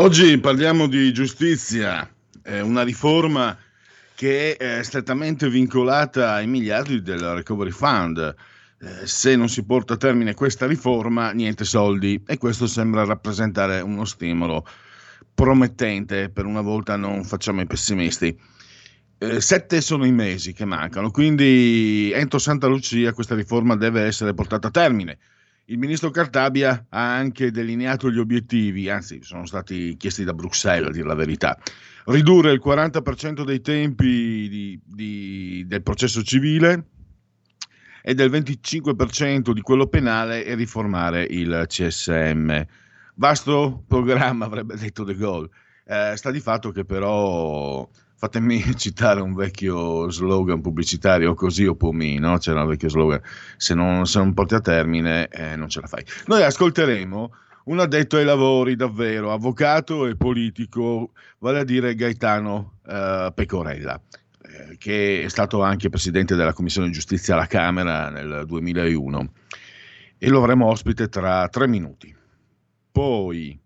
Oggi 0.00 0.38
parliamo 0.38 0.86
di 0.86 1.12
giustizia, 1.12 2.08
eh, 2.44 2.60
una 2.60 2.84
riforma 2.84 3.58
che 4.14 4.54
è 4.54 4.80
strettamente 4.84 5.50
vincolata 5.50 6.34
ai 6.34 6.46
miliardi 6.46 7.02
del 7.02 7.18
Recovery 7.18 7.72
Fund. 7.72 8.34
Eh, 8.78 9.06
se 9.08 9.34
non 9.34 9.48
si 9.48 9.64
porta 9.64 9.94
a 9.94 9.96
termine 9.96 10.34
questa 10.34 10.68
riforma, 10.68 11.32
niente 11.32 11.64
soldi 11.64 12.22
e 12.24 12.38
questo 12.38 12.68
sembra 12.68 13.04
rappresentare 13.04 13.80
uno 13.80 14.04
stimolo 14.04 14.64
promettente, 15.34 16.30
per 16.30 16.44
una 16.44 16.60
volta 16.60 16.94
non 16.94 17.24
facciamo 17.24 17.60
i 17.60 17.66
pessimisti. 17.66 18.38
Eh, 19.18 19.40
sette 19.40 19.80
sono 19.80 20.06
i 20.06 20.12
mesi 20.12 20.52
che 20.52 20.64
mancano, 20.64 21.10
quindi 21.10 22.12
entro 22.14 22.38
Santa 22.38 22.68
Lucia 22.68 23.12
questa 23.12 23.34
riforma 23.34 23.74
deve 23.74 24.02
essere 24.02 24.32
portata 24.32 24.68
a 24.68 24.70
termine. 24.70 25.18
Il 25.70 25.76
ministro 25.76 26.08
Cartabia 26.10 26.86
ha 26.88 27.14
anche 27.14 27.50
delineato 27.50 28.10
gli 28.10 28.18
obiettivi, 28.18 28.88
anzi 28.88 29.22
sono 29.22 29.44
stati 29.44 29.98
chiesti 29.98 30.24
da 30.24 30.32
Bruxelles 30.32 30.88
a 30.88 30.92
dire 30.92 31.06
la 31.06 31.14
verità. 31.14 31.58
Ridurre 32.06 32.52
il 32.52 32.62
40% 32.64 33.44
dei 33.44 33.60
tempi 33.60 34.48
di, 34.48 34.80
di, 34.82 35.64
del 35.66 35.82
processo 35.82 36.22
civile 36.22 36.86
e 38.00 38.14
del 38.14 38.30
25% 38.30 39.50
di 39.50 39.60
quello 39.60 39.88
penale 39.88 40.46
e 40.46 40.54
riformare 40.54 41.26
il 41.28 41.64
CSM. 41.66 42.62
Vasto 43.16 43.84
programma, 43.86 44.46
avrebbe 44.46 44.74
detto 44.74 45.04
De 45.04 45.14
Gaulle. 45.14 45.50
Eh, 45.84 46.14
sta 46.16 46.30
di 46.30 46.40
fatto 46.40 46.70
che 46.70 46.86
però 46.86 47.86
fatemi 48.18 48.60
citare 48.76 49.20
un 49.20 49.34
vecchio 49.34 50.10
slogan 50.10 50.60
pubblicitario, 50.60 51.34
così 51.34 51.64
o 51.66 51.76
pomi, 51.76 52.18
no? 52.18 52.36
C'era 52.38 52.62
un 52.62 52.68
vecchio 52.68 52.88
slogan, 52.88 53.20
se 53.56 53.74
non, 53.74 54.06
se 54.06 54.18
non 54.18 54.34
porti 54.34 54.54
a 54.54 54.60
termine 54.60 55.28
eh, 55.28 55.56
non 55.56 55.68
ce 55.68 55.80
la 55.80 55.86
fai. 55.86 56.04
Noi 56.26 56.42
ascolteremo 56.42 57.32
un 57.64 57.78
addetto 57.78 58.16
ai 58.16 58.24
lavori, 58.24 58.76
davvero, 58.76 59.32
avvocato 59.32 60.06
e 60.06 60.16
politico, 60.16 61.12
vale 61.38 61.60
a 61.60 61.64
dire 61.64 61.94
Gaetano 61.94 62.78
eh, 62.86 63.30
Pecorella, 63.34 64.00
eh, 64.42 64.76
che 64.78 65.22
è 65.22 65.28
stato 65.28 65.62
anche 65.62 65.88
presidente 65.88 66.34
della 66.34 66.52
Commissione 66.52 66.90
Giustizia 66.90 67.34
alla 67.34 67.46
Camera 67.46 68.10
nel 68.10 68.44
2001 68.46 69.32
e 70.18 70.28
lo 70.28 70.38
avremo 70.38 70.66
ospite 70.66 71.08
tra 71.08 71.48
tre 71.48 71.68
minuti. 71.68 72.14
Poi 72.90 73.56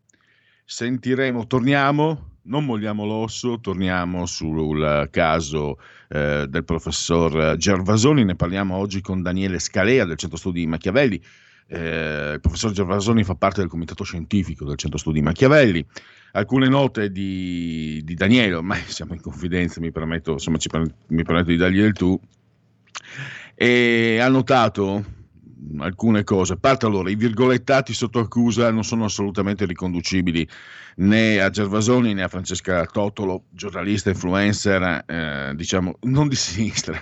sentiremo, 0.65 1.47
torniamo 1.47 2.32
non 2.45 2.65
molliamo 2.65 3.05
l'osso, 3.05 3.61
torniamo 3.61 4.27
sul 4.27 5.09
caso 5.11 5.79
eh, 6.09 6.47
del 6.49 6.65
professor 6.65 7.57
Gervasoni, 7.57 8.25
ne 8.25 8.35
parliamo 8.35 8.77
oggi 8.77 9.01
con 9.01 9.23
Daniele 9.23 9.59
Scalea 9.59 10.05
del 10.05 10.17
Centro 10.17 10.39
Studi 10.39 10.67
Machiavelli. 10.67 11.23
Eh, 11.69 12.33
il 12.35 12.41
professor 12.41 12.73
Gervasoni 12.73 13.25
fa 13.25 13.35
parte 13.35 13.61
del 13.61 13.71
comitato 13.71 14.05
scientifico 14.05 14.65
del 14.65 14.77
Centro 14.77 14.99
Studi 14.99 15.23
Machiavelli. 15.23 15.85
Alcune 16.33 16.69
note 16.69 17.11
di, 17.11 18.01
di 18.05 18.15
Daniele, 18.15 18.55
ormai 18.55 18.81
siamo 18.89 19.15
in 19.15 19.21
confidenza, 19.21 19.81
mi 19.81 19.93
permetto, 19.93 20.33
insomma, 20.33 20.59
ci, 20.59 20.69
mi 21.09 21.23
permetto 21.23 21.51
di 21.51 21.57
dargli 21.57 21.79
il 21.79 21.93
tu. 21.93 22.19
E 23.55 24.19
ha 24.19 24.29
notato 24.29 25.22
alcune 25.79 26.25
cose. 26.25 26.55
A 26.55 26.57
parte 26.57 26.87
allora, 26.87 27.11
i 27.11 27.15
virgolettati 27.15 27.93
sotto 27.93 28.19
accusa 28.19 28.71
non 28.71 28.85
sono 28.85 29.05
assolutamente 29.05 29.65
riconducibili 29.65 30.47
né 30.97 31.41
a 31.41 31.51
Gervasoni 31.51 32.15
né 32.15 32.23
a 32.23 32.29
Francesca 32.29 32.85
Totolo, 32.87 33.45
giornalista, 33.51 34.11
influencer, 34.11 35.05
eh, 35.07 35.53
diciamo, 35.55 35.99
non 36.03 36.29
di 36.29 36.37
sinistra. 36.37 37.01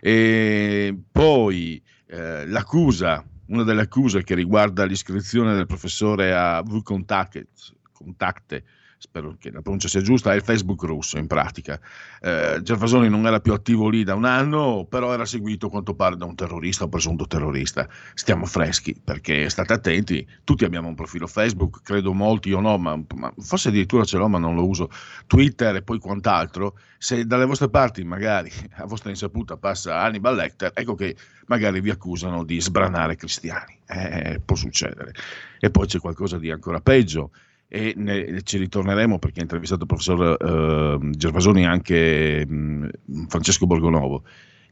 E 0.00 0.96
poi 1.10 1.82
eh, 2.06 2.46
l'accusa, 2.46 3.24
una 3.46 3.62
delle 3.62 3.82
accuse 3.82 4.24
che 4.24 4.34
riguarda 4.34 4.84
l'iscrizione 4.84 5.54
del 5.54 5.66
professore 5.66 6.34
a 6.34 6.62
VContact, 6.62 7.46
Contacte, 7.92 8.64
spero 9.02 9.34
che 9.36 9.50
la 9.50 9.62
pronuncia 9.62 9.88
sia 9.88 10.00
giusta, 10.00 10.32
è 10.32 10.36
il 10.36 10.42
Facebook 10.42 10.84
russo 10.84 11.18
in 11.18 11.26
pratica. 11.26 11.78
Eh, 12.20 12.60
Gervasoni 12.62 13.08
non 13.08 13.26
era 13.26 13.40
più 13.40 13.52
attivo 13.52 13.88
lì 13.88 14.04
da 14.04 14.14
un 14.14 14.24
anno, 14.24 14.86
però 14.88 15.12
era 15.12 15.24
seguito 15.24 15.66
a 15.66 15.70
quanto 15.70 15.94
pare 15.94 16.16
da 16.16 16.24
un 16.24 16.36
terrorista 16.36 16.84
o 16.84 16.88
presunto 16.88 17.26
terrorista. 17.26 17.88
Stiamo 18.14 18.46
freschi 18.46 18.94
perché 18.94 19.50
state 19.50 19.72
attenti, 19.72 20.24
tutti 20.44 20.64
abbiamo 20.64 20.86
un 20.86 20.94
profilo 20.94 21.26
Facebook, 21.26 21.82
credo 21.82 22.12
molti, 22.12 22.50
io 22.50 22.60
no, 22.60 22.78
ma, 22.78 22.96
ma 23.16 23.34
forse 23.38 23.70
addirittura 23.70 24.04
ce 24.04 24.18
l'ho 24.18 24.28
ma 24.28 24.38
non 24.38 24.54
lo 24.54 24.68
uso, 24.68 24.88
Twitter 25.26 25.74
e 25.74 25.82
poi 25.82 25.98
quant'altro. 25.98 26.78
Se 26.96 27.26
dalle 27.26 27.44
vostre 27.44 27.68
parti 27.68 28.04
magari 28.04 28.52
a 28.76 28.86
vostra 28.86 29.10
insaputa 29.10 29.56
passa 29.56 29.98
Hannibal 29.98 30.36
Lecter, 30.36 30.70
ecco 30.72 30.94
che 30.94 31.16
magari 31.46 31.80
vi 31.80 31.90
accusano 31.90 32.44
di 32.44 32.60
sbranare 32.60 33.16
cristiani. 33.16 33.76
Eh, 33.88 34.40
può 34.44 34.54
succedere. 34.54 35.12
E 35.58 35.70
poi 35.70 35.88
c'è 35.88 35.98
qualcosa 35.98 36.38
di 36.38 36.52
ancora 36.52 36.80
peggio 36.80 37.32
e 37.74 37.94
ne, 37.96 38.42
ci 38.42 38.58
ritorneremo 38.58 39.18
perché 39.18 39.38
ha 39.38 39.44
intervistato 39.44 39.84
il 39.84 39.86
professor 39.86 40.36
eh, 40.38 41.10
Gervasoni 41.16 41.62
e 41.62 41.66
anche 41.66 42.46
mh, 42.46 42.88
Francesco 43.28 43.64
Borgonovo. 43.64 44.24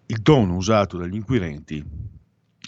Il 0.04 0.20
tono 0.20 0.56
usato 0.56 0.98
dagli 0.98 1.14
inquirenti 1.14 1.82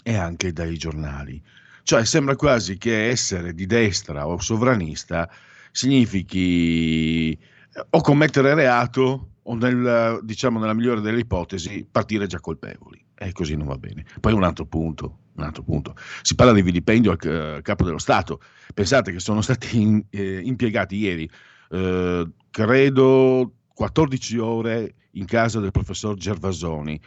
e 0.01 0.15
anche 0.15 0.51
dai 0.51 0.75
giornali. 0.75 1.39
Cioè 1.83 2.03
sembra 2.03 2.35
quasi 2.35 2.79
che 2.79 3.09
essere 3.09 3.53
di 3.53 3.67
destra 3.67 4.25
o 4.25 4.39
sovranista 4.39 5.29
significhi 5.71 7.33
eh, 7.33 7.85
o 7.91 8.01
commettere 8.01 8.55
reato 8.55 9.33
o 9.43 9.53
nel, 9.53 10.19
diciamo 10.23 10.57
nella 10.57 10.73
migliore 10.73 11.01
delle 11.01 11.19
ipotesi 11.19 11.85
partire 11.89 12.25
già 12.25 12.39
colpevoli 12.39 12.99
e 13.13 13.31
così 13.33 13.55
non 13.55 13.67
va 13.67 13.77
bene. 13.77 14.03
Poi 14.19 14.33
un 14.33 14.43
altro 14.43 14.65
punto, 14.65 15.19
un 15.35 15.43
altro 15.43 15.63
punto. 15.63 15.95
Si 16.21 16.35
parla 16.35 16.53
di 16.53 16.61
vilipendio 16.61 17.11
al, 17.11 17.29
al 17.29 17.61
capo 17.61 17.83
dello 17.83 17.97
Stato. 17.97 18.41
Pensate 18.73 19.11
che 19.11 19.19
sono 19.19 19.41
stati 19.41 19.81
in, 19.81 20.03
eh, 20.09 20.41
impiegati 20.43 20.95
ieri, 20.97 21.29
eh, 21.69 22.29
credo, 22.49 23.53
14 23.73 24.37
ore 24.37 24.95
in 25.11 25.25
casa 25.25 25.59
del 25.59 25.71
professor 25.71 26.15
Gervasoni. 26.15 26.99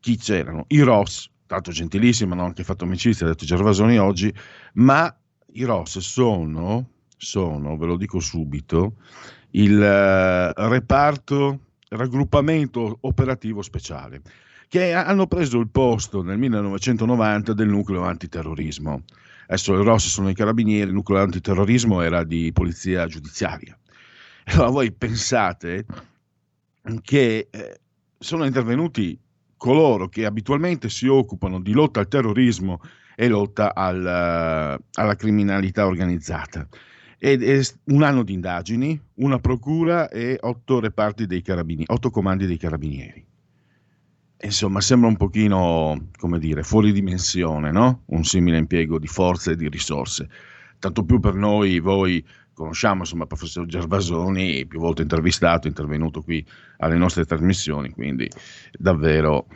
Chi 0.00 0.16
c'erano? 0.16 0.64
I 0.68 0.80
Ross, 0.80 1.28
tanto 1.46 1.70
gentilissimo, 1.70 2.32
hanno 2.32 2.44
anche 2.44 2.64
fatto 2.64 2.84
amicizia, 2.84 3.26
ha 3.26 3.30
detto 3.30 3.44
Gervasoni 3.44 3.98
oggi, 3.98 4.32
ma 4.74 5.14
i 5.52 5.64
Ross 5.64 5.98
sono, 5.98 6.90
sono 7.16 7.76
ve 7.76 7.86
lo 7.86 7.96
dico 7.96 8.20
subito, 8.20 8.96
il 9.52 9.76
uh, 9.76 10.68
reparto 10.68 11.60
raggruppamento 11.88 12.98
operativo 13.00 13.62
speciale 13.62 14.22
che 14.70 14.92
hanno 14.92 15.26
preso 15.26 15.58
il 15.58 15.68
posto 15.68 16.22
nel 16.22 16.38
1990 16.38 17.54
del 17.54 17.66
nucleo 17.66 18.04
antiterrorismo. 18.04 19.02
Adesso 19.48 19.74
i 19.74 19.82
Ross 19.82 20.06
sono 20.06 20.28
i 20.28 20.34
carabinieri, 20.34 20.86
il 20.86 20.94
nucleo 20.94 21.20
antiterrorismo 21.20 22.02
era 22.02 22.22
di 22.22 22.52
polizia 22.52 23.04
giudiziaria. 23.06 23.76
Allora 24.46 24.68
voi 24.68 24.92
pensate 24.92 25.84
che 27.02 27.48
eh, 27.50 27.80
sono 28.16 28.44
intervenuti 28.44 29.18
coloro 29.56 30.08
che 30.08 30.24
abitualmente 30.24 30.88
si 30.88 31.08
occupano 31.08 31.58
di 31.60 31.72
lotta 31.72 31.98
al 31.98 32.06
terrorismo 32.06 32.80
e 33.16 33.26
lotta 33.26 33.74
al, 33.74 34.06
alla 34.92 35.16
criminalità 35.16 35.84
organizzata. 35.84 36.68
Ed 37.18 37.42
è 37.42 37.60
un 37.86 38.04
anno 38.04 38.22
di 38.22 38.34
indagini, 38.34 39.00
una 39.14 39.40
procura 39.40 40.08
e 40.08 40.38
otto 40.40 40.78
reparti 40.78 41.26
dei 41.26 41.42
carabinieri, 41.42 41.92
otto 41.92 42.10
comandi 42.10 42.46
dei 42.46 42.56
carabinieri 42.56 43.26
insomma, 44.42 44.80
sembra 44.80 45.08
un 45.08 45.16
pochino, 45.16 46.08
come 46.18 46.38
dire, 46.38 46.62
fuori 46.62 46.92
dimensione, 46.92 47.70
no? 47.70 48.02
Un 48.06 48.24
simile 48.24 48.58
impiego 48.58 48.98
di 48.98 49.06
forze 49.06 49.52
e 49.52 49.56
di 49.56 49.68
risorse. 49.68 50.28
Tanto 50.78 51.04
più 51.04 51.20
per 51.20 51.34
noi, 51.34 51.78
voi 51.80 52.24
conosciamo, 52.52 53.00
insomma, 53.00 53.22
il 53.22 53.28
professor 53.28 53.66
Gervasoni, 53.66 54.66
più 54.66 54.80
volte 54.80 55.02
intervistato, 55.02 55.66
intervenuto 55.66 56.22
qui 56.22 56.44
alle 56.78 56.96
nostre 56.96 57.24
trasmissioni, 57.24 57.90
quindi 57.90 58.28
davvero 58.72 59.46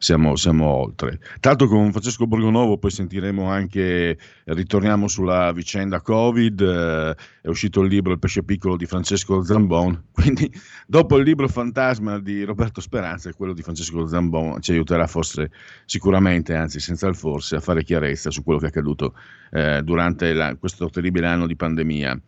siamo, 0.00 0.34
siamo, 0.34 0.64
oltre. 0.64 1.20
Tanto 1.40 1.66
con 1.66 1.90
Francesco 1.90 2.26
Borgonovo 2.26 2.78
poi 2.78 2.90
sentiremo 2.90 3.44
anche, 3.44 4.18
ritorniamo 4.44 5.08
sulla 5.08 5.52
vicenda 5.52 6.00
Covid, 6.00 6.60
eh, 6.62 7.16
è 7.42 7.48
uscito 7.48 7.82
il 7.82 7.88
libro 7.90 8.12
Il 8.12 8.18
pesce 8.18 8.42
piccolo 8.42 8.78
di 8.78 8.86
Francesco 8.86 9.44
Zambon, 9.44 10.04
quindi 10.10 10.50
dopo 10.86 11.18
il 11.18 11.24
libro 11.24 11.48
Fantasma 11.48 12.18
di 12.18 12.44
Roberto 12.44 12.80
Speranza 12.80 13.28
e 13.28 13.34
quello 13.34 13.52
di 13.52 13.60
Francesco 13.60 14.06
Zambon 14.06 14.62
ci 14.62 14.72
aiuterà 14.72 15.06
forse 15.06 15.50
sicuramente, 15.84 16.54
anzi 16.54 16.80
senza 16.80 17.06
il 17.06 17.14
forse, 17.14 17.56
a 17.56 17.60
fare 17.60 17.84
chiarezza 17.84 18.30
su 18.30 18.42
quello 18.42 18.58
che 18.58 18.66
è 18.66 18.68
accaduto 18.68 19.14
eh, 19.50 19.82
durante 19.82 20.32
la, 20.32 20.56
questo 20.56 20.88
terribile 20.88 21.26
anno 21.26 21.46
di 21.46 21.56
pandemia. 21.56 22.18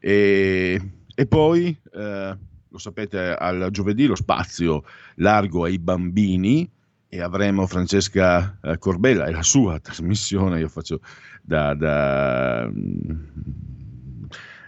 E, 0.00 0.80
e 1.14 1.26
poi... 1.26 1.78
Eh, 1.94 2.36
lo 2.72 2.78
sapete, 2.78 3.34
al 3.34 3.66
giovedì 3.72 4.06
lo 4.06 4.14
spazio 4.14 4.84
largo 5.16 5.64
ai 5.64 5.80
bambini 5.80 6.70
e 7.12 7.20
avremo 7.20 7.66
Francesca 7.66 8.56
eh, 8.62 8.78
Corbella 8.78 9.26
e 9.26 9.32
la 9.32 9.42
sua 9.42 9.80
trasmissione, 9.80 10.60
io 10.60 10.68
faccio 10.68 11.00
da, 11.42 11.74
da, 11.74 12.70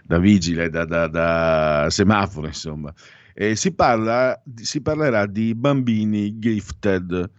da 0.03 0.19
vigile, 0.19 0.69
da, 0.69 0.83
da, 0.83 1.87
semaforo, 1.89 2.47
insomma. 2.47 2.93
E 3.33 3.55
si, 3.55 3.73
parla, 3.73 4.39
si 4.55 4.81
parlerà 4.81 5.25
di 5.25 5.55
bambini 5.55 6.37
gifted 6.37 7.31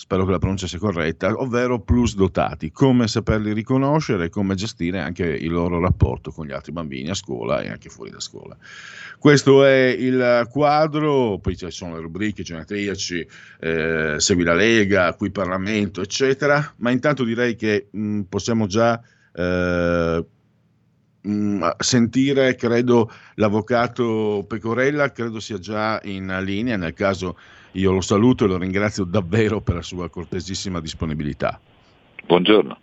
spero 0.00 0.24
che 0.24 0.30
la 0.30 0.38
pronuncia 0.38 0.66
sia 0.66 0.78
corretta, 0.78 1.30
ovvero 1.34 1.78
plus 1.78 2.14
dotati, 2.14 2.70
come 2.70 3.06
saperli 3.06 3.52
riconoscere 3.52 4.24
e 4.24 4.28
come 4.30 4.54
gestire 4.54 4.98
anche 4.98 5.26
il 5.26 5.52
loro 5.52 5.78
rapporto 5.78 6.30
con 6.30 6.46
gli 6.46 6.52
altri 6.52 6.72
bambini 6.72 7.10
a 7.10 7.14
scuola 7.14 7.60
e 7.60 7.68
anche 7.68 7.90
fuori 7.90 8.10
da 8.10 8.18
scuola. 8.18 8.56
Questo 9.18 9.62
è 9.62 9.88
il 9.88 10.48
quadro, 10.50 11.38
poi 11.38 11.54
ci 11.54 11.70
sono 11.70 11.96
le 11.96 12.00
rubriche 12.00 12.42
genetriaci, 12.42 13.28
eh, 13.60 14.14
Segui 14.16 14.42
la 14.42 14.54
Lega, 14.54 15.12
qui 15.12 15.30
Parlamento, 15.30 16.00
eccetera, 16.00 16.72
ma 16.78 16.90
intanto 16.90 17.22
direi 17.22 17.54
che 17.54 17.88
mh, 17.90 18.20
possiamo 18.22 18.66
già... 18.66 18.98
Eh, 19.34 20.24
sentire, 21.76 22.54
credo, 22.54 23.12
l'avvocato 23.34 24.42
Pecorella, 24.48 25.12
credo 25.12 25.38
sia 25.38 25.58
già 25.58 26.00
in 26.04 26.34
linea, 26.44 26.78
nel 26.78 26.94
caso 26.94 27.36
io 27.72 27.92
lo 27.92 28.00
saluto 28.00 28.44
e 28.44 28.48
lo 28.48 28.58
ringrazio 28.58 29.04
davvero 29.04 29.60
per 29.60 29.76
la 29.76 29.82
sua 29.82 30.08
cortesissima 30.08 30.80
disponibilità. 30.80 31.60
Buongiorno. 32.26 32.78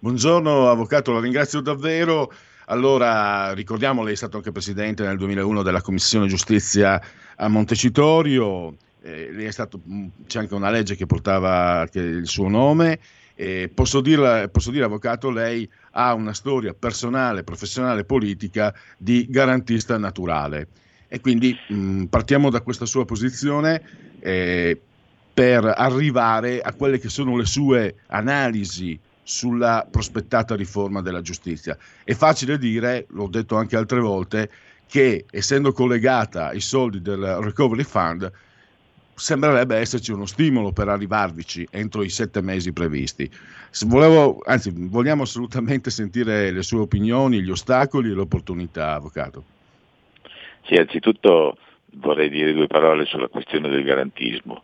Buongiorno 0.00 0.68
Avvocato, 0.68 1.12
la 1.12 1.20
ringrazio 1.20 1.60
davvero. 1.60 2.32
Allora, 2.66 3.52
ricordiamo, 3.52 4.02
lei 4.02 4.14
è 4.14 4.16
stato 4.16 4.38
anche 4.38 4.52
presidente 4.52 5.04
nel 5.04 5.18
2001 5.18 5.62
della 5.62 5.82
Commissione 5.82 6.26
Giustizia 6.26 7.00
a 7.36 7.48
Montecitorio, 7.48 8.76
eh, 9.02 9.48
stato, 9.50 9.80
c'è 10.26 10.38
anche 10.38 10.54
una 10.54 10.70
legge 10.70 10.96
che 10.96 11.06
portava 11.06 11.86
il 11.92 12.26
suo 12.26 12.48
nome. 12.48 12.98
Eh, 13.34 13.70
posso, 13.72 14.00
dirla, 14.00 14.48
posso 14.48 14.70
dire, 14.70 14.84
Avvocato, 14.84 15.30
lei 15.30 15.68
ha 15.92 16.14
una 16.14 16.32
storia 16.32 16.72
personale, 16.72 17.42
professionale, 17.42 18.04
politica 18.04 18.74
di 18.96 19.26
garantista 19.28 19.98
naturale. 19.98 20.68
E 21.14 21.20
quindi 21.20 21.56
mh, 21.68 21.74
mm, 21.76 22.04
partiamo 22.06 22.50
da 22.50 22.60
questa 22.60 22.86
sua 22.86 23.04
posizione 23.04 23.80
eh, 24.18 24.82
per 25.32 25.64
arrivare 25.64 26.60
a 26.60 26.72
quelle 26.72 26.98
che 26.98 27.08
sono 27.08 27.36
le 27.36 27.44
sue 27.44 27.98
analisi 28.08 28.98
sulla 29.22 29.86
prospettata 29.88 30.56
riforma 30.56 31.02
della 31.02 31.20
giustizia. 31.20 31.78
È 32.02 32.14
facile 32.14 32.58
dire, 32.58 33.06
l'ho 33.10 33.28
detto 33.28 33.54
anche 33.54 33.76
altre 33.76 34.00
volte, 34.00 34.50
che 34.88 35.24
essendo 35.30 35.70
collegata 35.70 36.48
ai 36.48 36.60
soldi 36.60 37.00
del 37.00 37.20
Recovery 37.20 37.84
Fund, 37.84 38.32
sembrerebbe 39.14 39.76
esserci 39.76 40.10
uno 40.10 40.26
stimolo 40.26 40.72
per 40.72 40.88
arrivarvici 40.88 41.64
entro 41.70 42.02
i 42.02 42.10
sette 42.10 42.40
mesi 42.40 42.72
previsti. 42.72 43.30
Volevo, 43.86 44.40
anzi, 44.44 44.72
vogliamo 44.74 45.22
assolutamente 45.22 45.90
sentire 45.90 46.50
le 46.50 46.62
sue 46.64 46.80
opinioni, 46.80 47.40
gli 47.40 47.50
ostacoli 47.50 48.10
e 48.10 48.14
le 48.14 48.22
opportunità, 48.22 48.94
Avvocato. 48.94 49.53
Sì, 50.64 50.74
anzitutto 50.74 51.56
vorrei 51.96 52.28
dire 52.28 52.52
due 52.52 52.66
parole 52.66 53.04
sulla 53.04 53.28
questione 53.28 53.68
del 53.68 53.84
garantismo, 53.84 54.62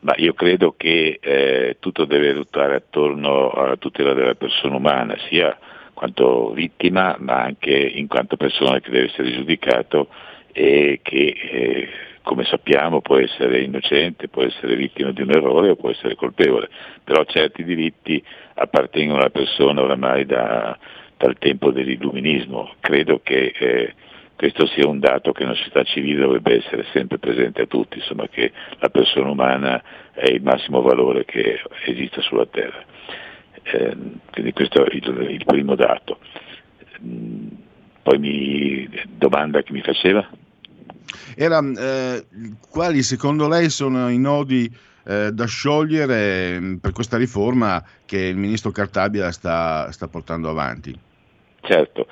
ma 0.00 0.14
io 0.16 0.32
credo 0.34 0.74
che 0.76 1.18
eh, 1.20 1.76
tutto 1.78 2.04
deve 2.04 2.32
ruotare 2.32 2.76
attorno 2.76 3.50
alla 3.50 3.76
tutela 3.76 4.14
della 4.14 4.34
persona 4.34 4.76
umana, 4.76 5.16
sia 5.28 5.56
quanto 5.92 6.50
vittima, 6.50 7.16
ma 7.18 7.42
anche 7.42 7.74
in 7.74 8.06
quanto 8.06 8.36
persona 8.36 8.80
che 8.80 8.90
deve 8.90 9.06
essere 9.06 9.32
giudicato 9.32 10.08
e 10.52 11.00
che, 11.02 11.34
eh, 11.50 11.88
come 12.22 12.44
sappiamo, 12.44 13.00
può 13.00 13.18
essere 13.18 13.60
innocente, 13.60 14.28
può 14.28 14.42
essere 14.42 14.74
vittima 14.74 15.12
di 15.12 15.22
un 15.22 15.30
errore 15.30 15.70
o 15.70 15.76
può 15.76 15.90
essere 15.90 16.14
colpevole, 16.14 16.68
però 17.04 17.24
certi 17.24 17.62
diritti 17.62 18.22
appartengono 18.54 19.20
alla 19.20 19.30
persona 19.30 19.82
oramai 19.82 20.24
da, 20.24 20.76
dal 21.16 21.36
tempo 21.38 21.70
dell'illuminismo. 21.70 22.74
Credo 22.80 23.20
che 23.22 23.52
eh, 23.58 23.94
questo 24.36 24.66
sia 24.66 24.86
un 24.86 25.00
dato 25.00 25.32
che 25.32 25.44
una 25.44 25.54
società 25.54 25.82
civile 25.82 26.20
dovrebbe 26.20 26.56
essere 26.56 26.84
sempre 26.92 27.18
presente 27.18 27.62
a 27.62 27.66
tutti, 27.66 27.98
insomma 27.98 28.28
che 28.28 28.52
la 28.78 28.90
persona 28.90 29.30
umana 29.30 29.82
è 30.12 30.30
il 30.30 30.42
massimo 30.42 30.82
valore 30.82 31.24
che 31.24 31.60
esiste 31.86 32.20
sulla 32.20 32.46
Terra. 32.46 32.84
Eh, 33.62 33.96
quindi 34.30 34.52
questo 34.52 34.84
è 34.84 34.94
il, 34.94 35.26
il 35.30 35.44
primo 35.44 35.74
dato. 35.74 36.18
Mm, 37.02 37.48
poi 38.02 38.18
mi 38.18 38.88
domanda 39.08 39.62
che 39.62 39.72
mi 39.72 39.80
faceva? 39.80 40.28
Era 41.34 41.60
eh, 41.60 42.24
quali 42.70 43.02
secondo 43.02 43.48
lei 43.48 43.70
sono 43.70 44.08
i 44.08 44.18
nodi 44.18 44.70
eh, 45.04 45.32
da 45.32 45.46
sciogliere 45.46 46.60
mm, 46.60 46.74
per 46.76 46.92
questa 46.92 47.16
riforma 47.16 47.82
che 48.04 48.18
il 48.18 48.36
ministro 48.36 48.70
Cartabia 48.70 49.32
sta, 49.32 49.90
sta 49.92 50.08
portando 50.08 50.50
avanti? 50.50 50.96
Certo, 51.62 52.06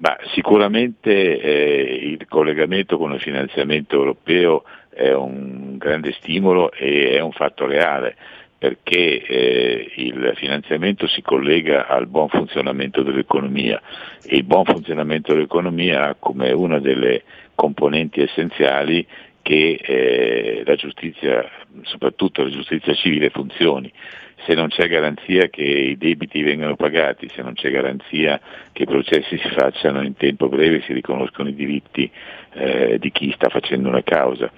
ma 0.00 0.16
sicuramente 0.32 1.40
eh, 1.40 1.98
il 2.02 2.26
collegamento 2.26 2.96
con 2.96 3.12
il 3.12 3.20
finanziamento 3.20 3.96
europeo 3.96 4.64
è 4.88 5.12
un 5.12 5.76
grande 5.76 6.12
stimolo 6.12 6.72
e 6.72 7.12
è 7.12 7.20
un 7.20 7.32
fatto 7.32 7.66
reale 7.66 8.16
perché 8.56 9.22
eh, 9.22 9.92
il 9.96 10.32
finanziamento 10.36 11.06
si 11.06 11.22
collega 11.22 11.86
al 11.86 12.06
buon 12.06 12.28
funzionamento 12.28 13.02
dell'economia. 13.02 13.80
E 14.22 14.36
il 14.36 14.44
buon 14.44 14.64
funzionamento 14.64 15.32
dell'economia 15.32 16.08
ha 16.08 16.16
come 16.18 16.52
una 16.52 16.78
delle 16.78 17.22
componenti 17.54 18.20
essenziali 18.20 19.06
che 19.40 19.80
eh, 19.80 20.62
la 20.66 20.74
giustizia, 20.74 21.42
soprattutto 21.84 22.42
la 22.42 22.50
giustizia 22.50 22.92
civile, 22.92 23.30
funzioni 23.30 23.90
se 24.46 24.54
non 24.54 24.68
c'è 24.68 24.88
garanzia 24.88 25.48
che 25.48 25.62
i 25.62 25.96
debiti 25.96 26.42
vengano 26.42 26.76
pagati, 26.76 27.28
se 27.28 27.42
non 27.42 27.54
c'è 27.54 27.70
garanzia 27.70 28.40
che 28.72 28.82
i 28.82 28.86
processi 28.86 29.38
si 29.38 29.48
facciano 29.50 30.02
in 30.02 30.14
tempo 30.14 30.48
breve 30.48 30.76
e 30.76 30.82
si 30.82 30.92
riconoscono 30.92 31.48
i 31.48 31.54
diritti 31.54 32.10
eh, 32.54 32.98
di 32.98 33.10
chi 33.10 33.32
sta 33.32 33.48
facendo 33.48 33.88
una 33.88 34.02
causa. 34.02 34.50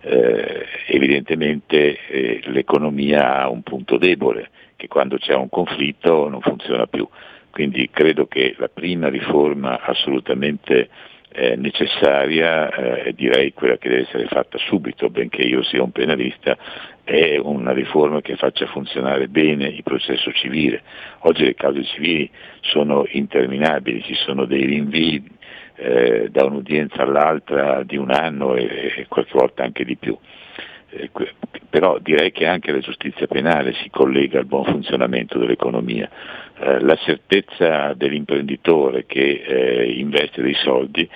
Eh, 0.00 0.66
evidentemente 0.86 1.98
eh, 2.08 2.40
l'economia 2.44 3.42
ha 3.42 3.48
un 3.48 3.62
punto 3.62 3.96
debole, 3.96 4.50
che 4.76 4.88
quando 4.88 5.16
c'è 5.16 5.34
un 5.34 5.48
conflitto 5.48 6.28
non 6.28 6.40
funziona 6.40 6.86
più. 6.86 7.06
Quindi 7.50 7.90
credo 7.90 8.26
che 8.26 8.54
la 8.58 8.68
prima 8.68 9.08
riforma 9.08 9.80
assolutamente 9.80 10.88
eh, 11.32 11.56
necessaria, 11.56 12.70
eh, 12.70 13.12
direi 13.14 13.52
quella 13.52 13.76
che 13.76 13.88
deve 13.88 14.02
essere 14.02 14.26
fatta 14.26 14.58
subito, 14.58 15.10
benché 15.10 15.42
io 15.42 15.62
sia 15.62 15.82
un 15.82 15.92
penalista, 15.92 16.56
è 17.04 17.38
una 17.38 17.72
riforma 17.72 18.20
che 18.20 18.36
faccia 18.36 18.66
funzionare 18.66 19.28
bene 19.28 19.66
il 19.66 19.82
processo 19.82 20.32
civile. 20.32 20.82
Oggi 21.20 21.44
le 21.44 21.54
cause 21.54 21.84
civili 21.84 22.30
sono 22.60 23.04
interminabili, 23.08 24.02
ci 24.02 24.14
sono 24.14 24.44
dei 24.44 24.64
rinvii 24.64 25.38
eh, 25.76 26.28
da 26.30 26.44
un'udienza 26.44 27.02
all'altra 27.02 27.82
di 27.82 27.96
un 27.96 28.10
anno 28.10 28.54
e, 28.54 28.92
e 28.96 29.06
qualche 29.08 29.32
volta 29.32 29.62
anche 29.64 29.84
di 29.84 29.96
più. 29.96 30.16
Eh, 30.90 31.10
però 31.70 31.98
direi 31.98 32.32
che 32.32 32.46
anche 32.46 32.72
la 32.72 32.80
giustizia 32.80 33.28
penale 33.28 33.72
si 33.74 33.90
collega 33.90 34.40
al 34.40 34.46
buon 34.46 34.64
funzionamento 34.64 35.38
dell'economia. 35.38 36.10
Eh, 36.58 36.80
la 36.80 36.96
certezza 36.96 37.94
dell'imprenditore 37.94 39.06
che 39.06 39.42
eh, 39.46 39.92
investe 39.92 40.42
dei 40.42 40.54
soldi 40.54 41.08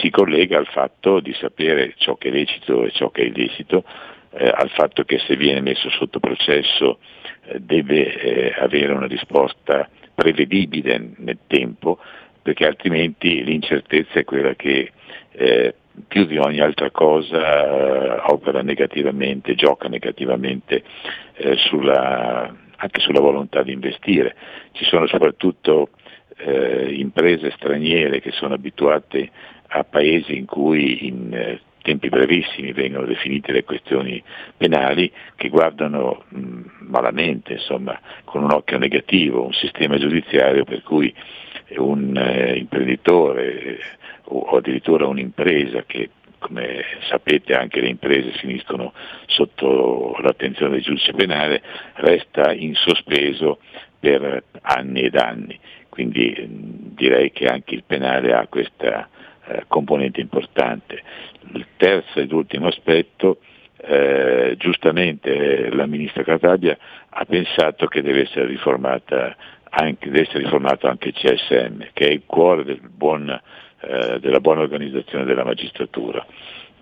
si 0.00 0.10
collega 0.10 0.58
al 0.58 0.66
fatto 0.66 1.20
di 1.20 1.32
sapere 1.34 1.94
ciò 1.96 2.16
che 2.16 2.28
è 2.28 2.32
lecito 2.32 2.84
e 2.84 2.90
ciò 2.90 3.10
che 3.10 3.22
è 3.22 3.26
illecito, 3.26 3.84
eh, 4.30 4.52
al 4.54 4.70
fatto 4.70 5.04
che 5.04 5.18
se 5.18 5.36
viene 5.36 5.60
messo 5.60 5.88
sotto 5.90 6.20
processo 6.20 6.98
eh, 7.44 7.58
deve 7.60 8.14
eh, 8.14 8.54
avere 8.58 8.92
una 8.92 9.06
risposta 9.06 9.88
prevedibile 10.14 11.12
nel 11.16 11.38
tempo, 11.46 11.98
perché 12.42 12.66
altrimenti 12.66 13.42
l'incertezza 13.44 14.18
è 14.18 14.24
quella 14.24 14.54
che 14.54 14.92
eh, 15.32 15.74
più 16.06 16.26
di 16.26 16.38
ogni 16.38 16.60
altra 16.60 16.90
cosa 16.90 18.18
eh, 18.18 18.20
opera 18.32 18.62
negativamente, 18.62 19.54
gioca 19.54 19.88
negativamente 19.88 20.82
eh, 21.34 21.56
sulla, 21.56 22.54
anche 22.76 23.00
sulla 23.00 23.20
volontà 23.20 23.62
di 23.62 23.72
investire. 23.72 24.34
Ci 24.72 24.84
sono 24.84 25.06
soprattutto 25.06 25.90
imprese 26.40 27.50
straniere 27.50 28.20
che 28.20 28.30
sono 28.30 28.54
abituate 28.54 29.28
a 29.70 29.82
paesi 29.82 30.36
in 30.36 30.46
cui 30.46 31.08
in 31.08 31.58
tempi 31.88 32.10
brevissimi 32.10 32.72
vengono 32.72 33.06
definite 33.06 33.50
le 33.50 33.64
questioni 33.64 34.22
penali 34.54 35.10
che 35.36 35.48
guardano 35.48 36.24
mh, 36.28 36.60
malamente, 36.80 37.54
insomma, 37.54 37.98
con 38.24 38.42
un 38.42 38.52
occhio 38.52 38.76
negativo, 38.76 39.46
un 39.46 39.54
sistema 39.54 39.96
giudiziario 39.96 40.64
per 40.64 40.82
cui 40.82 41.12
un 41.76 42.14
eh, 42.14 42.58
imprenditore 42.58 43.54
eh, 43.54 43.78
o 44.24 44.56
addirittura 44.56 45.06
un'impresa 45.06 45.84
che 45.86 46.10
come 46.38 46.84
sapete 47.08 47.54
anche 47.54 47.80
le 47.80 47.88
imprese 47.88 48.30
finiscono 48.32 48.92
sotto 49.26 50.14
l'attenzione 50.20 50.72
del 50.72 50.82
giudice 50.82 51.12
penale, 51.12 51.62
resta 51.94 52.52
in 52.52 52.74
sospeso 52.74 53.58
per 53.98 54.44
anni 54.60 55.00
ed 55.00 55.16
anni. 55.16 55.58
Quindi 55.88 56.46
direi 56.94 57.32
che 57.32 57.46
anche 57.46 57.74
il 57.74 57.82
penale 57.84 58.34
ha 58.34 58.46
questa 58.46 59.08
eh, 59.48 59.64
componente 59.66 60.20
importante. 60.20 61.02
Il 61.52 61.66
terzo 61.76 62.20
ed 62.20 62.32
ultimo 62.32 62.68
aspetto, 62.68 63.38
eh, 63.76 64.54
giustamente 64.58 65.70
la 65.70 65.86
ministra 65.86 66.22
Cartabia 66.22 66.76
ha 67.08 67.24
pensato 67.24 67.86
che 67.86 68.02
deve 68.02 68.22
essere, 68.22 68.46
anche, 69.70 70.10
deve 70.10 70.22
essere 70.22 70.44
riformato 70.44 70.88
anche 70.88 71.08
il 71.08 71.14
CSM, 71.14 71.88
che 71.92 72.08
è 72.08 72.12
il 72.12 72.22
cuore 72.26 72.64
del 72.64 72.80
buon 72.80 73.40
eh, 73.80 74.18
della 74.18 74.40
buona 74.40 74.62
organizzazione 74.62 75.24
della 75.24 75.44
magistratura, 75.44 76.26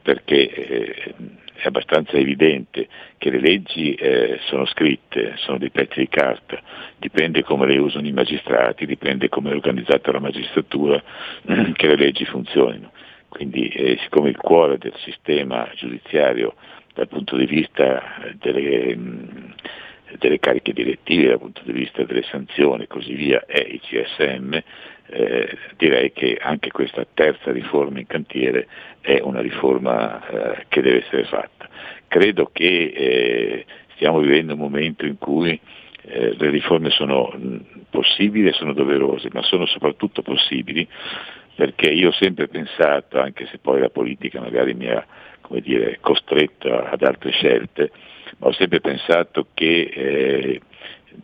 perché 0.07 0.49
eh, 0.49 1.15
è 1.55 1.67
abbastanza 1.67 2.17
evidente 2.17 2.87
che 3.19 3.29
le 3.29 3.41
leggi 3.41 3.93
eh, 3.95 4.39
sono 4.47 4.65
scritte, 4.67 5.33
sono 5.35 5.59
dei 5.59 5.71
pezzi 5.71 5.99
di 5.99 6.09
carta, 6.09 6.63
dipende 6.97 7.43
come 7.43 7.67
le 7.67 7.77
usano 7.79 8.07
i 8.07 8.13
magistrati, 8.13 8.87
dipende 8.87 9.29
come 9.29 9.51
è 9.51 9.55
organizzata 9.55 10.13
la 10.13 10.21
magistratura, 10.21 11.03
che 11.75 11.87
le 11.89 11.97
leggi 11.97 12.25
funzionino. 12.25 12.93
Quindi 13.27 13.67
eh, 13.67 13.99
siccome 14.03 14.29
il 14.29 14.37
cuore 14.37 14.79
del 14.79 14.95
sistema 14.99 15.69
giudiziario 15.75 16.55
dal 16.95 17.09
punto 17.09 17.37
di 17.37 17.47
vista 17.47 18.01
delle, 18.39 18.95
mh, 18.95 19.55
delle 20.21 20.39
cariche 20.39 20.73
direttive, 20.73 21.31
dal 21.31 21.41
punto 21.41 21.63
di 21.65 21.73
vista 21.73 22.05
delle 22.05 22.23
sanzioni 22.31 22.85
e 22.85 22.87
così 22.87 23.13
via, 23.15 23.45
è 23.45 23.59
il 23.59 23.81
CSM, 23.81 24.57
eh, 25.09 25.57
direi 25.77 26.13
che 26.13 26.39
anche 26.41 26.71
questa 26.71 27.07
terza 27.13 27.53
riforma 27.53 27.99
in 27.99 28.07
cantiere 28.07 28.67
è 29.01 29.21
una 29.23 29.41
riforma 29.41 30.27
eh, 30.27 30.65
che 30.69 30.83
deve 30.83 31.05
essere 31.05 31.25
fatta. 31.25 31.69
Credo 32.09 32.51
che 32.53 32.93
eh, 32.95 33.67
stiamo 33.95 34.21
vivendo 34.21 34.55
un 34.55 34.61
momento 34.61 35.07
in 35.07 35.19
cui 35.19 35.59
eh, 36.03 36.35
le 36.37 36.51
riforme 36.51 36.91
sono 36.91 37.33
possibili 37.91 38.49
e 38.49 38.53
sono 38.53 38.73
doverose, 38.73 39.29
ma 39.33 39.43
sono 39.43 39.67
soprattutto 39.67 40.23
possibili 40.23 40.87
perché 41.55 41.89
io 41.89 42.09
ho 42.09 42.13
sempre 42.13 42.49
pensato, 42.49 43.19
anche 43.19 43.47
se 43.47 43.59
poi 43.59 43.81
la 43.81 43.89
politica 43.89 44.41
magari 44.41 44.75
mi 44.75 44.89
ha 44.89 45.05
dire, 45.61 45.99
costretto 46.01 46.69
ad 46.71 47.03
altre 47.03 47.31
scelte, 47.31 47.91
ma 48.39 48.49
ho 48.49 48.53
sempre 48.53 48.81
pensato 48.81 49.49
che 49.55 49.91
eh, 49.95 50.61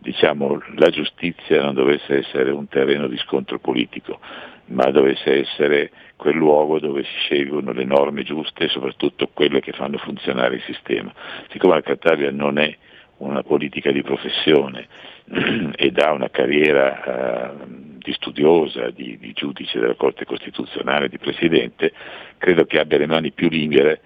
diciamo, 0.01 0.61
la 0.75 0.89
giustizia 0.89 1.61
non 1.61 1.73
dovesse 1.73 2.17
essere 2.17 2.51
un 2.51 2.67
terreno 2.67 3.07
di 3.07 3.17
scontro 3.17 3.59
politico, 3.59 4.19
ma 4.65 4.89
dovesse 4.91 5.41
essere 5.41 5.91
quel 6.15 6.35
luogo 6.35 6.79
dove 6.79 7.03
si 7.03 7.15
scelgono 7.25 7.71
le 7.71 7.83
norme 7.83 8.23
giuste 8.23 8.65
e 8.65 8.69
soprattutto 8.69 9.29
quelle 9.33 9.59
che 9.59 9.71
fanno 9.71 9.97
funzionare 9.97 10.55
il 10.55 10.61
sistema. 10.63 11.13
Siccome 11.49 11.75
la 11.75 11.81
Cartabia 11.81 12.31
non 12.31 12.57
è 12.57 12.75
una 13.17 13.43
politica 13.43 13.91
di 13.91 14.01
professione 14.01 14.87
ed 15.75 15.99
ha 15.99 16.11
una 16.11 16.29
carriera 16.29 17.03
eh, 17.03 17.91
di 17.97 18.13
studiosa, 18.13 18.89
di, 18.89 19.17
di 19.17 19.31
giudice 19.33 19.79
della 19.79 19.95
Corte 19.95 20.25
Costituzionale, 20.25 21.09
di 21.09 21.17
Presidente, 21.17 21.93
credo 22.37 22.65
che 22.65 22.79
abbia 22.79 22.97
le 22.97 23.07
mani 23.07 23.31
più 23.31 23.49
libere 23.49 24.01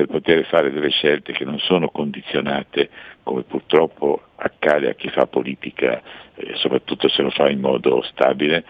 per 0.00 0.06
poter 0.06 0.46
fare 0.46 0.70
delle 0.70 0.88
scelte 0.88 1.32
che 1.32 1.44
non 1.44 1.58
sono 1.58 1.90
condizionate, 1.90 2.88
come 3.22 3.42
purtroppo 3.42 4.22
accade 4.36 4.88
a 4.88 4.94
chi 4.94 5.08
fa 5.10 5.26
politica, 5.26 6.00
eh, 6.34 6.54
soprattutto 6.54 7.08
se 7.08 7.20
lo 7.20 7.28
fa 7.28 7.50
in 7.50 7.60
modo 7.60 8.00
stabile, 8.02 8.64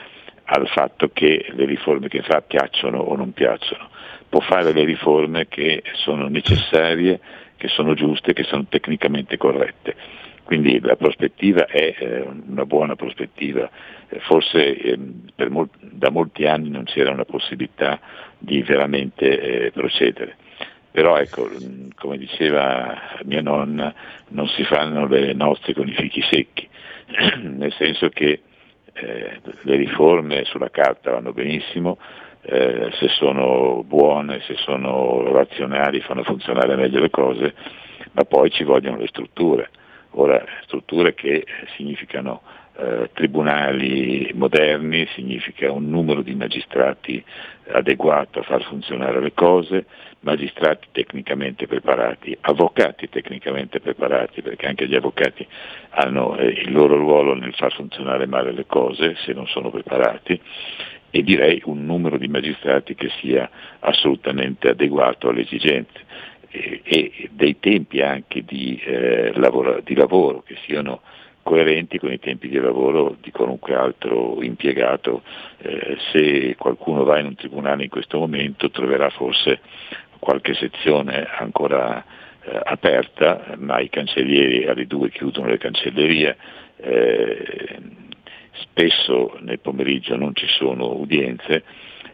al 0.45 0.67
fatto 0.69 1.11
che 1.13 1.47
le 1.51 1.65
riforme 1.67 2.09
che 2.09 2.23
fa 2.23 2.41
piacciono 2.41 2.99
o 2.99 3.15
non 3.15 3.33
piacciono. 3.33 3.91
Può 4.29 4.41
fare 4.41 4.73
le 4.73 4.85
riforme 4.85 5.47
che 5.47 5.85
sono 5.93 6.27
necessarie, 6.27 7.21
che 7.57 7.69
sono 7.69 7.95
giuste, 7.95 8.33
che 8.33 8.43
sono 8.43 8.67
tecnicamente 8.69 9.37
corrette. 9.37 9.95
Quindi 10.43 10.81
la 10.81 10.97
prospettiva 10.97 11.67
è 11.67 11.95
eh, 11.97 12.27
una 12.49 12.67
buona 12.67 12.97
prospettiva, 12.97 13.71
eh, 14.09 14.19
forse 14.19 14.77
eh, 14.77 14.99
mol- 15.49 15.69
da 15.79 16.11
molti 16.11 16.47
anni 16.47 16.71
non 16.71 16.85
c'era 16.85 17.13
una 17.13 17.25
possibilità 17.25 18.01
di 18.37 18.61
veramente 18.63 19.67
eh, 19.67 19.71
procedere 19.71 20.40
però 20.91 21.17
ecco, 21.17 21.49
come 21.95 22.19
diceva 22.19 23.19
mia 23.25 23.43
nonna, 23.43 23.95
non 24.29 24.49
si 24.49 24.65
fanno 24.65 25.07
le 25.07 25.33
nozze 25.35 25.73
con 25.75 25.89
i 25.89 25.95
fichi 25.95 26.23
secchi, 26.23 26.69
nel 27.43 27.73
senso 27.75 28.09
che 28.09 28.43
eh, 28.93 29.41
le 29.63 29.77
riforme 29.77 30.45
sulla 30.45 30.71
carta 30.71 31.13
vanno 31.13 31.33
benissimo, 31.33 31.99
eh, 32.43 32.91
se 32.99 33.09
sono 33.09 33.85
buone, 33.85 34.41
se 34.43 34.57
sono 34.57 35.31
razionali, 35.33 36.01
fanno 36.01 36.25
funzionare 36.25 36.75
meglio 36.75 37.01
le 37.01 37.11
cose, 37.11 37.55
ma 38.13 38.25
poi 38.25 38.51
ci 38.51 38.65
vogliono 38.65 38.97
le 38.97 39.07
strutture. 39.07 39.71
Ora, 40.15 40.45
strutture 40.65 41.15
che 41.15 41.45
significano 41.77 42.43
eh, 42.81 43.11
tribunali 43.13 44.31
moderni, 44.35 45.07
significa 45.15 45.71
un 45.71 45.91
numero 45.91 46.23
di 46.23 46.35
magistrati 46.35 47.23
adeguato 47.73 48.41
a 48.41 48.43
far 48.43 48.63
funzionare 48.63 49.21
le 49.21 49.35
cose, 49.35 49.85
magistrati 50.21 50.89
tecnicamente 50.91 51.67
preparati, 51.67 52.37
avvocati 52.41 53.09
tecnicamente 53.09 53.81
preparati, 53.81 54.41
perché 54.41 54.67
anche 54.67 54.89
gli 54.89 54.95
avvocati 54.95 55.47
hanno 55.91 56.37
eh, 56.37 56.47
il 56.47 56.73
loro 56.73 56.97
ruolo 56.97 57.35
nel 57.35 57.55
far 57.55 57.73
funzionare 57.75 58.27
male 58.27 58.53
le 58.53 58.67
cose 58.67 59.15
se 59.25 59.33
non 59.35 59.47
sono 59.47 59.71
preparati 59.71 60.41
e 61.11 61.23
direi 61.23 61.61
un 61.65 61.85
numero 61.85 62.17
di 62.17 62.29
magistrati 62.29 62.95
che 62.95 63.11
sia 63.21 63.51
assolutamente 63.81 64.69
adeguato 64.69 65.29
alle 65.29 65.43
esigenze 65.43 65.99
e, 66.49 66.81
e 66.85 67.29
dei 67.33 67.59
tempi 67.61 68.01
anche 68.01 68.43
di, 68.45 68.81
eh, 68.85 69.33
lavoro, 69.35 69.81
di 69.83 69.95
lavoro 69.95 70.43
che 70.43 70.57
siano 70.65 71.03
coerenti 71.51 71.99
con 71.99 72.13
i 72.13 72.21
tempi 72.21 72.49
di 72.49 72.61
lavoro 72.61 73.17
di 73.21 73.33
qualunque 73.33 73.75
altro 73.75 74.41
impiegato. 74.41 75.23
Eh, 75.59 75.97
se 76.13 76.55
qualcuno 76.57 77.03
va 77.03 77.19
in 77.19 77.27
un 77.27 77.35
tribunale 77.35 77.83
in 77.83 77.91
questo 77.91 78.19
momento 78.19 78.71
troverà 78.71 79.11
forse 79.11 79.59
qualche 80.21 80.55
sezione 80.55 81.27
ancora 81.29 82.05
eh, 82.43 82.61
aperta, 82.63 83.57
ma 83.57 83.81
i 83.81 83.89
cancellieri 83.89 84.67
alle 84.67 84.87
due 84.87 85.11
chiudono 85.11 85.49
le 85.49 85.59
cancellerie, 85.59 86.37
eh, 86.77 87.79
spesso 88.53 89.37
nel 89.41 89.59
pomeriggio 89.59 90.15
non 90.15 90.33
ci 90.37 90.47
sono 90.47 90.95
udienze 90.95 91.65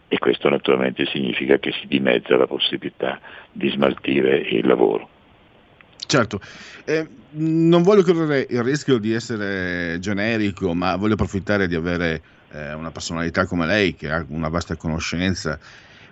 e 0.09 0.19
questo 0.19 0.49
naturalmente 0.49 1.05
significa 1.07 1.59
che 1.59 1.73
si 1.73 1.87
dimezza 1.87 2.39
la 2.39 2.47
possibilità 2.47 3.21
di 3.53 3.69
smaltire 3.69 4.39
il 4.39 4.67
lavoro. 4.67 5.11
Certo, 6.07 6.41
eh, 6.85 7.07
non 7.33 7.83
voglio 7.83 8.03
correre 8.03 8.47
il 8.49 8.63
rischio 8.63 8.99
di 8.99 9.13
essere 9.13 9.99
generico, 9.99 10.73
ma 10.73 10.95
voglio 10.97 11.15
approfittare 11.15 11.67
di 11.67 11.75
avere 11.75 12.23
eh, 12.53 12.73
una 12.75 12.93
personalità 12.93 13.45
come 13.45 13.67
lei 13.67 13.95
che 13.95 14.11
ha 14.11 14.25
una 14.29 14.49
vasta 14.49 14.77
conoscenza. 14.77 15.59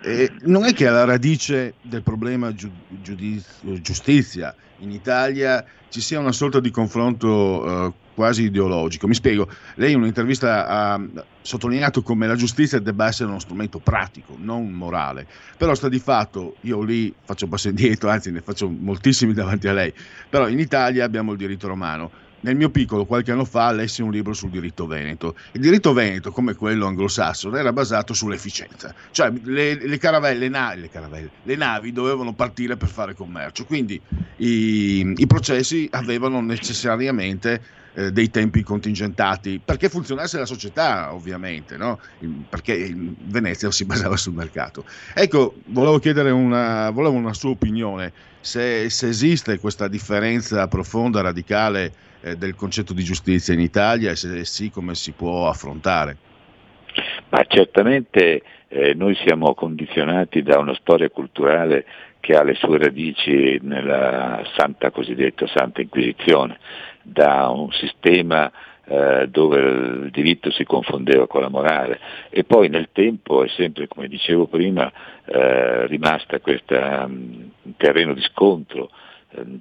Eh, 0.03 0.31
non 0.43 0.65
è 0.65 0.75
che 0.75 0.87
alla 0.87 1.05
radice 1.05 1.75
del 1.81 2.03
problema 2.03 2.53
giudiz- 2.55 3.63
giustizia 3.81 4.55
in 4.79 4.91
Italia 4.91 5.65
ci 5.89 6.01
sia 6.01 6.19
una 6.19 6.33
sorta 6.33 6.61
di 6.61 6.71
confronto 6.71 7.87
eh, 7.87 7.93
quasi 8.15 8.45
ideologico. 8.45 9.07
Mi 9.07 9.15
spiego, 9.15 9.49
lei 9.75 9.93
in 9.93 9.99
un'intervista 9.99 10.67
ha 10.67 11.01
sottolineato 11.43 12.03
come 12.03 12.27
la 12.27 12.37
giustizia 12.37 12.79
debba 12.79 13.07
essere 13.07 13.29
uno 13.29 13.39
strumento 13.39 13.79
pratico, 13.79 14.37
non 14.39 14.71
morale, 14.71 15.27
però 15.59 15.75
sta 15.75 15.89
di 15.89 15.99
fatto, 15.99 16.57
io 16.61 16.81
lì 16.83 17.15
faccio 17.23 17.45
un 17.45 17.51
passo 17.51 17.69
indietro, 17.69 18.09
anzi 18.09 18.31
ne 18.31 18.41
faccio 18.41 18.69
moltissimi 18.71 19.35
davanti 19.35 19.69
a 19.69 19.73
lei, 19.73 19.93
però 20.29 20.49
in 20.49 20.59
Italia 20.59 21.05
abbiamo 21.05 21.33
il 21.33 21.39
diritto 21.39 21.67
romano, 21.69 22.11
nel 22.45 22.57
mio 22.57 22.69
piccolo, 22.69 23.07
qualche 23.07 23.33
anno 23.33 23.47
fa, 23.47 23.73
lessi 23.73 24.03
un 24.03 24.11
libro 24.11 24.35
sul 24.35 24.51
diritto 24.51 24.87
veneto. 24.87 25.35
Il 25.53 25.63
diritto 25.63 25.95
veneto, 25.95 26.31
come 26.31 26.55
quello 26.55 26.87
anglosassone, 26.87 27.59
era 27.59 27.73
basato 27.73 28.13
sull'efficienza. 28.13 28.95
Cioè 29.11 29.33
le, 29.45 29.75
le, 29.75 29.99
caravelle, 29.99 30.39
le, 30.39 30.49
navi, 30.49 30.81
le, 30.83 30.91
caravelle, 30.91 31.31
le 31.43 31.57
navi 31.57 31.93
dovevano 31.93 32.35
partire 32.35 32.77
per 32.77 32.89
fare 32.89 33.15
commercio, 33.15 33.65
quindi 33.65 34.01
i, 34.37 35.15
i 35.17 35.27
processi 35.27 35.89
avevano 35.91 36.43
necessariamente 36.43 37.63
eh, 37.95 38.13
dei 38.13 38.29
tempi 38.29 38.63
contingentati 38.63 39.61
perché 39.65 39.89
funzionasse 39.89 40.39
la 40.39 40.47
società, 40.47 41.15
ovviamente, 41.15 41.79
no? 41.79 41.99
perché 42.49 42.95
Venezia 42.95 43.71
si 43.71 43.87
basava 43.87 44.19
sul 44.19 44.35
mercato. 44.35 44.85
Ecco, 45.15 45.55
volevo 45.67 45.99
chiedere 45.99 46.31
una, 46.31 46.91
volevo 46.91 47.15
una 47.15 47.33
sua 47.33 47.51
opinione, 47.51 48.13
se, 48.43 48.91
se 48.91 49.09
esiste 49.09 49.59
questa 49.59 49.89
differenza 49.89 50.69
profonda, 50.69 51.23
radicale 51.23 52.04
eh, 52.25 52.37
del 52.37 52.55
concetto 52.55 52.95
di 52.95 53.05
giustizia 53.05 53.53
in 53.53 53.61
Italia 53.61 54.11
e 54.11 54.17
se 54.17 54.45
sì 54.45 54.71
come 54.71 54.95
si 54.95 55.13
può 55.13 55.49
affrontare? 55.49 56.17
Ma 57.29 57.45
certamente 57.47 58.43
eh, 58.69 58.95
noi 58.95 59.15
siamo 59.25 59.55
condizionati 59.55 60.43
da 60.43 60.59
una 60.59 60.75
storia 60.75 61.11
culturale 61.11 61.85
che 62.21 62.33
ha 62.33 62.43
le 62.43 62.55
sue 62.55 62.79
radici 62.79 63.59
nella 63.61 64.43
santa 64.57 64.91
cosiddetta 64.91 65.47
Santa 65.47 65.83
Inquisizione, 65.83 66.59
da 67.03 67.51
un 67.51 67.71
sistema 67.73 68.51
eh, 68.87 69.29
dove 69.29 69.59
il 69.59 70.11
diritto 70.11 70.51
si 70.51 70.65
confondeva 70.65 71.27
con 71.27 71.43
la 71.43 71.49
morale 71.49 71.99
e 72.31 72.45
poi 72.45 72.69
nel 72.69 72.89
tempo 72.93 73.45
è 73.45 73.49
sempre, 73.49 73.89
come 73.89 74.09
dicevo 74.09 74.47
prima, 74.47 74.91
eh, 75.25 75.87
rimasta 75.87 76.41
questo 76.41 76.75
um, 76.75 77.51
terreno 77.77 78.15
di 78.15 78.23
scontro. 78.23 78.91
Eh, 79.35 79.61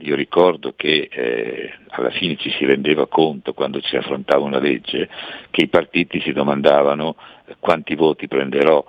io 0.00 0.16
ricordo 0.16 0.74
che 0.76 1.08
eh, 1.10 1.72
alla 1.88 2.10
fine 2.10 2.36
ci 2.36 2.50
si 2.50 2.66
rendeva 2.66 3.06
conto 3.06 3.54
quando 3.54 3.80
si 3.82 3.96
affrontava 3.96 4.44
una 4.44 4.58
legge 4.58 5.08
che 5.50 5.62
i 5.62 5.68
partiti 5.68 6.20
si 6.20 6.32
domandavano 6.32 7.16
quanti 7.58 7.94
voti 7.94 8.28
prenderò, 8.28 8.84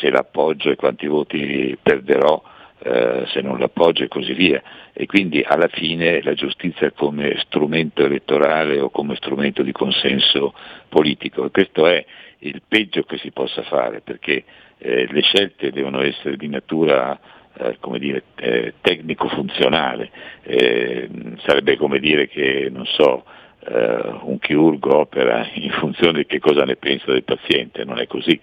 se 0.00 0.10
l'appoggio 0.10 0.70
e 0.70 0.76
quanti 0.76 1.06
voti 1.06 1.76
perderò 1.82 2.42
eh, 2.78 3.24
se 3.28 3.40
non 3.40 3.58
l'appoggio 3.58 4.04
e 4.04 4.08
così 4.08 4.32
via. 4.32 4.62
E 4.92 5.06
quindi 5.06 5.42
alla 5.46 5.68
fine 5.68 6.22
la 6.22 6.34
giustizia 6.34 6.92
come 6.92 7.38
strumento 7.46 8.04
elettorale 8.04 8.80
o 8.80 8.90
come 8.90 9.16
strumento 9.16 9.62
di 9.62 9.72
consenso 9.72 10.54
politico. 10.88 11.44
E 11.44 11.50
questo 11.50 11.86
è 11.86 12.04
il 12.40 12.62
peggio 12.66 13.02
che 13.02 13.18
si 13.18 13.32
possa 13.32 13.62
fare 13.62 14.00
perché 14.00 14.44
eh, 14.78 15.06
le 15.10 15.22
scelte 15.22 15.72
devono 15.72 16.02
essere 16.02 16.36
di 16.36 16.48
natura 16.48 17.18
eh, 17.58 17.76
come 17.80 17.98
dire, 17.98 18.24
eh, 18.36 18.74
tecnico-funzionale. 18.80 20.10
Eh, 20.42 21.08
sarebbe 21.44 21.76
come 21.76 21.98
dire 21.98 22.28
che, 22.28 22.68
non 22.70 22.86
so, 22.86 23.24
Uh, 23.66 24.28
un 24.28 24.38
chirurgo 24.40 24.94
opera 24.94 25.48
in 25.54 25.70
funzione 25.70 26.18
di 26.18 26.26
che 26.26 26.38
cosa 26.38 26.64
ne 26.64 26.76
pensa 26.76 27.10
del 27.10 27.24
paziente, 27.24 27.82
non 27.86 27.98
è 27.98 28.06
così. 28.06 28.38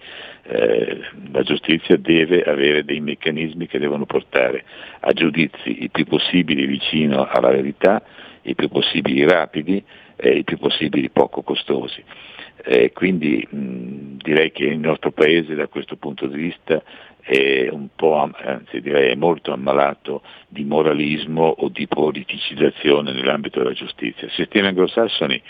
Uh, 0.48 0.98
la 1.30 1.42
giustizia 1.42 1.96
deve 1.96 2.42
avere 2.42 2.84
dei 2.84 2.98
meccanismi 2.98 3.68
che 3.68 3.78
devono 3.78 4.04
portare 4.04 4.64
a 4.98 5.12
giudizi 5.12 5.84
il 5.84 5.92
più 5.92 6.06
possibili 6.06 6.66
vicino 6.66 7.24
alla 7.24 7.50
verità, 7.50 8.02
il 8.42 8.56
più 8.56 8.68
possibili 8.68 9.24
rapidi 9.24 9.80
e 10.16 10.30
il 10.30 10.42
più 10.42 10.58
possibili 10.58 11.08
poco 11.08 11.42
costosi. 11.42 12.02
Eh, 12.64 12.90
quindi 12.92 13.46
mh, 13.48 14.16
direi 14.24 14.50
che 14.50 14.64
il 14.64 14.78
nostro 14.78 15.12
Paese 15.12 15.54
da 15.54 15.68
questo 15.68 15.94
punto 15.94 16.26
di 16.26 16.36
vista 16.36 16.82
è 17.22 17.68
un 17.70 17.88
po', 17.94 18.30
anzi 18.34 18.80
direi 18.80 19.14
molto 19.16 19.52
ammalato 19.52 20.22
di 20.48 20.64
moralismo 20.64 21.46
o 21.46 21.68
di 21.68 21.86
politicizzazione 21.86 23.12
nell'ambito 23.12 23.60
della 23.60 23.72
giustizia. 23.72 24.26
I 24.26 24.30
sistemi 24.30 24.66
anglosassoni 24.66 25.40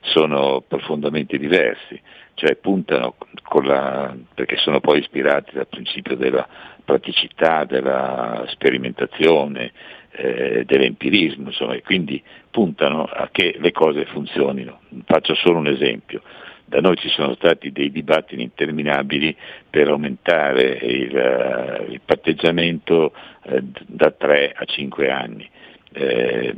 sono 0.00 0.62
profondamente 0.66 1.36
diversi, 1.36 2.00
cioè 2.34 2.56
puntano 2.56 3.16
la, 3.62 4.16
perché 4.34 4.56
sono 4.56 4.80
poi 4.80 5.00
ispirati 5.00 5.52
dal 5.54 5.68
principio 5.68 6.16
della 6.16 6.46
praticità, 6.82 7.64
della 7.64 8.44
sperimentazione, 8.48 9.72
eh, 10.12 10.64
dell'empirismo, 10.64 11.48
insomma, 11.48 11.74
e 11.74 11.82
quindi 11.82 12.22
puntano 12.50 13.04
a 13.04 13.28
che 13.30 13.56
le 13.58 13.72
cose 13.72 14.06
funzionino. 14.06 14.80
Faccio 15.04 15.34
solo 15.34 15.58
un 15.58 15.66
esempio 15.66 16.22
da 16.68 16.80
noi 16.80 16.96
ci 16.96 17.08
sono 17.08 17.34
stati 17.34 17.72
dei 17.72 17.90
dibattiti 17.90 18.42
interminabili 18.42 19.34
per 19.68 19.88
aumentare 19.88 20.78
il, 20.82 21.14
uh, 21.14 21.90
il 21.90 22.00
patteggiamento 22.04 23.12
uh, 23.44 23.58
da 23.86 24.10
3 24.10 24.52
a 24.54 24.64
5 24.64 25.10
anni. 25.10 25.48
Eh, 25.90 26.54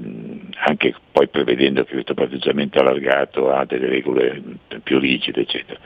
anche 0.67 0.93
poi 1.13 1.29
prevedendo 1.29 1.85
che 1.85 1.93
questo 1.93 2.15
patteggiamento 2.15 2.81
allargato 2.81 3.53
ha 3.53 3.65
delle 3.65 3.89
regole 3.89 4.43
più 4.83 4.99
rigide, 4.99 5.43
eccetera. 5.43 5.79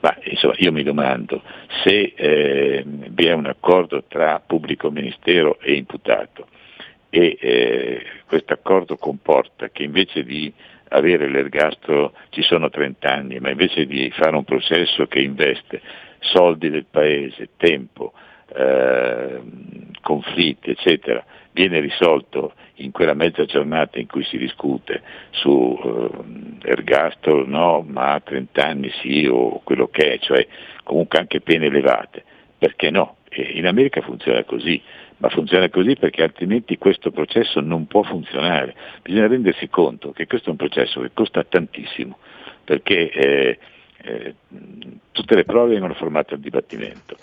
Ma 0.00 0.16
insomma 0.24 0.54
io 0.58 0.70
mi 0.70 0.82
domando 0.82 1.42
se 1.82 2.12
eh, 2.14 2.84
vi 2.84 3.24
è 3.26 3.32
un 3.32 3.46
accordo 3.46 4.04
tra 4.06 4.40
pubblico 4.46 4.90
ministero 4.90 5.58
e 5.60 5.72
imputato 5.74 6.46
e 7.10 7.36
eh, 7.40 8.02
questo 8.26 8.52
accordo 8.52 8.96
comporta 8.96 9.68
che 9.70 9.82
invece 9.82 10.22
di 10.22 10.52
avere 10.90 11.28
l'ergastolo 11.28 12.12
ci 12.30 12.42
sono 12.42 12.68
30 12.68 13.12
anni, 13.12 13.38
ma 13.40 13.50
invece 13.50 13.86
di 13.86 14.10
fare 14.10 14.36
un 14.36 14.44
processo 14.44 15.06
che 15.06 15.20
investe 15.20 15.80
soldi 16.20 16.70
del 16.70 16.86
paese, 16.90 17.50
tempo, 17.56 18.12
eh, 18.54 19.40
conflitti, 20.00 20.70
eccetera, 20.70 21.24
viene 21.52 21.80
risolto 21.80 22.54
in 22.76 22.90
quella 22.90 23.14
mezza 23.14 23.44
giornata 23.44 23.98
in 23.98 24.06
cui 24.06 24.24
si 24.24 24.38
discute 24.38 25.02
su 25.30 25.78
eh, 25.82 26.68
ergastolo 26.68 27.46
no, 27.46 27.84
ma 27.86 28.14
a 28.14 28.20
30 28.20 28.64
anni 28.64 28.90
sì 29.02 29.26
o 29.26 29.60
quello 29.62 29.88
che 29.88 30.14
è, 30.14 30.18
cioè 30.18 30.46
comunque 30.84 31.18
anche 31.18 31.40
pene 31.40 31.66
elevate, 31.66 32.24
perché 32.58 32.90
no? 32.90 33.16
In 33.32 33.66
America 33.66 34.00
funziona 34.00 34.42
così, 34.42 34.82
ma 35.20 35.28
funziona 35.28 35.68
così 35.68 35.96
perché 35.96 36.22
altrimenti 36.22 36.78
questo 36.78 37.10
processo 37.10 37.60
non 37.60 37.86
può 37.86 38.02
funzionare. 38.02 38.74
Bisogna 39.02 39.26
rendersi 39.26 39.68
conto 39.68 40.12
che 40.12 40.26
questo 40.26 40.48
è 40.48 40.50
un 40.52 40.56
processo 40.56 41.00
che 41.00 41.10
costa 41.12 41.44
tantissimo, 41.44 42.18
perché 42.64 43.10
eh, 43.10 43.58
eh, 44.02 44.34
tutte 45.12 45.34
le 45.34 45.44
prove 45.44 45.72
vengono 45.72 45.92
formate 45.92 46.34
al 46.34 46.40
dibattimento, 46.40 47.16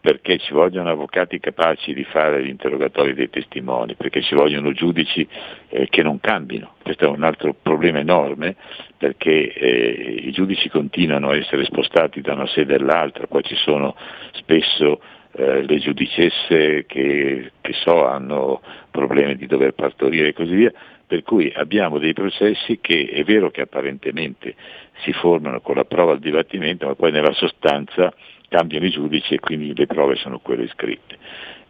perché 0.00 0.38
ci 0.38 0.52
vogliono 0.52 0.90
avvocati 0.90 1.38
capaci 1.38 1.94
di 1.94 2.02
fare 2.02 2.44
gli 2.44 2.48
interrogatori 2.48 3.14
dei 3.14 3.30
testimoni, 3.30 3.94
perché 3.94 4.22
ci 4.22 4.34
vogliono 4.34 4.72
giudici 4.72 5.26
eh, 5.68 5.86
che 5.88 6.02
non 6.02 6.18
cambino. 6.18 6.74
Questo 6.82 7.04
è 7.04 7.08
un 7.08 7.22
altro 7.22 7.54
problema 7.54 8.00
enorme 8.00 8.56
perché 8.96 9.52
eh, 9.52 10.22
i 10.24 10.32
giudici 10.32 10.68
continuano 10.68 11.28
a 11.28 11.36
essere 11.36 11.64
spostati 11.64 12.20
da 12.20 12.32
una 12.32 12.48
sede 12.48 12.74
all'altra, 12.74 13.28
poi 13.28 13.44
ci 13.44 13.54
sono 13.54 13.94
spesso 14.32 15.00
eh, 15.36 15.62
le 15.62 15.78
giudicesse 15.78 16.86
che, 16.86 17.52
che 17.60 17.72
so 17.74 18.06
hanno 18.06 18.62
problemi 18.90 19.36
di 19.36 19.46
dover 19.46 19.72
partorire 19.72 20.28
e 20.28 20.32
così 20.32 20.54
via, 20.54 20.72
per 21.06 21.22
cui 21.22 21.52
abbiamo 21.54 21.98
dei 21.98 22.14
processi 22.14 22.78
che 22.80 23.08
è 23.12 23.22
vero 23.22 23.50
che 23.50 23.60
apparentemente 23.60 24.54
si 25.02 25.12
formano 25.12 25.60
con 25.60 25.76
la 25.76 25.84
prova 25.84 26.12
al 26.12 26.20
dibattimento, 26.20 26.86
ma 26.86 26.94
poi 26.94 27.12
nella 27.12 27.34
sostanza 27.34 28.14
cambiano 28.48 28.86
i 28.86 28.90
giudici 28.90 29.34
e 29.34 29.40
quindi 29.40 29.74
le 29.74 29.86
prove 29.86 30.16
sono 30.16 30.38
quelle 30.38 30.68
scritte. 30.68 31.18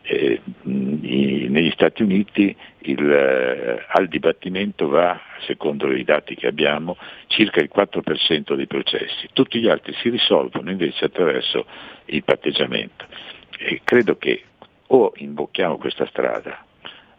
Eh, 0.02 0.40
negli 0.62 1.72
Stati 1.72 2.02
Uniti 2.05 2.55
il, 2.83 3.11
eh, 3.11 3.85
al 3.88 4.07
dibattimento 4.07 4.87
va, 4.87 5.20
secondo 5.40 5.90
i 5.92 6.05
dati 6.05 6.37
che 6.37 6.46
abbiamo, 6.46 6.96
circa 7.26 7.61
il 7.61 7.70
4% 7.74 8.55
dei 8.55 8.68
processi, 8.68 9.29
tutti 9.33 9.59
gli 9.59 9.68
altri 9.68 9.92
si 9.94 10.09
risolvono 10.09 10.70
invece 10.70 11.07
attraverso 11.07 11.66
il 12.05 12.22
patteggiamento. 12.22 13.05
E 13.59 13.81
credo 13.85 14.16
che 14.16 14.42
o 14.88 15.12
imbocchiamo 15.16 15.79
questa 15.79 16.07
strada 16.07 16.64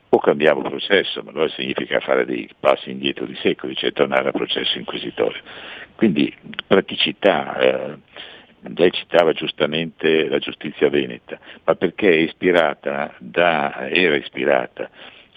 o 0.10 0.19
cambiamo 0.19 0.62
processo, 0.62 1.21
ma 1.21 1.32
allora 1.32 1.50
significa 1.50 2.00
fare 2.00 2.26
dei 2.26 2.50
passi 2.58 2.91
indietro 2.91 3.26
di 3.26 3.36
secoli, 3.41 3.76
cioè 3.76 3.91
tornare 3.91 4.28
al 4.28 4.34
processo 4.34 4.78
inquisitorio. 4.78 5.41
Quindi 5.95 6.34
praticità, 6.65 7.58
eh, 7.58 7.97
lei 8.76 8.91
citava 8.91 9.34
giustamente 9.34 10.30
la 10.30 10.39
giustizia 10.39 10.89
veneta, 10.89 11.38
ma 11.65 11.76
perché 11.76 12.10
ispirata 12.10 13.13
da, 13.17 13.89
era 13.89 14.15
ispirata 14.15 14.89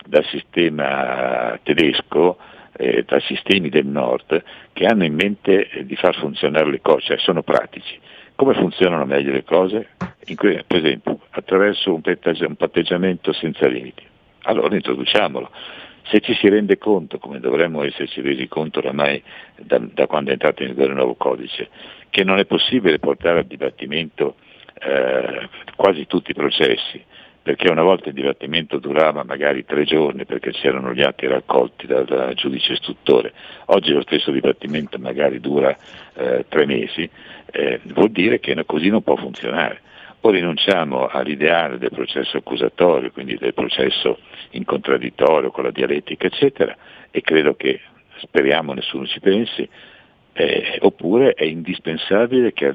dal 0.06 0.24
sistema 0.26 1.58
tedesco, 1.62 2.38
eh, 2.76 3.02
dai 3.04 3.20
sistemi 3.22 3.70
del 3.70 3.86
nord, 3.86 4.42
che 4.72 4.86
hanno 4.86 5.04
in 5.04 5.14
mente 5.14 5.68
di 5.82 5.96
far 5.96 6.16
funzionare 6.16 6.70
le 6.70 6.80
cose, 6.80 7.06
cioè 7.06 7.18
sono 7.18 7.42
pratici. 7.42 7.98
Come 8.40 8.54
funzionano 8.54 9.04
meglio 9.04 9.32
le 9.32 9.44
cose? 9.44 9.88
Que- 10.34 10.64
per 10.66 10.78
esempio, 10.78 11.20
attraverso 11.28 11.92
un, 11.92 12.00
petteggi- 12.00 12.46
un 12.46 12.56
patteggiamento 12.56 13.34
senza 13.34 13.66
limiti. 13.66 14.02
Allora 14.44 14.74
introduciamolo. 14.74 15.50
Se 16.04 16.20
ci 16.20 16.32
si 16.32 16.48
rende 16.48 16.78
conto, 16.78 17.18
come 17.18 17.38
dovremmo 17.38 17.84
esserci 17.84 18.22
resi 18.22 18.48
conto 18.48 18.78
oramai 18.78 19.22
da, 19.58 19.78
da 19.78 20.06
quando 20.06 20.30
è 20.30 20.32
entrato 20.32 20.62
in 20.62 20.70
vigore 20.70 20.88
il 20.88 20.94
nuovo 20.94 21.16
codice, 21.16 21.68
che 22.08 22.24
non 22.24 22.38
è 22.38 22.46
possibile 22.46 22.98
portare 22.98 23.40
al 23.40 23.44
dibattimento 23.44 24.36
eh, 24.80 25.46
quasi 25.76 26.06
tutti 26.06 26.30
i 26.30 26.34
processi, 26.34 27.04
perché 27.42 27.70
una 27.70 27.82
volta 27.82 28.08
il 28.08 28.14
dibattimento 28.14 28.78
durava 28.78 29.24
magari 29.24 29.64
tre 29.64 29.84
giorni 29.84 30.26
perché 30.26 30.50
c'erano 30.50 30.92
gli 30.92 31.02
atti 31.02 31.26
raccolti 31.26 31.86
dal 31.86 32.32
giudice 32.34 32.74
istruttore, 32.74 33.32
oggi 33.66 33.92
lo 33.92 34.02
stesso 34.02 34.30
dibattimento 34.30 34.98
magari 34.98 35.40
dura 35.40 35.74
eh, 36.14 36.44
tre 36.48 36.66
mesi, 36.66 37.08
eh, 37.50 37.80
vuol 37.84 38.10
dire 38.10 38.40
che 38.40 38.62
così 38.66 38.88
non 38.88 39.02
può 39.02 39.16
funzionare. 39.16 39.80
O 40.22 40.28
rinunciamo 40.28 41.06
all'ideale 41.06 41.78
del 41.78 41.92
processo 41.92 42.36
accusatorio, 42.36 43.10
quindi 43.10 43.38
del 43.38 43.54
processo 43.54 44.18
in 44.50 44.66
contraddittorio 44.66 45.50
con 45.50 45.64
la 45.64 45.70
dialettica, 45.70 46.26
eccetera, 46.26 46.76
e 47.10 47.22
credo 47.22 47.54
che, 47.54 47.80
speriamo 48.18 48.74
nessuno 48.74 49.06
ci 49.06 49.18
pensi, 49.18 49.66
eh, 50.34 50.78
oppure 50.80 51.32
è 51.32 51.44
indispensabile 51.44 52.52
che 52.52 52.74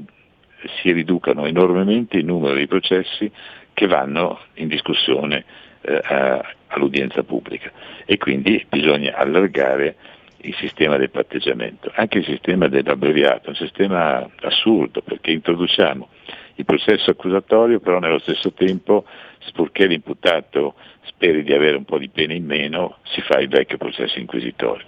si 0.82 0.91
riducano 0.91 1.45
enormemente 1.45 2.17
il 2.17 2.25
numero 2.25 2.56
di 2.56 2.65
processi 2.65 3.32
che 3.76 3.86
vanno 3.86 4.40
in 4.56 4.68
discussione 4.68 5.46
eh, 5.82 6.42
all'udienza 6.68 7.22
pubblica 7.22 7.72
e 8.06 8.18
quindi 8.18 8.66
bisogna 8.68 9.16
allargare 9.16 9.96
il 10.38 10.56
sistema 10.56 10.98
del 10.98 11.10
patteggiamento, 11.10 11.92
anche 11.94 12.20
il 12.20 12.26
sistema 12.26 12.68
dell'abbreviato, 12.68 13.48
è 13.48 13.50
un 13.50 13.56
sistema 13.56 14.28
assurdo 14.42 15.02
perché 15.02 15.32
introduciamo 15.32 16.10
il 16.56 16.66
processo 16.66 17.12
accusatorio, 17.12 17.80
però 17.80 18.00
nello 18.00 18.20
stesso 18.20 18.54
tempo, 18.54 19.06
purché 19.54 19.88
l'imputato 19.88 20.76
speri 21.04 21.44
di 21.44 21.54
avere 21.54 21.78
un 21.78 21.86
po' 21.86 21.98
di 21.98 22.10
pena 22.10 22.34
in 22.34 22.46
meno, 22.46 22.98
si 23.04 23.22
fa 23.22 23.40
il 23.40 23.50
vecchio 23.50 23.78
processo 23.78 24.20
inquisitorio. 24.20 24.86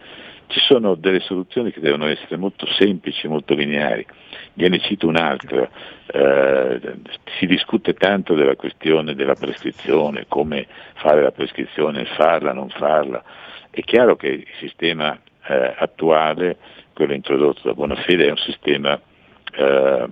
Ci 0.47 0.59
sono 0.61 0.95
delle 0.95 1.19
soluzioni 1.19 1.71
che 1.71 1.81
devono 1.81 2.05
essere 2.07 2.37
molto 2.37 2.65
semplici, 2.67 3.27
molto 3.27 3.53
lineari. 3.53 4.05
Gliene 4.57 4.79
cito 4.79 5.07
un'altra, 5.07 5.69
eh, 6.07 6.79
si 7.37 7.45
discute 7.45 7.93
tanto 7.93 8.33
della 8.33 8.55
questione 8.55 9.13
della 9.13 9.35
prescrizione, 9.35 10.25
come 10.27 10.65
fare 10.95 11.21
la 11.21 11.29
prescrizione, 11.29 12.05
farla, 12.05 12.53
non 12.53 12.67
farla. 12.69 13.23
È 13.69 13.81
chiaro 13.81 14.15
che 14.15 14.29
il 14.29 14.47
sistema 14.57 15.15
eh, 15.47 15.75
attuale, 15.77 16.57
quello 16.93 17.13
introdotto 17.13 17.61
da 17.65 17.75
Bonafede, 17.75 18.25
è 18.25 18.31
un 18.31 18.37
sistema 18.37 18.99
eh, 19.53 20.07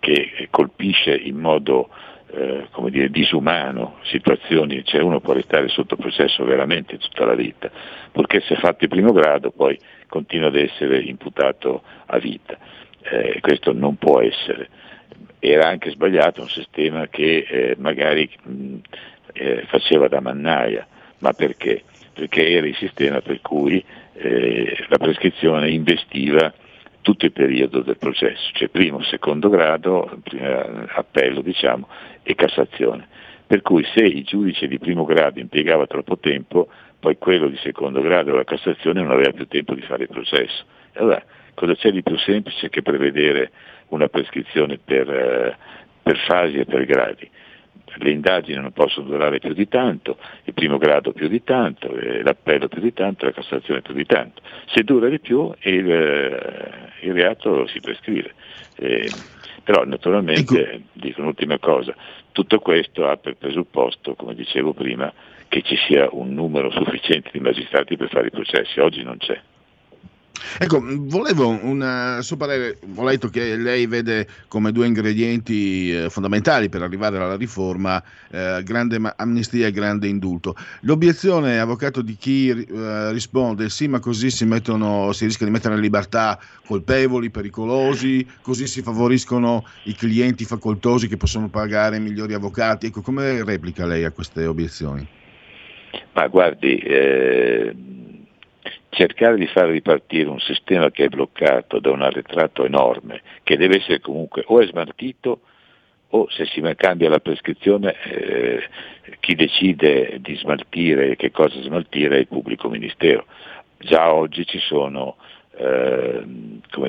che 0.00 0.48
colpisce 0.50 1.14
in 1.14 1.36
modo 1.36 1.88
eh, 2.32 2.66
come 2.72 2.90
dire, 2.90 3.10
disumano 3.10 3.98
situazioni, 4.02 4.84
cioè 4.84 5.02
uno 5.02 5.20
può 5.20 5.34
restare 5.34 5.68
sotto 5.68 5.94
processo 5.94 6.42
veramente 6.44 6.98
tutta 6.98 7.24
la 7.24 7.34
vita, 7.34 7.70
purché 8.10 8.40
se 8.40 8.56
fatto 8.56 8.82
il 8.82 8.90
primo 8.90 9.12
grado 9.12 9.52
poi 9.52 9.78
continua 10.08 10.48
ad 10.48 10.56
essere 10.56 10.98
imputato 10.98 11.82
a 12.06 12.18
vita. 12.18 12.58
Eh, 13.06 13.38
questo 13.40 13.72
non 13.72 13.96
può 13.96 14.20
essere. 14.20 14.68
Era 15.38 15.68
anche 15.68 15.90
sbagliato 15.90 16.40
un 16.40 16.48
sistema 16.48 17.06
che 17.08 17.46
eh, 17.48 17.74
magari 17.78 18.28
mh, 18.42 18.76
eh, 19.34 19.64
faceva 19.66 20.08
da 20.08 20.20
mannaia, 20.20 20.86
ma 21.18 21.32
perché? 21.32 21.82
Perché 22.14 22.48
era 22.48 22.66
il 22.66 22.76
sistema 22.76 23.20
per 23.20 23.40
cui 23.42 23.84
eh, 24.14 24.86
la 24.88 24.96
prescrizione 24.96 25.70
investiva 25.70 26.52
tutto 27.02 27.26
il 27.26 27.32
periodo 27.32 27.80
del 27.80 27.98
processo, 27.98 28.50
cioè 28.54 28.68
primo, 28.68 29.02
secondo 29.02 29.50
grado, 29.50 30.22
appello 30.94 31.42
diciamo, 31.42 31.86
e 32.22 32.34
Cassazione. 32.34 33.06
Per 33.46 33.60
cui 33.60 33.84
se 33.94 34.00
il 34.00 34.24
giudice 34.24 34.66
di 34.66 34.78
primo 34.78 35.04
grado 35.04 35.38
impiegava 35.38 35.86
troppo 35.86 36.16
tempo, 36.16 36.68
poi 36.98 37.18
quello 37.18 37.48
di 37.48 37.58
secondo 37.58 38.00
grado 38.00 38.34
la 38.34 38.44
Cassazione 38.44 39.02
non 39.02 39.10
aveva 39.10 39.32
più 39.32 39.46
tempo 39.46 39.74
di 39.74 39.82
fare 39.82 40.04
il 40.04 40.08
processo. 40.08 40.64
Allora, 40.94 41.22
cosa 41.54 41.74
c'è 41.74 41.90
di 41.90 42.02
più 42.02 42.16
semplice 42.18 42.68
che 42.68 42.82
prevedere 42.82 43.50
una 43.88 44.08
prescrizione 44.08 44.78
per, 44.78 45.08
eh, 45.10 45.56
per 46.02 46.18
fasi 46.26 46.58
e 46.58 46.64
per 46.64 46.84
gradi? 46.84 47.30
le 47.98 48.10
indagini 48.10 48.60
non 48.60 48.72
possono 48.72 49.06
durare 49.06 49.38
più 49.38 49.52
di 49.52 49.68
tanto, 49.68 50.18
il 50.44 50.54
primo 50.54 50.78
grado 50.78 51.12
più 51.12 51.28
di 51.28 51.42
tanto, 51.44 51.94
eh, 51.94 52.22
l'appello 52.22 52.68
più 52.68 52.80
di 52.80 52.92
tanto, 52.92 53.24
la 53.24 53.32
Cassazione 53.32 53.82
più 53.82 53.94
di 53.94 54.06
tanto. 54.06 54.42
Se 54.66 54.82
dura 54.82 55.08
di 55.08 55.20
più 55.20 55.52
il, 55.60 55.90
eh, 55.90 56.70
il 57.02 57.12
reato 57.12 57.66
si 57.66 57.80
prescrive. 57.80 58.34
Eh, 58.76 59.10
però 59.62 59.84
naturalmente, 59.84 60.72
ecco. 60.72 60.82
dico 60.92 61.20
un'ultima 61.20 61.58
cosa, 61.58 61.94
tutto 62.32 62.58
questo 62.58 63.08
ha 63.08 63.16
per 63.16 63.36
presupposto, 63.36 64.14
come 64.14 64.34
dicevo 64.34 64.72
prima, 64.72 65.12
che 65.48 65.62
ci 65.62 65.76
sia 65.86 66.08
un 66.10 66.34
numero 66.34 66.70
sufficiente 66.70 67.30
di 67.32 67.40
magistrati 67.40 67.96
per 67.96 68.08
fare 68.08 68.26
i 68.26 68.30
processi, 68.30 68.80
oggi 68.80 69.02
non 69.02 69.16
c'è. 69.18 69.40
Ecco, 70.58 70.82
volevo 70.84 71.48
un 71.48 72.18
suo 72.20 72.36
parere, 72.36 72.78
ho 72.94 73.04
letto 73.04 73.28
che 73.28 73.56
lei 73.56 73.86
vede 73.86 74.26
come 74.48 74.72
due 74.72 74.86
ingredienti 74.86 75.92
eh, 75.92 76.10
fondamentali 76.10 76.68
per 76.68 76.82
arrivare 76.82 77.16
alla 77.18 77.36
riforma 77.36 78.02
eh, 78.30 78.60
grande 78.64 79.00
amnistia 79.16 79.68
e 79.68 79.70
grande 79.70 80.08
indulto. 80.08 80.54
L'obiezione, 80.82 81.58
avvocato, 81.58 82.02
di 82.02 82.16
chi 82.16 82.50
eh, 82.50 83.12
risponde 83.12 83.68
sì, 83.68 83.86
ma 83.86 84.00
così 84.00 84.30
si, 84.30 84.44
mettono, 84.44 85.12
si 85.12 85.24
rischia 85.24 85.46
di 85.46 85.52
mettere 85.52 85.74
in 85.74 85.80
libertà 85.80 86.38
colpevoli, 86.66 87.30
pericolosi, 87.30 88.26
così 88.42 88.66
si 88.66 88.82
favoriscono 88.82 89.64
i 89.84 89.94
clienti 89.94 90.44
facoltosi 90.44 91.08
che 91.08 91.16
possono 91.16 91.48
pagare 91.48 91.98
migliori 92.00 92.34
avvocati. 92.34 92.86
Ecco, 92.86 93.02
come 93.02 93.44
replica 93.44 93.86
lei 93.86 94.04
a 94.04 94.10
queste 94.10 94.46
obiezioni? 94.46 95.06
Ma 96.12 96.26
guardi, 96.26 96.76
eh 96.78 97.74
cercare 98.94 99.36
di 99.36 99.46
far 99.46 99.68
ripartire 99.68 100.28
un 100.28 100.40
sistema 100.40 100.90
che 100.90 101.04
è 101.04 101.08
bloccato 101.08 101.80
da 101.80 101.90
un 101.90 102.02
arretrato 102.02 102.64
enorme, 102.64 103.20
che 103.42 103.56
deve 103.56 103.76
essere 103.76 104.00
comunque 104.00 104.42
o 104.46 104.60
è 104.60 104.66
smaltito 104.66 105.40
o 106.10 106.28
se 106.30 106.46
si 106.46 106.62
cambia 106.76 107.08
la 107.08 107.18
prescrizione 107.18 107.94
eh, 108.04 108.62
chi 109.18 109.34
decide 109.34 110.18
di 110.20 110.36
smaltire 110.36 111.16
che 111.16 111.32
cosa 111.32 111.60
smaltire 111.60 112.16
è 112.16 112.20
il 112.20 112.28
pubblico 112.28 112.68
ministero. 112.68 113.26
Già 113.78 114.14
oggi 114.14 114.46
ci 114.46 114.60
sono 114.60 115.16
eh, 115.56 116.22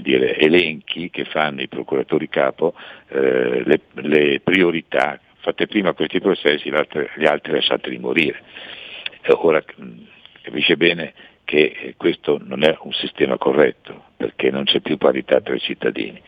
dire, 0.01 0.37
elenchi 0.37 1.09
che 1.09 1.25
fanno 1.25 1.61
i 1.61 1.67
procuratori 1.67 2.29
capo 2.29 2.75
eh, 3.07 3.63
le, 3.65 3.79
le, 3.93 4.39
priorità, 4.41 5.19
fate 5.39 5.65
prima 5.65 5.93
questi 5.93 6.21
processi, 6.21 6.69
gli 6.69 7.25
altri 7.25 7.53
lasciateli 7.53 7.97
morire. 7.97 8.41
Ora 9.27 9.63
capisce 10.43 10.77
bene 10.77 11.13
che 11.45 11.93
questo 11.95 12.39
non 12.43 12.63
è 12.63 12.75
un 12.81 12.91
sistema 12.91 13.37
corretto, 13.37 14.05
perché 14.17 14.51
non 14.51 14.65
c'è 14.65 14.81
più 14.81 14.97
parità 14.97 15.39
tra 15.39 15.55
i 15.55 15.59
cittadini. 15.59 16.21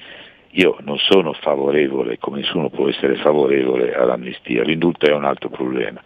Io 0.52 0.78
non 0.82 0.98
sono 0.98 1.34
favorevole, 1.34 2.18
come 2.18 2.40
nessuno 2.40 2.70
può 2.70 2.88
essere 2.88 3.16
favorevole 3.18 3.94
all'amnistia, 3.94 4.64
l'indulto 4.64 5.08
è 5.08 5.14
un 5.14 5.26
altro 5.26 5.50
problema. 5.50 6.02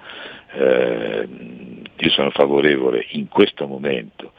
Eh, 0.54 1.28
io 1.96 2.10
sono 2.10 2.32
favorevole 2.32 3.06
in 3.10 3.28
questo 3.28 3.68
momento 3.68 4.34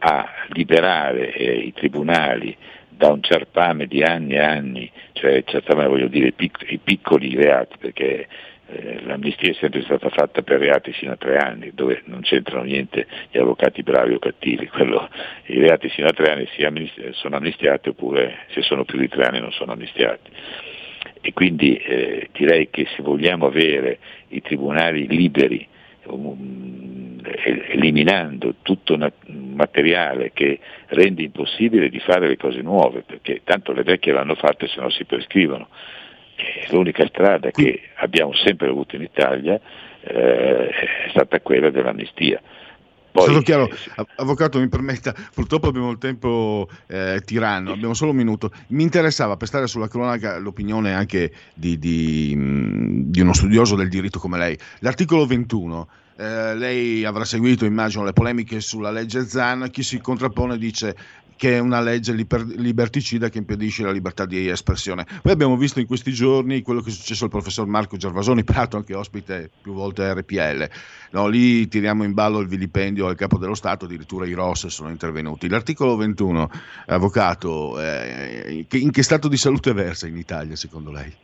a 0.00 0.28
liberare 0.48 1.32
eh, 1.32 1.56
i 1.56 1.72
tribunali 1.72 2.56
da 2.88 3.10
un 3.10 3.22
ciarpame 3.22 3.86
di 3.86 4.02
anni 4.02 4.34
e 4.34 4.40
anni, 4.40 4.90
cioè 5.12 5.42
ciarpame 5.44 5.86
voglio 5.86 6.08
dire 6.08 6.32
pic- 6.32 6.66
i 6.68 6.78
piccoli 6.78 7.34
reati, 7.34 7.76
perché 7.78 8.26
eh, 8.70 9.00
l'amnistia 9.04 9.50
è 9.50 9.54
sempre 9.54 9.82
stata 9.82 10.10
fatta 10.10 10.42
per 10.42 10.58
reati 10.58 10.92
fino 10.92 11.12
a 11.12 11.16
tre 11.16 11.38
anni, 11.38 11.70
dove 11.72 12.02
non 12.04 12.20
c'entrano 12.20 12.64
niente 12.64 13.06
gli 13.30 13.38
avvocati 13.38 13.82
bravi 13.82 14.14
o 14.14 14.18
cattivi, 14.18 14.66
Quello, 14.68 15.08
i 15.46 15.58
reati 15.58 15.88
fino 15.88 16.06
a 16.06 16.12
tre 16.12 16.32
anni 16.32 16.46
amnisti- 16.64 17.08
sono 17.12 17.36
amnistiati 17.36 17.88
oppure 17.88 18.40
se 18.50 18.60
sono 18.62 18.84
più 18.84 18.98
di 18.98 19.08
tre 19.08 19.24
anni 19.24 19.40
non 19.40 19.52
sono 19.52 19.72
amnistiati. 19.72 20.30
E 21.20 21.32
quindi 21.32 21.76
eh, 21.76 22.28
direi 22.32 22.68
che 22.70 22.86
se 22.94 23.02
vogliamo 23.02 23.46
avere 23.46 23.98
i 24.28 24.42
tribunali 24.42 25.06
liberi, 25.08 25.66
um, 26.04 27.20
eliminando 27.70 28.56
tutto 28.62 28.94
un 28.94 29.10
materiale 29.54 30.30
che 30.32 30.58
rende 30.88 31.22
impossibile 31.22 31.88
di 31.88 31.98
fare 32.00 32.28
le 32.28 32.36
cose 32.36 32.60
nuove, 32.60 33.02
perché 33.02 33.40
tanto 33.44 33.72
le 33.72 33.82
vecchie 33.82 34.12
l'hanno 34.12 34.34
fatte 34.34 34.68
se 34.68 34.80
no 34.80 34.90
si 34.90 35.04
prescrivono 35.04 35.68
l'unica 36.70 37.06
strada 37.06 37.50
che 37.50 37.80
abbiamo 37.96 38.34
sempre 38.34 38.68
avuto 38.68 38.96
in 38.96 39.02
Italia 39.02 39.60
eh, 40.00 40.68
è 40.68 41.08
stata 41.10 41.40
quella 41.40 41.70
dell'amnistia. 41.70 42.40
Poi, 43.10 43.24
Stato 43.24 43.40
chiaro, 43.40 43.68
avvocato 44.16 44.60
mi 44.60 44.68
permetta, 44.68 45.14
purtroppo 45.34 45.68
abbiamo 45.68 45.90
il 45.90 45.98
tempo 45.98 46.68
eh, 46.86 47.20
tiranno, 47.24 47.72
abbiamo 47.72 47.94
solo 47.94 48.10
un 48.10 48.16
minuto. 48.16 48.52
Mi 48.68 48.82
interessava 48.82 49.36
per 49.36 49.48
stare 49.48 49.66
sulla 49.66 49.88
cronaca 49.88 50.38
l'opinione 50.38 50.92
anche 50.92 51.32
di, 51.54 51.78
di, 51.78 52.36
di 53.06 53.20
uno 53.20 53.32
studioso 53.32 53.76
del 53.76 53.88
diritto 53.88 54.18
come 54.18 54.38
lei. 54.38 54.56
L'articolo 54.80 55.26
21 55.26 55.88
eh, 56.18 56.54
lei 56.54 57.04
avrà 57.04 57.24
seguito, 57.24 57.64
immagino, 57.64 58.04
le 58.04 58.12
polemiche 58.12 58.60
sulla 58.60 58.90
legge 58.90 59.24
Zan, 59.26 59.68
chi 59.70 59.82
si 59.82 60.00
contrappone 60.00 60.58
dice 60.58 60.94
che 61.38 61.54
è 61.54 61.58
una 61.60 61.80
legge 61.80 62.12
liber- 62.12 62.56
liberticida 62.56 63.28
che 63.28 63.38
impedisce 63.38 63.84
la 63.84 63.92
libertà 63.92 64.26
di 64.26 64.48
espressione. 64.48 65.06
Poi 65.22 65.30
abbiamo 65.30 65.56
visto 65.56 65.78
in 65.78 65.86
questi 65.86 66.12
giorni 66.12 66.62
quello 66.62 66.80
che 66.80 66.90
è 66.90 66.92
successo 66.92 67.24
al 67.24 67.30
professor 67.30 67.64
Marco 67.66 67.96
Gervasoni, 67.96 68.42
peraltro 68.44 68.78
anche 68.78 68.94
ospite 68.94 69.48
più 69.62 69.72
volte 69.72 70.02
a 70.02 70.14
RPL. 70.14 70.68
No, 71.12 71.28
lì 71.28 71.68
tiriamo 71.68 72.02
in 72.02 72.12
ballo 72.12 72.40
il 72.40 72.48
vilipendio 72.48 73.06
al 73.06 73.14
capo 73.14 73.38
dello 73.38 73.54
Stato, 73.54 73.84
addirittura 73.84 74.26
i 74.26 74.32
Ross 74.32 74.66
sono 74.66 74.90
intervenuti. 74.90 75.48
L'articolo 75.48 75.96
21, 75.96 76.50
avvocato, 76.86 77.80
eh, 77.80 78.66
in 78.72 78.90
che 78.90 79.02
stato 79.04 79.28
di 79.28 79.36
salute 79.36 79.72
versa 79.72 80.08
in 80.08 80.16
Italia 80.16 80.56
secondo 80.56 80.90
lei? 80.90 81.14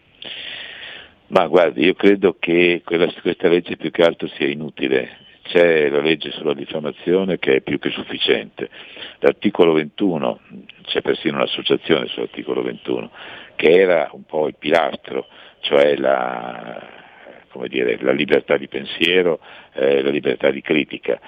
Ma 1.27 1.49
guardi, 1.49 1.85
io 1.85 1.95
credo 1.95 2.37
che 2.39 2.83
quella, 2.85 3.13
questa 3.21 3.49
legge 3.49 3.77
più 3.77 3.91
che 3.91 4.03
altro 4.03 4.29
sia 4.29 4.47
inutile. 4.47 5.24
C'è 5.45 5.91
la 5.91 6.01
legge 6.01 6.31
sulla 6.33 6.55
diffamazione 6.55 7.39
che 7.39 7.57
è 7.57 7.61
più 7.61 7.79
che 7.79 7.91
sufficiente. 7.91 8.71
L'articolo 9.19 9.75
21, 9.75 10.41
c'è 10.85 11.03
persino 11.03 11.37
un'associazione 11.37 12.07
sull'articolo 12.07 12.63
21, 12.63 13.11
che 13.55 13.71
era 13.71 14.09
un 14.13 14.25
po' 14.25 14.49
il 14.49 14.57
pilastro, 14.59 15.27
cioè 15.61 15.97
la, 15.97 16.83
dire, 17.69 17.99
la 18.01 18.13
libertà 18.13 18.57
di 18.57 18.69
pensiero, 18.69 19.41
eh, 19.75 20.03
la 20.03 20.11
libertà 20.11 20.51
di 20.51 20.63
critica. 20.63 21.21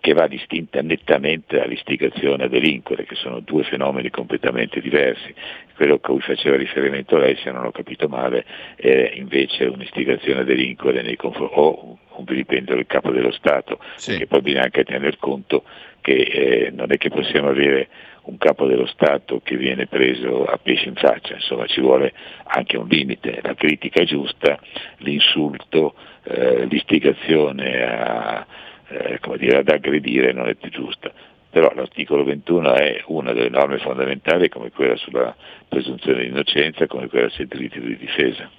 Che 0.00 0.12
va 0.12 0.26
distinta 0.26 0.80
nettamente 0.82 1.58
dall'istigazione 1.58 2.44
a 2.44 2.48
delinquere, 2.48 3.04
che 3.04 3.14
sono 3.14 3.40
due 3.40 3.64
fenomeni 3.64 4.10
completamente 4.10 4.80
diversi. 4.80 5.34
Quello 5.74 5.94
a 5.94 5.98
cui 5.98 6.20
faceva 6.20 6.56
riferimento 6.56 7.16
lei, 7.16 7.36
se 7.36 7.50
non 7.50 7.64
ho 7.64 7.70
capito 7.70 8.08
male, 8.08 8.44
è 8.76 9.12
invece 9.14 9.64
un'istigazione 9.64 10.40
a 10.40 10.44
delinquere 10.44 11.02
nei 11.02 11.16
confronti 11.16 11.54
o 11.56 11.98
un 12.16 12.24
vilipendio 12.24 12.74
del 12.74 12.86
capo 12.86 13.10
dello 13.10 13.32
Stato, 13.32 13.78
sì. 13.96 14.10
perché 14.10 14.26
poi 14.26 14.40
bisogna 14.40 14.64
anche 14.64 14.84
tener 14.84 15.18
conto 15.18 15.64
che 16.00 16.12
eh, 16.12 16.70
non 16.70 16.92
è 16.92 16.96
che 16.96 17.10
possiamo 17.10 17.48
avere 17.48 17.88
un 18.26 18.38
capo 18.38 18.66
dello 18.66 18.86
Stato 18.86 19.40
che 19.42 19.56
viene 19.56 19.86
preso 19.86 20.44
a 20.44 20.58
pesce 20.58 20.88
in 20.88 20.94
faccia, 20.94 21.34
insomma 21.34 21.66
ci 21.66 21.80
vuole 21.80 22.12
anche 22.44 22.76
un 22.76 22.86
limite, 22.88 23.40
la 23.42 23.54
critica 23.54 24.02
giusta, 24.04 24.58
l'insulto, 24.98 25.94
eh, 26.24 26.66
l'istigazione 26.66 27.82
a, 27.82 28.46
eh, 28.88 29.20
dire, 29.38 29.58
ad 29.58 29.68
aggredire 29.68 30.32
non 30.32 30.48
è 30.48 30.54
più 30.54 30.70
giusta. 30.70 31.12
Però 31.50 31.72
l'articolo 31.74 32.24
21 32.24 32.74
è 32.74 33.02
una 33.06 33.32
delle 33.32 33.48
norme 33.48 33.78
fondamentali 33.78 34.48
come 34.48 34.70
quella 34.70 34.96
sulla 34.96 35.34
presunzione 35.68 36.22
di 36.22 36.28
innocenza, 36.28 36.86
come 36.86 37.08
quella 37.08 37.28
sul 37.30 37.46
diritto 37.46 37.80
di 37.80 37.96
difesa. 37.96 38.50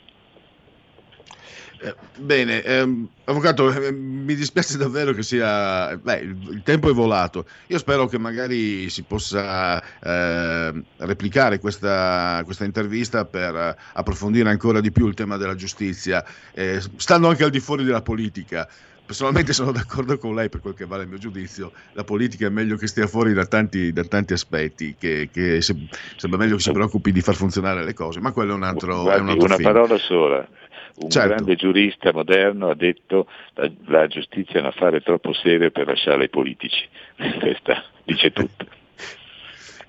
Eh, 1.80 1.94
bene, 2.18 2.64
ehm, 2.64 3.08
avvocato, 3.26 3.72
eh, 3.72 3.92
mi 3.92 4.34
dispiace 4.34 4.78
davvero 4.78 5.14
che 5.14 5.22
sia. 5.22 5.96
Beh, 5.96 6.18
il, 6.18 6.38
il, 6.50 6.62
tempo 6.64 6.90
è 6.90 6.94
volato. 6.94 7.46
Io 7.68 7.78
spero 7.78 8.08
che 8.08 8.18
magari 8.18 8.90
si 8.90 9.04
possa 9.04 9.80
eh, 10.00 10.84
replicare 10.98 11.60
questa, 11.60 12.42
questa, 12.46 12.66
intervista 12.66 13.26
per 13.26 13.78
approfondire 13.94 14.50
ancora 14.50 14.82
di 14.82 14.92
più 14.92 15.06
il 15.08 15.14
tema 15.14 15.38
della 15.38 15.54
giustizia, 15.54 16.26
eh, 16.54 16.82
stando 16.96 17.28
anche 17.28 17.44
al 17.44 17.52
di 17.52 17.60
fuori 17.60 17.84
della 17.84 18.02
politica. 18.02 18.68
Personalmente 19.08 19.54
sono 19.54 19.72
d'accordo 19.72 20.18
con 20.18 20.36
lei 20.36 20.50
per 20.50 20.60
quel 20.60 20.74
che 20.74 20.86
vale 20.86 21.04
il 21.04 21.08
mio 21.08 21.18
giudizio, 21.18 21.72
la 21.94 22.04
politica 22.04 22.48
è 22.48 22.50
meglio 22.50 22.76
che 22.76 22.88
stia 22.88 23.08
fuori 23.08 23.34
da 23.34 23.46
tanti, 23.46 23.94
da 23.94 24.04
tanti 24.04 24.34
aspetti, 24.34 24.96
che, 25.00 25.30
che 25.32 25.62
se, 25.62 25.88
sembra 26.18 26.38
meglio 26.38 26.58
che 26.58 26.62
si 26.64 26.74
preoccupi 26.74 27.14
di 27.14 27.22
far 27.22 27.36
funzionare 27.36 27.86
le 27.86 27.94
cose, 27.94 28.20
ma 28.20 28.34
quello 28.34 28.52
è 28.52 28.56
un 28.56 28.64
altro, 28.64 29.04
Guardi, 29.04 29.20
è 29.20 29.24
un 29.24 29.30
altro 29.30 29.46
Una 29.46 29.56
film. 29.56 29.72
parola 29.72 29.98
sola, 29.98 30.48
un 30.96 31.10
certo. 31.10 31.30
grande 31.30 31.56
giurista 31.56 32.12
moderno 32.12 32.68
ha 32.68 32.76
detto 32.76 33.28
la, 33.54 33.72
la 33.86 34.08
giustizia 34.08 34.56
è 34.56 34.60
un 34.60 34.66
affare 34.66 35.00
troppo 35.00 35.32
serio 35.32 35.72
per 35.72 35.88
lasciare 35.88 36.24
ai 36.24 36.30
politici, 36.30 36.86
questa 37.40 37.86
dice 38.04 38.34
tutto. 38.34 38.66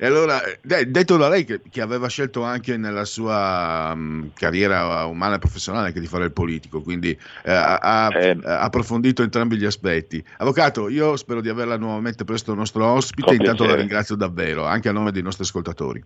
E 0.00 0.06
allora, 0.06 0.40
detto 0.62 1.16
da 1.16 1.28
lei 1.28 1.44
che, 1.44 1.60
che, 1.68 1.80
aveva 1.80 2.08
scelto 2.08 2.44
anche 2.44 2.76
nella 2.76 3.04
sua 3.04 3.90
um, 3.92 4.30
carriera 4.32 5.04
umana 5.06 5.34
e 5.34 5.38
professionale 5.38 5.88
anche 5.88 5.98
di 5.98 6.06
fare 6.06 6.24
il 6.24 6.30
politico, 6.30 6.82
quindi 6.82 7.10
eh, 7.10 7.50
ha, 7.52 8.08
eh. 8.14 8.38
ha, 8.44 8.60
approfondito 8.60 9.24
entrambi 9.24 9.56
gli 9.56 9.64
aspetti. 9.64 10.24
Avvocato, 10.36 10.88
io 10.88 11.16
spero 11.16 11.40
di 11.40 11.48
averla 11.48 11.76
nuovamente 11.76 12.22
presto 12.22 12.54
nostro 12.54 12.86
ospite, 12.86 13.34
intanto 13.34 13.64
la 13.64 13.74
ringrazio 13.74 14.14
davvero, 14.14 14.64
anche 14.66 14.88
a 14.88 14.92
nome 14.92 15.10
dei 15.10 15.22
nostri 15.22 15.42
ascoltatori. 15.42 16.00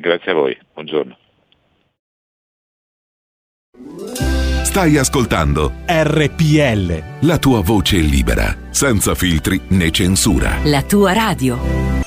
Grazie 0.00 0.30
a 0.30 0.34
voi, 0.34 0.56
buongiorno. 0.74 1.18
Stai 4.62 4.96
ascoltando 4.96 5.72
RPL. 5.86 7.26
La 7.26 7.38
tua 7.38 7.62
voce 7.62 7.96
libera, 7.96 8.54
senza 8.70 9.16
filtri 9.16 9.60
né 9.70 9.90
censura. 9.90 10.58
La 10.64 10.82
tua 10.82 11.12
radio. 11.12 12.06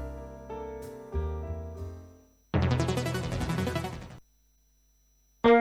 Things 5.43 5.57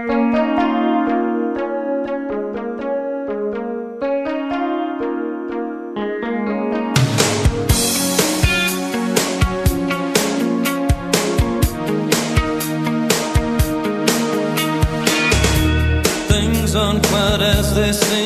aren't 16.76 17.02
quite 17.06 17.40
as 17.40 17.74
they 17.74 17.92
seem. 17.92 18.19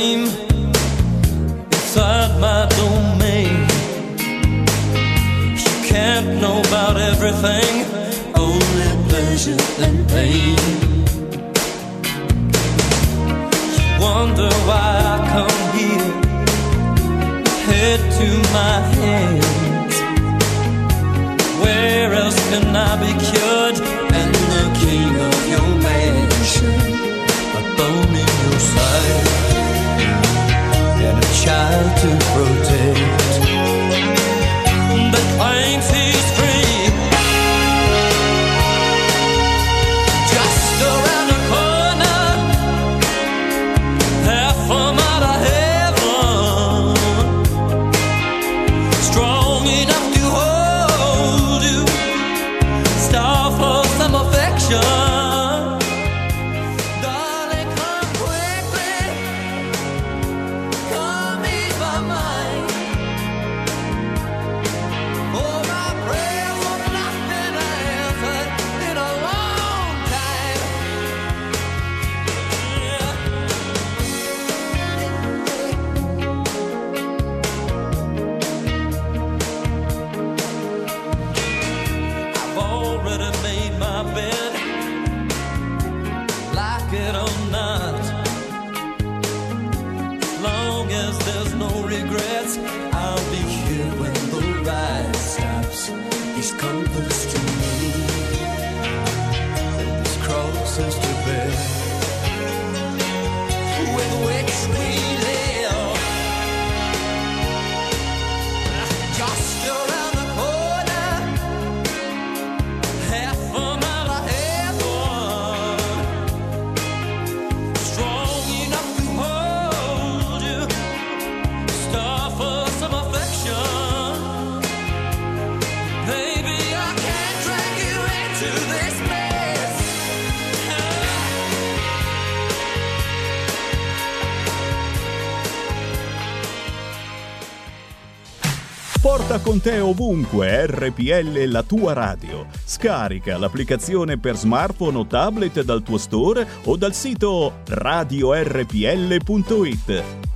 Ovunque 140.34 140.66
RPL 140.66 141.48
la 141.48 141.62
tua 141.62 141.92
radio. 141.92 142.46
Scarica 142.64 143.38
l'applicazione 143.38 144.18
per 144.18 144.36
smartphone 144.36 144.98
o 144.98 145.06
tablet 145.06 145.62
dal 145.62 145.82
tuo 145.82 145.96
store 145.96 146.46
o 146.64 146.76
dal 146.76 146.92
sito 146.92 147.60
radiorpl.it. 147.66 148.72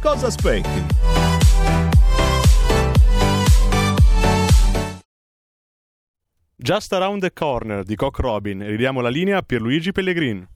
Cosa 0.00 0.26
aspetti? 0.26 0.86
Just 6.60 6.92
Around 6.92 7.20
the 7.20 7.32
Corner 7.32 7.82
di 7.82 7.96
Cock 7.96 8.18
Robin. 8.18 8.64
Ridiamo 8.64 9.00
la 9.00 9.08
linea 9.08 9.38
a 9.38 9.42
Pierluigi 9.42 9.92
Pellegrin. 9.92 10.46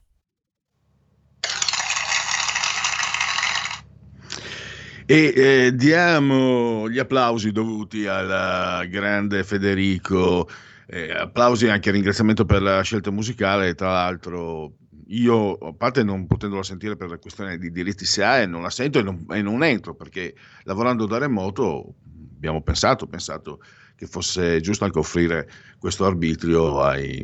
E 5.13 5.35
eh, 5.37 5.75
diamo 5.75 6.89
gli 6.89 6.99
applausi 6.99 7.53
dovuti 7.53 8.07
al 8.07 8.89
grande 8.89 9.45
Federico, 9.45 10.49
eh, 10.87 11.13
applausi 11.13 11.69
anche 11.69 11.91
e 11.91 11.93
ringraziamento 11.93 12.47
per 12.47 12.63
la 12.63 12.81
scelta 12.81 13.11
musicale, 13.11 13.75
tra 13.75 13.91
l'altro 13.91 14.73
io, 15.09 15.53
a 15.53 15.75
parte 15.75 16.03
non 16.03 16.27
potendola 16.27 16.63
sentire 16.63 16.97
per 16.97 17.11
la 17.11 17.19
questione 17.19 17.59
di 17.59 17.71
diritti 17.71 18.07
SEAE, 18.07 18.47
non 18.47 18.63
la 18.63 18.71
sento 18.71 19.01
e 19.01 19.03
non, 19.03 19.27
e 19.29 19.43
non 19.43 19.63
entro 19.63 19.95
perché 19.95 20.35
lavorando 20.63 21.05
da 21.05 21.19
remoto 21.19 21.93
abbiamo 22.35 22.63
pensato, 22.63 23.07
pensato 23.07 23.61
che 23.95 24.07
fosse 24.07 24.63
giusto 24.63 24.87
anche 24.87 24.99
offrire 24.99 25.47
questo 25.79 26.07
arbitrio, 26.07 26.81
ai, 26.81 27.23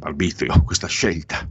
arbitrio 0.00 0.60
questa 0.66 0.88
scelta 0.88 1.48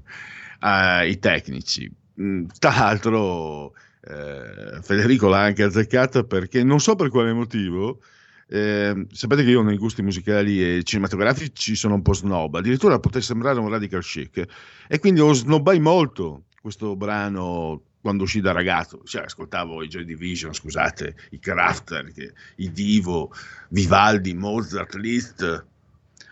ai 0.60 1.17
tecnici. 1.17 1.89
Mm, 2.19 2.47
Tra 2.60 2.71
l'altro 2.78 3.73
eh, 4.10 4.82
Federico 4.82 5.28
l'ha 5.28 5.41
anche 5.43 5.63
azzeccata 5.63 6.24
perché 6.24 6.63
non 6.63 6.80
so 6.80 6.96
per 6.96 7.10
quale 7.10 7.34
motivo. 7.34 8.02
eh, 8.50 9.06
sapete 9.12 9.43
che 9.43 9.50
io 9.50 9.62
nei 9.62 9.78
gusti 9.78 10.02
musicali 10.02 10.78
e 10.78 10.84
cinematografici 10.84 11.76
sono 11.76 11.96
un 11.96 12.02
po' 12.02 12.13
snob, 12.13 12.56
addirittura 12.56 13.00
potrei 13.00 13.22
sembrare 13.22 13.60
un 13.60 13.70
radical 13.70 14.02
chic 14.04 14.46
e 14.88 15.00
quindi 15.00 15.20
ho 15.20 15.34
snobbai 15.34 15.80
molto 15.80 16.46
questo 16.62 16.96
brano 16.96 17.82
quando 18.02 18.24
uscì 18.24 18.39
da 18.39 18.52
ragazzo, 18.54 19.02
cioè, 19.04 19.24
ascoltavo 19.24 19.84
i 19.84 19.88
Joy 19.88 20.06
Division, 20.06 20.54
scusate, 20.54 21.15
i 21.32 21.39
Crafter, 21.39 22.12
che- 22.13 22.34
i 22.58 22.72
Divo, 22.72 23.32
Vivaldi, 23.70 24.34
Mozart, 24.34 24.96
Liszt, 24.96 25.65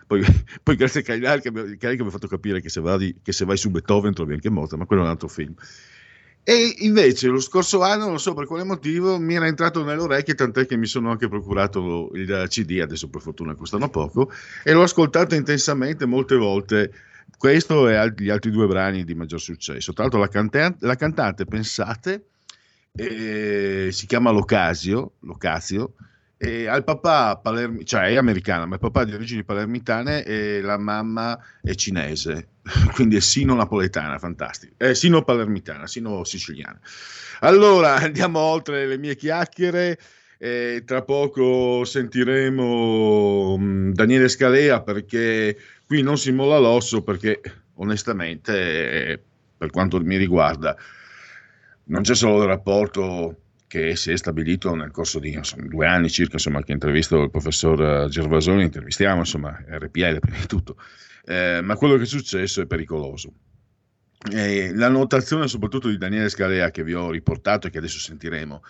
poi, 0.06 0.22
poi 0.62 0.76
grazie 0.76 1.00
a 1.00 1.02
Cainari 1.02 1.40
che 1.42 1.50
mi 1.50 2.06
ha 2.06 2.10
fatto 2.10 2.28
capire 2.28 2.60
che 2.60 2.68
se, 2.70 2.80
vai, 2.80 3.18
che 3.22 3.32
se 3.32 3.44
vai 3.44 3.56
su 3.56 3.70
Beethoven 3.70 4.14
trovi 4.14 4.34
anche 4.34 4.50
Mozart, 4.50 4.78
ma 4.80 4.86
quello 4.86 5.02
è 5.02 5.04
un 5.04 5.10
altro 5.10 5.28
film. 5.28 5.54
E 6.48 6.76
invece 6.78 7.26
lo 7.26 7.40
scorso 7.40 7.82
anno, 7.82 8.06
non 8.06 8.20
so 8.20 8.32
per 8.32 8.46
quale 8.46 8.62
motivo, 8.62 9.18
mi 9.18 9.34
era 9.34 9.48
entrato 9.48 9.82
nelle 9.82 10.00
orecchie, 10.00 10.36
tant'è 10.36 10.64
che 10.64 10.76
mi 10.76 10.86
sono 10.86 11.10
anche 11.10 11.26
procurato 11.26 12.10
il 12.14 12.46
CD, 12.46 12.78
adesso 12.80 13.08
per 13.08 13.20
fortuna 13.20 13.56
costano 13.56 13.88
poco, 13.88 14.30
e 14.62 14.72
l'ho 14.72 14.84
ascoltato 14.84 15.34
intensamente 15.34 16.06
molte 16.06 16.36
volte. 16.36 16.92
Questo 17.36 17.88
e 17.88 18.12
gli 18.16 18.30
altri 18.30 18.52
due 18.52 18.68
brani 18.68 19.02
di 19.02 19.16
maggior 19.16 19.40
successo. 19.40 19.92
Tra 19.92 20.04
l'altro 20.04 20.20
la, 20.20 20.28
canta- 20.28 20.76
la 20.78 20.94
cantante, 20.94 21.46
pensate, 21.46 22.26
eh, 22.94 23.88
si 23.90 24.06
chiama 24.06 24.30
Locasio, 24.30 25.14
Locasio, 25.22 25.94
e 26.38 26.66
ha 26.66 26.76
il 26.76 26.84
papà 26.84 27.36
palermi- 27.36 27.84
cioè 27.84 28.08
è 28.08 28.16
americana, 28.16 28.66
ma 28.66 28.74
il 28.74 28.80
papà 28.80 29.02
è 29.02 29.04
di 29.06 29.14
origini 29.14 29.44
palermitane 29.44 30.22
e 30.24 30.60
la 30.60 30.76
mamma 30.76 31.38
è 31.62 31.74
cinese, 31.74 32.48
quindi 32.94 33.16
è 33.16 33.20
sino-napoletana, 33.20 34.18
fantastico. 34.18 34.74
È 34.76 34.92
sino-palermitana, 34.92 35.86
sino-siciliana. 35.86 36.78
Allora, 37.40 37.94
andiamo 37.96 38.38
oltre 38.40 38.86
le 38.86 38.98
mie 38.98 39.16
chiacchiere. 39.16 39.98
eh, 40.38 40.82
tra 40.84 41.02
poco 41.02 41.84
sentiremo 41.84 43.56
mm, 43.58 43.92
Daniele 43.92 44.28
Scalea 44.28 44.82
perché 44.82 45.56
qui 45.86 46.02
non 46.02 46.18
si 46.18 46.30
molla 46.30 46.58
l'osso 46.58 47.02
perché 47.02 47.40
onestamente, 47.76 49.22
per 49.56 49.70
quanto 49.70 49.98
mi 50.00 50.16
riguarda, 50.16 50.76
non 51.84 52.02
c'è 52.02 52.14
solo 52.14 52.42
il 52.42 52.48
rapporto 52.48 53.36
che 53.76 53.94
si 53.94 54.10
è 54.10 54.16
stabilito 54.16 54.74
nel 54.74 54.90
corso 54.90 55.18
di 55.18 55.32
insomma, 55.34 55.66
due 55.66 55.86
anni 55.86 56.08
circa, 56.08 56.34
insomma, 56.34 56.62
che 56.62 56.72
intervisto 56.72 57.22
il 57.22 57.30
professor 57.30 58.04
eh, 58.04 58.08
Gervasoni, 58.08 58.62
intervistiamo, 58.62 59.18
insomma, 59.18 59.62
RPL 59.68 60.18
prima 60.18 60.38
di 60.38 60.46
tutto, 60.46 60.78
eh, 61.26 61.60
ma 61.62 61.76
quello 61.76 61.96
che 61.96 62.04
è 62.04 62.06
successo 62.06 62.62
è 62.62 62.66
pericoloso. 62.66 63.32
E 64.32 64.72
la 64.74 64.88
notazione 64.88 65.46
soprattutto 65.46 65.88
di 65.88 65.98
Daniele 65.98 66.30
Scalea 66.30 66.70
che 66.70 66.82
vi 66.82 66.94
ho 66.94 67.10
riportato 67.10 67.66
e 67.66 67.70
che 67.70 67.78
adesso 67.78 67.98
sentiremo, 67.98 68.62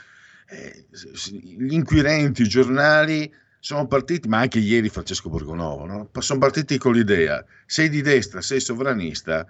eh, 0.48 0.86
gli 1.30 1.72
inquirenti, 1.72 2.42
i 2.42 2.48
giornali 2.48 3.32
sono 3.60 3.86
partiti, 3.86 4.28
ma 4.28 4.40
anche 4.40 4.58
ieri 4.58 4.88
Francesco 4.88 5.28
Borgonovo, 5.28 5.86
no? 5.86 6.10
sono 6.18 6.40
partiti 6.40 6.78
con 6.78 6.94
l'idea, 6.94 7.44
sei 7.64 7.88
di 7.88 8.02
destra, 8.02 8.40
sei 8.40 8.60
sovranista, 8.60 9.46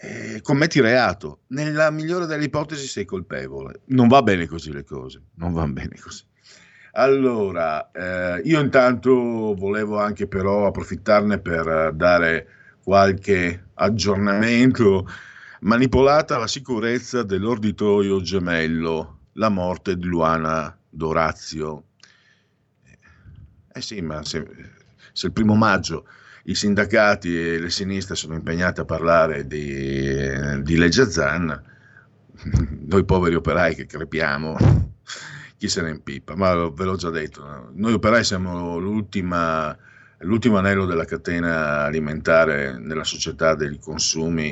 eh, 0.00 0.40
commetti 0.42 0.80
reato, 0.80 1.40
nella 1.48 1.90
migliore 1.90 2.26
delle 2.26 2.44
ipotesi 2.44 2.86
sei 2.86 3.04
colpevole. 3.04 3.82
Non 3.86 4.08
va 4.08 4.22
bene 4.22 4.46
così 4.46 4.72
le 4.72 4.84
cose, 4.84 5.22
non 5.36 5.52
va 5.52 5.66
bene 5.66 5.96
così. 6.00 6.24
Allora, 6.94 7.90
eh, 7.90 8.42
io 8.44 8.60
intanto 8.60 9.54
volevo 9.54 9.98
anche 9.98 10.26
però 10.26 10.66
approfittarne 10.66 11.38
per 11.38 11.66
eh, 11.66 11.92
dare 11.94 12.48
qualche 12.82 13.68
aggiornamento 13.74 15.08
manipolata 15.60 16.36
la 16.36 16.46
sicurezza 16.46 17.22
dell'orditorio 17.22 18.20
gemello, 18.20 19.20
la 19.34 19.48
morte 19.48 19.96
di 19.96 20.04
Luana 20.04 20.76
Dorazio. 20.88 21.84
Eh 23.72 23.80
sì, 23.80 24.02
ma 24.02 24.22
se, 24.22 24.46
se 25.12 25.26
il 25.26 25.32
primo 25.32 25.54
maggio 25.54 26.06
i 26.44 26.54
sindacati 26.54 27.36
e 27.36 27.58
le 27.58 27.70
sinistre 27.70 28.16
sono 28.16 28.34
impegnati 28.34 28.80
a 28.80 28.84
parlare 28.84 29.46
di, 29.46 30.62
di 30.62 30.76
legge 30.76 31.08
Zan, 31.08 31.62
noi 32.86 33.04
poveri 33.04 33.34
operai 33.34 33.74
che 33.74 33.86
crepiamo, 33.86 34.56
chi 35.56 35.68
se 35.68 35.82
ne 35.82 35.90
impipa? 35.90 36.34
Ma 36.34 36.68
ve 36.68 36.84
l'ho 36.84 36.96
già 36.96 37.10
detto, 37.10 37.44
no? 37.44 37.70
noi 37.74 37.92
operai 37.92 38.24
siamo 38.24 38.78
l'ultimo 38.78 40.56
anello 40.58 40.86
della 40.86 41.04
catena 41.04 41.84
alimentare 41.84 42.78
nella 42.78 43.04
società 43.04 43.54
dei 43.54 43.78
consumi 43.78 44.50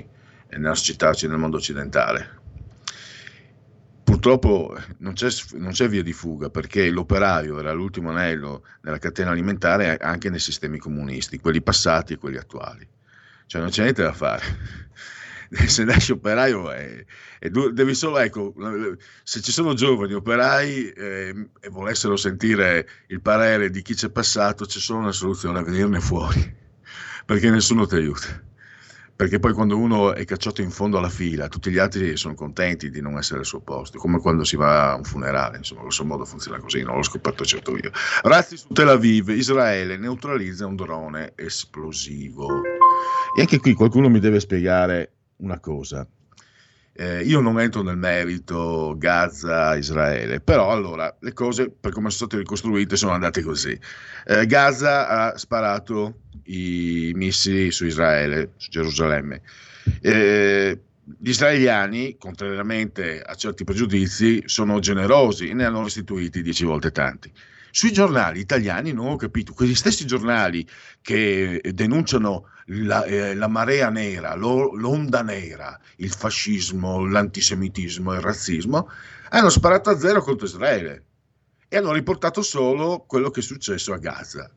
e 0.48 0.58
nella 0.58 0.74
società, 0.74 1.12
cioè 1.12 1.28
nel 1.28 1.38
mondo 1.38 1.56
occidentale. 1.56 2.38
Purtroppo 4.10 4.76
non 4.98 5.12
c'è, 5.12 5.28
non 5.52 5.70
c'è 5.70 5.88
via 5.88 6.02
di 6.02 6.12
fuga 6.12 6.50
perché 6.50 6.90
l'operaio 6.90 7.60
era 7.60 7.70
l'ultimo 7.72 8.10
anello 8.10 8.66
nella 8.80 8.98
catena 8.98 9.30
alimentare 9.30 9.98
anche 9.98 10.28
nei 10.30 10.40
sistemi 10.40 10.78
comunisti, 10.78 11.38
quelli 11.38 11.62
passati 11.62 12.14
e 12.14 12.16
quelli 12.16 12.36
attuali. 12.36 12.84
Cioè 13.46 13.60
non 13.60 13.70
c'è 13.70 13.82
niente 13.82 14.02
da 14.02 14.12
fare. 14.12 14.42
Se 15.64 15.84
nasci 15.84 16.10
operaio 16.10 16.72
è, 16.72 17.04
è 17.38 17.50
du- 17.50 17.70
devi 17.70 17.94
solo, 17.94 18.18
ecco, 18.18 18.52
se 19.22 19.40
ci 19.40 19.52
sono 19.52 19.74
giovani 19.74 20.12
operai 20.12 20.90
eh, 20.90 21.48
e 21.60 21.68
volessero 21.68 22.16
sentire 22.16 22.88
il 23.08 23.20
parere 23.20 23.70
di 23.70 23.80
chi 23.82 23.94
c'è 23.94 24.10
passato, 24.10 24.64
c'è 24.64 24.78
solo 24.78 25.00
una 25.00 25.12
soluzione, 25.12 25.62
venirne 25.62 26.00
fuori, 26.00 26.56
perché 27.26 27.50
nessuno 27.50 27.86
ti 27.86 27.94
aiuta 27.94 28.49
perché 29.20 29.38
poi 29.38 29.52
quando 29.52 29.76
uno 29.76 30.14
è 30.14 30.24
cacciato 30.24 30.62
in 30.62 30.70
fondo 30.70 30.96
alla 30.96 31.10
fila, 31.10 31.48
tutti 31.48 31.70
gli 31.70 31.76
altri 31.76 32.16
sono 32.16 32.32
contenti 32.32 32.88
di 32.88 33.02
non 33.02 33.18
essere 33.18 33.40
al 33.40 33.44
suo 33.44 33.60
posto, 33.60 33.98
come 33.98 34.18
quando 34.18 34.44
si 34.44 34.56
va 34.56 34.92
a 34.92 34.96
un 34.96 35.04
funerale, 35.04 35.58
insomma, 35.58 35.82
grosso 35.82 36.06
modo 36.06 36.24
funziona 36.24 36.58
così, 36.58 36.82
non 36.82 36.96
l'ho 36.96 37.02
scoperto 37.02 37.44
certo 37.44 37.76
io. 37.76 37.90
Razzi 38.22 38.56
su 38.56 38.68
Tel 38.68 38.88
Aviv, 38.88 39.28
Israele 39.28 39.98
neutralizza 39.98 40.64
un 40.64 40.74
drone 40.74 41.34
esplosivo. 41.36 42.62
E 43.36 43.42
anche 43.42 43.58
qui 43.58 43.74
qualcuno 43.74 44.08
mi 44.08 44.20
deve 44.20 44.40
spiegare 44.40 45.12
una 45.40 45.60
cosa. 45.60 46.08
Eh, 47.00 47.22
io 47.22 47.40
non 47.40 47.58
entro 47.58 47.80
nel 47.80 47.96
merito 47.96 48.94
Gaza, 48.98 49.74
Israele, 49.74 50.40
però 50.40 50.70
allora 50.70 51.16
le 51.20 51.32
cose 51.32 51.70
per 51.70 51.92
come 51.92 52.10
sono 52.10 52.26
state 52.26 52.36
ricostruite 52.42 52.94
sono 52.96 53.12
andate 53.12 53.40
così. 53.40 53.74
Eh, 54.26 54.44
Gaza 54.44 55.08
ha 55.08 55.38
sparato 55.38 56.24
i 56.44 57.12
missili 57.14 57.70
su 57.70 57.86
Israele, 57.86 58.50
su 58.58 58.68
Gerusalemme. 58.68 59.40
Eh, 60.02 60.78
gli 61.18 61.30
israeliani, 61.30 62.18
contrariamente 62.18 63.22
a 63.22 63.34
certi 63.34 63.64
pregiudizi, 63.64 64.42
sono 64.44 64.78
generosi 64.78 65.48
e 65.48 65.54
ne 65.54 65.64
hanno 65.64 65.82
restituiti 65.82 66.42
dieci 66.42 66.66
volte 66.66 66.90
tanti. 66.90 67.32
Sui 67.70 67.92
giornali 67.92 68.40
italiani 68.40 68.92
non 68.92 69.06
ho 69.06 69.16
capito, 69.16 69.54
quegli 69.54 69.74
stessi 69.74 70.04
giornali 70.04 70.66
che 71.00 71.62
denunciano 71.72 72.44
la, 72.72 73.04
eh, 73.04 73.34
la 73.34 73.48
marea 73.48 73.90
nera, 73.90 74.34
lo- 74.34 74.74
l'onda 74.74 75.22
nera, 75.22 75.78
il 75.96 76.10
fascismo, 76.12 77.04
l'antisemitismo, 77.06 78.14
il 78.14 78.20
razzismo, 78.20 78.88
hanno 79.30 79.48
sparato 79.48 79.90
a 79.90 79.98
zero 79.98 80.22
contro 80.22 80.46
Israele 80.46 81.04
e 81.68 81.76
hanno 81.76 81.92
riportato 81.92 82.42
solo 82.42 83.04
quello 83.06 83.30
che 83.30 83.40
è 83.40 83.42
successo 83.42 83.92
a 83.92 83.98
Gaza. 83.98 84.50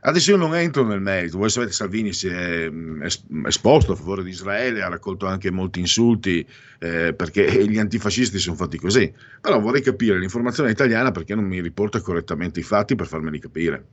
Adesso 0.00 0.30
io 0.30 0.36
non 0.36 0.54
entro 0.54 0.84
nel 0.84 1.00
merito, 1.00 1.38
voi 1.38 1.50
sapete 1.50 1.72
Salvini 1.72 2.12
si 2.12 2.28
è 2.28 2.70
es- 3.02 3.24
esposto 3.46 3.92
a 3.92 3.96
favore 3.96 4.22
di 4.22 4.30
Israele, 4.30 4.82
ha 4.82 4.88
raccolto 4.88 5.26
anche 5.26 5.50
molti 5.50 5.80
insulti 5.80 6.46
eh, 6.78 7.14
perché 7.14 7.44
gli 7.66 7.78
antifascisti 7.78 8.38
sono 8.38 8.54
fatti 8.56 8.78
così, 8.78 9.12
però 9.40 9.58
vorrei 9.60 9.82
capire 9.82 10.18
l'informazione 10.18 10.70
italiana 10.70 11.10
perché 11.10 11.34
non 11.34 11.44
mi 11.44 11.60
riporta 11.60 12.00
correttamente 12.00 12.60
i 12.60 12.62
fatti 12.62 12.94
per 12.94 13.06
farmeli 13.08 13.40
capire. 13.40 13.86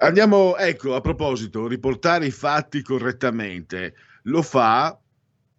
Andiamo, 0.00 0.56
ecco, 0.56 0.94
a 0.94 1.00
proposito, 1.00 1.66
riportare 1.66 2.26
i 2.26 2.30
fatti 2.30 2.82
correttamente. 2.82 3.94
Lo 4.24 4.42
fa 4.42 4.96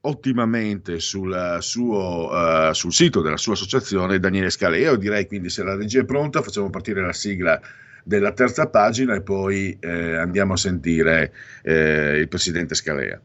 ottimamente 0.01 0.99
sul, 0.99 1.57
suo, 1.59 2.29
uh, 2.31 2.71
sul 2.71 2.93
sito 2.93 3.21
della 3.21 3.35
sua 3.35 3.53
associazione 3.53 4.19
Daniele 4.19 4.49
Scalea. 4.49 4.91
Io 4.91 4.95
direi 4.95 5.27
quindi 5.27 5.49
se 5.49 5.63
la 5.63 5.75
regia 5.75 6.01
è 6.01 6.05
pronta 6.05 6.41
facciamo 6.41 6.69
partire 6.69 7.01
la 7.01 7.11
sigla 7.11 7.59
della 8.03 8.31
terza 8.31 8.67
pagina 8.69 9.13
e 9.13 9.21
poi 9.21 9.77
eh, 9.79 10.15
andiamo 10.15 10.53
a 10.53 10.57
sentire 10.57 11.33
eh, 11.61 12.17
il 12.19 12.27
presidente 12.29 12.75
Scalea. 12.75 13.19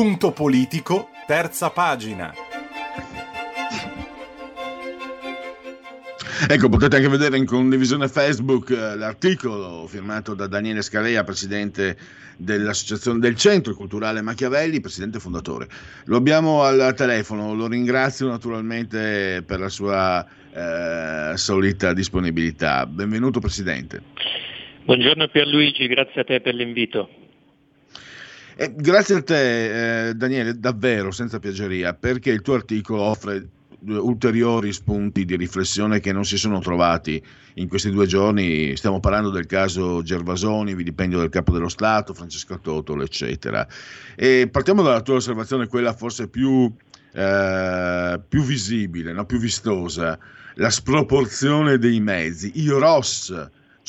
Punto 0.00 0.32
politico, 0.32 1.10
terza 1.26 1.68
pagina. 1.68 2.32
Ecco, 6.48 6.70
potete 6.70 6.96
anche 6.96 7.08
vedere 7.08 7.36
in 7.36 7.44
condivisione 7.44 8.08
Facebook 8.08 8.70
eh, 8.70 8.96
l'articolo 8.96 9.86
firmato 9.86 10.32
da 10.32 10.46
Daniele 10.46 10.80
Scalea, 10.80 11.22
presidente 11.22 11.98
dell'associazione 12.38 13.18
del 13.18 13.36
Centro 13.36 13.74
Culturale 13.74 14.22
Machiavelli, 14.22 14.80
presidente 14.80 15.18
fondatore. 15.18 15.68
Lo 16.06 16.16
abbiamo 16.16 16.62
al 16.62 16.94
telefono, 16.96 17.52
lo 17.52 17.66
ringrazio 17.66 18.26
naturalmente 18.26 19.44
per 19.46 19.60
la 19.60 19.68
sua 19.68 20.26
eh, 20.50 21.36
solita 21.36 21.92
disponibilità. 21.92 22.86
Benvenuto 22.86 23.38
Presidente. 23.38 24.00
Buongiorno 24.82 25.28
Pierluigi, 25.28 25.86
grazie 25.88 26.22
a 26.22 26.24
te 26.24 26.40
per 26.40 26.54
l'invito. 26.54 27.20
Eh, 28.62 28.74
grazie 28.76 29.14
a 29.14 29.22
te, 29.22 30.08
eh, 30.08 30.14
Daniele, 30.14 30.58
davvero 30.58 31.10
senza 31.12 31.38
piaggeria, 31.38 31.94
perché 31.94 32.28
il 32.28 32.42
tuo 32.42 32.52
articolo 32.52 33.00
offre 33.00 33.48
ulteriori 33.86 34.70
spunti 34.74 35.24
di 35.24 35.34
riflessione 35.34 35.98
che 35.98 36.12
non 36.12 36.26
si 36.26 36.36
sono 36.36 36.58
trovati 36.58 37.24
in 37.54 37.68
questi 37.68 37.88
due 37.88 38.04
giorni. 38.04 38.76
Stiamo 38.76 39.00
parlando 39.00 39.30
del 39.30 39.46
caso 39.46 40.02
Gervasoni, 40.02 40.74
vilipendio 40.74 41.20
del 41.20 41.30
capo 41.30 41.52
dello 41.52 41.70
Stato, 41.70 42.12
Francesco 42.12 42.60
Totolo, 42.60 43.02
eccetera. 43.02 43.66
E 44.14 44.46
partiamo 44.52 44.82
dalla 44.82 45.00
tua 45.00 45.14
osservazione, 45.14 45.66
quella 45.66 45.94
forse 45.94 46.28
più, 46.28 46.70
eh, 47.14 48.20
più 48.28 48.42
visibile, 48.42 49.14
no? 49.14 49.24
più 49.24 49.38
vistosa, 49.38 50.18
la 50.56 50.68
sproporzione 50.68 51.78
dei 51.78 51.98
mezzi. 52.00 52.52
Io 52.56 52.78
Ross 52.78 53.32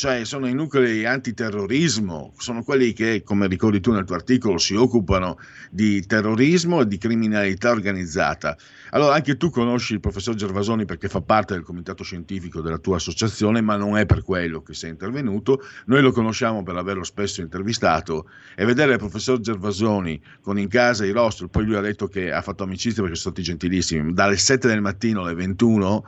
cioè 0.01 0.25
sono 0.25 0.47
i 0.47 0.53
nuclei 0.55 1.05
antiterrorismo, 1.05 2.33
sono 2.35 2.63
quelli 2.63 2.91
che, 2.91 3.21
come 3.23 3.45
ricordi 3.45 3.79
tu 3.81 3.91
nel 3.91 4.03
tuo 4.03 4.15
articolo, 4.15 4.57
si 4.57 4.73
occupano 4.73 5.37
di 5.69 6.03
terrorismo 6.07 6.81
e 6.81 6.87
di 6.87 6.97
criminalità 6.97 7.69
organizzata. 7.69 8.57
Allora 8.93 9.13
anche 9.13 9.37
tu 9.37 9.51
conosci 9.51 9.93
il 9.93 9.99
professor 9.99 10.33
Gervasoni 10.33 10.85
perché 10.85 11.07
fa 11.07 11.21
parte 11.21 11.53
del 11.53 11.61
comitato 11.61 12.03
scientifico 12.03 12.61
della 12.61 12.79
tua 12.79 12.95
associazione, 12.95 13.61
ma 13.61 13.75
non 13.75 13.95
è 13.95 14.07
per 14.07 14.23
quello 14.23 14.63
che 14.63 14.73
sei 14.73 14.89
intervenuto. 14.89 15.61
Noi 15.85 16.01
lo 16.01 16.11
conosciamo 16.11 16.63
per 16.63 16.77
averlo 16.77 17.03
spesso 17.03 17.41
intervistato 17.41 18.27
e 18.55 18.65
vedere 18.65 18.93
il 18.93 18.97
professor 18.97 19.39
Gervasoni 19.39 20.19
con 20.41 20.57
in 20.57 20.67
casa 20.67 21.05
i 21.05 21.11
rostri, 21.11 21.47
poi 21.47 21.65
lui 21.65 21.75
ha 21.75 21.81
detto 21.81 22.07
che 22.07 22.31
ha 22.31 22.41
fatto 22.41 22.63
amicizia 22.63 23.03
perché 23.03 23.15
sono 23.15 23.35
stati 23.35 23.43
gentilissimi, 23.43 24.13
dalle 24.13 24.37
7 24.37 24.67
del 24.67 24.81
mattino 24.81 25.21
alle 25.21 25.35
21 25.35 26.03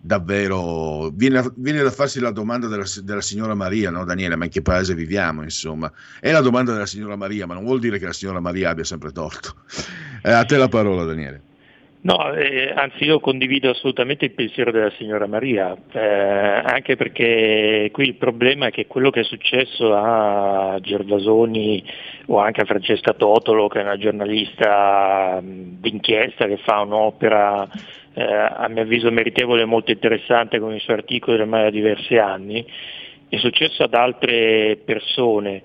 davvero 0.00 1.10
viene, 1.10 1.42
viene, 1.56 1.82
da 1.82 1.90
farsi 1.90 2.20
la 2.20 2.30
domanda 2.30 2.66
della, 2.66 2.84
della, 3.02 3.20
signora 3.20 3.54
Maria, 3.54 3.90
no 3.90 4.04
Daniele, 4.04 4.36
ma 4.36 4.44
in 4.44 4.50
che 4.50 4.62
paese 4.62 4.94
viviamo 4.94 5.42
insomma? 5.42 5.92
È 6.20 6.30
la 6.30 6.40
domanda 6.40 6.72
della 6.72 6.86
signora 6.86 7.16
Maria, 7.16 7.46
ma 7.46 7.54
non 7.54 7.64
vuol 7.64 7.80
dire 7.80 7.98
che 7.98 8.06
la 8.06 8.12
signora 8.12 8.40
Maria 8.40 8.70
abbia 8.70 8.84
sempre 8.84 9.12
torto. 9.12 9.54
Eh, 10.20 10.32
a 10.32 10.44
te 10.44 10.56
la 10.56 10.66
parola 10.66 11.04
Daniele. 11.04 11.42
No, 12.00 12.32
eh, 12.32 12.72
anzi 12.74 13.04
io 13.04 13.18
condivido 13.18 13.70
assolutamente 13.70 14.26
il 14.26 14.30
pensiero 14.30 14.70
della 14.70 14.90
signora 14.98 15.26
Maria, 15.26 15.76
eh, 15.92 15.98
anche 16.00 16.94
perché 16.96 17.90
qui 17.92 18.04
il 18.06 18.14
problema 18.14 18.66
è 18.66 18.70
che 18.70 18.86
quello 18.86 19.10
che 19.10 19.20
è 19.20 19.24
successo 19.24 19.94
a 19.94 20.78
Gervasoni 20.80 21.84
o 22.26 22.38
anche 22.38 22.60
a 22.60 22.66
Francesca 22.66 23.14
Totolo, 23.14 23.66
che 23.66 23.80
è 23.80 23.82
una 23.82 23.96
giornalista 23.96 25.40
d'inchiesta 25.42 26.46
che 26.46 26.58
fa 26.58 26.80
un'opera 26.80 27.68
eh, 28.18 28.24
a 28.24 28.66
mio 28.68 28.82
avviso 28.82 29.12
meritevole 29.12 29.62
e 29.62 29.64
molto 29.64 29.92
interessante 29.92 30.58
con 30.58 30.74
i 30.74 30.80
suoi 30.80 30.96
articoli 30.96 31.40
ormai 31.40 31.62
da 31.62 31.70
diversi 31.70 32.16
anni, 32.16 32.66
è 33.28 33.36
successo 33.36 33.84
ad 33.84 33.94
altre 33.94 34.76
persone, 34.84 35.62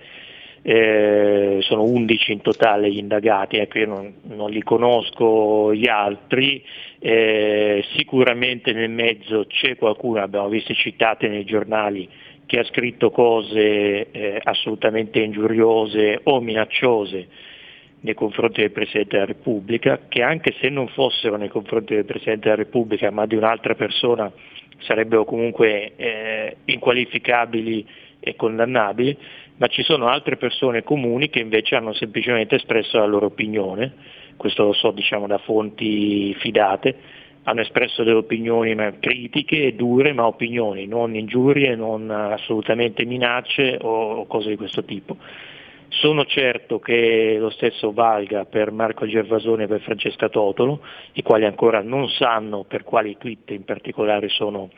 eh, 0.62 1.58
sono 1.62 1.82
11 1.82 2.32
in 2.32 2.42
totale 2.42 2.92
gli 2.92 3.00
indagati, 3.00 3.58
ecco 3.58 3.80
io 3.80 3.88
non, 3.88 4.14
non 4.28 4.52
li 4.52 4.62
conosco 4.62 5.74
gli 5.74 5.88
altri, 5.88 6.64
eh, 7.00 7.84
sicuramente 7.96 8.72
nel 8.72 8.92
mezzo 8.92 9.46
c'è 9.48 9.76
qualcuno, 9.76 10.22
abbiamo 10.22 10.50
visto 10.50 10.76
citate 10.76 11.28
nei 11.28 11.46
giornali, 11.46 12.08
che 12.46 12.60
ha 12.60 12.64
scritto 12.66 13.10
cose 13.10 14.12
eh, 14.12 14.40
assolutamente 14.44 15.20
ingiuriose 15.20 16.20
o 16.24 16.40
minacciose 16.40 17.28
nei 18.04 18.14
confronti 18.14 18.62
del 18.62 18.72
Presidente 18.72 19.12
della 19.14 19.26
Repubblica, 19.26 20.00
che 20.10 20.22
anche 20.22 20.54
se 20.60 20.70
non 20.70 20.88
fossero 20.90 21.38
nei 21.38 21.48
confronti 21.48 21.96
del 21.96 22.06
Presidente 22.06 22.50
della 22.50 22.56
Repubblica 22.56 23.10
ma 23.12 23.26
di 23.26 23.36
un'altra 23.36 23.76
persona 23.76 24.32
sarebbero 24.80 25.24
comunque 25.24 25.94
eh, 25.96 26.58
inqualificabili 26.66 27.88
e 28.20 28.36
condannabili, 28.36 29.18
ma 29.58 29.68
ci 29.68 29.84
sono 29.84 30.08
altre 30.08 30.36
persone 30.36 30.84
comuni 30.84 31.30
che 31.30 31.40
invece 31.40 31.76
hanno 31.76 31.94
semplicemente 31.94 32.56
espresso 32.56 32.98
la 32.98 33.06
loro 33.06 33.28
opinione, 33.28 33.94
questo 34.36 34.64
lo 34.64 34.74
so 34.74 34.92
diciamo 34.92 35.28
da 35.28 35.38
fonti 35.38 36.34
fidate, 36.36 36.96
hanno 37.44 37.62
espresso 37.62 38.04
delle 38.04 38.18
opinioni 38.18 38.76
critiche, 39.00 39.76
dure, 39.76 40.14
ma 40.14 40.26
opinioni, 40.26 40.88
non 40.88 41.16
ingiurie, 41.16 41.76
non 41.76 42.10
assolutamente 42.10 43.06
minacce 43.06 43.78
o 43.82 44.26
cose 44.26 44.50
di 44.50 44.56
questo 44.56 44.84
tipo. 44.84 45.18
Sono 46.00 46.26
certo 46.26 46.80
che 46.80 47.38
lo 47.40 47.52
stesso 47.52 47.92
valga 47.92 48.46
per 48.46 48.72
Marco 48.72 49.06
Gervasoni 49.06 49.64
e 49.64 49.68
per 49.68 49.82
Francesca 49.82 50.28
Totolo, 50.28 50.82
i 51.14 51.22
quali 51.22 51.46
ancora 51.46 51.82
non 51.82 52.10
sanno 52.10 52.64
per 52.64 52.84
quali 52.84 53.16
tweet 53.18 53.52
in 53.52 53.64
particolare 53.64 54.28
sono 54.30 54.70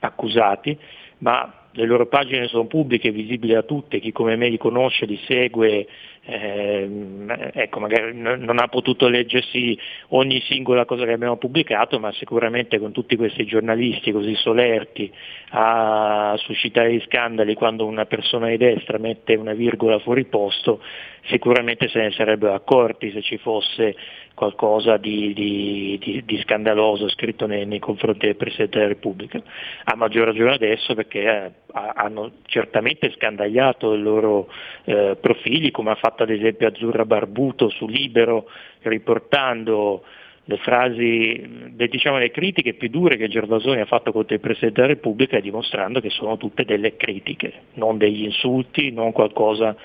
accusati, 0.00 0.76
ma 1.18 1.62
le 1.72 1.86
loro 1.86 2.06
pagine 2.06 2.48
sono 2.48 2.66
pubbliche, 2.66 3.10
visibili 3.10 3.54
a 3.54 3.62
tutti, 3.62 4.00
chi 4.00 4.12
come 4.12 4.36
me 4.36 4.48
li 4.48 4.58
conosce, 4.58 5.06
li 5.06 5.20
segue, 5.26 5.86
ehm, 6.24 7.50
ecco, 7.52 7.80
magari 7.80 8.16
non 8.16 8.58
ha 8.58 8.68
potuto 8.68 9.08
leggersi 9.08 9.78
ogni 10.08 10.40
singola 10.42 10.84
cosa 10.84 11.04
che 11.04 11.12
abbiamo 11.12 11.36
pubblicato, 11.36 11.98
ma 11.98 12.12
sicuramente 12.12 12.78
con 12.78 12.92
tutti 12.92 13.16
questi 13.16 13.44
giornalisti 13.44 14.12
così 14.12 14.34
solerti 14.34 15.12
a 15.50 16.34
suscitare 16.38 16.94
gli 16.94 17.02
scandali 17.06 17.54
quando 17.54 17.86
una 17.86 18.06
persona 18.06 18.48
di 18.48 18.56
destra 18.56 18.98
mette 18.98 19.34
una 19.34 19.54
virgola 19.54 19.98
fuori 19.98 20.24
posto, 20.24 20.80
sicuramente 21.26 21.88
se 21.88 22.00
ne 22.00 22.10
sarebbero 22.12 22.54
accorti 22.54 23.10
se 23.10 23.22
ci 23.22 23.38
fosse 23.38 23.94
qualcosa 24.34 24.96
di, 24.96 25.32
di, 25.34 25.98
di, 26.00 26.22
di 26.24 26.40
scandaloso 26.40 27.08
scritto 27.08 27.46
nei, 27.46 27.66
nei, 27.66 27.78
confronti 27.78 28.26
del 28.26 28.36
Presidente 28.36 28.78
della 28.78 28.88
Repubblica. 28.88 29.40
A 29.84 29.94
maggior 29.94 30.26
ragione 30.26 30.54
adesso 30.54 30.94
perché 30.94 31.20
eh, 31.22 31.52
hanno 31.72 32.32
certamente 32.46 33.12
scandagliato 33.12 33.94
i 33.94 34.00
loro 34.00 34.48
eh, 34.84 35.16
profili, 35.20 35.70
come 35.70 35.90
ha 35.90 35.96
fatto 35.96 36.11
ad 36.20 36.30
esempio 36.30 36.68
Azzurra 36.68 37.04
Barbuto 37.04 37.68
su 37.68 37.86
Libero, 37.86 38.48
riportando 38.82 40.04
le 40.44 40.56
frasi, 40.58 41.72
le, 41.76 41.88
diciamo, 41.88 42.18
le 42.18 42.30
critiche 42.30 42.74
più 42.74 42.88
dure 42.88 43.16
che 43.16 43.28
Gervasoni 43.28 43.80
ha 43.80 43.86
fatto 43.86 44.10
contro 44.10 44.34
il 44.34 44.40
Presidente 44.40 44.80
della 44.80 44.94
Repubblica 44.94 45.38
dimostrando 45.38 46.00
che 46.00 46.10
sono 46.10 46.36
tutte 46.36 46.64
delle 46.64 46.96
critiche, 46.96 47.52
non 47.74 47.96
degli 47.96 48.24
insulti, 48.24 48.90
non 48.90 49.12
qualcosa 49.12 49.76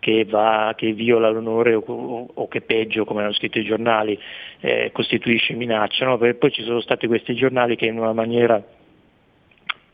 che, 0.00 0.24
va, 0.24 0.74
che 0.76 0.92
viola 0.92 1.28
l'onore 1.30 1.74
o, 1.74 1.82
o, 1.86 2.28
o, 2.34 2.48
che 2.48 2.62
peggio, 2.62 3.04
come 3.04 3.22
hanno 3.22 3.32
scritto 3.32 3.58
i 3.58 3.64
giornali, 3.64 4.18
eh, 4.60 4.90
costituisce 4.92 5.54
minaccia. 5.54 6.06
No? 6.06 6.18
poi 6.18 6.50
ci 6.50 6.62
sono 6.64 6.80
stati 6.80 7.06
questi 7.06 7.34
giornali 7.34 7.76
che 7.76 7.86
in 7.86 7.98
una 7.98 8.12
maniera 8.12 8.60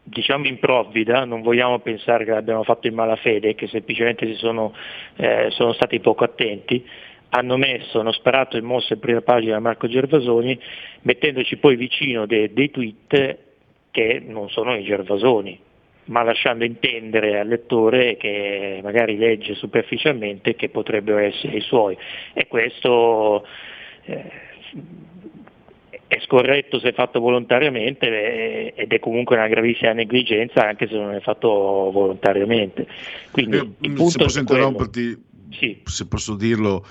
diciamo 0.08 0.46
improvvida, 0.46 1.24
non 1.24 1.42
vogliamo 1.42 1.80
pensare 1.80 2.24
che 2.24 2.30
l'abbiamo 2.30 2.62
fatto 2.62 2.86
in 2.86 2.94
malafede, 2.94 3.54
che 3.56 3.66
semplicemente 3.66 4.32
sono, 4.36 4.72
eh, 5.16 5.48
sono 5.50 5.72
stati 5.72 5.98
poco 5.98 6.24
attenti, 6.24 6.86
hanno 7.30 7.56
messo, 7.56 7.98
hanno 7.98 8.12
sparato 8.12 8.56
il 8.56 8.62
mosso 8.62 8.92
in 8.92 9.00
prima 9.00 9.20
pagina 9.20 9.56
a 9.56 9.60
Marco 9.60 9.88
Gervasoni, 9.88 10.58
mettendoci 11.02 11.56
poi 11.56 11.74
vicino 11.74 12.24
de, 12.24 12.52
dei 12.52 12.70
tweet 12.70 13.38
che 13.90 14.22
non 14.24 14.48
sono 14.48 14.76
i 14.76 14.84
Gervasoni, 14.84 15.58
ma 16.04 16.22
lasciando 16.22 16.64
intendere 16.64 17.40
al 17.40 17.48
lettore 17.48 18.16
che 18.16 18.78
magari 18.82 19.16
legge 19.16 19.54
superficialmente 19.54 20.54
che 20.54 20.68
potrebbero 20.68 21.18
essere 21.18 21.56
i 21.56 21.62
suoi. 21.62 21.98
E 22.32 22.46
questo 22.46 23.44
eh, 24.04 24.30
è 26.08 26.20
scorretto 26.24 26.78
se 26.78 26.92
fatto 26.92 27.20
volontariamente 27.20 28.06
eh, 28.06 28.72
ed 28.76 28.92
è 28.92 28.98
comunque 29.00 29.36
una 29.36 29.48
gravissima 29.48 29.92
negligenza 29.92 30.66
anche 30.66 30.86
se 30.86 30.94
non 30.94 31.14
è 31.14 31.20
fatto 31.20 31.48
volontariamente. 31.48 32.86
Quindi, 33.30 33.56
eh, 33.56 33.70
il 33.80 33.92
punto 33.92 34.10
se 34.10 34.18
posso 34.18 34.38
interromperti, 34.38 35.22
sì. 35.50 35.82
se 35.84 36.06
posso 36.06 36.36
dirlo, 36.36 36.84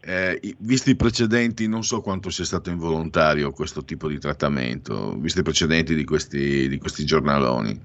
eh, 0.00 0.40
visti 0.58 0.90
i 0.90 0.96
precedenti, 0.96 1.68
non 1.68 1.82
so 1.82 2.00
quanto 2.00 2.30
sia 2.30 2.44
stato 2.44 2.70
involontario 2.70 3.52
questo 3.52 3.84
tipo 3.84 4.08
di 4.08 4.18
trattamento, 4.18 5.16
visti 5.18 5.40
i 5.40 5.42
precedenti 5.42 5.94
di 5.94 6.04
questi, 6.04 6.68
di 6.68 6.78
questi 6.78 7.04
giornaloni. 7.04 7.80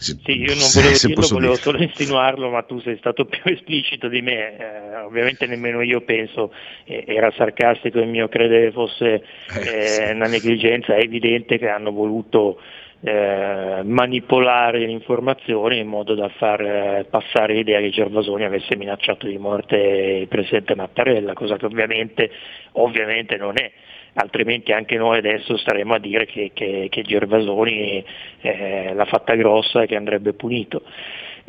Sì, 0.00 0.16
io 0.24 0.54
non 0.54 0.68
volevo 0.72 0.94
se, 0.94 1.06
dirlo, 1.08 1.26
volevo 1.28 1.52
dire. 1.52 1.62
solo 1.62 1.82
insinuarlo, 1.82 2.48
ma 2.48 2.62
tu 2.62 2.80
sei 2.80 2.96
stato 2.96 3.26
più 3.28 3.42
esplicito 3.44 4.08
di 4.08 4.22
me. 4.22 4.56
Eh, 4.56 4.96
ovviamente 5.02 5.46
nemmeno 5.46 5.82
io 5.82 6.00
penso, 6.00 6.52
eh, 6.84 7.04
era 7.06 7.30
sarcastico 7.36 8.00
il 8.00 8.08
mio 8.08 8.28
credere 8.28 8.72
fosse 8.72 9.22
eh, 9.62 10.12
una 10.12 10.26
negligenza, 10.26 10.94
è 10.94 11.02
evidente 11.02 11.58
che 11.58 11.68
hanno 11.68 11.92
voluto 11.92 12.58
eh, 13.02 13.82
manipolare 13.84 14.78
le 14.78 14.90
informazioni 14.90 15.78
in 15.78 15.86
modo 15.86 16.14
da 16.14 16.28
far 16.28 16.60
eh, 16.60 17.06
passare 17.08 17.54
l'idea 17.54 17.80
che 17.80 17.90
Gervasoni 17.90 18.44
avesse 18.44 18.76
minacciato 18.76 19.26
di 19.26 19.38
morte 19.38 19.76
il 19.76 20.28
Presidente 20.28 20.74
Mattarella, 20.74 21.34
cosa 21.34 21.56
che 21.56 21.66
ovviamente, 21.66 22.30
ovviamente 22.72 23.36
non 23.36 23.58
è 23.58 23.70
altrimenti 24.14 24.72
anche 24.72 24.96
noi 24.96 25.18
adesso 25.18 25.56
staremo 25.56 25.94
a 25.94 25.98
dire 25.98 26.26
che, 26.26 26.50
che, 26.52 26.88
che 26.90 27.02
Gervasoni 27.02 28.04
eh, 28.40 28.92
l'ha 28.94 29.04
fatta 29.04 29.34
grossa 29.34 29.82
e 29.82 29.86
che 29.86 29.96
andrebbe 29.96 30.32
punito. 30.32 30.82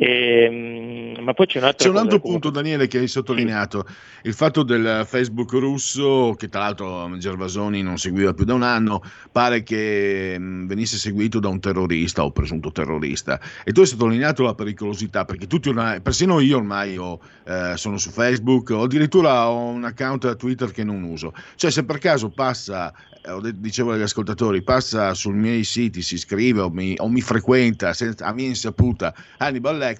E, 0.02 0.45
ehm, 0.45 1.24
ma 1.24 1.34
poi 1.34 1.45
c'è 1.45 1.60
un 1.60 1.66
altro, 1.66 1.86
c'è 1.86 1.91
un 1.91 1.97
altro 1.97 2.20
punto, 2.20 2.49
Daniele, 2.49 2.88
che 2.88 2.97
hai 2.97 3.08
sottolineato: 3.08 3.86
sì. 3.86 4.28
il 4.30 4.34
fatto 4.34 4.64
del 4.64 5.04
Facebook 5.06 5.52
russo, 5.52 6.34
che 6.36 6.49
tra 6.49 6.62
l'altro 6.62 7.16
Gervasoni 7.20 7.84
non 7.84 7.99
seguiva 7.99 8.34
più 8.34 8.43
da 8.43 8.56
un 8.56 8.64
anno, 8.64 9.04
pare 9.32 9.62
che 9.62 10.36
mm, 10.39 10.66
venisse 10.66 10.97
seguito 10.97 11.39
da 11.39 11.49
un 11.49 11.60
terrorista 11.60 12.24
o 12.24 12.32
presunto 12.32 12.72
terrorista. 12.72 13.39
E 13.64 13.72
tu 13.74 13.82
hai 13.82 13.86
sottolineato 13.86 14.41
la 14.41 14.56
pericolosità, 14.56 15.24
perché 15.24 15.45
tutti 15.45 15.70
ormai, 15.70 16.02
persino 16.02 16.39
io 16.39 16.58
ormai 16.58 16.97
ho, 16.97 17.20
eh, 17.45 17.74
sono 17.76 17.99
su 17.99 18.10
Facebook, 18.10 18.72
o 18.72 18.82
addirittura 18.82 19.49
ho 19.49 19.68
un 19.68 19.84
account 19.84 20.36
Twitter 20.36 20.72
che 20.72 20.84
non 20.84 21.04
uso. 21.04 21.32
Cioè, 21.54 21.70
se 21.70 21.86
per 21.86 21.99
caso 21.99 22.30
passa 22.30 22.91
eh, 23.24 23.54
dicevo 23.54 23.91
agli 23.91 24.02
ascoltatori, 24.02 24.64
passa 24.64 25.14
sui 25.14 25.34
miei 25.34 25.64
siti, 25.64 26.02
si 26.02 26.16
iscrive 26.16 26.62
o 26.62 26.70
mi, 26.72 26.95
o 26.97 27.08
mi 27.08 27.22
frequenta 27.22 27.93
senza, 27.93 28.26
a 28.26 28.34
mia 28.34 28.47
insaputa 28.47 29.14
Hannibal 29.38 29.78
Lecter, 29.78 29.91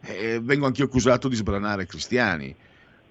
eh, 0.00 0.40
vengo 0.42 0.66
anch'io 0.66 0.84
accusato 0.84 1.28
di 1.28 1.36
sbranare 1.36 1.86
cristiani. 1.86 2.54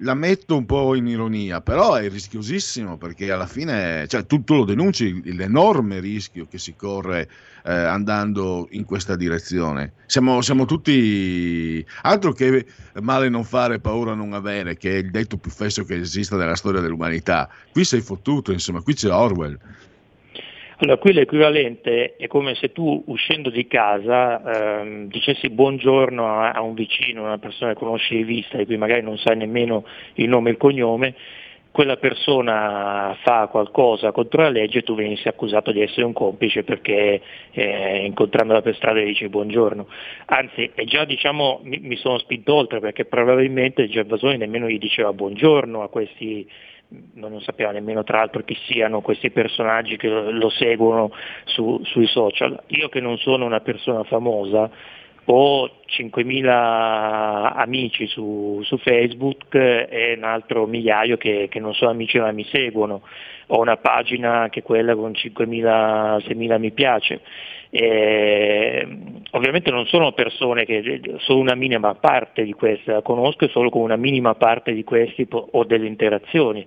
La 0.02 0.14
metto 0.14 0.56
un 0.56 0.68
po' 0.68 0.94
in 0.94 1.08
ironia, 1.08 1.62
però 1.62 1.96
è 1.96 2.08
rischiosissimo 2.08 2.98
perché 2.98 3.32
alla 3.32 3.48
fine, 3.48 4.06
cioè, 4.08 4.28
tu, 4.28 4.44
tu 4.44 4.54
lo 4.54 4.64
denunci 4.64 5.34
l'enorme 5.34 6.00
rischio 6.00 6.46
che 6.48 6.60
si 6.60 6.76
corre 6.76 7.28
eh, 7.64 7.74
andando 7.74 8.68
in 8.72 8.86
questa 8.86 9.16
direzione. 9.16 9.94
Siamo, 10.06 10.42
siamo, 10.42 10.66
tutti 10.66 11.84
altro 12.04 12.32
che 12.32 12.66
male 13.02 13.28
non 13.28 13.44
fare, 13.44 13.80
paura 13.80 14.14
non 14.14 14.34
avere, 14.34 14.78
che 14.78 14.92
è 14.92 14.98
il 14.98 15.10
detto 15.10 15.38
più 15.38 15.50
fesso 15.50 15.84
che 15.84 15.96
esista 15.96 16.38
nella 16.38 16.56
storia 16.56 16.80
dell'umanità. 16.80 17.50
Qui 17.72 17.84
sei 17.84 18.02
fottuto, 18.02 18.52
insomma, 18.52 18.82
qui 18.82 18.94
c'è 18.94 19.12
Orwell. 19.12 19.58
Allora, 20.80 20.98
qui 20.98 21.12
l'equivalente 21.12 22.16
è 22.18 22.28
come 22.28 22.54
se 22.54 22.72
tu 22.72 23.04
uscendo 23.08 23.50
di 23.50 23.66
casa 23.66 24.82
ehm, 24.82 25.08
dicessi 25.08 25.50
buongiorno 25.50 26.28
a, 26.28 26.52
a, 26.52 26.62
un 26.62 26.76
vicino, 26.76 27.24
una 27.24 27.40
persona 27.40 27.74
che 27.74 27.80
conosci 27.80 28.18
di 28.18 28.24
vista, 28.24 28.58
di 28.58 28.66
cui 28.66 28.78
magari 28.78 29.02
non 29.02 29.18
sai 29.18 29.38
nemmeno 29.38 29.86
il 30.16 30.30
nome 30.30 30.50
e 30.50 30.52
il 30.52 30.58
cognome, 30.60 31.16
quella 31.72 31.98
persona 31.98 33.18
fa 33.24 33.48
qualcosa 33.48 34.12
contro 34.12 34.44
la 34.44 34.50
legge 34.50 34.80
e 34.80 34.84
tu 34.84 34.94
venissi 34.94 35.28
accusato 35.28 35.72
di 35.72 35.82
essere 35.82 36.06
un 36.06 36.14
complice 36.14 36.64
perché 36.64 37.22
eh, 37.52 38.06
incontrandola 38.06 38.62
per 38.62 38.76
strada 38.76 39.00
dici 39.02 39.28
buongiorno. 39.30 39.88
Anzi, 40.26 40.70
è 40.76 40.84
già 40.84 41.06
diciamo, 41.06 41.60
mi, 41.64 41.80
mi, 41.80 41.96
sono 41.96 42.20
spinto 42.20 42.54
oltre 42.54 42.80
perché 42.80 43.06
probabilmente 43.06 43.88
Gervasoni 43.88 44.38
nemmeno 44.38 44.68
gli 44.68 44.78
diceva 44.78 45.12
buongiorno 45.12 45.82
a 45.82 45.90
questi 45.90 46.48
non 47.14 47.42
sapeva 47.42 47.72
nemmeno 47.72 48.04
tra 48.04 48.20
l'altro 48.20 48.44
chi 48.44 48.56
siano 48.68 49.02
questi 49.02 49.30
personaggi 49.32 49.98
che 49.98 50.08
lo 50.08 50.50
seguono 50.50 51.12
su, 51.46 51.82
sui 51.84 52.08
social. 52.08 52.62
Io 52.68 52.90
che 52.90 53.02
non 53.02 53.18
sono 53.18 53.46
una 53.46 53.60
persona 53.60 54.04
famosa, 54.04 54.70
ho 55.30 55.70
5.000 55.86 57.52
amici 57.56 58.08
su, 58.08 58.62
su, 58.64 58.78
Facebook 58.78 59.54
e 59.56 60.14
un 60.16 60.24
altro 60.24 60.66
migliaio 60.66 61.18
che, 61.18 61.48
che, 61.50 61.60
non 61.60 61.74
sono 61.74 61.92
amici 61.92 62.18
ma 62.18 62.32
mi 62.32 62.46
seguono, 62.46 63.02
ho 63.48 63.60
una 63.60 63.76
pagina 63.76 64.48
che 64.50 64.60
è 64.60 64.64
quella 64.64 64.96
con 64.96 65.12
5.000-6.000 65.12 66.60
mi 66.60 66.72
piace. 66.72 67.22
E, 67.70 68.88
ovviamente 69.32 69.72
non 69.72 69.86
sono 69.88 70.14
persone 70.14 70.66
che 70.66 71.02
solo 71.18 71.40
una 71.40 71.56
minima 71.56 71.96
parte 71.96 72.44
di 72.44 72.54
queste 72.54 72.92
la 72.92 73.02
conosco 73.02 73.46
e 73.46 73.50
solo 73.50 73.70
con 73.70 73.82
una 73.82 73.98
minima 73.98 74.36
parte 74.36 74.74
di 74.74 74.84
questi 74.84 75.28
ho 75.30 75.64
delle 75.66 75.88
interazioni 75.88 76.66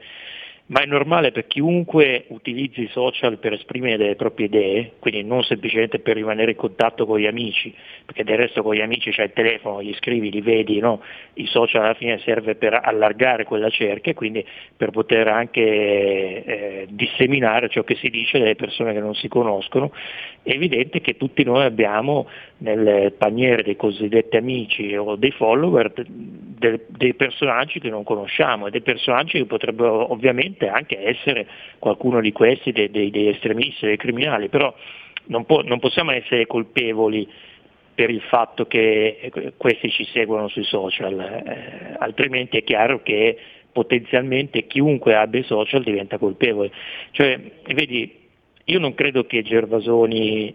ma 0.71 0.83
è 0.83 0.87
normale 0.87 1.33
per 1.33 1.47
chiunque 1.49 2.27
utilizzi 2.29 2.83
i 2.83 2.89
social 2.93 3.39
per 3.39 3.55
esprimere 3.55 3.97
delle 3.97 4.15
proprie 4.15 4.47
idee, 4.47 4.93
quindi 5.01 5.25
non 5.25 5.43
semplicemente 5.43 5.99
per 5.99 6.15
rimanere 6.15 6.53
in 6.53 6.57
contatto 6.57 7.07
con 7.07 7.19
gli 7.19 7.27
amici, 7.27 7.75
perché 8.05 8.23
del 8.23 8.37
resto 8.37 8.63
con 8.63 8.75
gli 8.75 8.81
amici 8.81 9.11
c'è 9.11 9.25
il 9.25 9.33
telefono, 9.33 9.83
gli 9.83 9.93
scrivi, 9.95 10.31
li 10.31 10.41
vedi, 10.41 10.79
no? 10.79 11.03
i 11.35 11.47
social 11.47 11.83
alla 11.83 11.95
fine 11.95 12.21
serve 12.21 12.55
per 12.55 12.79
allargare 12.81 13.45
quella 13.45 13.69
cerchia 13.69 14.13
e 14.13 14.15
quindi 14.15 14.47
per 14.77 14.91
poter 14.91 15.27
anche 15.27 15.61
eh, 15.61 16.87
disseminare 16.89 17.69
ciò 17.69 17.83
che 17.83 17.97
si 17.97 18.09
dice 18.09 18.39
delle 18.39 18.55
persone 18.55 18.93
che 18.93 19.01
non 19.01 19.17
si 19.17 19.27
conoscono. 19.27 19.93
È 20.41 20.53
evidente 20.53 21.01
che 21.01 21.17
tutti 21.17 21.43
noi 21.43 21.65
abbiamo 21.65 22.29
nel 22.61 23.13
paniere 23.13 23.63
dei 23.63 23.77
cosiddetti 23.77 24.37
amici 24.37 24.95
o 24.97 25.17
dei 25.17 25.31
follower 25.31 25.93
de, 25.95 26.87
dei 26.89 27.15
personaggi 27.15 27.81
che 27.81 27.89
non 27.89 28.05
conosciamo 28.05 28.67
e 28.67 28.71
dei 28.71 28.83
personaggi 28.83 29.39
che 29.39 29.47
potrebbero 29.47 30.13
ovviamente 30.13 30.69
anche 30.69 31.03
essere 31.03 31.47
qualcuno 31.79 32.21
di 32.21 32.33
questi 32.33 32.73
dei, 32.73 32.91
dei, 32.91 33.11
dei 33.11 33.29
estremisti, 33.29 33.87
dei 33.87 33.97
criminali, 33.97 34.49
però 34.49 34.75
non, 35.27 35.45
po- 35.47 35.63
non 35.63 35.79
possiamo 35.79 36.11
essere 36.11 36.47
colpevoli 36.47 37.27
per 37.95 38.11
il 38.11 38.21
fatto 38.23 38.67
che 38.67 39.31
questi 39.57 39.91
ci 39.91 40.05
seguono 40.07 40.49
sui 40.49 40.65
social, 40.65 41.19
eh, 41.19 41.97
altrimenti 41.99 42.59
è 42.59 42.65
chiaro 42.65 43.03
che 43.03 43.37
potenzialmente 43.73 44.67
chiunque 44.67 45.15
abbia 45.15 45.41
i 45.41 45.45
social 45.45 45.83
diventa 45.83 46.19
colpevole. 46.19 46.71
Cioè, 47.11 47.39
vedi, 47.75 48.19
io 48.65 48.79
non 48.79 48.95
credo 48.95 49.25
che 49.25 49.43
Gervasoni 49.43 50.55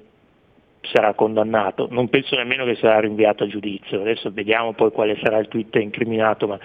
sarà 0.91 1.13
condannato, 1.13 1.87
non 1.89 2.09
penso 2.09 2.35
nemmeno 2.35 2.65
che 2.65 2.75
sarà 2.75 2.99
rinviato 2.99 3.43
a 3.43 3.47
giudizio, 3.47 4.01
adesso 4.01 4.31
vediamo 4.31 4.73
poi 4.73 4.91
quale 4.91 5.17
sarà 5.21 5.37
il 5.37 5.47
tweet 5.47 5.75
incriminato, 5.75 6.47
ma 6.47 6.59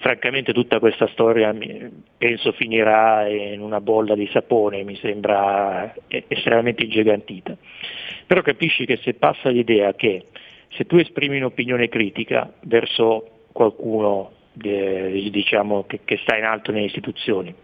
francamente 0.00 0.52
tutta 0.52 0.78
questa 0.78 1.06
storia 1.08 1.54
penso 2.16 2.52
finirà 2.52 3.28
in 3.28 3.60
una 3.60 3.80
bolla 3.80 4.14
di 4.14 4.28
sapone, 4.32 4.82
mi 4.82 4.96
sembra 4.96 5.94
estremamente 6.08 6.84
ingigantita. 6.84 7.56
Però 8.26 8.42
capisci 8.42 8.86
che 8.86 8.96
se 9.02 9.14
passa 9.14 9.50
l'idea 9.50 9.94
che 9.94 10.26
se 10.70 10.84
tu 10.86 10.96
esprimi 10.96 11.36
un'opinione 11.36 11.88
critica 11.88 12.52
verso 12.62 13.46
qualcuno 13.52 14.32
eh, 14.62 15.28
diciamo, 15.30 15.84
che, 15.86 16.00
che 16.04 16.18
sta 16.22 16.36
in 16.36 16.44
alto 16.44 16.72
nelle 16.72 16.86
istituzioni, 16.86 17.54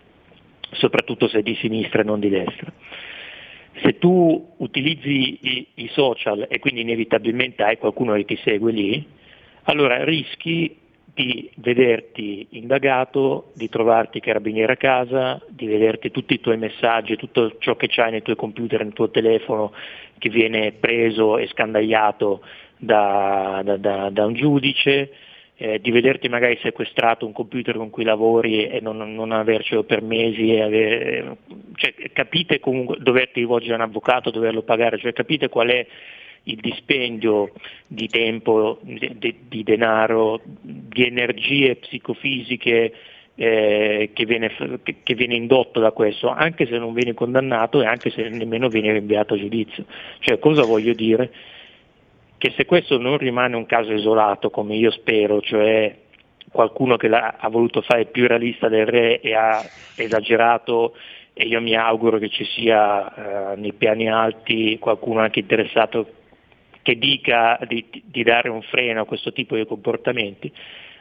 soprattutto 0.73 1.29
se 1.29 1.39
è 1.39 1.43
di 1.43 1.55
sinistra 1.57 2.03
e 2.03 2.05
non 2.05 2.21
di 2.21 2.29
destra, 2.29 2.73
tu 3.99 4.55
utilizzi 4.59 5.39
i, 5.41 5.67
i, 5.75 5.89
social 5.89 6.47
e 6.49 6.59
quindi 6.59 6.81
inevitabilmente 6.81 7.63
hai 7.63 7.79
qualcuno 7.79 8.15
che 8.15 8.25
ti 8.25 8.39
segue 8.43 8.73
lì, 8.73 9.07
allora 9.65 10.05
rischi 10.05 10.77
di 11.17 11.51
vederti 11.57 12.47
indagato, 12.51 13.53
di 13.55 13.71
trovarti 13.71 14.21
carabiniere 14.21 14.75
a 14.75 14.77
casa, 14.77 15.41
di 15.49 15.67
vederti 15.67 16.11
tutti 16.11 16.35
i 16.35 16.41
tuoi 16.41 16.59
messaggi, 16.59 17.17
tutto 17.17 17.57
ciò 17.59 17.75
che 17.75 17.89
c'hai 17.89 18.11
nei 18.11 18.23
tuoi 18.23 18.37
computer, 18.37 18.83
nel 18.83 18.93
tuo 18.93 19.11
telefono, 19.11 19.73
che 20.19 20.29
viene 20.29 20.73
preso 20.73 21.39
e 21.39 21.47
scandagliato 21.47 22.43
da, 22.77 23.63
da, 23.65 23.77
da, 23.79 24.11
da 24.11 24.27
un 24.27 24.35
giudice, 24.35 25.11
eh, 25.59 25.81
di 25.81 25.91
vederti 25.91 26.29
magari 26.29 26.59
sequestrato 26.61 27.25
un 27.25 27.33
computer 27.33 27.77
con 27.77 27.91
cui 27.91 28.05
lavori 28.05 28.67
e 28.67 28.81
non, 28.81 29.15
non 29.15 29.33
avercelo 29.33 29.85
per 29.85 30.03
mesi, 30.03 30.53
avere, 30.59 31.37
cioè, 31.77 31.95
capite 32.13 32.61
comunque 32.61 32.99
doverti 33.01 33.41
rivolgere 33.41 33.73
a 33.73 33.77
un 33.77 33.83
avvocato, 33.83 34.31
doverlo 34.31 34.63
pagare, 34.63 34.99
cioè 34.99 35.13
capite 35.13 35.49
qual 35.49 35.69
è 35.69 35.87
il 36.45 36.57
dispendio 36.57 37.53
di 37.87 38.07
tempo, 38.07 38.79
di, 38.83 39.35
di 39.49 39.63
denaro, 39.63 40.41
di 40.45 41.07
energie 41.07 41.77
psicofisiche 41.77 42.93
eh, 43.35 44.11
che, 44.13 44.25
viene, 44.25 44.51
che, 45.03 45.15
viene, 45.15 45.35
indotto 45.35 45.81
da 45.81 45.91
questo, 45.91 46.29
anche 46.29 46.67
se 46.67 46.79
non 46.79 46.93
viene 46.93 47.15
condannato 47.15 47.81
e 47.81 47.87
anche 47.87 48.11
se 48.11 48.29
nemmeno 48.29 48.69
viene 48.69 48.93
rinviato 48.93 49.35
a 49.35 49.39
giudizio. 49.39 49.85
Cioè, 50.21 50.39
cosa 50.39 50.65
voglio 50.65 50.93
dire? 50.93 51.31
Che 52.39 52.53
se 52.57 52.65
questo 52.67 52.99
non 52.99 53.17
rimane 53.17 53.57
un 53.57 53.67
caso 53.67 53.93
isolato, 53.93 54.51
come 54.51 54.75
io 54.75 54.91
spero, 54.91 55.41
cioè 55.41 55.95
qualcuno 56.51 56.97
che 56.97 57.09
ha 57.09 57.49
voluto 57.51 57.81
fare 57.83 58.07
più 58.07 58.27
realista 58.27 58.69
del 58.69 58.87
re 58.87 59.21
e 59.21 59.35
ha 59.35 59.63
esagerato 59.97 60.95
e 61.33 61.45
io 61.45 61.61
mi 61.61 61.75
auguro 61.75 62.19
che 62.19 62.31
ci 62.31 62.45
sia 62.45 63.53
eh, 63.53 63.57
nei 63.57 63.75
piani 63.75 64.11
alti 64.11 64.79
qualcuno 64.79 65.21
anche 65.21 65.41
interessato 65.41 66.07
che 66.81 66.97
dica 66.97 67.59
di, 67.67 67.85
di 68.05 68.23
dare 68.23 68.49
un 68.49 68.63
freno 68.63 69.03
a 69.03 69.05
questo 69.05 69.33
tipo 69.33 69.57
di 69.57 69.67
comportamenti, 69.67 70.51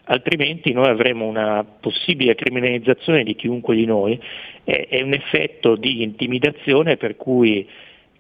altrimenti 0.06 0.74
noi 0.74 0.88
avremo 0.88 1.26
una 1.26 1.64
possibile 1.64 2.36
criminalizzazione 2.36 3.24
di 3.24 3.36
chiunque 3.36 3.76
di 3.76 3.86
noi 3.86 4.20
e, 4.64 4.88
e 4.90 5.04
un 5.04 5.14
effetto 5.14 5.76
di 5.76 6.02
intimidazione 6.02 6.98
per 6.98 7.16
cui 7.16 7.70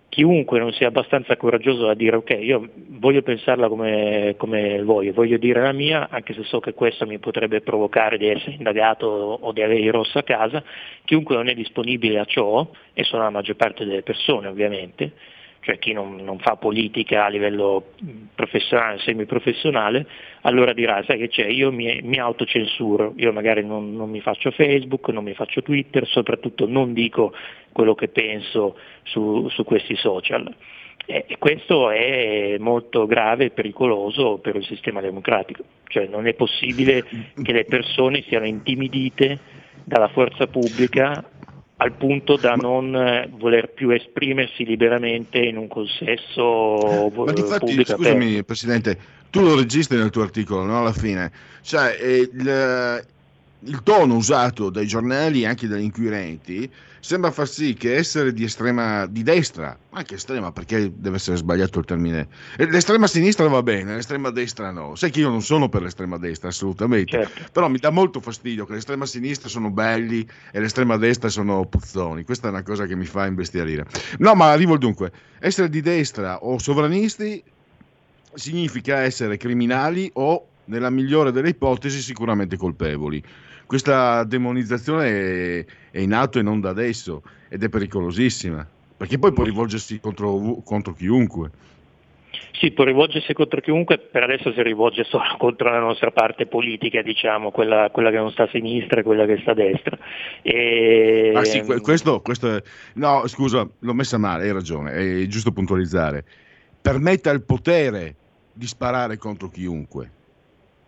chiunque 0.09 0.59
non 0.59 0.71
sia 0.71 0.87
abbastanza 0.87 1.35
coraggioso 1.35 1.85
da 1.85 1.93
dire 1.93 2.15
ok, 2.17 2.37
io 2.39 2.69
voglio 2.73 3.21
pensarla 3.21 3.67
come, 3.67 4.35
come, 4.37 4.81
voglio, 4.83 5.11
voglio 5.13 5.37
dire 5.37 5.61
la 5.61 5.73
mia, 5.73 6.07
anche 6.09 6.33
se 6.33 6.43
so 6.43 6.59
che 6.59 6.73
questo 6.73 7.05
mi 7.05 7.19
potrebbe 7.19 7.61
provocare 7.61 8.17
di 8.17 8.27
essere 8.27 8.53
indagato 8.53 9.07
o 9.07 9.51
di 9.51 9.61
avere 9.61 9.81
il 9.81 9.91
rosso 9.91 10.17
a 10.17 10.23
casa, 10.23 10.63
chiunque 11.03 11.35
non 11.35 11.49
è 11.49 11.53
disponibile 11.53 12.19
a 12.19 12.25
ciò, 12.25 12.67
e 12.93 13.03
sono 13.03 13.23
la 13.23 13.29
maggior 13.29 13.55
parte 13.55 13.85
delle 13.85 14.03
persone 14.03 14.47
ovviamente, 14.47 15.11
cioè 15.65 15.79
chi 15.79 15.93
non, 15.93 16.17
non, 16.17 16.37
fa 16.37 16.57
politica 16.57 17.25
a 17.25 17.27
livello 17.27 17.87
professionale, 18.35 18.99
semiprofessionale, 18.99 20.05
allora 20.41 20.73
dirà, 20.73 21.03
sai 21.07 21.17
che 21.17 21.27
c'è, 21.27 21.47
io 21.47 21.71
mi, 21.71 22.01
mi 22.03 22.19
autocensuro, 22.19 23.13
io 23.15 23.33
magari 23.33 23.65
non, 23.65 23.95
non, 23.95 24.11
mi 24.11 24.21
faccio 24.21 24.51
Facebook, 24.51 25.09
non 25.09 25.23
mi 25.23 25.33
faccio 25.33 25.63
Twitter, 25.63 26.05
soprattutto 26.05 26.67
non 26.67 26.93
dico 26.93 27.33
quello 27.71 27.95
che 27.95 28.09
penso 28.09 28.77
su, 29.01 29.49
su 29.49 29.63
questi 29.63 29.95
social. 29.95 30.53
E 31.07 31.35
questo 31.39 31.89
è 31.89 32.57
molto 32.59 33.07
grave 33.07 33.45
e 33.45 33.49
pericoloso 33.49 34.37
per 34.37 34.55
il 34.55 34.65
sistema 34.65 35.01
democratico, 35.01 35.63
cioè 35.87 36.05
non 36.05 36.27
è 36.27 36.35
possibile 36.35 37.03
che 37.41 37.51
le 37.51 37.65
persone 37.65 38.23
siano 38.27 38.45
intimidite 38.45 39.39
dalla 39.83 40.09
forza 40.09 40.45
pubblica 40.45 41.23
al 41.77 41.91
punto 41.93 42.37
da 42.37 42.55
non 42.55 42.95
eh, 42.95 43.29
voler 43.37 43.69
più 43.73 43.89
esprimersi 43.89 44.63
liberamente 44.63 45.39
in 45.39 45.57
un 45.57 45.67
consesso 45.67 47.11
Ma 47.13 47.31
difatti, 47.33 47.65
pubblico. 47.65 47.95
Scusami 47.95 48.25
aperto. 48.25 48.43
Presidente, 48.43 48.99
tu 49.29 49.41
lo 49.41 49.55
registri 49.55 49.97
nel 49.97 50.09
tuo 50.09 50.23
articolo, 50.23 50.63
no? 50.63 50.79
alla 50.79 50.93
fine. 50.93 51.31
Cioè, 51.61 51.97
eh, 51.99 52.29
il, 52.31 53.05
il 53.59 53.83
tono 53.83 54.15
usato 54.15 54.69
dai 54.69 54.87
giornali 54.87 55.41
e 55.41 55.47
anche 55.47 55.67
dagli 55.67 55.83
inquirenti 55.83 56.71
sembra 57.05 57.29
far 57.29 57.47
sì 57.47 57.75
che 57.75 57.95
essere 57.95 58.33
di 58.33 58.43
estrema 58.43 59.05
di 59.05 59.21
destra, 59.21 59.77
anche 59.91 60.15
estrema 60.15 60.51
perché 60.51 60.91
deve 60.91 61.17
essere 61.17 61.37
sbagliato 61.37 61.77
il 61.77 61.85
termine. 61.85 62.27
L'estrema 62.57 63.05
sinistra 63.05 63.47
va 63.47 63.61
bene, 63.61 63.93
l'estrema 63.93 64.31
destra 64.31 64.71
no. 64.71 64.95
Sai 64.95 65.11
che 65.11 65.19
io 65.19 65.29
non 65.29 65.43
sono 65.43 65.69
per 65.69 65.83
l'estrema 65.83 66.17
destra 66.17 66.49
assolutamente, 66.49 67.11
certo. 67.11 67.51
però 67.51 67.69
mi 67.69 67.77
dà 67.77 67.91
molto 67.91 68.19
fastidio 68.19 68.65
che 68.65 68.73
l'estrema 68.73 69.05
sinistra 69.05 69.49
sono 69.49 69.69
belli 69.69 70.27
e 70.51 70.59
l'estrema 70.59 70.97
destra 70.97 71.29
sono 71.29 71.63
puzzoni. 71.67 72.23
Questa 72.23 72.47
è 72.47 72.49
una 72.49 72.63
cosa 72.63 72.87
che 72.87 72.95
mi 72.95 73.05
fa 73.05 73.27
imbestialire. 73.27 73.85
No, 74.17 74.33
ma 74.33 74.49
arrivo 74.49 74.73
al 74.73 74.79
dunque. 74.79 75.11
Essere 75.39 75.69
di 75.69 75.81
destra 75.81 76.43
o 76.43 76.57
sovranisti 76.57 77.43
significa 78.33 79.01
essere 79.01 79.37
criminali 79.37 80.09
o 80.13 80.47
nella 80.65 80.89
migliore 80.89 81.31
delle 81.31 81.49
ipotesi 81.49 82.01
sicuramente 82.01 82.57
colpevoli 82.57 83.23
questa 83.65 84.23
demonizzazione 84.23 85.09
è, 85.09 85.65
è 85.91 85.99
in 85.99 86.13
atto 86.13 86.39
e 86.39 86.41
non 86.41 86.59
da 86.59 86.69
adesso 86.69 87.21
ed 87.49 87.63
è 87.63 87.69
pericolosissima, 87.69 88.65
perché 88.97 89.17
poi 89.17 89.33
può 89.33 89.43
rivolgersi 89.43 89.99
contro, 89.99 90.61
contro 90.63 90.93
chiunque. 90.93 91.51
Sì, 92.59 92.71
può 92.71 92.83
rivolgersi 92.85 93.33
contro 93.33 93.59
chiunque, 93.59 93.97
per 93.97 94.23
adesso 94.23 94.51
si 94.53 94.61
rivolge 94.61 95.03
solo 95.03 95.23
contro 95.37 95.69
la 95.69 95.79
nostra 95.79 96.11
parte 96.11 96.45
politica, 96.45 97.01
diciamo, 97.01 97.51
quella, 97.51 97.89
quella 97.91 98.09
che 98.11 98.17
non 98.17 98.31
sta 98.31 98.43
a 98.43 98.49
sinistra 98.49 99.01
e 99.01 99.03
quella 99.03 99.25
che 99.25 99.39
sta 99.41 99.51
a 99.51 99.55
destra. 99.55 99.97
E... 100.41 101.33
Ah 101.35 101.43
sì, 101.43 101.61
questo, 101.81 102.21
questo 102.21 102.55
è... 102.55 102.63
No, 102.93 103.27
scusa, 103.27 103.67
l'ho 103.77 103.93
messa 103.93 104.17
male, 104.17 104.43
hai 104.43 104.53
ragione, 104.53 104.91
è 104.91 105.27
giusto 105.27 105.51
puntualizzare. 105.51 106.23
Permette 106.81 107.29
al 107.29 107.43
potere 107.43 108.15
di 108.53 108.67
sparare 108.67 109.17
contro 109.17 109.49
chiunque. 109.49 110.11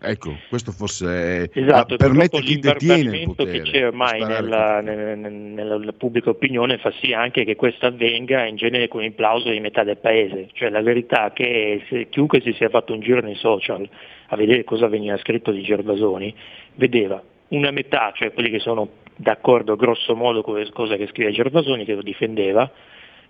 Ecco, 0.00 0.36
questo 0.48 0.70
forse 0.70 1.50
esatto, 1.52 1.96
permette 1.96 2.40
chi 2.40 2.60
detiene 2.60 3.18
il 3.18 3.34
potere. 3.34 3.50
che 3.50 3.62
c'è 3.62 3.86
ormai 3.86 4.24
nella, 4.24 4.80
nella, 4.80 5.28
nella, 5.76 5.92
pubblica 5.92 6.30
opinione 6.30 6.78
fa 6.78 6.92
sì 7.00 7.12
anche 7.12 7.44
che 7.44 7.56
questo 7.56 7.86
avvenga 7.86 8.46
in 8.46 8.54
genere 8.54 8.86
con 8.86 9.02
il 9.02 9.12
plauso 9.12 9.50
di 9.50 9.58
metà 9.58 9.82
del 9.82 9.96
paese. 9.96 10.50
Cioè 10.52 10.70
la 10.70 10.82
verità 10.82 11.28
è 11.28 11.32
che 11.32 11.82
se 11.88 12.08
chiunque 12.10 12.40
si 12.40 12.52
sia 12.52 12.68
fatto 12.68 12.92
un 12.92 13.00
giro 13.00 13.20
nei 13.20 13.34
social 13.34 13.88
a 14.28 14.36
vedere 14.36 14.62
cosa 14.62 14.86
veniva 14.86 15.18
scritto 15.18 15.50
di 15.50 15.62
Gervasoni, 15.62 16.32
vedeva 16.74 17.20
una 17.48 17.72
metà, 17.72 18.12
cioè 18.14 18.32
quelli 18.32 18.50
che 18.50 18.60
sono 18.60 18.88
d'accordo 19.16 19.74
grosso 19.74 20.14
modo 20.14 20.42
con 20.42 20.58
le 20.58 20.70
cose 20.70 20.96
che 20.96 21.08
scrive 21.08 21.32
Gervasoni, 21.32 21.84
che 21.84 21.94
lo 21.94 22.02
difendeva, 22.02 22.70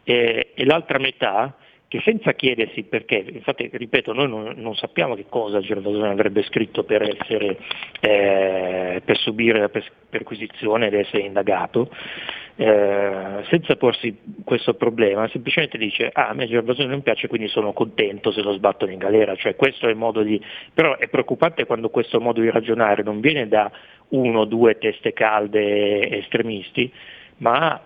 e, 0.05 0.51
e 0.55 0.65
l'altra 0.67 0.99
metà 0.99 1.57
che 1.89 2.03
senza 2.05 2.33
chiedersi 2.33 2.83
perché, 2.83 3.25
infatti 3.33 3.71
ripeto, 3.73 4.13
noi 4.13 4.29
non, 4.29 4.53
non 4.57 4.77
sappiamo 4.77 5.15
che 5.15 5.25
cosa 5.27 5.61
Gervasoni 5.61 6.07
avrebbe 6.07 6.43
scritto 6.43 6.85
per, 6.85 7.03
essere, 7.03 7.59
eh, 8.01 9.01
per 9.03 9.17
subire 9.17 9.59
la 9.59 9.71
perquisizione 10.11 10.89
ed 10.89 10.95
essere 10.95 11.23
indagato, 11.23 11.89
eh, 12.57 13.43
senza 13.49 13.77
porsi 13.77 14.19
questo 14.45 14.75
problema, 14.75 15.29
semplicemente 15.29 15.79
dice 15.79 16.11
ah 16.13 16.29
a 16.29 16.35
me 16.35 16.47
Gervasoni 16.47 16.89
non 16.89 17.03
piace 17.03 17.27
quindi 17.27 17.49
sono 17.49 17.73
contento 17.73 18.33
se 18.33 18.43
lo 18.43 18.53
sbattono 18.53 18.93
in 18.93 18.99
galera, 18.99 19.35
cioè 19.37 19.57
questo 19.57 19.87
è 19.87 19.91
il 19.91 19.97
modo 19.97 20.23
di... 20.23 20.39
però 20.75 20.99
è 20.99 21.09
preoccupante 21.09 21.65
quando 21.65 21.89
questo 21.89 22.21
modo 22.21 22.43
di 22.43 22.51
ragionare 22.51 23.03
non 23.03 23.21
viene 23.21 23.49
da 23.49 23.71
uno 24.09 24.41
o 24.41 24.45
due 24.45 24.77
teste 24.77 25.15
calde 25.15 26.11
estremisti, 26.19 26.93
ma 27.39 27.81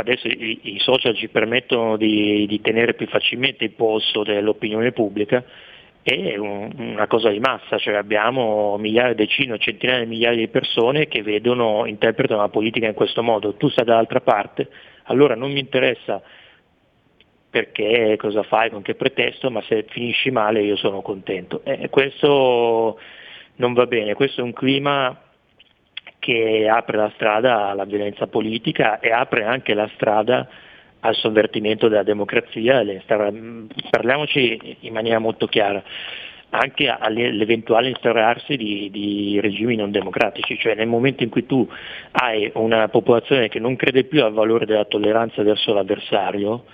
adesso 0.00 0.26
i, 0.28 0.60
i 0.74 0.78
social 0.78 1.14
ci 1.14 1.28
permettono 1.28 1.96
di, 1.96 2.46
di, 2.46 2.60
tenere 2.60 2.94
più 2.94 3.06
facilmente 3.06 3.64
il 3.64 3.72
polso 3.72 4.22
dell'opinione 4.22 4.92
pubblica, 4.92 5.44
è 6.02 6.36
un, 6.36 6.70
una 6.76 7.06
cosa 7.06 7.28
di 7.30 7.40
massa, 7.40 7.78
cioè 7.78 7.94
abbiamo 7.94 8.76
migliaia, 8.78 9.14
decine 9.14 9.58
centinaia 9.58 10.00
di 10.00 10.06
migliaia 10.06 10.36
di 10.36 10.48
persone 10.48 11.06
che 11.06 11.22
vedono, 11.22 11.84
interpretano 11.86 12.40
la 12.40 12.48
politica 12.48 12.86
in 12.86 12.94
questo 12.94 13.22
modo, 13.22 13.54
tu 13.54 13.68
stai 13.68 13.84
dall'altra 13.84 14.20
parte, 14.20 14.68
allora 15.04 15.34
non 15.34 15.52
mi 15.52 15.60
interessa 15.60 16.22
perché, 17.50 18.16
cosa 18.18 18.42
fai, 18.42 18.70
con 18.70 18.82
che 18.82 18.94
pretesto, 18.94 19.50
ma 19.50 19.62
se 19.62 19.84
finisci 19.88 20.30
male 20.30 20.62
io 20.62 20.76
sono 20.76 21.00
contento. 21.00 21.62
E 21.64 21.88
questo 21.88 22.98
non 23.56 23.72
va 23.72 23.86
bene, 23.86 24.14
questo 24.14 24.40
è 24.42 24.44
un 24.44 24.52
clima 24.52 25.27
che 26.28 26.68
apre 26.68 26.98
la 26.98 27.10
strada 27.14 27.68
alla 27.68 27.86
violenza 27.86 28.26
politica 28.26 29.00
e 29.00 29.10
apre 29.10 29.44
anche 29.44 29.72
la 29.72 29.88
strada 29.94 30.46
al 31.00 31.14
sovvertimento 31.14 31.88
della 31.88 32.02
democrazia, 32.02 32.84
parliamoci 33.88 34.76
in 34.80 34.92
maniera 34.92 35.20
molto 35.20 35.46
chiara, 35.46 35.82
anche 36.50 36.86
all'eventuale 36.86 37.88
instaurarsi 37.88 38.58
di, 38.58 38.90
di, 38.90 39.40
regimi 39.40 39.74
non 39.74 39.90
democratici, 39.90 40.58
cioè 40.58 40.74
nel 40.74 40.86
momento 40.86 41.22
in 41.22 41.30
cui 41.30 41.46
tu 41.46 41.66
hai 42.10 42.50
una 42.56 42.88
popolazione 42.88 43.48
che 43.48 43.58
non 43.58 43.76
crede 43.76 44.04
più 44.04 44.22
al 44.22 44.34
valore 44.34 44.66
della 44.66 44.84
tolleranza 44.84 45.42
verso 45.42 45.72
l'avversario, 45.72 46.64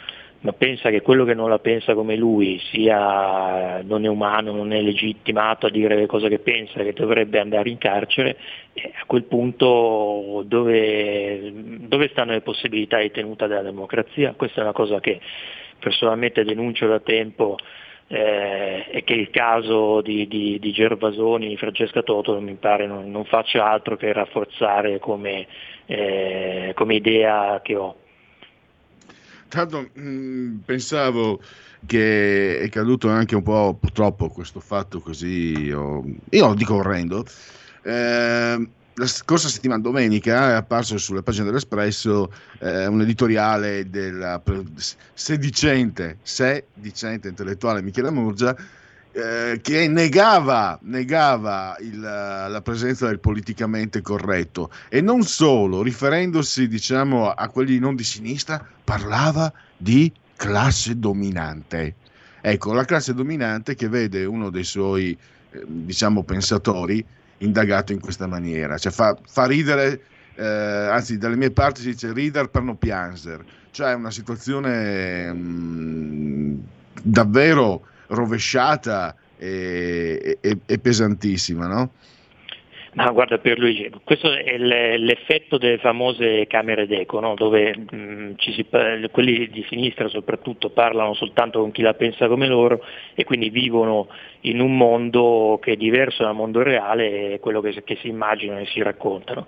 ma 0.44 0.52
pensa 0.52 0.90
che 0.90 1.00
quello 1.00 1.24
che 1.24 1.32
non 1.32 1.48
la 1.48 1.58
pensa 1.58 1.94
come 1.94 2.16
lui 2.16 2.60
sia, 2.70 3.80
non 3.82 4.04
è 4.04 4.08
umano, 4.08 4.52
non 4.52 4.74
è 4.74 4.80
legittimato 4.82 5.66
a 5.66 5.70
dire 5.70 5.96
le 5.96 6.04
cose 6.04 6.28
che 6.28 6.38
pensa, 6.38 6.82
che 6.82 6.92
dovrebbe 6.92 7.40
andare 7.40 7.70
in 7.70 7.78
carcere, 7.78 8.36
a 8.74 9.06
quel 9.06 9.24
punto 9.24 10.42
dove, 10.44 11.50
dove 11.88 12.08
stanno 12.08 12.32
le 12.32 12.42
possibilità 12.42 12.98
di 12.98 13.10
tenuta 13.10 13.46
della 13.46 13.62
democrazia? 13.62 14.34
Questa 14.36 14.60
è 14.60 14.64
una 14.64 14.74
cosa 14.74 15.00
che 15.00 15.18
personalmente 15.78 16.44
denuncio 16.44 16.86
da 16.88 17.00
tempo 17.00 17.56
eh, 18.08 18.84
e 18.90 19.02
che 19.02 19.14
il 19.14 19.30
caso 19.30 20.02
di, 20.02 20.28
di, 20.28 20.58
di 20.58 20.72
Gervasoni, 20.72 21.48
di 21.48 21.56
Francesca 21.56 22.02
Toto 22.02 22.38
mi 22.38 22.52
pare 22.56 22.86
non, 22.86 23.10
non 23.10 23.24
faccia 23.24 23.66
altro 23.66 23.96
che 23.96 24.12
rafforzare 24.12 24.98
come, 24.98 25.46
eh, 25.86 26.72
come 26.74 26.96
idea 26.96 27.60
che 27.62 27.76
ho. 27.76 27.96
Tanto 29.54 29.88
mh, 29.92 30.62
pensavo 30.64 31.40
che 31.86 32.58
è 32.58 32.68
caduto 32.70 33.08
anche 33.08 33.36
un 33.36 33.44
po' 33.44 33.76
purtroppo 33.78 34.28
questo 34.28 34.58
fatto 34.58 34.98
così, 34.98 35.66
io, 35.66 36.02
io 36.30 36.46
lo 36.48 36.54
dico 36.54 36.74
orrendo. 36.74 37.24
Eh, 37.82 38.68
la 38.96 39.06
scorsa 39.06 39.48
settimana, 39.48 39.80
domenica, 39.80 40.50
è 40.50 40.52
apparso 40.54 40.98
sulle 40.98 41.22
pagine 41.22 41.44
dell'Espresso 41.44 42.32
eh, 42.58 42.86
un 42.86 43.00
editoriale 43.02 43.88
della 43.88 44.42
sedicente, 45.12 46.18
sedicente 46.22 47.28
intellettuale 47.28 47.80
Michela 47.80 48.10
Murgia 48.10 48.56
eh, 49.14 49.60
che 49.62 49.86
negava, 49.86 50.76
negava 50.82 51.76
il, 51.78 52.00
la 52.00 52.60
presenza 52.62 53.06
del 53.06 53.20
politicamente 53.20 54.02
corretto. 54.02 54.70
E 54.88 55.00
non 55.00 55.22
solo, 55.22 55.82
riferendosi 55.82 56.66
diciamo, 56.66 57.30
a 57.30 57.48
quelli 57.48 57.78
non 57.78 57.94
di 57.94 58.02
sinistra, 58.02 58.64
parlava 58.82 59.52
di 59.76 60.12
classe 60.34 60.98
dominante. 60.98 61.94
Ecco, 62.40 62.72
la 62.72 62.84
classe 62.84 63.14
dominante 63.14 63.76
che 63.76 63.88
vede 63.88 64.24
uno 64.24 64.50
dei 64.50 64.64
suoi 64.64 65.16
eh, 65.50 65.62
diciamo, 65.64 66.24
pensatori 66.24 67.04
indagato 67.38 67.92
in 67.92 68.00
questa 68.00 68.26
maniera, 68.26 68.78
cioè 68.78 68.90
fa, 68.90 69.16
fa 69.26 69.46
ridere, 69.46 70.00
eh, 70.34 70.44
anzi 70.44 71.18
dalle 71.18 71.36
mie 71.36 71.52
parti 71.52 71.82
si 71.82 71.90
dice 71.90 72.12
ridere 72.12 72.48
per 72.48 72.62
non 72.62 72.78
piangere, 72.78 73.44
cioè 73.70 73.90
è 73.90 73.94
una 73.94 74.10
situazione 74.10 75.32
mh, 75.32 75.38
mm, 75.38 76.58
davvero 77.02 77.86
rovesciata 78.08 79.14
e, 79.38 80.38
e, 80.40 80.58
e 80.66 80.78
pesantissima, 80.78 81.66
no? 81.66 81.90
Ma 82.94 83.10
guarda 83.10 83.38
Pierluigi, 83.38 83.90
questo 84.04 84.32
è 84.32 84.56
l'effetto 84.56 85.58
delle 85.58 85.78
famose 85.78 86.46
camere 86.46 86.86
d'eco, 86.86 87.18
no? 87.18 87.34
dove 87.34 87.76
mh, 87.76 88.34
si, 88.38 88.66
quelli 89.10 89.48
di 89.48 89.64
sinistra 89.68 90.06
soprattutto 90.08 90.70
parlano 90.70 91.12
soltanto 91.14 91.60
con 91.60 91.72
chi 91.72 91.82
la 91.82 91.94
pensa 91.94 92.28
come 92.28 92.46
loro 92.46 92.84
e 93.14 93.24
quindi 93.24 93.50
vivono 93.50 94.06
in 94.42 94.60
un 94.60 94.76
mondo 94.76 95.58
che 95.60 95.72
è 95.72 95.76
diverso 95.76 96.22
dal 96.22 96.36
mondo 96.36 96.62
reale 96.62 97.32
e 97.32 97.40
quello 97.40 97.60
che, 97.60 97.82
che 97.82 97.96
si 97.96 98.08
immaginano 98.08 98.60
e 98.60 98.66
si 98.66 98.80
raccontano. 98.80 99.46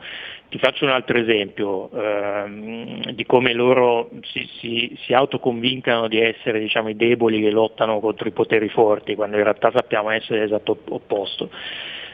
Ti 0.48 0.58
faccio 0.58 0.84
un 0.84 0.90
altro 0.90 1.16
esempio 1.16 1.90
ehm, 1.92 3.12
di 3.12 3.26
come 3.26 3.52
loro 3.52 4.10
si, 4.22 4.48
si, 4.58 4.98
si 5.02 5.12
autoconvincano 5.12 6.08
di 6.08 6.20
essere 6.20 6.58
diciamo, 6.58 6.88
i 6.88 6.96
deboli 6.96 7.40
che 7.40 7.50
lottano 7.50 8.00
contro 8.00 8.26
i 8.26 8.32
poteri 8.32 8.68
forti, 8.68 9.14
quando 9.14 9.36
in 9.36 9.44
realtà 9.44 9.70
sappiamo 9.72 10.10
essere 10.10 10.40
l'esatto 10.40 10.76
opposto. 10.88 11.50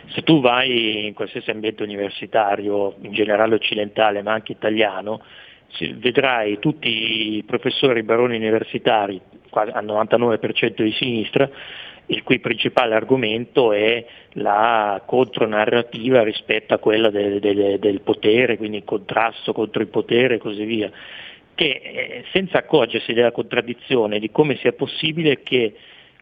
Se 0.09 0.23
tu 0.23 0.41
vai 0.41 1.07
in 1.07 1.15
qualsiasi 1.15 1.51
ambiente 1.51 1.83
universitario, 1.83 2.97
in 3.03 3.13
generale 3.13 3.55
occidentale 3.55 4.23
ma 4.23 4.33
anche 4.33 4.53
italiano, 4.53 5.23
vedrai 5.95 6.59
tutti 6.59 7.37
i 7.37 7.43
professori 7.45 8.03
baroni 8.03 8.37
universitari, 8.37 9.21
al 9.51 9.85
99% 9.85 10.83
di 10.83 10.93
sinistra, 10.93 11.49
il 12.07 12.23
cui 12.23 12.41
principale 12.41 12.95
argomento 12.95 13.73
è 13.73 14.05
la 14.33 15.03
contronarrativa 15.07 16.23
rispetto 16.23 16.75
a 16.75 16.79
quella 16.79 17.11
del, 17.11 17.39
del, 17.39 17.79
del 17.79 18.01
potere, 18.01 18.57
quindi 18.57 18.79
il 18.79 18.85
contrasto 18.85 19.53
contro 19.53 19.81
il 19.81 19.89
potere 19.89 20.35
e 20.35 20.39
così 20.39 20.65
via, 20.65 20.91
che 21.55 21.81
eh, 21.83 22.25
senza 22.33 22.59
accorgersi 22.59 23.13
della 23.13 23.33
contraddizione 23.33 24.19
di 24.19 24.31
come 24.31 24.57
sia 24.57 24.73
possibile 24.73 25.43
che 25.43 25.75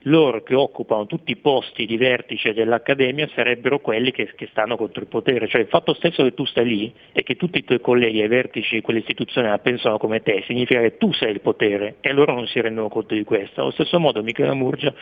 loro 0.05 0.43
che 0.43 0.55
occupano 0.55 1.07
tutti 1.07 1.33
i 1.33 1.37
posti 1.37 1.85
di 1.85 1.97
vertice 1.97 2.55
dell'Accademia 2.55 3.29
sarebbero 3.35 3.81
quelli 3.81 4.13
che, 4.13 4.33
che, 4.35 4.49
stanno 4.51 4.77
contro 4.77 5.03
il 5.03 5.09
potere. 5.09 5.47
Cioè 5.49 5.61
il 5.61 5.67
fatto 5.67 5.93
stesso 5.95 6.23
che 6.23 6.33
tu 6.33 6.45
stai 6.47 6.67
lì 6.67 6.93
e 7.13 7.23
che 7.23 7.37
tutti 7.37 7.59
i 7.59 7.65
tuoi 7.65 7.81
colleghi 7.81 8.23
ai 8.23 8.29
vertici 8.29 8.77
di 8.77 8.81
quell'istituzione 8.81 9.49
la 9.49 9.59
pensano 9.59 9.99
come 9.99 10.23
te, 10.23 10.43
significa 10.47 10.81
che 10.81 10.97
tu 10.97 11.13
sei 11.13 11.33
il 11.33 11.41
potere 11.41 11.97
e 12.01 12.13
loro 12.13 12.35
non 12.35 12.47
si 12.47 12.61
rendono 12.61 12.89
conto 12.89 13.15
di 13.15 13.25
questo. 13.25 13.61
Allo 13.61 13.73
stesso 13.73 13.99
modo 13.99 14.23
Michela 14.23 14.55
Murgia 14.55 14.95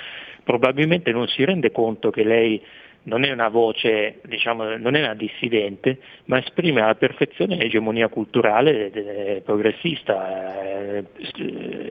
probabilmente 0.43 1.13
non 1.13 1.29
si 1.29 1.45
rende 1.45 1.71
conto 1.71 2.11
che 2.11 2.25
lei 2.25 2.61
non 3.05 3.25
è 3.25 3.31
una 3.31 3.49
voce, 3.49 4.21
diciamo, 4.25 4.77
non 4.77 4.95
è 4.95 5.01
una 5.01 5.15
dissidente, 5.15 5.99
ma 6.27 6.39
esprime 6.39 6.83
alla 6.83 6.95
perfezione 6.95 7.57
l'egemonia 7.57 8.09
culturale 8.09 9.41
progressista, 9.45 10.61
eh, 10.63 11.05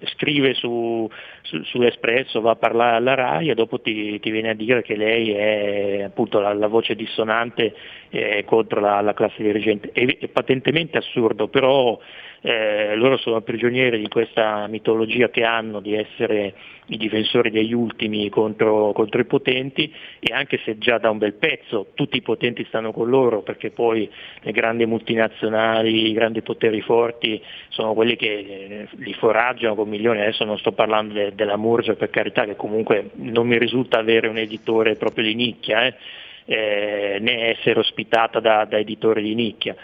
scrive 0.06 0.54
su, 0.54 1.10
su, 1.42 1.64
sull'Espresso, 1.64 2.42
va 2.42 2.52
a 2.52 2.56
parlare 2.56 2.98
alla 2.98 3.16
RAI 3.16 3.50
e 3.50 3.56
dopo 3.56 3.80
ti, 3.80 4.20
ti, 4.20 4.30
viene 4.30 4.50
a 4.50 4.54
dire 4.54 4.84
che 4.84 4.96
lei 4.96 5.32
è 5.32 6.02
appunto 6.04 6.40
la, 6.40 6.54
la 6.54 6.68
voce 6.68 6.96
dissonante 6.96 7.74
eh, 8.10 8.44
contro 8.46 8.80
la, 8.80 9.02
la, 9.02 9.14
classe 9.14 9.42
dirigente. 9.42 9.92
È, 9.92 10.06
è 10.06 10.28
patentemente 10.28 10.98
assurdo, 10.98 11.48
però 11.48 12.00
eh, 12.42 12.96
loro 12.96 13.18
sono 13.18 13.42
prigionieri 13.42 14.00
di 14.00 14.08
questa 14.08 14.68
mitologia 14.68 15.30
che 15.30 15.44
hanno 15.44 15.80
di 15.80 15.96
essere 15.96 16.54
i 16.88 16.98
difensori 16.98 17.50
degli 17.50 17.74
ultimi 17.74 18.30
contro, 18.30 18.92
contro, 18.94 19.20
i 19.20 19.26
potenti 19.26 19.94
e 20.20 20.34
anche 20.34 20.60
se 20.64 20.78
già 20.78 20.98
da 20.98 21.10
un 21.10 21.18
bel 21.18 21.34
pezzo 21.34 21.88
tutti 21.94 22.18
i 22.18 22.22
potenti 22.22 22.64
stanno 22.66 22.92
con 22.92 23.10
loro 23.10 23.42
perché 23.42 23.72
poi 23.72 24.10
le 24.42 24.52
grandi 24.52 24.86
multinazionali, 24.86 26.10
i 26.10 26.14
grandi 26.14 26.42
poteri 26.42 26.82
forti 26.82 27.42
sono 27.70 27.94
quelli 27.94 28.16
che 28.16 28.28
eh, 28.28 28.88
li 28.98 29.14
foraggiano 29.14 29.76
con 29.76 29.90
milioni, 29.90 30.22
adesso 30.22 30.46
non 30.46 30.58
sto 30.60 30.72
parlando 30.72 31.14
de, 31.14 31.36
della 31.36 31.58
Murgia 31.58 31.96
per 31.96 32.10
carità 32.10 32.46
che 32.46 32.56
comunque 32.56 33.10
non 33.16 33.48
mi 33.48 33.58
risulta 33.58 33.98
avere 33.98 34.28
un 34.28 34.38
editore 34.38 34.96
proprio 34.96 35.26
di 35.26 35.36
nicchia, 35.36 35.86
eh, 35.86 35.96
eh, 36.46 37.18
né 37.20 37.50
essere 37.50 37.80
ospitata 37.80 38.40
da, 38.40 38.64
da 38.64 38.78
editori 38.78 39.22
di 39.22 39.36
nicchia 39.36 39.76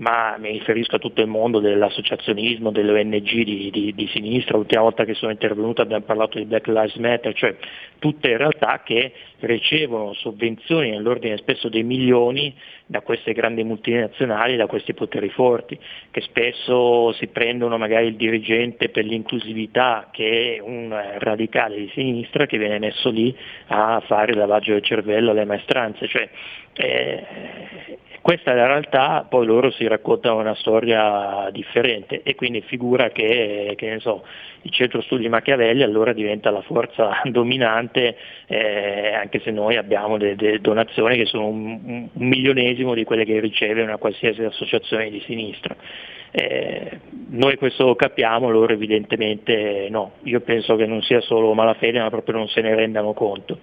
ma 0.00 0.36
mi 0.38 0.50
riferisco 0.52 0.96
a 0.96 0.98
tutto 0.98 1.20
il 1.20 1.26
mondo 1.26 1.60
dell'associazionismo, 1.60 2.70
delle 2.70 2.98
ONG 3.00 3.42
di, 3.42 3.70
di, 3.70 3.92
di, 3.94 4.08
sinistra, 4.08 4.56
l'ultima 4.56 4.80
volta 4.82 5.04
che 5.04 5.12
sono 5.14 5.30
intervenuto 5.30 5.82
abbiamo 5.82 6.04
parlato 6.04 6.38
di 6.38 6.46
Black 6.46 6.68
Lives 6.68 6.94
Matter, 6.96 7.34
cioè 7.34 7.54
tutte 7.98 8.36
realtà 8.38 8.80
che 8.82 9.12
ricevono 9.40 10.14
sovvenzioni 10.14 10.90
nell'ordine 10.90 11.36
spesso 11.36 11.68
dei 11.68 11.82
milioni 11.82 12.54
da 12.90 13.02
queste 13.02 13.32
grandi 13.32 13.62
multinazionali, 13.62 14.56
da 14.56 14.66
questi 14.66 14.94
poteri 14.94 15.28
forti, 15.28 15.78
che 16.10 16.20
spesso 16.22 17.12
si 17.12 17.28
prendono 17.28 17.78
magari 17.78 18.08
il 18.08 18.16
dirigente 18.16 18.88
per 18.88 19.04
l'inclusività 19.04 20.08
che 20.10 20.56
è 20.56 20.60
un 20.60 20.92
radicale 21.18 21.76
di 21.76 21.90
sinistra 21.94 22.46
che 22.46 22.58
viene 22.58 22.80
messo 22.80 23.10
lì 23.10 23.32
a 23.68 24.02
fare 24.04 24.32
il 24.32 24.38
lavaggio 24.38 24.72
del 24.72 24.82
cervello 24.82 25.30
alle 25.30 25.44
maestranze. 25.44 26.08
Cioè, 26.08 26.28
eh, 26.74 27.98
questa 28.20 28.52
è 28.52 28.54
la 28.54 28.66
realtà, 28.66 29.24
poi 29.28 29.46
loro 29.46 29.70
si 29.70 29.86
raccontano 29.86 30.40
una 30.40 30.54
storia 30.56 31.48
differente 31.52 32.22
e 32.22 32.34
quindi 32.34 32.60
figura 32.60 33.10
che, 33.10 33.74
che 33.76 33.98
so, 34.00 34.24
il 34.62 34.70
centro 34.70 35.00
studi 35.00 35.28
Machiavelli 35.28 35.82
allora 35.82 36.12
diventa 36.12 36.50
la 36.50 36.60
forza 36.60 37.22
dominante, 37.30 38.16
eh, 38.46 39.14
anche 39.14 39.40
se 39.40 39.50
noi 39.50 39.76
abbiamo 39.76 40.18
delle, 40.18 40.36
delle 40.36 40.60
donazioni 40.60 41.16
che 41.16 41.24
sono 41.24 41.46
un, 41.46 41.78
un, 41.84 42.08
milionesimo 42.12 42.79
di 42.94 43.04
quelle 43.04 43.24
che 43.24 43.40
riceve 43.40 43.82
una 43.82 43.96
qualsiasi 43.96 44.42
associazione 44.42 45.10
di 45.10 45.22
sinistra. 45.26 45.76
Eh, 46.32 47.00
noi 47.30 47.56
questo 47.56 47.86
lo 47.86 47.96
capiamo, 47.96 48.50
loro 48.50 48.72
evidentemente 48.72 49.88
no. 49.90 50.12
Io 50.24 50.40
penso 50.40 50.76
che 50.76 50.86
non 50.86 51.02
sia 51.02 51.20
solo 51.20 51.52
malafede, 51.54 52.00
ma 52.00 52.10
proprio 52.10 52.36
non 52.36 52.48
se 52.48 52.60
ne 52.60 52.74
rendano 52.74 53.12
conto. 53.12 53.58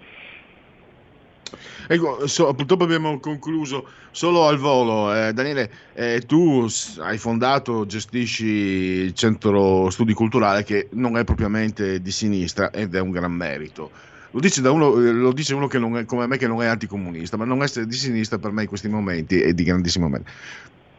Ecco, 1.89 2.27
so, 2.27 2.53
purtroppo 2.53 2.83
abbiamo 2.83 3.17
concluso 3.19 3.87
solo 4.11 4.45
al 4.47 4.57
volo. 4.57 5.13
Eh, 5.15 5.31
Daniele, 5.31 5.71
eh, 5.93 6.21
tu 6.27 6.67
hai 6.99 7.17
fondato, 7.17 7.85
gestisci 7.85 8.45
il 8.45 9.13
centro 9.13 9.89
studi 9.89 10.13
culturale 10.13 10.63
che 10.63 10.89
non 10.91 11.17
è 11.17 11.23
propriamente 11.23 12.01
di 12.01 12.11
sinistra 12.11 12.71
ed 12.71 12.93
è 12.93 12.99
un 12.99 13.11
gran 13.11 13.31
merito. 13.31 13.89
Lo 14.37 14.43
dice, 14.43 14.61
uno, 14.67 14.91
lo 14.91 15.33
dice 15.33 15.55
uno, 15.55 15.67
è, 15.67 16.05
come 16.05 16.27
me 16.27 16.37
che 16.37 16.45
non 16.45 16.61
è 16.61 16.67
anticomunista, 16.67 17.37
ma 17.37 17.45
non 17.45 17.63
essere 17.63 17.87
di 17.87 17.95
sinistra 17.95 18.37
per 18.37 18.51
me 18.51 18.61
in 18.61 18.67
questi 18.67 18.87
momenti 18.87 19.41
è 19.41 19.51
di 19.51 19.63
grandissimo 19.63 20.07
merito. 20.07 20.29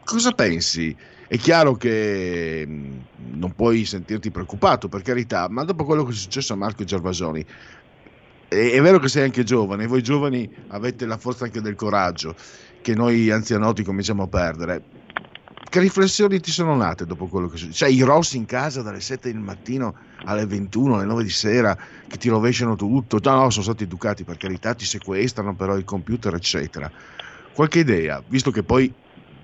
cosa 0.03 0.33
pensi? 0.33 0.93
È 1.25 1.37
chiaro 1.37 1.75
che 1.75 2.65
mh, 2.67 3.37
non 3.37 3.53
puoi 3.55 3.85
sentirti 3.85 4.29
preoccupato, 4.29 4.89
per 4.89 5.03
carità, 5.03 5.47
ma 5.47 5.63
dopo 5.63 5.85
quello 5.85 6.03
che 6.03 6.11
è 6.11 6.15
successo 6.15 6.51
a 6.51 6.57
Marco 6.57 6.83
Gervasoni, 6.83 7.45
è, 8.49 8.71
è 8.71 8.81
vero 8.81 8.99
che 8.99 9.07
sei 9.07 9.23
anche 9.23 9.45
giovane, 9.45 9.87
voi 9.87 10.03
giovani 10.03 10.49
avete 10.67 11.05
la 11.05 11.17
forza 11.17 11.45
anche 11.45 11.61
del 11.61 11.75
coraggio, 11.75 12.35
che 12.81 12.93
noi 12.93 13.31
anzianotti 13.31 13.83
cominciamo 13.83 14.23
a 14.23 14.27
perdere. 14.27 14.83
Che 15.69 15.79
riflessioni 15.79 16.39
ti 16.39 16.49
sono 16.49 16.75
nate 16.75 17.05
dopo 17.05 17.27
quello 17.27 17.47
che 17.47 17.57
succede? 17.57 17.75
Cioè, 17.75 17.89
i 17.89 18.01
rossi 18.01 18.37
in 18.37 18.45
casa 18.45 18.81
dalle 18.81 18.99
7 18.99 19.31
del 19.31 19.39
mattino 19.39 19.95
alle 20.25 20.47
21, 20.47 20.95
alle 20.95 21.05
9 21.05 21.21
di 21.21 21.29
sera, 21.29 21.77
che 22.07 22.17
ti 22.17 22.27
rovesciano 22.27 22.75
tutto. 22.75 23.19
No, 23.23 23.35
no, 23.35 23.49
sono 23.51 23.63
stati 23.63 23.83
educati, 23.83 24.23
per 24.23 24.37
carità, 24.37 24.73
ti 24.73 24.85
sequestrano 24.85 25.53
però 25.55 25.75
il 25.77 25.83
computer, 25.83 26.33
eccetera. 26.33 26.91
Qualche 27.53 27.79
idea, 27.79 28.23
visto 28.27 28.49
che 28.49 28.63
poi 28.63 28.91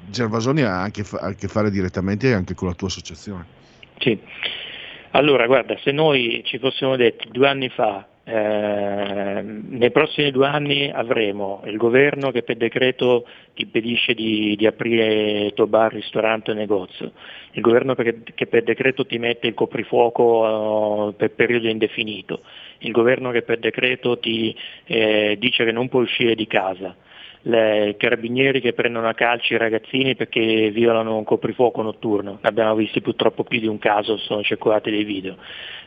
Gervasoni 0.09 0.63
ha 0.63 0.81
anche 0.81 1.05
a 1.11 1.33
che 1.33 1.47
fare 1.47 1.69
direttamente 1.69 2.33
anche 2.33 2.55
con 2.55 2.69
la 2.69 2.73
tua 2.73 2.87
associazione. 2.87 3.45
Sì. 3.99 4.19
Allora, 5.11 5.45
guarda, 5.45 5.77
se 5.83 5.91
noi 5.91 6.41
ci 6.43 6.57
fossimo 6.57 6.95
detti 6.95 7.29
due 7.29 7.47
anni 7.47 7.69
fa, 7.69 8.03
eh, 8.27 9.41
nei 9.43 9.91
prossimi 9.91 10.31
due 10.31 10.47
anni 10.47 10.89
avremo 10.89 11.61
il 11.65 11.77
governo 11.77 12.31
che 12.31 12.41
per 12.41 12.57
decreto 12.57 13.27
impedisce 13.53 14.15
di, 14.15 14.55
di 14.55 14.65
aprire 14.65 15.51
tuo 15.53 15.67
bar, 15.67 15.93
ristorante 15.93 16.49
o 16.49 16.55
negozio, 16.55 17.11
il 17.51 17.61
governo 17.61 17.93
per- 17.93 18.23
che 18.33 18.47
per 18.47 18.63
decreto 18.63 19.05
ti 19.05 19.19
mette 19.19 19.45
il 19.45 19.53
coprifuoco 19.53 21.09
eh, 21.09 21.13
per 21.13 21.31
periodo 21.33 21.67
indefinito, 21.67 22.41
il 22.79 22.91
governo 22.91 23.29
che 23.29 23.43
per 23.43 23.59
decreto 23.59 24.17
ti 24.17 24.55
eh, 24.85 25.35
dice 25.39 25.63
che 25.63 25.71
non 25.71 25.87
puoi 25.87 26.03
uscire 26.03 26.33
di 26.33 26.47
casa, 26.47 26.95
le- 27.47 27.89
i 27.89 27.97
carabinieri 27.97 28.61
che 28.61 28.73
prendono 28.73 29.07
a 29.07 29.13
calci 29.13 29.53
i 29.53 29.57
ragazzini 29.57 30.15
perché 30.15 30.69
violano 30.71 31.17
un 31.17 31.23
coprifuoco 31.23 31.81
notturno, 31.81 32.39
abbiamo 32.41 32.75
visti 32.75 33.01
purtroppo 33.01 33.43
più 33.43 33.59
di 33.59 33.67
un 33.67 33.79
caso, 33.79 34.17
sono 34.17 34.43
circolati 34.43 34.89
dei 34.91 35.03
video. 35.03 35.37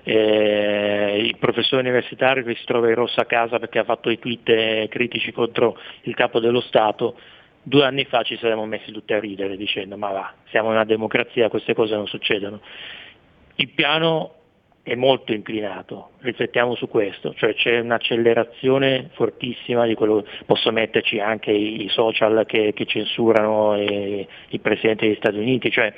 Eh, 0.05 1.19
il 1.21 1.37
professore 1.39 1.83
universitario 1.83 2.45
che 2.45 2.55
si 2.55 2.65
trova 2.65 2.89
in 2.89 2.95
rossa 2.95 3.23
a 3.23 3.27
casa 3.27 3.59
perché 3.59 3.81
ha 3.81 3.85
fatto 3.85 4.11
i 4.11 4.19
tweet 4.19 4.49
eh, 4.49 4.87
critici 4.89 5.33
contro 5.33 5.77
il 6.03 6.15
capo 6.15 6.41
dello 6.41 6.61
Stato, 6.61 7.17
due 7.63 7.85
anni 7.85 8.05
fa 8.05 8.23
ci 8.23 8.37
saremmo 8.37 8.65
messi 8.65 8.93
tutti 8.93 9.13
a 9.13 9.21
ridere 9.21 9.57
dicendo 9.57 9.97
ma 9.97 10.11
va, 10.11 10.33
siamo 10.51 10.71
una 10.71 10.85
democrazia, 10.85 11.49
queste 11.49 11.75
cose 11.75 11.95
non 11.95 12.07
succedono. 12.07 12.61
Il 13.57 13.71
piano 13.71 14.35
è 14.89 14.95
molto 14.95 15.32
inclinato, 15.32 16.12
riflettiamo 16.20 16.74
su 16.74 16.89
questo, 16.89 17.34
cioè 17.34 17.55
c'è 17.55 17.78
un'accelerazione 17.80 19.11
fortissima 19.12 19.86
di 19.86 19.95
quello, 19.95 20.24
posso 20.47 20.72
metterci 20.72 21.20
anche 21.20 21.53
i, 21.53 21.84
i 21.84 21.89
social 21.91 22.45
che, 22.47 22.72
che 22.74 22.86
censurano 22.86 23.76
eh, 23.76 24.26
il 24.49 24.61
Presidente 24.61 25.07
degli 25.07 25.16
Stati 25.16 25.36
Uniti, 25.36 25.70
cioè 25.70 25.93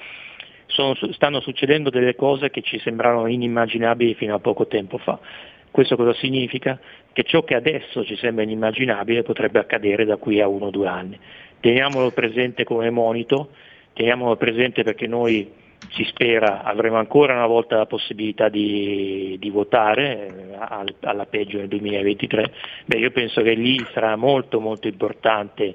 sono- 0.66 0.95
stanno 1.12 1.41
succedendo 1.41 1.88
delle 1.91 2.16
cose 2.16 2.51
che 2.51 2.62
ci 2.62 2.80
sembravano 2.80 3.28
inimmaginabili 3.28 4.14
fino 4.14 4.34
a 4.34 4.41
poco 4.41 4.66
tempo 4.66 4.99
fa. 4.99 5.18
Questo 5.70 5.95
cosa 5.95 6.12
significa? 6.14 6.78
Che 7.12 7.22
ciò 7.22 7.45
che 7.45 7.55
adesso 7.55 8.05
ci 8.05 8.16
sembra 8.16 8.43
inimmaginabile 8.43 9.22
potrebbe 9.22 9.61
accadere 9.61 10.05
da 10.05 10.16
qui 10.16 10.41
a 10.41 10.49
uno 10.49 10.66
o 10.66 10.70
due 10.70 10.88
anni. 10.88 11.18
Teniamolo 11.61 12.11
presente 12.11 12.64
come 12.64 12.91
monito, 12.91 13.51
teniamolo 13.93 14.34
presente 14.36 14.82
perché 14.82 15.07
noi 15.07 15.49
si 15.89 16.05
spera 16.05 16.62
avremo 16.62 16.97
ancora 16.97 17.33
una 17.33 17.47
volta 17.47 17.76
la 17.76 17.87
possibilità 17.87 18.49
di, 18.49 19.37
di 19.39 19.51
votare 19.51 20.26
eh, 20.26 20.57
al- 20.59 20.95
alla 21.01 21.26
peggio 21.26 21.59
nel 21.59 21.68
2023. 21.68 22.53
Beh, 22.87 22.99
io 22.99 23.11
penso 23.11 23.43
che 23.43 23.55
lì 23.55 23.85
sarà 23.93 24.16
molto 24.16 24.61
molto 24.61 24.87
importante 24.87 25.74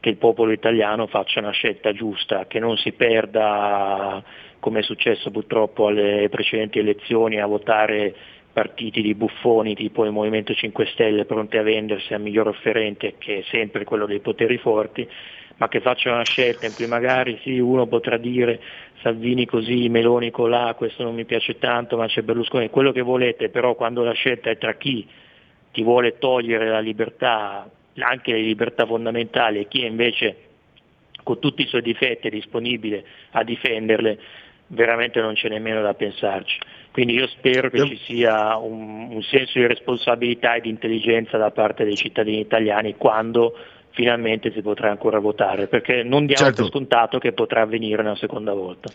che 0.00 0.10
il 0.10 0.16
popolo 0.16 0.52
italiano 0.52 1.06
faccia 1.06 1.40
una 1.40 1.50
scelta 1.50 1.92
giusta, 1.92 2.46
che 2.46 2.58
non 2.58 2.76
si 2.76 2.92
perda, 2.92 4.22
come 4.60 4.80
è 4.80 4.82
successo 4.82 5.30
purtroppo 5.30 5.86
alle 5.86 6.28
precedenti 6.28 6.78
elezioni, 6.78 7.40
a 7.40 7.46
votare 7.46 8.14
partiti 8.52 9.00
di 9.00 9.14
buffoni 9.14 9.74
tipo 9.74 10.04
il 10.04 10.12
Movimento 10.12 10.52
5 10.52 10.86
Stelle 10.92 11.24
pronti 11.24 11.56
a 11.56 11.62
vendersi 11.62 12.12
al 12.12 12.20
miglior 12.20 12.48
offerente, 12.48 13.14
che 13.16 13.38
è 13.38 13.44
sempre 13.50 13.84
quello 13.84 14.04
dei 14.04 14.20
poteri 14.20 14.58
forti, 14.58 15.08
ma 15.56 15.68
che 15.68 15.80
faccia 15.80 16.12
una 16.12 16.22
scelta 16.22 16.66
in 16.66 16.74
cui 16.74 16.86
magari 16.86 17.38
sì, 17.42 17.58
uno 17.58 17.86
potrà 17.86 18.16
dire 18.16 18.60
Salvini 19.04 19.44
così, 19.44 19.90
Meloni 19.90 20.30
colà, 20.30 20.72
questo 20.74 21.02
non 21.02 21.14
mi 21.14 21.26
piace 21.26 21.58
tanto, 21.58 21.98
ma 21.98 22.06
c'è 22.06 22.22
Berlusconi, 22.22 22.70
quello 22.70 22.90
che 22.90 23.02
volete, 23.02 23.50
però 23.50 23.74
quando 23.74 24.02
la 24.02 24.14
scelta 24.14 24.48
è 24.48 24.56
tra 24.56 24.76
chi 24.76 25.06
ti 25.72 25.82
vuole 25.82 26.16
togliere 26.16 26.70
la 26.70 26.80
libertà, 26.80 27.70
anche 27.98 28.32
le 28.32 28.40
libertà 28.40 28.86
fondamentali, 28.86 29.58
e 29.60 29.68
chi 29.68 29.84
invece 29.84 30.36
con 31.22 31.38
tutti 31.38 31.60
i 31.60 31.66
suoi 31.66 31.82
difetti 31.82 32.28
è 32.28 32.30
disponibile 32.30 33.04
a 33.32 33.44
difenderle, 33.44 34.18
veramente 34.68 35.20
non 35.20 35.34
c'è 35.34 35.50
nemmeno 35.50 35.82
da 35.82 35.92
pensarci. 35.92 36.58
Quindi 36.90 37.12
io 37.12 37.26
spero 37.26 37.68
che 37.68 37.86
ci 37.86 37.98
sia 38.04 38.56
un, 38.56 39.08
un 39.10 39.22
senso 39.22 39.58
di 39.58 39.66
responsabilità 39.66 40.54
e 40.54 40.62
di 40.62 40.70
intelligenza 40.70 41.36
da 41.36 41.50
parte 41.50 41.84
dei 41.84 41.96
cittadini 41.96 42.40
italiani 42.40 42.96
quando 42.96 43.54
finalmente 43.94 44.52
si 44.52 44.60
potrà 44.60 44.90
ancora 44.90 45.18
votare, 45.18 45.66
perché 45.68 46.02
non 46.02 46.26
diamo 46.26 46.44
Certo. 46.44 46.62
per 46.62 46.70
scontato 46.70 47.18
che 47.18 47.32
potrà 47.32 47.62
avvenire 47.62 48.02
una 48.02 48.16
seconda 48.16 48.52
volta. 48.52 48.90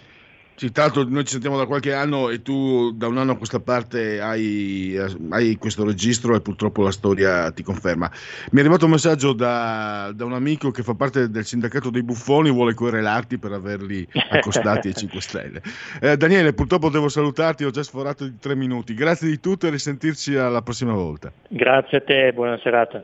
L'altro 0.76 1.04
noi 1.04 1.24
ci 1.24 1.32
sentiamo 1.32 1.58
da 1.58 1.66
qualche 1.66 1.94
anno 1.94 2.28
e 2.30 2.42
tu 2.42 2.92
da 2.92 3.08
un 3.08 3.18
anno 3.18 3.32
a 3.32 3.38
questa 3.38 3.62
parte 3.62 4.20
hai, 4.20 4.94
hai 5.30 5.56
questo 5.56 5.86
registro 5.86 6.36
e 6.36 6.42
purtroppo 6.42 6.84
la 6.84 6.92
storia 6.92 7.50
ti 7.52 7.64
conferma. 7.64 8.12
Mi 8.52 8.58
è 8.58 8.62
arrivato 8.62 8.84
un 8.84 8.92
messaggio 8.92 9.32
da, 9.32 10.12
da 10.14 10.26
un 10.26 10.34
amico 10.34 10.70
che 10.72 10.84
fa 10.84 10.96
parte 10.96 11.30
del 11.30 11.46
sindacato 11.46 11.90
dei 11.90 12.04
buffoni, 12.04 12.52
vuole 12.52 12.74
querelarti 12.74 13.38
per 13.38 13.54
averli 13.54 14.06
accostati 14.32 14.90
ai 14.90 14.96
5 14.96 15.22
Stelle. 15.22 15.62
Eh, 16.02 16.18
Daniele, 16.18 16.54
purtroppo 16.54 16.90
devo 16.90 17.08
salutarti, 17.08 17.64
ho 17.64 17.72
già 17.72 17.84
sforato 17.84 18.26
di 18.26 18.38
tre 18.38 18.56
minuti. 18.56 18.94
Grazie 18.94 19.30
di 19.30 19.40
tutto 19.40 19.68
e 19.68 19.70
risentirci 19.70 20.36
alla 20.36 20.62
prossima 20.62 20.94
volta. 20.94 21.32
Grazie 21.48 21.98
a 22.00 22.02
te, 22.02 22.34
buona 22.34 22.58
serata. 22.62 23.04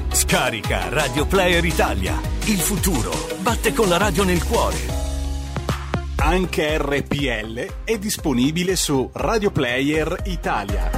Scarica 0.13 0.89
Radio 0.89 1.25
Player 1.25 1.63
Italia. 1.63 2.19
Il 2.45 2.59
futuro 2.59 3.11
batte 3.41 3.73
con 3.73 3.87
la 3.87 3.95
radio 3.95 4.25
nel 4.25 4.43
cuore. 4.43 4.77
Anche 6.17 6.77
RPL 6.77 7.83
è 7.85 7.97
disponibile 7.97 8.75
su 8.75 9.09
Radio 9.13 9.51
Player 9.51 10.21
Italia. 10.25 10.91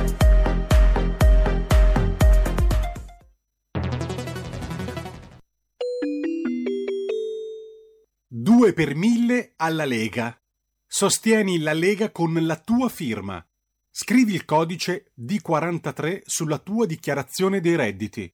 Due 8.28 8.74
per 8.74 8.96
mille 8.96 9.54
alla 9.58 9.86
Lega. 9.86 10.36
Sostieni 10.88 11.60
la 11.60 11.74
Lega 11.74 12.12
con 12.12 12.34
la 12.46 12.58
tua 12.58 12.90
firma. 12.90 13.46
Scrivi 13.92 14.34
il 14.34 14.44
codice 14.44 15.12
D43 15.16 16.22
sulla 16.26 16.58
tua 16.58 16.88
dichiarazione 16.88 17.62
dei 17.62 17.76
redditi. 17.76 18.34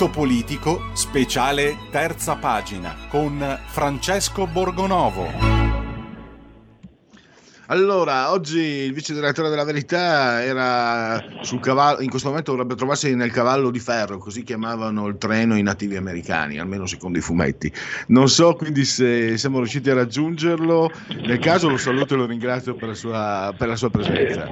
Punto 0.00 0.18
politico, 0.18 0.80
speciale 0.94 1.76
terza 1.90 2.36
pagina 2.36 2.96
con 3.10 3.38
Francesco 3.66 4.46
Borgonovo. 4.46 5.26
Allora, 7.66 8.32
oggi 8.32 8.60
il 8.60 8.94
vice 8.94 9.12
direttore 9.12 9.50
della 9.50 9.62
Verità 9.64 10.42
era 10.42 11.22
sul 11.42 11.60
cavallo, 11.60 12.00
in 12.00 12.08
questo 12.08 12.28
momento 12.28 12.52
dovrebbe 12.52 12.76
trovarsi 12.76 13.14
nel 13.14 13.30
cavallo 13.30 13.70
di 13.70 13.78
ferro, 13.78 14.16
così 14.16 14.42
chiamavano 14.42 15.06
il 15.06 15.18
treno 15.18 15.54
i 15.54 15.62
nativi 15.62 15.96
americani, 15.96 16.58
almeno 16.58 16.86
secondo 16.86 17.18
i 17.18 17.20
fumetti. 17.20 17.70
Non 18.06 18.28
so 18.28 18.54
quindi 18.54 18.86
se 18.86 19.36
siamo 19.36 19.58
riusciti 19.58 19.90
a 19.90 19.94
raggiungerlo, 19.94 20.90
nel 21.26 21.38
caso 21.40 21.68
lo 21.68 21.76
saluto 21.76 22.14
e 22.14 22.16
lo 22.16 22.26
ringrazio 22.26 22.74
per 22.74 22.88
la 22.88 22.94
sua, 22.94 23.54
per 23.54 23.68
la 23.68 23.76
sua 23.76 23.90
presenza. 23.90 24.48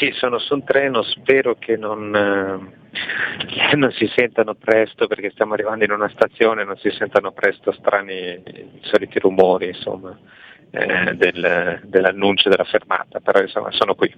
Sì, 0.00 0.10
sono 0.18 0.40
su 0.40 0.52
un 0.54 0.64
treno, 0.64 1.04
spero 1.04 1.56
che 1.58 1.76
non, 1.76 2.14
eh, 2.14 2.82
non 3.74 3.90
si 3.92 4.10
sentano 4.14 4.54
presto, 4.54 5.06
perché 5.06 5.30
stiamo 5.30 5.54
arrivando 5.54 5.84
in 5.84 5.90
una 5.90 6.10
stazione, 6.10 6.64
non 6.64 6.76
si 6.78 6.90
sentano 6.90 7.32
presto 7.32 7.72
strani, 7.72 8.42
soliti 8.82 9.18
rumori, 9.18 9.68
insomma 9.68 10.16
eh, 10.74 11.14
del, 11.14 11.80
dell'annuncio 11.84 12.48
della 12.48 12.64
fermata, 12.64 13.20
però 13.20 13.40
insomma 13.40 13.70
sono 13.70 13.94
qui. 13.94 14.12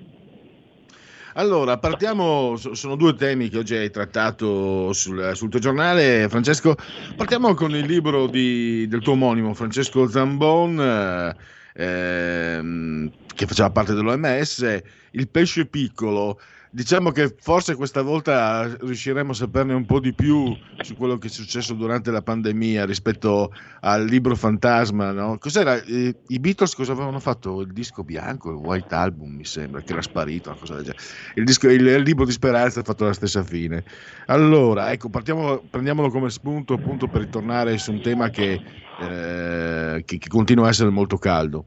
Allora, 1.34 1.76
partiamo, 1.76 2.56
sono 2.56 2.96
due 2.96 3.14
temi 3.14 3.50
che 3.50 3.58
oggi 3.58 3.74
hai 3.74 3.90
trattato 3.90 4.94
sul, 4.94 5.32
sul 5.34 5.50
tuo 5.50 5.60
giornale, 5.60 6.28
Francesco. 6.30 6.74
Partiamo 7.14 7.52
con 7.52 7.72
il 7.72 7.84
libro 7.84 8.26
di, 8.26 8.86
del 8.88 9.02
tuo 9.02 9.12
omonimo, 9.12 9.52
Francesco 9.52 10.08
Zambon, 10.08 10.80
eh, 10.80 11.84
ehm, 11.84 13.10
che 13.34 13.44
faceva 13.46 13.68
parte 13.68 13.92
dell'OMS, 13.92 14.82
Il 15.10 15.28
pesce 15.28 15.66
piccolo. 15.66 16.40
Diciamo 16.70 17.10
che 17.10 17.34
forse 17.38 17.74
questa 17.74 18.02
volta 18.02 18.76
riusciremo 18.80 19.30
a 19.30 19.34
saperne 19.34 19.72
un 19.72 19.86
po' 19.86 20.00
di 20.00 20.12
più 20.12 20.54
su 20.80 20.96
quello 20.96 21.16
che 21.16 21.28
è 21.28 21.30
successo 21.30 21.74
durante 21.74 22.10
la 22.10 22.22
pandemia 22.22 22.84
rispetto 22.84 23.52
al 23.80 24.04
libro 24.04 24.34
fantasma. 24.34 25.12
No? 25.12 25.38
Cos'era? 25.38 25.80
Eh, 25.82 26.14
I 26.26 26.38
Beatles 26.38 26.74
cosa 26.74 26.92
avevano 26.92 27.20
fatto? 27.20 27.60
Il 27.60 27.72
disco 27.72 28.02
bianco, 28.02 28.50
il 28.50 28.56
White 28.56 28.94
Album, 28.94 29.36
mi 29.36 29.44
sembra, 29.44 29.80
che 29.80 29.92
era 29.92 30.02
sparito, 30.02 30.50
una 30.50 30.58
cosa 30.58 30.74
del 30.74 30.84
genere. 30.84 31.02
Il, 31.34 31.44
disco, 31.44 31.68
il, 31.68 32.02
libro 32.02 32.24
di 32.24 32.32
Speranza 32.32 32.80
ha 32.80 32.84
fatto 32.84 33.04
la 33.04 33.12
stessa 33.12 33.42
fine. 33.42 33.84
Allora, 34.26 34.92
ecco, 34.92 35.08
partiamo, 35.08 35.62
prendiamolo 35.70 36.10
come 36.10 36.30
spunto 36.30 36.74
appunto 36.74 37.06
per 37.06 37.22
ritornare 37.22 37.78
su 37.78 37.92
un 37.92 38.02
tema 38.02 38.28
che, 38.28 38.60
eh, 39.00 40.02
che, 40.04 40.18
che 40.18 40.28
continua 40.28 40.66
a 40.66 40.70
essere 40.70 40.90
molto 40.90 41.16
caldo. 41.16 41.66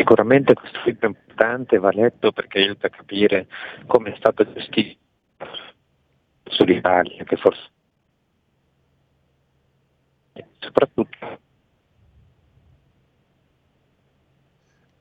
Sicuramente 0.00 0.54
questo 0.54 0.80
libro 0.86 1.08
è 1.08 1.10
importante, 1.10 1.78
va 1.78 1.90
letto 1.90 2.32
perché 2.32 2.60
aiuta 2.60 2.86
a 2.86 2.90
capire 2.90 3.48
come 3.86 4.14
è 4.14 4.16
stato 4.16 4.50
gestito 4.50 4.98
sull'Italia, 6.44 7.22
che 7.22 7.36
forse. 7.36 7.68
Soprattutto 10.58 11.38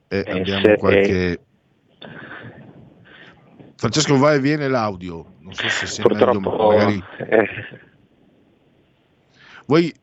eh, 0.10 0.26
abbiamo 0.28 0.76
qualche 0.76 1.40
Francesco 3.78 4.18
va 4.18 4.34
e 4.34 4.42
viene 4.42 4.68
l'audio. 4.68 5.36
Non 5.40 5.54
so 5.54 5.70
se 5.70 5.86
sia 5.86 6.04
meglio 6.06 6.42
magari 6.42 7.02
eh... 7.20 7.48
vuoi 9.66 9.94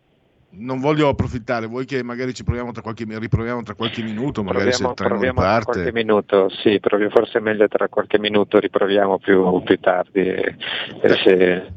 non 0.57 0.81
voglio 0.81 1.09
approfittare, 1.09 1.67
vuoi 1.67 1.85
che 1.85 2.03
magari 2.03 2.35
ci 2.35 2.45
proviamo 2.45 2.73
tra 2.73 2.83
qualche, 2.83 3.05
riproviamo 3.09 3.63
tra 3.63 3.75
qualche 3.75 4.03
minuto, 4.03 4.43
magari 4.43 4.71
proviamo, 4.71 4.85
se 4.85 4.91
il 4.91 4.95
treno 4.95 5.15
proviamo 5.15 5.41
riparte. 5.41 5.71
Qualche 5.73 5.93
minuto, 5.93 6.49
sì, 6.49 6.81
proprio 6.81 7.11
forse 7.11 7.39
è 7.39 7.41
meglio 7.41 7.69
tra 7.69 7.89
qualche 7.89 8.19
minuto, 8.19 8.59
riproviamo 8.59 9.19
più, 9.19 9.63
più 9.63 9.79
tardi. 9.79 10.21
eh, 10.21 10.57
se- 11.25 11.73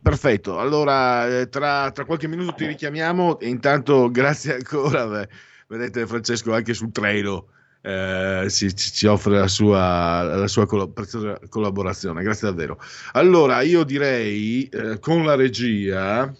Perfetto, 0.00 0.58
allora 0.58 1.40
eh, 1.40 1.48
tra, 1.48 1.90
tra 1.90 2.04
qualche 2.04 2.28
minuto 2.28 2.52
ti 2.52 2.66
richiamiamo 2.66 3.38
e 3.40 3.48
intanto 3.48 4.08
grazie 4.12 4.54
ancora, 4.54 5.06
beh, 5.06 5.28
vedete 5.68 6.06
Francesco 6.06 6.54
anche 6.54 6.72
sul 6.72 6.92
treno 6.92 7.48
eh, 7.82 8.46
ci, 8.48 8.74
ci- 8.74 8.92
ci 8.92 9.06
offre 9.06 9.38
la 9.38 9.48
sua, 9.48 10.22
la 10.22 10.46
sua 10.46 10.66
colla- 10.66 10.88
preziosa 10.88 11.38
collaborazione, 11.48 12.22
grazie 12.22 12.48
davvero. 12.48 12.78
Allora 13.12 13.62
io 13.62 13.84
direi 13.84 14.68
eh, 14.68 14.98
con 14.98 15.24
la 15.24 15.34
regia, 15.34 16.32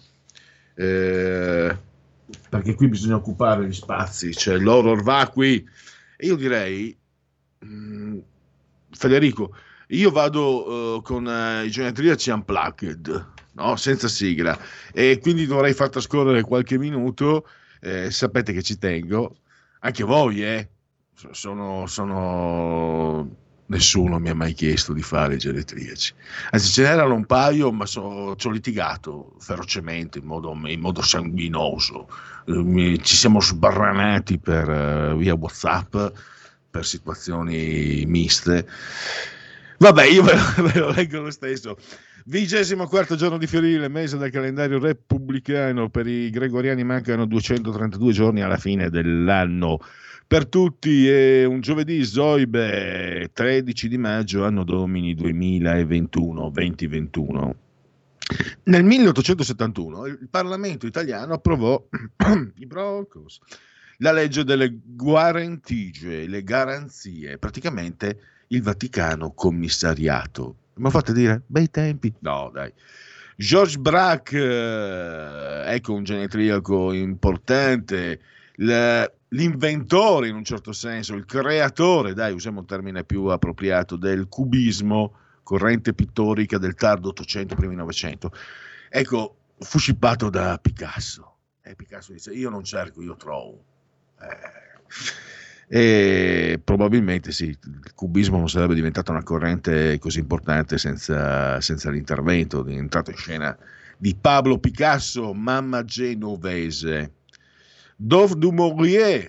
eh, 0.79 1.77
perché 2.49 2.73
qui 2.75 2.87
bisogna 2.87 3.15
occupare 3.15 3.67
gli 3.67 3.73
spazi, 3.73 4.33
cioè 4.33 4.57
l'horror 4.57 5.01
va 5.03 5.27
qui, 5.31 5.67
e 6.15 6.25
io 6.25 6.35
direi, 6.35 6.97
mh, 7.59 8.17
Federico, 8.91 9.55
io 9.89 10.09
vado 10.11 10.97
eh, 10.97 11.01
con 11.01 11.27
eh, 11.27 11.65
i 11.65 11.69
genetriaci 11.71 12.29
unplugged, 12.29 13.27
no? 13.53 13.75
senza 13.75 14.07
sigla, 14.07 14.57
e 14.93 15.19
quindi 15.21 15.45
dovrei 15.45 15.73
far 15.73 15.89
trascorrere 15.89 16.43
qualche 16.43 16.77
minuto. 16.77 17.45
eh, 17.81 18.11
sapete 18.11 18.51
che 18.53 18.61
ci 18.61 18.77
tengo, 18.77 19.37
anche 19.79 20.03
voi, 20.03 20.43
eh? 20.43 20.69
So- 21.13 21.33
Sono, 21.33 21.85
sono- 21.87 23.35
Nessuno 23.69 24.17
mi 24.17 24.29
ha 24.29 24.35
mai 24.35 24.53
chiesto 24.53 24.93
di 24.93 25.03
fare 25.03 25.37
i. 25.37 26.13
Anzi, 26.49 26.71
ce 26.71 26.81
n'erano 26.81 27.13
un 27.13 27.25
paio, 27.25 27.71
ma 27.71 27.85
so- 27.85 28.35
ci 28.35 28.47
ho 28.47 28.49
litigato 28.49 29.35
ferocemente, 29.39 30.17
in 30.17 30.25
modo, 30.25 30.57
in 30.65 30.79
modo 30.79 31.03
sanguinoso. 31.03 32.09
Eh, 32.45 32.99
ci 33.03 33.15
siamo 33.15 33.39
sbarranati 33.39 34.39
per, 34.39 34.69
eh, 34.69 35.15
via 35.15 35.35
WhatsApp 35.35 35.95
per 36.71 36.83
situazioni 36.83 38.05
miste. 38.07 38.67
Vabbè, 39.77 40.05
io 40.05 40.23
ve 40.23 40.33
lo, 40.33 40.63
ve 40.67 40.79
lo 40.79 40.89
leggo 40.89 41.21
lo 41.21 41.31
stesso. 41.31 41.77
Vigesimo 42.25 42.87
quarto 42.87 43.15
giorno 43.15 43.37
di 43.37 43.45
fiorile, 43.47 43.87
mese 43.87 44.17
del 44.17 44.31
calendario 44.31 44.79
repubblicano. 44.79 45.89
Per 45.89 46.07
i 46.07 46.31
gregoriani 46.31 46.83
mancano 46.83 47.25
232 47.25 48.13
giorni 48.13 48.41
alla 48.41 48.57
fine 48.57 48.89
dell'anno. 48.89 49.79
Per 50.29 50.45
tutti 50.45 51.09
è 51.09 51.43
un 51.43 51.59
giovedì 51.59 52.05
Zoibe, 52.05 53.31
13 53.33 53.87
di 53.87 53.97
maggio, 53.97 54.45
anno 54.45 54.63
domini 54.63 55.15
2021, 55.15 56.51
2021. 56.51 57.55
Nel 58.65 58.83
1871 58.83 60.05
il 60.05 60.27
Parlamento 60.29 60.85
italiano 60.85 61.33
approvò 61.33 61.83
i 62.57 62.65
Broncos, 62.67 63.39
la 63.97 64.11
legge 64.11 64.43
delle 64.43 64.71
guarentigie, 64.85 66.27
le 66.27 66.43
garanzie, 66.43 67.39
praticamente 67.39 68.19
il 68.49 68.61
Vaticano 68.61 69.31
commissariato. 69.31 70.57
Mi 70.75 70.91
fate 70.91 71.11
dire? 71.11 71.41
Bei 71.47 71.71
tempi? 71.71 72.13
No, 72.19 72.51
dai. 72.53 72.71
Georges 73.35 73.77
Braque, 73.77 74.39
eh, 74.39 75.73
ecco 75.73 75.93
un 75.93 76.03
genetriaco 76.03 76.93
importante, 76.93 78.19
l- 78.57 79.05
l'inventore 79.29 80.27
in 80.27 80.35
un 80.35 80.43
certo 80.43 80.71
senso, 80.71 81.15
il 81.15 81.25
creatore, 81.25 82.13
dai, 82.13 82.33
usiamo 82.33 82.59
un 82.59 82.65
termine 82.65 83.03
più 83.03 83.25
appropriato, 83.25 83.95
del 83.95 84.27
cubismo, 84.27 85.15
corrente 85.43 85.93
pittorica 85.93 86.57
del 86.57 86.75
tardo 86.75 87.09
800, 87.09 87.55
primi 87.55 87.75
900. 87.75 88.31
Ecco, 88.89 89.35
fu 89.59 89.79
scippato 89.79 90.29
da 90.29 90.57
Picasso. 90.59 91.35
E 91.61 91.75
Picasso 91.75 92.13
dice, 92.13 92.31
io 92.31 92.49
non 92.49 92.63
cerco, 92.63 93.01
io 93.01 93.15
trovo. 93.15 93.63
Eh, 94.21 94.57
e 95.71 96.59
probabilmente 96.63 97.31
sì, 97.31 97.45
il 97.45 97.93
cubismo 97.93 98.37
non 98.37 98.49
sarebbe 98.49 98.73
diventata 98.73 99.11
una 99.11 99.21
corrente 99.21 99.99
così 99.99 100.17
importante 100.17 100.79
senza, 100.79 101.61
senza 101.61 101.91
l'intervento, 101.91 102.63
l'entrata 102.63 103.11
in 103.11 103.17
scena 103.17 103.55
di 103.95 104.15
Pablo 104.15 104.57
Picasso, 104.57 105.31
mamma 105.33 105.83
genovese. 105.83 107.13
Dove 108.01 108.35
du 108.35 108.51
Maurier, 108.51 109.25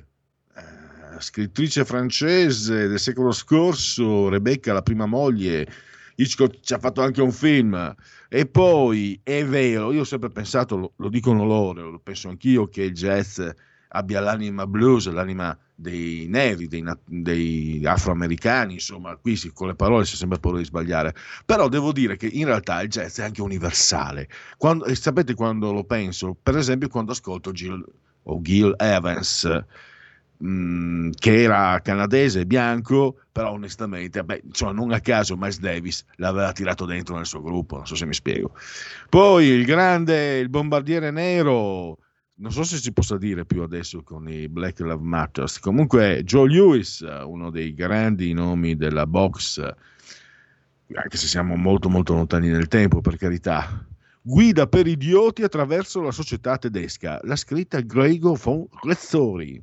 eh, 0.55 1.21
scrittrice 1.21 1.85
francese 1.85 2.87
del 2.87 3.01
secolo 3.01 3.33
scorso, 3.33 4.29
Rebecca, 4.29 4.73
la 4.73 4.83
prima 4.83 5.07
moglie, 5.07 5.67
Hitchcock 6.15 6.61
ci 6.61 6.75
ha 6.75 6.79
fatto 6.79 7.03
anche 7.03 7.21
un 7.21 7.33
film. 7.33 7.95
E 8.29 8.47
poi 8.47 9.19
è 9.25 9.45
vero, 9.45 9.91
io 9.93 10.03
ho 10.03 10.05
sempre 10.05 10.31
pensato, 10.31 10.77
lo, 10.77 10.93
lo 10.97 11.09
dicono 11.09 11.45
loro, 11.45 11.91
lo 11.91 11.99
penso 11.99 12.29
anch'io, 12.29 12.69
che 12.69 12.83
il 12.85 12.93
jazz 12.93 13.41
abbia 13.89 14.21
l'anima 14.21 14.69
blues, 14.69 15.09
l'anima 15.09 15.59
dei 15.75 16.27
neri, 16.29 16.69
dei, 16.69 16.85
dei 17.07 17.81
afroamericani, 17.85 18.75
insomma, 18.75 19.17
qui 19.17 19.35
si- 19.35 19.51
con 19.53 19.67
le 19.67 19.75
parole 19.75 20.05
si 20.05 20.15
è 20.15 20.17
sempre 20.17 20.39
paura 20.39 20.59
di 20.59 20.65
sbagliare, 20.65 21.13
però 21.45 21.69
devo 21.69 21.91
dire 21.91 22.17
che 22.17 22.27
in 22.29 22.45
realtà 22.45 22.81
il 22.83 22.89
jazz 22.89 23.19
è 23.19 23.25
anche 23.25 23.43
universale. 23.43 24.29
Quando- 24.57 24.95
sapete 24.95 25.35
quando 25.35 25.73
lo 25.73 25.83
penso? 25.83 26.37
Per 26.41 26.57
esempio 26.57 26.87
quando 26.89 27.11
ascolto 27.13 27.51
Gil, 27.51 27.85
o 28.25 28.41
Gil 28.43 28.75
Evans, 28.79 29.65
mh, 30.39 31.11
che 31.19 31.43
era 31.43 31.81
canadese, 31.83 32.47
bianco, 32.47 33.21
però 33.33 33.53
onestamente, 33.53 34.25
beh, 34.25 34.43
insomma, 34.47 34.73
non 34.73 34.93
a 34.93 35.01
caso 35.01 35.37
Miles 35.37 35.61
Davis 35.61 36.05
l'aveva 36.17 36.53
tirato 36.53 36.85
dentro 36.85 37.17
nel 37.17 37.27
suo 37.27 37.43
gruppo, 37.43 37.77
non 37.77 37.87
so 37.87 37.95
se 37.95 38.07
mi 38.07 38.15
spiego. 38.15 38.55
Poi 39.09 39.47
il 39.47 39.65
grande, 39.65 40.39
il 40.39 40.49
bombardiere 40.49 41.11
nero, 41.11 41.99
non 42.37 42.53
so 42.53 42.63
se 42.65 42.77
si 42.79 42.93
possa 42.93 43.19
dire 43.19 43.45
più 43.45 43.63
adesso 43.63 44.03
con 44.03 44.29
i 44.29 44.49
Black 44.49 44.81
Love 44.81 45.03
Matters, 45.03 45.59
comunque 45.59 46.23
Joe 46.25 46.49
Lewis, 46.49 47.01
uno 47.25 47.51
dei 47.51 47.75
grandi 47.75 48.33
nomi 48.33 48.77
della 48.77 49.07
box, 49.07 49.59
anche 50.93 51.17
se 51.17 51.27
siamo 51.27 51.55
molto 51.55 51.89
molto 51.89 52.15
lontani 52.15 52.49
nel 52.49 52.67
tempo, 52.69 53.01
per 53.01 53.17
carità. 53.17 53.85
Guida 54.31 54.69
per 54.69 54.87
idioti 54.87 55.43
attraverso 55.43 56.01
la 56.01 56.13
società 56.13 56.57
tedesca, 56.57 57.19
l'ha 57.25 57.35
scritta 57.35 57.81
Gregor 57.81 58.39
von 58.39 58.65
Rezzori. 58.85 59.61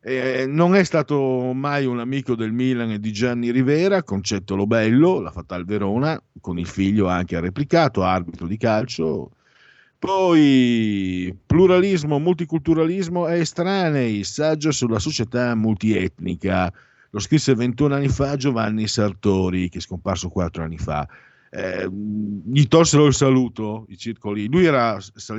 Eh, 0.00 0.46
non 0.46 0.76
è 0.76 0.84
stato 0.84 1.52
mai 1.52 1.86
un 1.86 1.98
amico 1.98 2.36
del 2.36 2.52
Milan 2.52 2.92
e 2.92 3.00
di 3.00 3.10
Gianni 3.10 3.50
Rivera, 3.50 4.04
Concetto 4.04 4.54
Lobello, 4.54 5.18
l'ha 5.18 5.32
fatta 5.32 5.56
al 5.56 5.64
Verona, 5.64 6.22
con 6.40 6.56
il 6.56 6.68
figlio 6.68 7.08
anche 7.08 7.34
ha 7.34 7.40
replicato, 7.40 8.04
arbitro 8.04 8.46
di 8.46 8.56
calcio. 8.56 9.32
Poi 9.98 11.36
pluralismo, 11.44 12.20
multiculturalismo 12.20 13.26
e 13.26 13.40
estranei, 13.40 14.22
saggio 14.22 14.70
sulla 14.70 15.00
società 15.00 15.52
multietnica. 15.56 16.72
Lo 17.10 17.18
scrisse 17.18 17.56
21 17.56 17.96
anni 17.96 18.08
fa 18.08 18.36
Giovanni 18.36 18.86
Sartori, 18.86 19.68
che 19.68 19.78
è 19.78 19.80
scomparso 19.80 20.28
4 20.28 20.62
anni 20.62 20.78
fa. 20.78 21.08
Eh, 21.50 21.88
gli 21.90 22.66
tolsero 22.66 23.06
il 23.06 23.14
saluto 23.14 23.86
i 23.88 23.96
circoli. 23.96 24.48
Lui 24.48 24.64
era, 24.64 24.98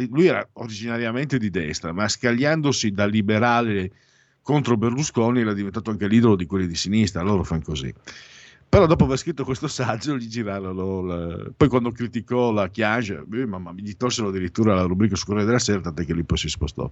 lui 0.10 0.28
era 0.28 0.48
originariamente 0.54 1.38
di 1.38 1.50
destra, 1.50 1.92
ma 1.92 2.08
scagliandosi 2.08 2.92
da 2.92 3.06
liberale 3.06 3.92
contro 4.42 4.78
Berlusconi 4.78 5.42
era 5.42 5.54
diventato 5.54 5.92
anche 5.92 6.08
l'idolo 6.08 6.36
di 6.36 6.46
quelli 6.46 6.68
di 6.68 6.76
sinistra. 6.76 7.22
Loro 7.22 7.44
fanno 7.44 7.64
così. 7.64 7.94
Però 8.70 8.86
dopo 8.86 9.06
aver 9.06 9.18
scritto 9.18 9.46
questo 9.46 9.70
saggio 9.70 10.18
gli 10.18 10.28
girarono, 10.28 11.02
la... 11.02 11.50
poi 11.56 11.70
quando 11.70 11.92
criticò 11.92 12.52
la 12.52 12.68
Chiage, 12.68 13.24
eh, 13.32 13.46
mamma, 13.46 13.74
gli 13.74 13.96
tolsero 13.96 14.28
addirittura 14.28 14.76
la 14.76 14.82
rubrica 14.82 15.16
su 15.16 15.34
della 15.34 15.58
Sera, 15.58 15.80
tant'è 15.80 16.04
che 16.04 16.14
lì 16.14 16.26
poi 16.26 16.38
si 16.38 16.50
spostò. 16.50 16.90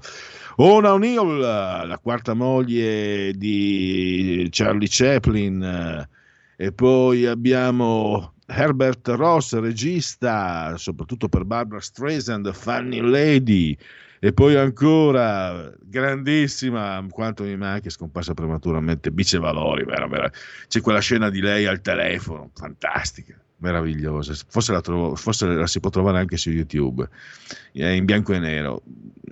Ona 0.55 0.93
O'Neill, 0.93 1.37
la 1.37 1.99
quarta 2.01 2.33
moglie 2.33 3.33
di 3.35 4.47
Charlie 4.51 4.87
Chaplin, 4.89 6.07
e 6.55 6.71
poi 6.71 7.25
abbiamo 7.25 8.34
Herbert 8.47 9.07
Ross, 9.09 9.57
regista, 9.59 10.77
soprattutto 10.77 11.27
per 11.27 11.45
Barbara 11.45 11.81
Streisand, 11.81 12.51
Funny 12.53 13.01
Lady, 13.01 13.77
e 14.19 14.33
poi 14.33 14.55
ancora, 14.55 15.71
grandissima, 15.79 17.05
quanto 17.09 17.43
mi 17.43 17.55
manca, 17.57 17.89
scomparsa 17.89 18.33
prematuramente, 18.33 19.11
Bice 19.11 19.37
Valori, 19.37 19.83
vera, 19.83 20.07
vera. 20.07 20.31
c'è 20.67 20.81
quella 20.81 20.99
scena 20.99 21.29
di 21.29 21.41
lei 21.41 21.65
al 21.65 21.81
telefono, 21.81 22.49
fantastica, 22.53 23.39
meravigliosa, 23.65 24.33
forse 24.47 24.71
la, 24.71 24.81
trovo, 24.81 25.15
forse 25.15 25.47
la 25.47 25.67
si 25.67 25.79
può 25.79 25.89
trovare 25.89 26.19
anche 26.19 26.37
su 26.37 26.51
YouTube, 26.51 27.09
è 27.73 27.87
in 27.87 28.05
bianco 28.05 28.33
e 28.33 28.39
nero, 28.39 28.83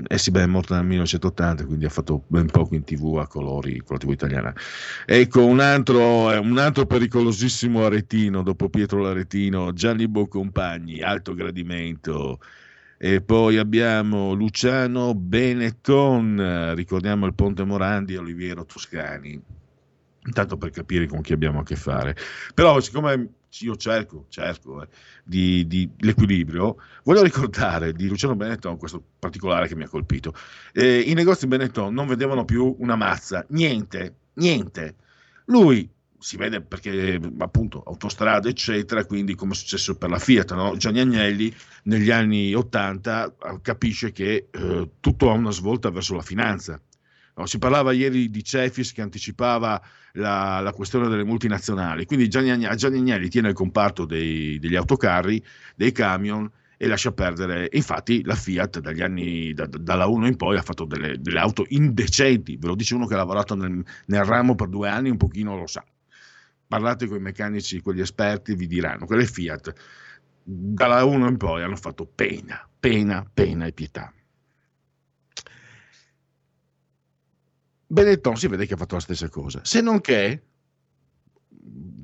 eh 0.08 0.18
sì, 0.18 0.32
beh, 0.32 0.44
è 0.44 0.48
morta 0.48 0.76
nel 0.76 0.86
1980, 0.86 1.66
quindi 1.66 1.86
ha 1.86 1.90
fatto 1.90 2.24
ben 2.28 2.48
poco 2.48 2.74
in 2.74 2.84
tv 2.84 3.18
a 3.20 3.28
colori, 3.28 3.80
con 3.80 3.96
la 3.96 3.98
tv 4.00 4.12
italiana. 4.12 4.54
Ecco, 5.06 5.46
un 5.46 5.60
altro, 5.60 6.28
un 6.42 6.58
altro 6.58 6.86
pericolosissimo 6.86 7.86
aretino, 7.86 8.42
dopo 8.42 8.70
Pietro 8.70 9.02
l'Aretino, 9.02 9.72
Gianni 9.74 10.08
Boncompagni, 10.08 11.02
alto 11.02 11.36
gradimento, 11.36 12.40
e 12.98 13.22
poi 13.22 13.58
abbiamo 13.58 14.34
Luciano 14.34 15.14
Benetton, 15.14 16.74
ricordiamo 16.74 17.26
il 17.26 17.34
Ponte 17.34 17.64
Morandi 17.64 18.14
e 18.14 18.18
Oliviero 18.18 18.66
Toscani, 18.66 19.40
intanto 20.26 20.58
per 20.58 20.70
capire 20.70 21.06
con 21.06 21.22
chi 21.22 21.34
abbiamo 21.34 21.60
a 21.60 21.64
che 21.64 21.76
fare. 21.76 22.16
Però 22.54 22.80
siccome 22.80 23.28
io 23.60 23.76
cerco, 23.76 24.26
cerco 24.30 24.82
eh, 24.82 24.88
di, 25.24 25.68
di, 25.68 25.90
l'equilibrio, 26.00 26.78
voglio 27.04 27.24
ricordare 27.24 27.94
di 27.94 28.08
Luciano 28.08 28.36
Benetton 28.36 28.78
questo 28.78 29.04
particolare 29.20 29.68
che 29.68 29.76
mi 29.76 29.84
ha 29.84 29.90
colpito. 29.90 30.34
Eh, 30.72 31.00
I 31.00 31.14
negozi 31.14 31.48
Benetton 31.48 31.94
non 31.94 32.08
vedevano 32.08 32.46
più 32.46 32.76
una 32.80 32.96
mazza, 32.96 33.46
niente, 33.50 34.16
niente. 34.34 34.96
Lui 35.46 35.90
si 36.18 36.38
vede 36.38 36.62
perché 36.62 37.20
appunto 37.40 37.84
autostrade 37.84 38.50
eccetera, 38.50 39.06
quindi 39.06 39.36
come 39.36 39.52
è 39.52 39.56
successo 39.56 39.98
per 39.98 40.10
la 40.10 40.20
Fiat, 40.20 40.54
no? 40.54 40.78
Gianni 40.78 41.02
Agnelli 41.02 41.54
negli 41.84 42.12
anni 42.12 42.54
80 42.54 43.26
eh, 43.26 43.60
capisce 43.62 44.12
che 44.14 44.48
eh, 44.50 44.90
tutto 45.02 45.30
ha 45.30 45.34
una 45.34 45.52
svolta 45.52 45.90
verso 45.92 46.16
la 46.16 46.22
finanza. 46.22 46.82
No, 47.36 47.46
si 47.48 47.58
parlava 47.58 47.92
ieri 47.94 48.30
di 48.30 48.44
Cefis 48.44 48.94
che 48.94 49.02
anticipava 49.02 49.82
la, 50.14 50.60
la 50.60 50.72
questione 50.72 51.08
delle 51.08 51.24
multinazionali, 51.24 52.06
quindi 52.06 52.28
Gianni, 52.28 52.52
Agnelli, 52.52 52.76
Gianni 52.76 53.00
Agnelli 53.00 53.30
tiene 53.30 53.50
il 53.50 53.56
comparto 53.56 54.06
dei, 54.06 54.60
degli 54.60 54.76
autocarri, 54.76 55.44
dei 55.76 55.92
camion 55.92 56.50
e 56.78 56.88
lascia 56.88 57.12
perdere. 57.12 57.70
Infatti 57.72 58.24
la 58.24 58.36
Fiat 58.36 58.80
dagli 58.80 59.02
anni, 59.02 59.54
da, 59.54 59.66
dalla 59.66 60.06
1 60.06 60.28
in 60.28 60.36
poi 60.36 60.58
ha 60.58 60.62
fatto 60.62 60.86
delle, 60.86 61.20
delle, 61.20 61.40
auto 61.40 61.66
indecenti, 61.70 62.58
ve 62.58 62.68
lo 62.68 62.76
dice 62.76 62.94
uno 62.94 63.08
che 63.08 63.16
ha 63.16 63.18
lavorato 63.18 63.56
nel, 63.56 63.84
nel 64.06 64.24
ramo 64.24 64.54
per 64.54 64.68
due 64.68 64.90
anni, 64.90 65.10
un 65.10 65.18
pochino 65.18 65.58
lo 65.58 65.68
sa 65.68 65.84
parlate 66.74 67.06
con 67.08 67.18
i 67.18 67.22
meccanici, 67.22 67.82
con 67.84 67.94
gli 67.94 68.00
esperti, 68.00 68.56
vi 68.56 68.66
diranno, 68.66 69.06
quelle 69.06 69.28
Fiat 69.28 69.74
dalla 70.44 71.06
1 71.06 71.28
in 71.30 71.38
poi 71.38 71.62
hanno 71.62 71.76
fatto 71.76 72.06
pena, 72.06 72.68
pena, 72.80 73.24
pena 73.32 73.66
e 73.66 73.72
pietà. 73.72 74.12
Benetton 77.94 78.36
si 78.36 78.48
vede 78.48 78.66
che 78.66 78.74
ha 78.74 78.78
fatto 78.78 78.96
la 78.96 79.02
stessa 79.02 79.30
cosa, 79.30 79.60
se 79.64 79.80
non 79.80 80.02
che 80.02 80.42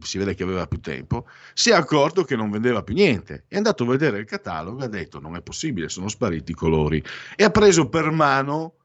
si 0.01 0.19
vede 0.19 0.35
che 0.35 0.43
aveva 0.43 0.67
più 0.67 0.79
tempo, 0.79 1.25
si 1.53 1.71
è 1.71 1.73
accorto 1.73 2.23
che 2.23 2.35
non 2.35 2.51
vendeva 2.51 2.83
più 2.83 2.93
niente. 2.93 3.45
È 3.47 3.57
andato 3.57 3.83
a 3.83 3.87
vedere 3.87 4.19
il 4.19 4.25
catalogo 4.25 4.81
e 4.81 4.85
ha 4.85 4.87
detto: 4.87 5.19
Non 5.19 5.35
è 5.35 5.41
possibile, 5.41 5.89
sono 5.89 6.07
spariti 6.07 6.51
i 6.51 6.55
colori. 6.55 7.03
E 7.35 7.43
ha 7.43 7.49
preso 7.49 7.89
per 7.89 8.11
mano 8.11 8.75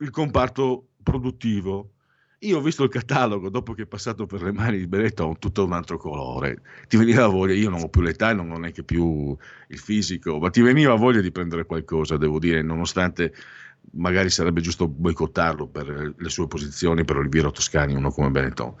il 0.00 0.10
comparto 0.10 0.88
produttivo. 1.00 1.92
Io 2.40 2.58
ho 2.58 2.60
visto 2.60 2.82
il 2.82 2.90
catalogo 2.90 3.48
dopo 3.48 3.72
che 3.72 3.82
è 3.82 3.86
passato 3.86 4.26
per 4.26 4.42
le 4.42 4.52
mani 4.52 4.78
di 4.78 4.86
Benetton, 4.88 5.38
tutto 5.38 5.64
un 5.64 5.72
altro 5.72 5.96
colore. 5.96 6.60
Ti 6.88 6.96
veniva 6.96 7.26
voglia, 7.28 7.54
io 7.54 7.70
non 7.70 7.82
ho 7.82 7.88
più 7.88 8.00
l'età 8.00 8.30
e 8.30 8.34
non 8.34 8.50
ho 8.50 8.58
neanche 8.58 8.82
più 8.82 9.36
il 9.68 9.78
fisico, 9.78 10.38
ma 10.38 10.50
ti 10.50 10.60
veniva 10.60 10.94
voglia 10.94 11.20
di 11.20 11.32
prendere 11.32 11.66
qualcosa, 11.66 12.16
devo 12.16 12.38
dire, 12.38 12.62
nonostante 12.62 13.32
magari 13.92 14.30
sarebbe 14.30 14.60
giusto 14.60 14.88
boicottarlo 14.88 15.66
per 15.68 16.14
le 16.16 16.28
sue 16.28 16.46
posizioni, 16.46 17.04
per 17.04 17.16
Oliviero 17.16 17.50
Toscani, 17.50 17.94
uno 17.94 18.10
come 18.10 18.30
Benetton. 18.30 18.74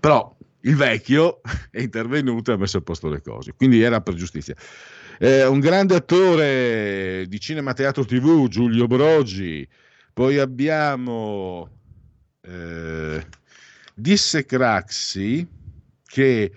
Però 0.00 0.36
il 0.60 0.76
vecchio 0.76 1.40
è 1.70 1.80
intervenuto 1.80 2.50
e 2.50 2.54
ha 2.54 2.58
messo 2.58 2.78
a 2.78 2.82
posto 2.82 3.08
le 3.08 3.20
cose, 3.20 3.54
quindi 3.54 3.82
era 3.82 4.00
per 4.00 4.14
giustizia. 4.14 4.54
Eh, 5.18 5.46
un 5.46 5.60
grande 5.60 5.94
attore 5.94 7.26
di 7.28 7.38
cinema, 7.38 7.72
teatro, 7.72 8.04
tv, 8.04 8.48
Giulio 8.48 8.86
Brogi. 8.86 9.66
Poi 10.12 10.38
abbiamo 10.38 11.68
eh, 12.42 13.26
disse 13.94 14.44
Craxi 14.44 15.46
che 16.04 16.52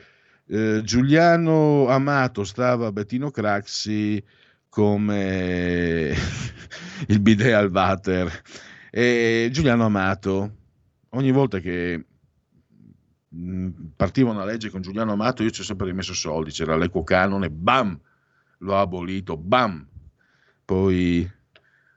eh, 0.48 0.82
Giuliano 0.84 1.88
Amato 1.88 2.44
stava 2.44 2.88
a 2.88 2.92
Bettino 2.92 3.32
Craxi 3.32 4.24
come 4.78 6.14
il 7.08 7.20
bidet 7.20 7.56
al 7.56 7.72
water 7.72 8.32
e 8.92 9.50
Giuliano 9.52 9.86
Amato 9.86 10.52
ogni 11.10 11.32
volta 11.32 11.58
che 11.58 12.06
mh, 13.28 13.70
partiva 13.96 14.30
una 14.30 14.46
legge 14.46 14.70
con 14.70 14.82
Giuliano 14.82 15.14
Amato 15.14 15.42
io 15.42 15.50
ci 15.50 15.62
ho 15.62 15.64
sempre 15.64 15.88
rimesso 15.88 16.14
soldi 16.14 16.52
c'era 16.52 16.78
l'equo 16.78 17.04
canone 17.04 17.50
bam 17.50 18.00
l'ho 18.60 18.78
abolito 18.78 19.36
bam 19.36 19.84
poi 20.64 21.28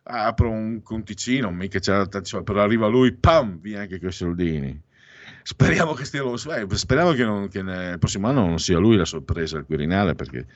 apro 0.04 0.50
un 0.50 0.82
conticino, 0.82 1.50
mica 1.50 1.78
c'è 1.78 1.92
la 1.92 2.42
però 2.42 2.62
arriva 2.62 2.86
lui, 2.86 3.12
pam, 3.12 3.60
via 3.60 3.80
anche 3.80 3.98
quei 3.98 4.12
soldini. 4.12 4.80
Speriamo 5.42 5.92
che 5.94 6.04
stia 6.04 6.22
lo 6.22 6.34
eh, 6.34 6.66
speriamo 6.76 7.12
che, 7.12 7.24
non, 7.24 7.48
che 7.48 7.62
nel 7.62 7.98
prossimo 7.98 8.28
anno 8.28 8.46
non 8.46 8.58
sia 8.58 8.78
lui 8.78 8.96
la 8.96 9.04
sorpresa 9.04 9.56
al 9.56 9.64
Quirinale 9.64 10.14
perché 10.14 10.46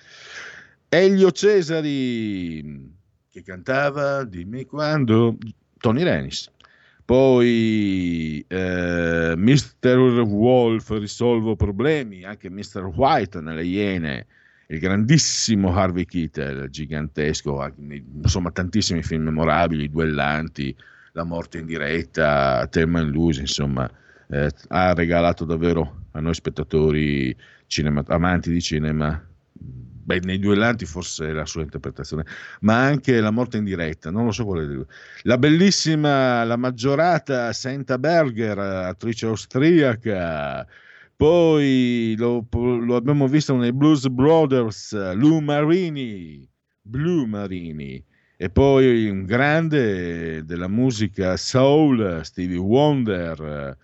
Elio 0.94 1.32
Cesari 1.32 2.92
che 3.28 3.42
cantava 3.42 4.22
Dimmi 4.22 4.64
quando 4.64 5.36
Tony 5.78 6.04
Renis. 6.04 6.48
Poi 7.04 8.44
eh, 8.46 9.34
Mr. 9.36 9.96
Wolf 10.24 10.90
risolvo 10.90 11.56
problemi, 11.56 12.22
anche 12.22 12.48
Mr. 12.48 12.92
White 12.94 13.40
nelle 13.40 13.64
Iene 13.64 14.26
il 14.68 14.78
grandissimo 14.78 15.74
Harvey 15.74 16.04
Keitel, 16.04 16.70
gigantesco, 16.70 17.74
insomma 18.22 18.50
tantissimi 18.52 19.02
film 19.02 19.24
memorabili, 19.24 19.90
duellanti, 19.90 20.74
La 21.12 21.24
morte 21.24 21.58
in 21.58 21.66
diretta, 21.66 22.66
Thelma 22.70 23.00
and 23.00 23.12
Lucy, 23.12 23.40
insomma, 23.40 23.88
eh, 24.28 24.50
ha 24.68 24.94
regalato 24.94 25.44
davvero 25.44 26.06
a 26.12 26.20
noi 26.20 26.34
spettatori 26.34 27.36
cinema, 27.66 28.02
amanti 28.06 28.50
di 28.50 28.60
cinema, 28.60 29.22
beh, 30.05 30.20
nei 30.24 30.39
duellanti 30.39 30.85
forse 30.86 31.32
la 31.32 31.47
sua 31.47 31.62
interpretazione, 31.62 32.24
ma 32.60 32.85
anche 32.85 33.20
La 33.20 33.31
morte 33.31 33.56
in 33.56 33.64
diretta, 33.64 34.10
non 34.10 34.26
lo 34.26 34.32
so 34.32 34.44
quale. 34.44 34.86
La 35.22 35.39
bellissima, 35.39 36.44
la 36.44 36.56
maggiorata 36.56 37.52
Senta 37.52 37.98
Berger, 37.98 38.59
attrice 38.59 39.26
austriaca, 39.26 40.66
poi 41.16 42.14
lo, 42.18 42.47
lo, 42.51 42.97
abbiamo 42.97 43.26
visto 43.28 43.56
nei 43.56 43.72
Blues 43.72 44.09
Brothers, 44.09 45.14
Lou 45.14 45.40
Marini, 45.40 46.47
Blue 46.82 47.26
Marini, 47.26 48.05
e 48.36 48.51
poi 48.51 49.09
un 49.09 49.24
grande 49.24 50.44
della 50.44 50.68
musica 50.68 51.36
soul, 51.36 52.20
Stevie 52.24 52.59
Wonder, 52.59 53.76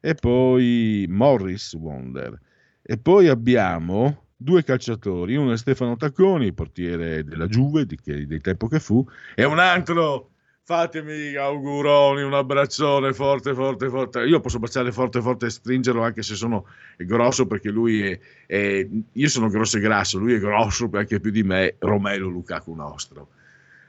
e 0.00 0.14
poi 0.14 1.06
Morris 1.08 1.74
Wonder. 1.74 2.40
E 2.82 2.96
poi 2.98 3.26
abbiamo 3.26 4.25
due 4.36 4.62
calciatori, 4.62 5.36
uno 5.36 5.52
è 5.52 5.56
Stefano 5.56 5.96
Tacconi, 5.96 6.52
portiere 6.52 7.24
della 7.24 7.46
Juve, 7.46 7.86
di 7.86 7.96
che, 7.96 8.26
del 8.26 8.40
tempo 8.40 8.68
che 8.68 8.78
fu, 8.80 9.04
e 9.34 9.44
un 9.44 9.58
altro, 9.58 10.30
fatemi 10.62 11.34
auguroni, 11.36 12.22
un 12.22 12.34
abbraccione 12.34 13.12
forte, 13.12 13.54
forte, 13.54 13.88
forte. 13.88 14.20
Io 14.24 14.40
posso 14.40 14.58
baciare 14.58 14.92
forte, 14.92 15.20
forte 15.20 15.46
e 15.46 15.50
stringerlo 15.50 16.02
anche 16.02 16.22
se 16.22 16.34
sono 16.34 16.66
grosso 16.98 17.46
perché 17.46 17.70
lui 17.70 18.02
è, 18.02 18.18
è, 18.46 18.88
io 19.12 19.28
sono 19.28 19.48
grosso 19.48 19.78
e 19.78 19.80
grasso, 19.80 20.18
lui 20.18 20.34
è 20.34 20.38
grosso 20.38 20.90
anche 20.92 21.20
più 21.20 21.30
di 21.30 21.42
me, 21.42 21.76
Romelo 21.78 22.28
Lukaku 22.28 22.74
nostro. 22.74 23.28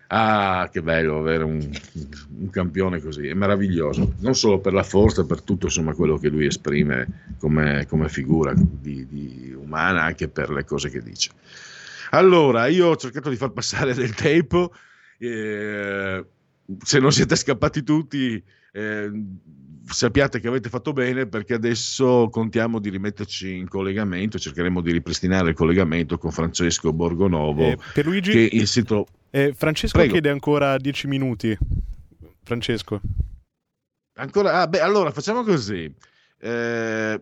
Ah, 0.09 0.69
che 0.71 0.81
bello 0.81 1.17
avere 1.17 1.43
un, 1.43 1.59
un, 2.39 2.49
campione 2.49 3.01
così, 3.01 3.27
è 3.27 3.33
meraviglioso, 3.33 4.13
non 4.19 4.35
solo 4.35 4.59
per 4.59 4.71
la 4.71 4.83
forza, 4.83 5.25
per 5.25 5.41
tutto 5.41 5.65
insomma, 5.65 5.93
quello 5.93 6.17
che 6.17 6.29
lui 6.29 6.45
esprime 6.45 7.33
come, 7.37 7.85
come 7.89 8.07
figura 8.07 8.53
di, 8.55 9.05
di 9.05 9.53
umana, 9.53 10.03
anche 10.03 10.29
per 10.29 10.49
le 10.49 10.63
cose 10.63 10.89
che 10.89 11.01
dice. 11.01 11.31
Allora, 12.11 12.67
io 12.67 12.87
ho 12.87 12.95
cercato 12.95 13.29
di 13.29 13.35
far 13.35 13.51
passare 13.51 13.93
del 13.93 14.15
tempo, 14.15 14.71
eh, 15.17 16.25
se 16.81 16.99
non 16.99 17.11
siete 17.11 17.35
scappati 17.35 17.83
tutti, 17.83 18.41
eh, 18.71 19.11
sappiate 19.83 20.39
che 20.39 20.47
avete 20.47 20.69
fatto 20.69 20.93
bene 20.93 21.27
perché 21.27 21.53
adesso 21.53 22.29
contiamo 22.31 22.79
di 22.79 22.89
rimetterci 22.89 23.57
in 23.57 23.67
collegamento, 23.67 24.39
cercheremo 24.39 24.79
di 24.79 24.93
ripristinare 24.93 25.49
il 25.49 25.55
collegamento 25.55 26.17
con 26.17 26.31
Francesco 26.31 26.93
Borgonovo, 26.93 27.71
eh, 27.71 27.77
per 27.93 28.05
Luigi, 28.05 28.31
che 28.31 28.49
il 28.53 28.67
sito 28.67 29.07
eh, 29.29 29.53
Francesco 29.53 29.97
Prego. 29.97 30.13
chiede 30.13 30.29
ancora 30.29 30.77
10 30.77 31.07
minuti. 31.07 31.57
Francesco. 32.43 33.01
Ancora? 34.15 34.61
Ah, 34.61 34.67
beh, 34.67 34.79
allora 34.79 35.11
facciamo 35.11 35.43
così. 35.43 35.93
Eh, 36.39 37.21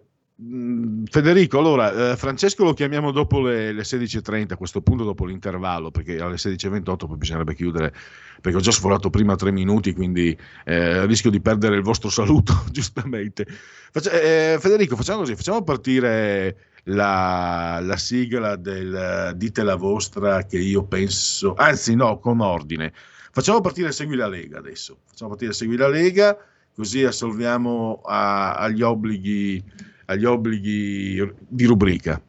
Federico, 1.05 1.59
allora, 1.59 2.11
eh, 2.11 2.17
Francesco 2.17 2.65
lo 2.65 2.73
chiamiamo 2.73 3.11
dopo 3.11 3.39
le, 3.39 3.71
le 3.71 3.83
16.30, 3.83 4.53
a 4.53 4.57
questo 4.57 4.81
punto 4.81 5.05
dopo 5.05 5.25
l'intervallo, 5.25 5.91
perché 5.91 6.19
alle 6.19 6.35
16.28 6.35 7.07
poi 7.07 7.17
bisognerebbe 7.17 7.55
chiudere, 7.55 7.93
perché 8.41 8.57
ho 8.57 8.61
già 8.61 8.71
sforato 8.71 9.09
prima 9.09 9.35
tre 9.35 9.51
minuti, 9.51 9.93
quindi 9.93 10.37
eh, 10.65 11.05
rischio 11.05 11.29
di 11.29 11.39
perdere 11.39 11.77
il 11.77 11.83
vostro 11.83 12.09
saluto, 12.09 12.53
giustamente. 12.69 13.45
Faccia, 13.91 14.11
eh, 14.11 14.57
Federico, 14.59 14.97
facciamo 14.97 15.19
così, 15.19 15.35
facciamo 15.35 15.63
partire 15.63 16.57
la, 16.85 17.79
la 17.81 17.97
sigla 17.97 18.55
del 18.55 19.33
dite 19.35 19.63
la 19.63 19.75
vostra 19.75 20.45
che 20.45 20.57
io 20.57 20.83
penso, 20.83 21.53
anzi 21.55 21.95
no, 21.95 22.19
con 22.19 22.41
ordine. 22.41 22.91
Facciamo 23.31 23.61
partire 23.61 23.91
Segui 23.91 24.15
la 24.15 24.27
Lega 24.27 24.59
adesso, 24.59 24.99
facciamo 25.05 25.31
partire 25.31 25.53
Segui 25.53 25.77
la 25.77 25.89
Lega, 25.89 26.37
così 26.73 27.03
assolviamo 27.03 28.01
a, 28.03 28.55
agli, 28.55 28.81
obblighi, 28.81 29.63
agli 30.05 30.25
obblighi 30.25 31.33
di 31.47 31.65
rubrica. 31.65 32.21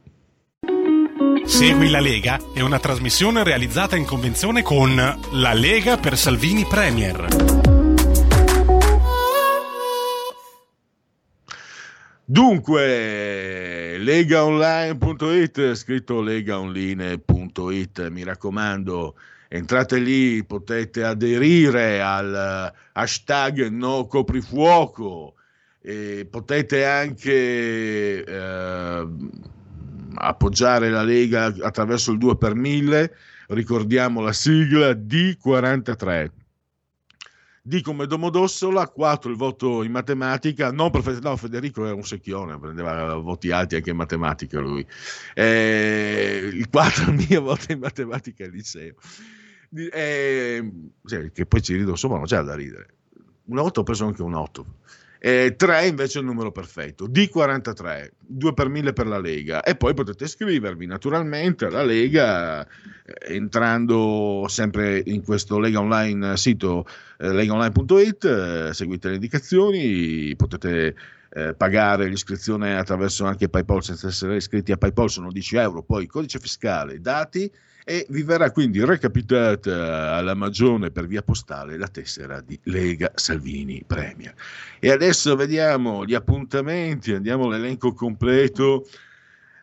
Segui 1.45 1.91
la 1.91 2.01
Lega 2.01 2.41
è 2.53 2.61
una 2.61 2.81
trasmissione 2.81 3.45
realizzata 3.45 3.95
in 3.95 4.05
convenzione 4.05 4.63
con 4.63 4.97
La 5.33 5.53
Lega 5.53 5.97
per 5.97 6.19
Salvini 6.19 6.67
Premier. 6.69 7.66
Dunque, 12.29 13.99
legaonline.it, 13.99 15.75
scritto 15.75 16.21
legaonline.it, 16.21 18.09
mi 18.09 18.25
raccomando, 18.25 19.15
entrate 19.47 19.99
lì, 20.01 20.43
potete 20.45 21.05
aderire 21.05 22.03
al 22.03 22.73
hashtag 22.95 23.69
no 23.69 24.07
coprifuoco, 24.07 25.35
e 25.81 26.27
potete 26.29 26.85
anche 26.85 28.25
eh, 28.25 29.07
appoggiare 30.15 30.91
la 30.91 31.05
Lega 31.05 31.45
attraverso 31.61 32.11
il 32.11 32.19
2 32.19 32.37
per 32.37 32.57
1000, 32.57 33.15
ricordiamo 33.51 34.21
la 34.21 34.33
sigla 34.33 34.91
D43. 34.91 36.31
D 37.69 37.81
come 37.81 38.07
Domodossola, 38.07 38.87
4 38.87 39.29
il 39.29 39.37
voto 39.37 39.83
in 39.83 39.91
matematica, 39.91 40.71
non 40.71 40.93
prof... 40.93 41.19
no, 41.19 41.37
Federico 41.37 41.85
era 41.85 41.97
un 41.97 42.05
secchione, 42.05 42.57
prendeva 42.61 43.17
voti 43.17 43.51
alti 43.51 43.75
anche 43.75 43.91
in 43.91 43.97
matematica 43.97 44.61
lui. 44.61 44.87
Eh, 45.35 46.49
il 46.53 46.71
4 46.71 47.11
il 47.11 47.27
mio 47.29 47.43
voto 47.43 47.73
in 47.73 47.81
matematica 47.81 48.45
al 48.45 48.53
liceo. 48.53 48.95
Eh, 49.75 50.73
che 51.33 51.47
poi 51.47 51.61
ci 51.61 51.75
rido, 51.75 51.91
insomma, 51.91 52.15
non 52.15 52.27
c'è 52.27 52.41
da 52.43 52.55
ridere. 52.55 52.87
Un 53.47 53.59
8 53.59 53.81
ho 53.81 53.83
preso 53.83 54.07
anche 54.07 54.23
un 54.23 54.35
8. 54.35 54.67
Eh, 55.19 55.55
3 55.57 55.87
invece 55.87 56.19
è 56.19 56.21
il 56.21 56.27
numero 56.27 56.53
perfetto, 56.53 57.09
D43, 57.09 58.11
2 58.19 58.55
per 58.55 58.69
1000 58.69 58.93
per 58.93 59.07
la 59.07 59.19
Lega. 59.19 59.63
E 59.63 59.77
poi 59.77 59.95
potete 59.95 60.25
iscrivervi 60.25 60.87
naturalmente 60.87 61.67
alla 61.67 61.83
Lega 61.83 62.65
eh, 62.67 63.35
entrando 63.35 64.45
sempre 64.49 65.03
in 65.07 65.23
questo 65.23 65.59
Lega 65.59 65.81
Online 65.81 66.37
sito 66.37 66.87
eh, 67.19 67.33
legaonline.it, 67.33 68.25
eh, 68.25 68.75
seguite 68.75 69.09
le 69.09 69.15
indicazioni, 69.15 70.35
potete 70.37 70.95
eh, 71.31 71.55
pagare 71.55 72.09
l'iscrizione 72.09 72.77
attraverso 72.77 73.25
anche 73.25 73.49
PayPal 73.49 73.83
senza 73.83 74.09
essere 74.09 74.37
iscritti 74.37 74.73
a 74.73 74.77
PayPal 74.77 75.11
sono 75.11 75.31
10 75.31 75.57
euro, 75.57 75.83
poi 75.83 76.07
codice 76.07 76.39
fiscale, 76.39 77.01
dati 77.01 77.51
e 77.89 78.05
vi 78.09 78.25
verrà 78.25 78.51
quindi 78.51 78.85
recapitata 78.85 80.15
alla 80.15 80.35
Magione 80.35 80.91
per 80.91 81.07
via 81.07 81.23
postale 81.23 81.79
la 81.79 81.87
tessera 81.87 82.41
di 82.41 82.59
Lega 82.65 83.13
Salvini 83.15 83.85
Premier. 83.87 84.35
E 84.81 84.91
adesso 84.91 85.37
vediamo 85.37 86.05
gli 86.05 86.15
appuntamenti, 86.15 87.13
andiamo 87.13 87.45
all'elenco 87.45 87.93
completo 87.93 88.89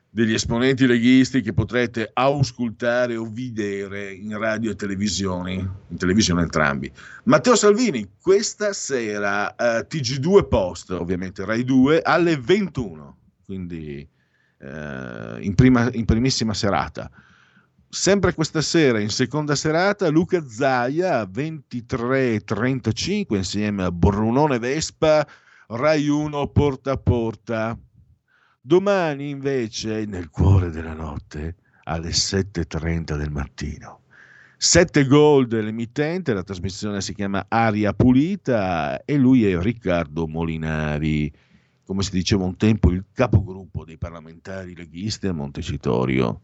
degli 0.09 0.33
esponenti 0.33 0.87
leghisti 0.87 1.41
che 1.41 1.51
potrete 1.51 2.11
auscultare 2.13 3.17
o 3.17 3.29
vedere 3.29 4.13
in 4.13 4.37
radio 4.37 4.71
e 4.71 4.75
televisione, 4.75 5.51
in 5.51 5.97
televisione 5.97 6.43
entrambi. 6.43 6.89
Matteo 7.25 7.57
Salvini, 7.57 8.11
questa 8.21 8.71
sera 8.71 9.53
eh, 9.53 9.85
TG2 9.85 10.47
Post, 10.47 10.91
ovviamente 10.91 11.43
Rai 11.43 11.65
2, 11.65 12.01
alle 12.01 12.37
21, 12.37 13.17
quindi 13.43 14.07
eh, 14.59 15.37
in, 15.41 15.55
prima, 15.55 15.89
in 15.91 16.05
primissima 16.05 16.53
serata. 16.53 17.11
Sempre 17.93 18.33
questa 18.33 18.63
sera, 18.63 18.99
in 18.99 19.09
seconda 19.09 19.53
serata, 19.53 20.09
Luca 20.09 20.43
Zaia 20.47 21.21
23.35 21.25 23.35
insieme 23.35 23.83
a 23.83 23.91
Brunone 23.91 24.57
Vespa, 24.57 25.23
Rai 25.67 26.07
1 26.07 26.47
porta 26.47 26.93
a 26.93 26.97
porta. 26.97 27.77
Domani 28.59 29.29
invece, 29.29 30.07
nel 30.07 30.31
cuore 30.31 30.71
della 30.71 30.95
notte, 30.95 31.57
alle 31.83 32.09
7.30 32.09 33.15
del 33.15 33.29
mattino. 33.29 33.99
7 34.57 35.05
Gold 35.05 35.53
l'emittente, 35.53 36.33
la 36.33 36.41
trasmissione 36.41 36.99
si 36.99 37.13
chiama 37.13 37.45
Aria 37.47 37.93
Pulita 37.93 39.05
e 39.05 39.17
lui 39.17 39.45
è 39.45 39.55
Riccardo 39.59 40.27
Molinari, 40.27 41.31
come 41.85 42.01
si 42.01 42.09
diceva 42.09 42.43
un 42.43 42.57
tempo 42.57 42.89
il 42.89 43.05
capogruppo 43.13 43.85
dei 43.85 43.99
parlamentari 43.99 44.75
leghisti 44.75 45.27
a 45.27 45.33
Montecitorio. 45.33 46.41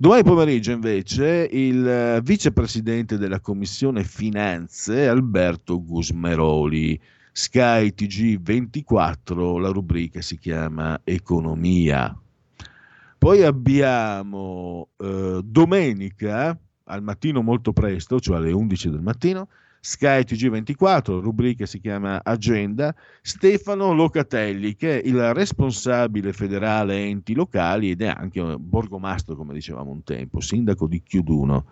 Domani 0.00 0.22
pomeriggio 0.22 0.72
invece 0.72 1.46
il 1.52 1.86
eh, 1.86 2.20
vicepresidente 2.22 3.18
della 3.18 3.38
Commissione 3.38 4.02
Finanze 4.02 5.06
Alberto 5.06 5.84
Gusmeroli, 5.84 6.98
Sky 7.30 7.92
TG24, 7.94 9.60
la 9.60 9.68
rubrica 9.68 10.22
si 10.22 10.38
chiama 10.38 10.98
Economia. 11.04 12.18
Poi 13.18 13.42
abbiamo 13.42 14.88
eh, 14.96 15.42
domenica 15.44 16.58
al 16.84 17.02
mattino 17.02 17.42
molto 17.42 17.74
presto, 17.74 18.20
cioè 18.20 18.38
alle 18.38 18.52
11 18.52 18.88
del 18.88 19.02
mattino, 19.02 19.48
Sky 19.82 20.20
TG24, 20.20 21.20
rubrica 21.20 21.64
si 21.64 21.80
chiama 21.80 22.20
Agenda, 22.22 22.94
Stefano 23.22 23.94
Locatelli, 23.94 24.76
che 24.76 25.00
è 25.00 25.06
il 25.06 25.32
responsabile 25.32 26.34
federale 26.34 26.98
enti 26.98 27.32
locali 27.32 27.90
ed 27.90 28.02
è 28.02 28.12
anche 28.14 28.42
borgomastro, 28.58 29.34
come 29.34 29.54
dicevamo 29.54 29.90
un 29.90 30.04
tempo, 30.04 30.40
sindaco 30.40 30.86
di 30.86 31.02
Chiuduno. 31.02 31.64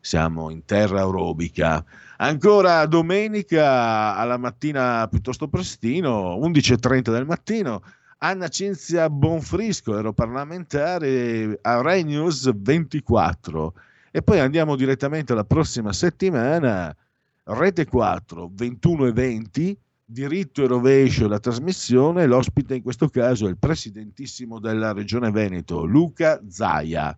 Siamo 0.00 0.48
in 0.48 0.64
terra 0.64 1.02
aerobica. 1.02 1.84
Ancora 2.16 2.86
domenica 2.86 4.16
alla 4.16 4.38
mattina 4.38 5.06
piuttosto 5.08 5.46
prestino, 5.48 6.38
11.30 6.38 7.10
del 7.10 7.26
mattino, 7.26 7.82
Anna 8.22 8.48
Cinzia 8.48 9.10
Bonfrisco, 9.10 9.94
europarlamentare 9.94 11.58
a 11.60 11.82
Rai 11.82 12.04
News 12.04 12.50
24. 12.54 13.74
E 14.10 14.22
poi 14.22 14.40
andiamo 14.40 14.76
direttamente 14.76 15.32
alla 15.32 15.44
prossima 15.44 15.92
settimana 15.92 16.96
Rete 17.42 17.86
4, 17.86 18.50
21 18.52 19.06
e 19.06 19.12
20, 19.12 19.78
diritto 20.04 20.62
e 20.62 20.66
rovescio 20.66 21.28
la 21.28 21.38
trasmissione, 21.38 22.26
l'ospite 22.26 22.74
in 22.74 22.82
questo 22.82 23.08
caso 23.08 23.46
è 23.46 23.50
il 23.50 23.58
presidentissimo 23.58 24.58
della 24.58 24.92
Regione 24.92 25.30
Veneto, 25.30 25.84
Luca 25.84 26.40
Zaia. 26.48 27.16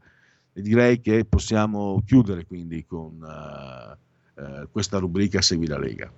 E 0.54 0.60
direi 0.60 1.00
che 1.00 1.24
possiamo 1.24 2.02
chiudere 2.04 2.44
quindi 2.44 2.84
con 2.84 3.16
uh, 3.20 4.40
uh, 4.42 4.68
questa 4.70 4.98
rubrica 4.98 5.40
Segui 5.40 5.66
la 5.66 5.78
Lega. 5.78 6.12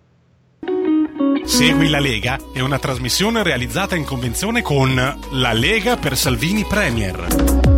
Segui 1.44 1.88
la 1.88 2.00
Lega 2.00 2.38
è 2.52 2.60
una 2.60 2.78
trasmissione 2.78 3.42
realizzata 3.42 3.94
in 3.94 4.04
convenzione 4.04 4.62
con 4.62 4.94
La 4.94 5.52
Lega 5.52 5.96
per 5.96 6.16
Salvini 6.16 6.64
Premier. 6.64 7.73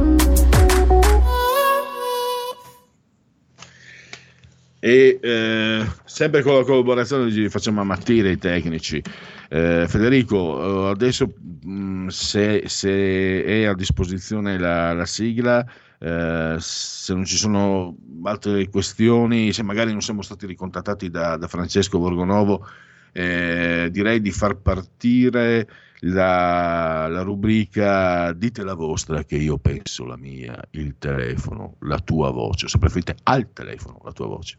E 4.86 5.18
eh, 5.20 5.84
sempre 6.04 6.42
con 6.42 6.54
la 6.54 6.62
collaborazione 6.62 7.28
di 7.28 7.48
facciamo 7.48 7.80
ammattire 7.80 8.30
i 8.30 8.38
tecnici. 8.38 9.02
Eh, 9.48 9.84
Federico, 9.88 10.86
eh, 10.86 10.90
adesso 10.90 11.34
mh, 11.64 12.06
se, 12.06 12.62
se, 12.68 13.42
è 13.42 13.64
a 13.64 13.74
disposizione 13.74 14.56
la, 14.56 14.92
la 14.92 15.04
sigla, 15.04 15.66
eh, 15.98 16.54
se 16.60 17.14
non 17.14 17.24
ci 17.24 17.36
sono 17.36 17.96
altre 18.22 18.68
questioni, 18.68 19.52
se 19.52 19.64
magari 19.64 19.90
non 19.90 20.02
siamo 20.02 20.22
stati 20.22 20.46
ricontattati 20.46 21.10
da, 21.10 21.36
da 21.36 21.48
Francesco 21.48 21.98
Borgonovo, 21.98 22.64
eh, 23.10 23.88
direi 23.90 24.20
di 24.20 24.30
far 24.30 24.54
partire 24.54 25.68
la, 26.02 27.08
la, 27.08 27.22
rubrica 27.22 28.32
Dite 28.32 28.62
la 28.62 28.74
vostra 28.74 29.24
che 29.24 29.34
io 29.34 29.58
penso 29.58 30.04
la 30.04 30.16
mia, 30.16 30.56
il 30.72 30.94
telefono, 30.96 31.74
la 31.80 31.98
tua 31.98 32.30
voce, 32.30 32.68
se 32.68 32.78
preferite 32.78 33.16
al 33.24 33.52
telefono 33.52 34.00
la 34.04 34.12
tua 34.12 34.26
voce. 34.26 34.58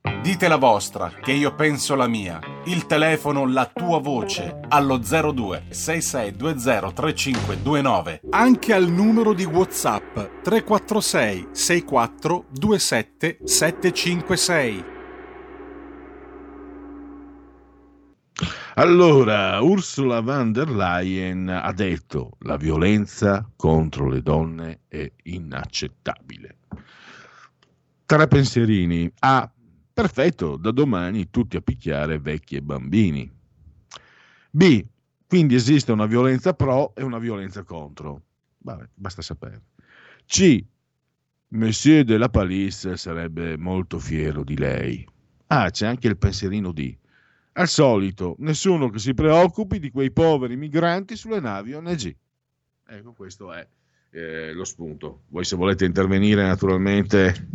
Dite 0.00 0.48
la 0.48 0.56
vostra, 0.56 1.10
che 1.10 1.32
io 1.32 1.54
penso 1.54 1.94
la 1.94 2.06
mia. 2.06 2.38
Il 2.64 2.86
telefono, 2.86 3.46
la 3.46 3.66
tua 3.66 3.98
voce, 3.98 4.60
allo 4.68 4.98
02 4.98 5.66
6620 5.70 6.92
3529. 6.92 8.20
Anche 8.30 8.72
al 8.72 8.88
numero 8.88 9.32
di 9.32 9.44
WhatsApp 9.44 10.42
346 10.42 11.48
64 11.52 12.44
27 12.50 13.38
756. 13.44 14.84
Allora, 18.74 19.60
Ursula 19.60 20.20
von 20.20 20.52
der 20.52 20.70
Leyen 20.70 21.48
ha 21.48 21.72
detto 21.72 22.36
la 22.42 22.56
violenza 22.56 23.50
contro 23.56 24.08
le 24.08 24.22
donne 24.22 24.82
è 24.86 25.10
inaccettabile. 25.24 26.58
Tre 28.06 28.28
pensierini. 28.28 29.12
A. 29.18 29.50
Perfetto, 29.98 30.56
da 30.56 30.70
domani 30.70 31.28
tutti 31.28 31.56
a 31.56 31.60
picchiare 31.60 32.20
vecchi 32.20 32.54
e 32.54 32.62
bambini. 32.62 33.28
B. 34.48 34.86
Quindi 35.26 35.56
esiste 35.56 35.90
una 35.90 36.06
violenza 36.06 36.54
pro 36.54 36.94
e 36.94 37.02
una 37.02 37.18
violenza 37.18 37.64
contro. 37.64 38.22
Vabbè, 38.58 38.90
basta 38.94 39.22
sapere. 39.22 39.60
C. 40.24 40.64
Monsieur 41.48 42.04
de 42.04 42.16
la 42.16 42.28
Palisse 42.28 42.96
sarebbe 42.96 43.56
molto 43.56 43.98
fiero 43.98 44.44
di 44.44 44.56
lei. 44.56 45.04
Ah, 45.48 45.68
c'è 45.68 45.88
anche 45.88 46.06
il 46.06 46.16
pensierino 46.16 46.70
D. 46.70 46.96
Al 47.54 47.66
solito, 47.66 48.36
nessuno 48.38 48.90
che 48.90 49.00
si 49.00 49.14
preoccupi 49.14 49.80
di 49.80 49.90
quei 49.90 50.12
poveri 50.12 50.54
migranti 50.54 51.16
sulle 51.16 51.40
navi 51.40 51.74
ONG. 51.74 52.16
Ecco, 52.86 53.14
questo 53.14 53.52
è 53.52 53.66
eh, 54.10 54.52
lo 54.52 54.64
spunto. 54.64 55.22
Voi 55.30 55.44
se 55.44 55.56
volete 55.56 55.84
intervenire 55.84 56.46
naturalmente 56.46 57.48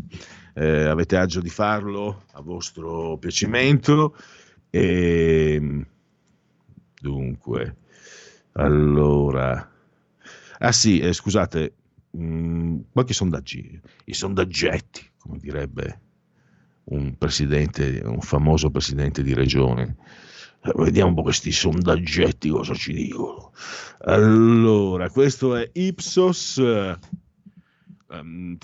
eh, 0.53 0.85
avete 0.85 1.17
agio 1.17 1.41
di 1.41 1.49
farlo 1.49 2.23
a 2.33 2.41
vostro 2.41 3.17
piacimento. 3.17 4.15
E, 4.69 5.53
ehm, 5.55 5.85
dunque, 6.99 7.75
allora... 8.53 9.69
Ah 10.59 10.71
sì, 10.71 10.99
eh, 10.99 11.11
scusate, 11.11 11.73
mh, 12.11 12.25
mm, 12.25 12.79
qualche 12.91 13.13
sondaggi, 13.13 13.79
i 14.05 14.13
sondaggetti, 14.13 15.11
come 15.17 15.37
direbbe 15.39 16.01
un 16.85 17.17
presidente, 17.17 18.01
un 18.03 18.21
famoso 18.21 18.69
presidente 18.69 19.23
di 19.23 19.33
regione. 19.33 19.97
Eh, 20.63 20.71
vediamo 20.75 21.09
un 21.09 21.15
po' 21.15 21.23
questi 21.23 21.51
sondaggetti 21.51 22.49
cosa 22.49 22.73
ci 22.73 22.93
dicono. 22.93 23.51
Allora, 24.05 25.09
questo 25.09 25.55
è 25.55 25.69
Ipsos. 25.73 26.61
Um, 28.21 28.57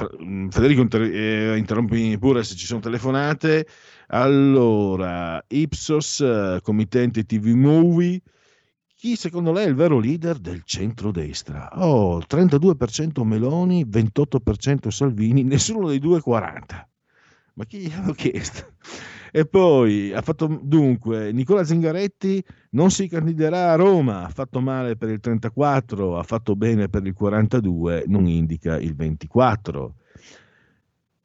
Federico, 0.49 0.81
inter- 0.81 1.11
eh, 1.11 1.57
interrompi 1.57 2.17
pure 2.19 2.43
se 2.43 2.55
ci 2.55 2.65
sono 2.65 2.79
telefonate. 2.79 3.67
Allora, 4.07 5.43
Ipsos, 5.47 6.19
uh, 6.19 6.61
committente 6.61 7.23
TV 7.23 7.47
Movie. 7.53 8.21
Chi 8.95 9.15
secondo 9.15 9.51
lei 9.51 9.65
è 9.65 9.69
il 9.69 9.75
vero 9.75 9.97
leader 9.97 10.37
del 10.37 10.61
centrodestra? 10.65 11.69
Oh, 11.75 12.19
32% 12.19 13.23
Meloni, 13.23 13.85
28% 13.85 14.89
Salvini, 14.89 15.43
nessuno 15.43 15.87
dei 15.87 15.99
due 15.99 16.19
40. 16.19 16.87
Ma 17.59 17.65
chi 17.65 17.79
gli 17.79 17.91
avevo 17.91 18.13
chiesto? 18.15 18.71
E 19.31 19.45
poi 19.45 20.13
ha 20.13 20.21
fatto 20.21 20.59
dunque 20.63 21.31
Nicola 21.33 21.63
Zingaretti 21.65 22.43
non 22.71 22.89
si 22.89 23.07
candiderà 23.07 23.73
a 23.73 23.75
Roma, 23.75 24.25
ha 24.25 24.29
fatto 24.29 24.61
male 24.61 24.95
per 24.95 25.09
il 25.09 25.19
34, 25.19 26.17
ha 26.17 26.23
fatto 26.23 26.55
bene 26.55 26.87
per 26.87 27.05
il 27.05 27.13
42, 27.13 28.05
non 28.07 28.27
indica 28.27 28.79
il 28.79 28.95
24. 28.95 29.95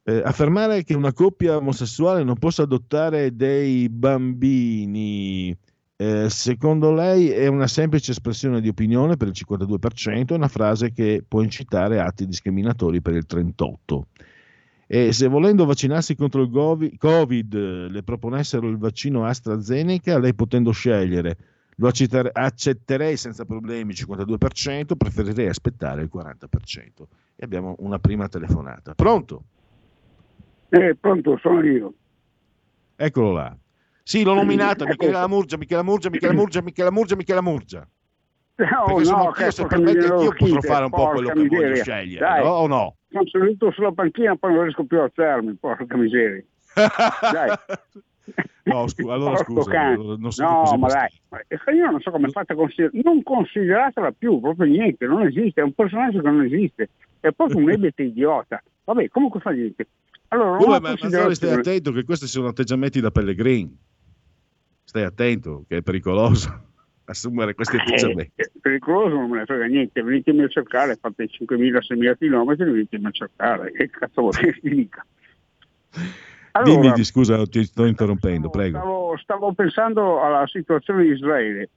Eh, 0.07 0.23
affermare 0.23 0.83
che 0.83 0.95
una 0.95 1.13
coppia 1.13 1.57
omosessuale 1.57 2.25
non 2.25 2.37
possa 2.37 2.63
adottare 2.63 3.35
dei 3.35 3.89
bambini, 3.89 5.57
eh, 5.97 6.29
secondo 6.29 6.93
lei 6.93 7.31
è 7.31 7.47
una 7.47 7.69
semplice 7.69 8.11
espressione 8.11 8.61
di 8.61 8.69
opinione 8.69 9.17
per 9.17 9.29
il 9.29 9.35
52%, 9.35 10.33
è 10.33 10.37
una 10.37 10.49
frase 10.49 10.93
che 10.93 11.25
può 11.27 11.41
incitare 11.43 12.01
atti 12.01 12.27
discriminatori 12.27 13.01
per 13.01 13.15
il 13.15 13.25
38%. 13.27 14.03
E 14.87 15.13
se 15.13 15.29
volendo 15.29 15.65
vaccinarsi 15.65 16.15
contro 16.15 16.43
il 16.43 16.97
Covid 16.99 17.89
le 17.89 18.03
proponessero 18.03 18.69
il 18.69 18.77
vaccino 18.77 19.25
AstraZeneca, 19.25 20.19
lei 20.19 20.35
potendo 20.35 20.73
scegliere, 20.73 21.37
lo 21.77 21.89
accetterei 21.89 23.17
senza 23.17 23.45
problemi 23.45 23.93
il 23.93 24.05
52%, 24.07 24.97
preferirei 24.97 25.49
aspettare 25.49 26.03
il 26.03 26.11
40%. 26.13 27.05
E 27.37 27.45
abbiamo 27.45 27.75
una 27.79 27.99
prima 27.99 28.29
telefonata. 28.29 28.95
Pronto? 28.95 29.45
Eh, 30.69 30.97
pronto, 30.97 31.39
sono 31.41 31.65
io. 31.65 31.95
Eccolo 32.97 33.33
là. 33.33 33.57
Sì, 34.03 34.23
l'ho 34.23 34.35
nominata, 34.35 34.85
Michela 34.85 35.27
Murgia, 35.27 35.57
Michela 35.57 35.83
Murgia, 35.83 36.11
Michela 36.11 36.33
Murgia, 36.35 36.63
Michela 36.63 36.91
Murgia, 36.91 37.17
Michela 37.17 37.41
Murgia. 37.41 37.89
No, 38.57 38.85
Perché 38.87 39.05
sono 39.05 39.17
no, 39.17 39.27
anch'io, 39.27 39.51
se 39.51 39.67
permette, 39.67 40.07
anch'io 40.07 40.33
potrò 40.37 40.61
fare 40.61 40.85
un 40.85 40.91
po' 40.91 41.09
quello 41.09 41.29
che 41.29 41.35
porca 41.35 41.49
voglio 41.49 41.69
miseria. 41.69 41.83
scegliere, 41.83 42.25
Dai. 42.25 42.45
no? 42.45 42.51
o 42.51 42.67
no? 42.69 42.97
Sono 43.09 43.27
seduto 43.27 43.73
sulla 43.73 43.93
panchina 43.93 44.37
poi 44.37 44.53
non 44.55 44.63
riesco 44.63 44.85
più 44.85 44.99
a 45.01 45.03
alzarmi, 45.05 45.55
porca 45.55 45.97
miseria. 45.97 46.45
Dai. 46.75 47.57
No, 48.65 48.87
scu- 48.89 49.11
allora 49.11 49.37
scusa, 49.37 49.95
non 49.95 50.33
sono 50.33 50.63
no, 50.65 50.79
ma 50.79 50.89
dai, 50.89 51.09
ma 51.29 51.73
io 51.75 51.91
non 51.91 52.01
so 52.01 52.11
come 52.11 52.31
fate 52.31 52.55
a 52.55 52.57
considerare, 52.57 52.99
non 53.03 53.23
consideratela 53.23 54.13
più, 54.13 54.41
proprio 54.41 54.65
niente, 54.67 55.05
non 55.05 55.27
esiste, 55.27 55.61
è 55.61 55.65
un 55.65 55.75
personaggio 55.75 56.23
che 56.23 56.31
non 56.31 56.43
esiste, 56.43 56.89
è 57.21 57.31
proprio 57.33 57.59
un 57.59 57.69
ebete 57.71 58.05
idiota. 58.05 58.63
Vabbè, 58.85 59.09
comunque 59.09 59.41
fa 59.41 59.51
niente. 59.51 59.87
Allora, 60.29 60.57
Come, 60.57 60.81
ma 60.81 60.89
considero 60.89 61.29
Mazzoli, 61.29 61.35
stai 61.35 61.53
attento 61.53 61.93
che 61.93 62.05
questi 62.05 62.27
sono 62.27 62.49
atteggiamenti 62.49 63.01
da 63.03 63.11
Pellegrini. 63.11 63.79
Stai 64.83 65.03
attento, 65.05 65.65
che 65.69 65.77
è 65.77 65.83
pericoloso 65.83 66.69
assumere 67.07 67.55
questi 67.55 67.77
atteggiamenti. 67.77 68.33
Eh, 68.37 68.51
pericoloso 68.61 69.15
non 69.15 69.31
me 69.31 69.39
ne 69.39 69.45
frega 69.45 69.67
niente, 69.67 70.03
venitemi 70.03 70.43
a 70.43 70.49
cercare, 70.49 70.97
fate 70.97 71.29
5.000-6.000 71.29 72.17
km, 72.17 72.57
venitemi 72.57 73.07
a 73.07 73.11
cercare, 73.11 73.73
che 73.73 73.91
cazzo 73.91 74.21
vuoi 74.23 74.33
che 74.33 74.59
dica? 74.63 75.05
Allora, 76.53 76.81
Dimmi, 76.81 76.93
di- 76.93 77.05
scusa, 77.05 77.45
ti 77.47 77.65
sto 77.65 77.85
interrompendo, 77.85 78.49
prego. 78.49 78.79
Stavo, 78.79 79.17
stavo 79.17 79.53
pensando 79.53 80.23
alla 80.23 80.47
situazione 80.47 81.03
di 81.03 81.11
Israele. 81.11 81.69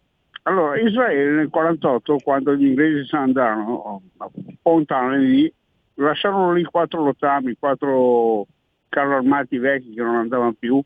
Allora, 0.43 0.79
Israele 0.79 1.31
nel 1.31 1.49
48, 1.49 2.17
quando 2.23 2.55
gli 2.55 2.67
inglesi 2.67 3.07
se 3.07 3.17
ne 3.17 3.23
andarono 3.23 4.01
a 4.17 4.29
Pontane 4.61 5.17
lì, 5.17 5.53
lasciarono 5.95 6.53
lì 6.53 6.63
quattro 6.63 7.03
rottami, 7.03 7.55
quattro 7.59 8.45
carri 8.87 9.13
armati 9.13 9.57
vecchi 9.57 9.93
che 9.93 10.01
non 10.01 10.15
andavano 10.15 10.53
più, 10.53 10.81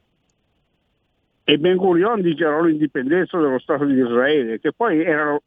e 1.52 1.58
Ben 1.58 1.76
Gurion 1.76 2.22
dichiarò 2.22 2.62
l'indipendenza 2.62 3.38
dello 3.38 3.60
Stato 3.60 3.84
di 3.84 4.00
Israele, 4.00 4.62
che 4.62 4.72
poi 4.72 5.04
erano 5.04 5.42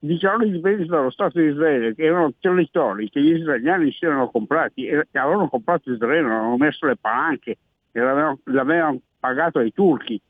dichiarò 0.00 0.38
l'indipendenza 0.38 0.96
dello 0.96 1.10
Stato 1.10 1.38
di 1.38 1.46
Israele, 1.46 1.94
che 1.94 2.02
erano 2.02 2.32
territori 2.40 3.08
che 3.08 3.22
gli 3.22 3.38
israeliani 3.38 3.92
si 3.92 4.04
erano 4.04 4.30
comprati, 4.30 4.86
e 4.86 5.06
avevano 5.12 5.48
comprato 5.48 5.92
Israele, 5.92 6.26
avevano 6.26 6.56
messo 6.56 6.86
le 6.86 6.96
palanche, 6.96 7.58
e 7.92 8.00
l'avevano, 8.00 8.40
l'avevano 8.46 9.00
pagato 9.20 9.60
ai 9.60 9.72
turchi, 9.72 10.20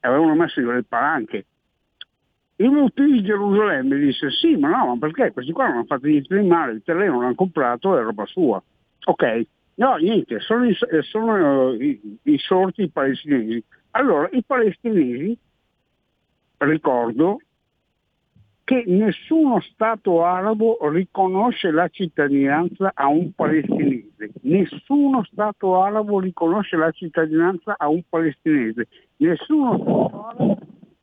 avevano 0.00 0.34
messo 0.34 0.58
le 0.62 0.84
palanche. 0.84 1.44
Il 2.56 2.70
Mutti 2.70 3.04
di 3.04 3.22
Gerusalemme 3.22 3.98
disse 3.98 4.30
sì, 4.30 4.56
ma 4.56 4.70
no, 4.70 4.86
ma 4.86 4.96
perché 4.96 5.32
questi 5.32 5.52
qua 5.52 5.66
non 5.66 5.74
hanno 5.74 5.84
fatto 5.84 6.06
niente 6.06 6.34
di 6.34 6.46
male, 6.46 6.72
il 6.72 6.82
terreno 6.82 7.20
l'hanno 7.20 7.34
comprato, 7.34 7.98
è 7.98 8.02
roba 8.02 8.24
sua. 8.24 8.62
Ok, 9.04 9.46
no, 9.74 9.96
niente, 9.96 10.40
sono, 10.40 10.66
sono 11.02 11.72
eh, 11.72 11.84
i, 11.84 12.18
i 12.22 12.38
sorti 12.38 12.88
palestinesi. 12.88 13.62
Allora, 13.96 14.28
i 14.32 14.42
palestinesi, 14.42 15.36
ricordo, 16.58 17.38
che 18.64 18.82
nessuno 18.86 19.60
Stato 19.60 20.24
arabo 20.24 20.78
riconosce 20.90 21.70
la 21.70 21.88
cittadinanza 21.88 22.90
a 22.94 23.06
un 23.08 23.32
palestinese. 23.32 24.32
Nessuno 24.42 25.22
Stato 25.24 25.80
arabo 25.80 26.18
riconosce 26.18 26.76
la 26.76 26.90
cittadinanza 26.90 27.74
a 27.76 27.88
un 27.88 28.02
palestinese. 28.08 28.88
Nessuno 29.18 29.78
Stato 29.78 30.24
arabo 30.26 30.58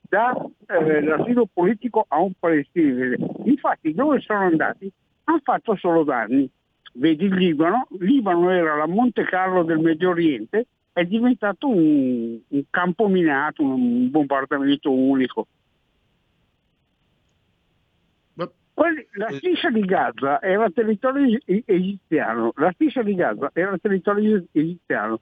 dà 0.09 0.35
eh, 0.67 1.01
l'asilo 1.01 1.47
politico 1.51 2.05
a 2.09 2.19
un 2.19 2.33
palestinese. 2.37 3.17
Infatti 3.45 3.93
dove 3.93 4.19
sono 4.19 4.39
andati 4.39 4.91
hanno 5.25 5.39
fatto 5.43 5.75
solo 5.77 6.03
danni. 6.03 6.49
Vedi 6.93 7.25
il 7.25 7.35
Libano, 7.35 7.87
Libano 7.99 8.49
era 8.49 8.75
la 8.75 8.87
Monte 8.87 9.23
Carlo 9.23 9.63
del 9.63 9.79
Medio 9.79 10.09
Oriente, 10.09 10.65
è 10.93 11.05
diventato 11.05 11.67
un, 11.67 12.39
un 12.47 12.63
campo 12.69 13.07
minato, 13.07 13.63
un 13.63 14.09
bombardamento 14.09 14.91
unico. 14.91 15.47
Quelli- 18.73 19.05
la 19.11 19.29
striscia 19.31 19.69
di 19.69 19.81
Gaza 19.81 20.41
era 20.41 20.69
territorio 20.69 21.37
egiziano, 21.45 22.53
la 22.55 22.71
striscia 22.71 23.03
di 23.03 23.13
Gaza 23.15 23.51
era 23.53 23.77
territorio 23.77 24.43
egiziano 24.51 25.19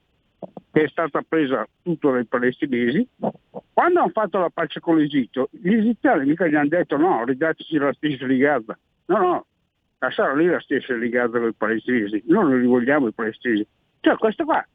che 0.71 0.83
è 0.83 0.87
stata 0.87 1.21
presa 1.27 1.67
tutto 1.81 2.11
dai 2.11 2.25
palestinesi. 2.25 3.05
Quando 3.73 3.99
hanno 3.99 4.09
fatto 4.09 4.39
la 4.39 4.49
pace 4.49 4.79
con 4.79 4.97
l'Egitto, 4.97 5.49
gli 5.51 5.73
egiziani 5.73 6.25
mica 6.25 6.47
gli 6.47 6.55
hanno 6.55 6.69
detto 6.69 6.95
no, 6.95 7.25
ridateci 7.25 7.77
la 7.77 7.91
striscia 7.93 8.27
di 8.27 8.37
Gaza. 8.37 8.77
No, 9.05 9.17
no, 9.17 9.45
lasciare 9.97 10.37
lì 10.37 10.45
la 10.45 10.59
striscia 10.59 10.95
di 10.95 11.09
Gaza 11.09 11.39
con 11.39 11.49
i 11.49 11.53
palestinesi, 11.53 12.23
noi 12.27 12.49
non 12.49 12.61
li 12.61 12.67
vogliamo 12.67 13.07
i 13.07 13.13
palestinesi. 13.13 13.67
Cioè 13.99 14.15
questo 14.15 14.45
qua. 14.45 14.65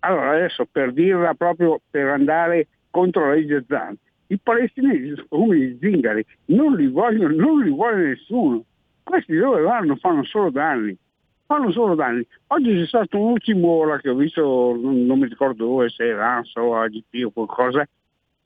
Allora 0.00 0.30
adesso 0.30 0.66
per 0.70 0.92
dirla 0.92 1.34
proprio 1.34 1.80
per 1.90 2.06
andare 2.06 2.68
contro 2.90 3.26
la 3.26 3.34
legge 3.34 3.64
Zan, 3.68 3.96
i 4.28 4.38
palestinesi 4.38 5.14
come 5.28 5.56
gli 5.56 5.78
zingari, 5.80 6.24
non 6.46 6.74
li 6.74 6.86
vogliono, 6.86 7.34
non 7.34 7.62
li 7.62 7.70
vuole 7.70 8.08
nessuno. 8.08 8.64
Questi 9.02 9.36
dove 9.36 9.62
vanno 9.62 9.96
fanno 9.96 10.24
solo 10.24 10.50
danni 10.50 10.96
fanno 11.48 11.72
solo 11.72 11.94
danni. 11.94 12.24
Oggi 12.48 12.74
c'è 12.74 12.86
stato 12.86 13.18
un 13.18 13.30
ultimo 13.30 13.68
ora 13.68 13.98
che 13.98 14.10
ho 14.10 14.14
visto, 14.14 14.42
non, 14.78 15.06
non 15.06 15.18
mi 15.18 15.26
ricordo 15.26 15.64
dove, 15.64 15.88
se 15.88 16.06
era 16.06 16.36
ANSA 16.36 16.62
o 16.62 16.78
AGP 16.78 17.24
o 17.24 17.30
qualcosa, 17.30 17.88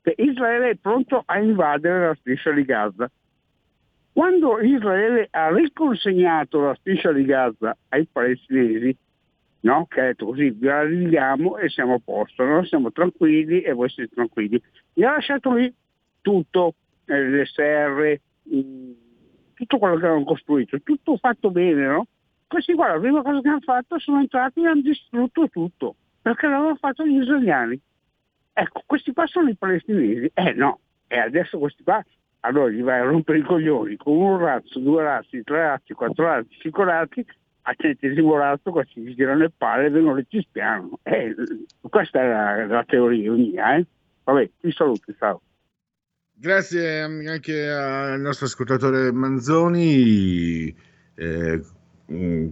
che 0.00 0.14
Israele 0.16 0.70
è 0.70 0.76
pronto 0.76 1.20
a 1.26 1.38
invadere 1.40 2.06
la 2.06 2.14
striscia 2.14 2.52
di 2.52 2.64
Gaza. 2.64 3.10
Quando 4.12 4.60
Israele 4.60 5.26
ha 5.30 5.52
riconsegnato 5.52 6.60
la 6.60 6.76
striscia 6.76 7.12
di 7.12 7.24
Gaza 7.24 7.76
ai 7.88 8.06
palestinesi, 8.06 8.96
no? 9.62 9.86
che 9.86 10.00
ha 10.00 10.04
detto 10.04 10.26
così, 10.26 10.50
vi 10.50 10.66
la 10.66 10.84
ridiamo 10.84 11.58
e 11.58 11.68
siamo 11.68 11.94
a 11.94 12.00
posto, 12.02 12.44
no? 12.44 12.64
siamo 12.64 12.92
tranquilli 12.92 13.62
e 13.62 13.72
voi 13.72 13.88
siete 13.88 14.14
tranquilli. 14.14 14.60
Gli 14.92 15.02
ha 15.02 15.12
lasciato 15.12 15.52
lì 15.54 15.72
tutto, 16.20 16.74
eh, 17.06 17.28
le 17.28 17.46
serre, 17.46 18.20
mh, 18.44 18.90
tutto 19.54 19.78
quello 19.78 19.96
che 19.96 20.04
avevano 20.04 20.24
costruito, 20.24 20.80
tutto 20.82 21.16
fatto 21.16 21.50
bene, 21.50 21.86
no? 21.86 22.06
Questi 22.46 22.74
qua 22.74 22.88
la 22.88 23.00
prima 23.00 23.22
cosa 23.22 23.40
che 23.40 23.48
hanno 23.48 23.60
fatto 23.60 23.98
sono 23.98 24.20
entrati 24.20 24.60
e 24.60 24.66
hanno 24.66 24.82
distrutto 24.82 25.48
tutto, 25.48 25.96
perché 26.20 26.46
l'avevano 26.46 26.76
fatto 26.76 27.06
gli 27.06 27.20
israeliani. 27.20 27.80
Ecco, 28.52 28.82
questi 28.84 29.12
qua 29.12 29.26
sono 29.26 29.48
i 29.48 29.56
palestinesi. 29.56 30.30
Eh 30.34 30.52
no, 30.52 30.80
e 31.06 31.18
adesso 31.18 31.58
questi 31.58 31.82
qua, 31.82 32.04
allora 32.40 32.70
gli 32.70 32.82
vai 32.82 33.00
a 33.00 33.04
rompere 33.04 33.38
i 33.38 33.42
coglioni 33.42 33.96
con 33.96 34.16
un 34.16 34.38
razzo, 34.38 34.78
due 34.80 35.02
razzi, 35.02 35.42
tre 35.42 35.58
razzi, 35.58 35.94
quattro 35.94 36.24
razzi, 36.24 36.58
cinque 36.58 36.84
razzi, 36.84 37.24
al 37.62 37.74
centesimo 37.78 38.36
razzo 38.36 38.70
questi 38.70 39.00
gli 39.00 39.14
girano 39.14 39.38
le 39.38 39.50
palle 39.56 39.86
e 39.86 39.90
vengono 39.90 40.18
e 40.18 40.26
ci 40.28 40.40
spiano. 40.40 40.98
Eh, 41.02 41.34
questa 41.80 42.20
è 42.20 42.28
la, 42.28 42.66
la 42.66 42.84
teoria 42.84 43.30
mia, 43.32 43.76
eh. 43.76 43.86
Vabbè, 44.24 44.50
ti 44.60 44.72
saluto, 44.72 45.12
ciao. 45.18 45.40
Grazie 46.34 47.02
anche 47.02 47.68
al 47.68 48.20
nostro 48.20 48.46
ascoltatore 48.46 49.12
Manzoni. 49.12 50.74
Eh, 51.14 51.62
mm, 52.10 52.48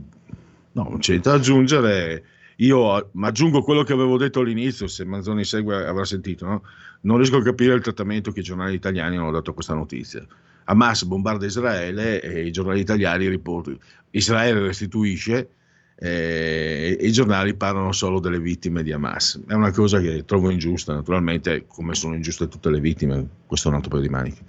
no, 0.72 0.82
non 0.82 0.98
c'è 0.98 1.18
da 1.18 1.34
aggiungere. 1.34 2.24
Io 2.56 3.10
aggiungo 3.22 3.62
quello 3.62 3.82
che 3.82 3.94
avevo 3.94 4.18
detto 4.18 4.40
all'inizio, 4.40 4.86
se 4.86 5.04
Manzoni 5.04 5.44
segue 5.44 5.86
avrà 5.86 6.04
sentito, 6.04 6.44
no? 6.44 6.62
non 7.02 7.16
riesco 7.16 7.38
a 7.38 7.42
capire 7.42 7.74
il 7.74 7.80
trattamento 7.80 8.32
che 8.32 8.40
i 8.40 8.44
giornali 8.44 8.74
italiani 8.74 9.16
hanno 9.16 9.30
dato 9.30 9.50
a 9.50 9.54
questa 9.54 9.74
notizia. 9.74 10.24
Hamas 10.70 11.02
bombarda 11.04 11.46
Israele 11.46 12.20
e 12.20 12.46
i 12.46 12.52
giornali 12.52 12.80
italiani 12.80 13.28
riportano 13.28 13.78
Israele 14.10 14.60
restituisce 14.60 15.50
eh, 15.96 16.96
e 16.98 17.06
i 17.06 17.12
giornali 17.12 17.54
parlano 17.54 17.92
solo 17.92 18.20
delle 18.20 18.38
vittime 18.38 18.82
di 18.82 18.92
Hamas. 18.92 19.40
È 19.46 19.52
una 19.52 19.72
cosa 19.72 20.00
che 20.00 20.24
trovo 20.24 20.48
ingiusta, 20.50 20.94
naturalmente, 20.94 21.66
come 21.66 21.94
sono 21.94 22.14
ingiuste 22.14 22.48
tutte 22.48 22.70
le 22.70 22.80
vittime, 22.80 23.26
questo 23.46 23.68
è 23.68 23.70
un 23.70 23.76
altro 23.76 23.90
paio 23.90 24.02
di 24.02 24.08
maniche. 24.08 24.42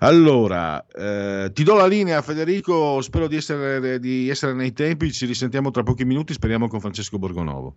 Allora, 0.00 0.84
eh, 0.86 1.50
ti 1.52 1.62
do 1.62 1.76
la 1.76 1.86
linea 1.86 2.22
Federico, 2.22 3.00
spero 3.02 3.28
di 3.28 3.36
essere, 3.36 4.00
di 4.00 4.30
essere 4.30 4.54
nei 4.54 4.72
tempi, 4.72 5.12
ci 5.12 5.26
risentiamo 5.26 5.70
tra 5.70 5.82
pochi 5.82 6.04
minuti, 6.04 6.32
speriamo 6.32 6.68
con 6.68 6.80
Francesco 6.80 7.18
Borgonovo. 7.18 7.76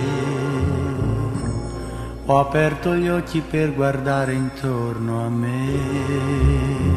Ho 2.27 2.37
aperto 2.37 2.93
gli 2.93 3.07
occhi 3.07 3.41
per 3.41 3.73
guardare 3.73 4.33
intorno 4.33 5.25
a 5.25 5.29
me. 5.29 6.96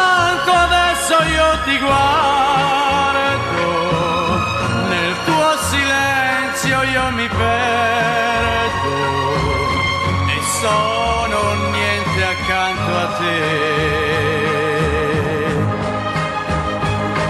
guardo, 1.81 3.65
nel 4.87 5.15
tuo 5.25 5.57
silenzio 5.69 6.83
io 6.83 7.09
mi 7.11 7.27
perdo 7.27 8.93
e 10.27 10.41
sono 10.61 11.39
niente 11.71 12.23
accanto 12.23 12.91
a 12.97 13.07
te. 13.17 13.39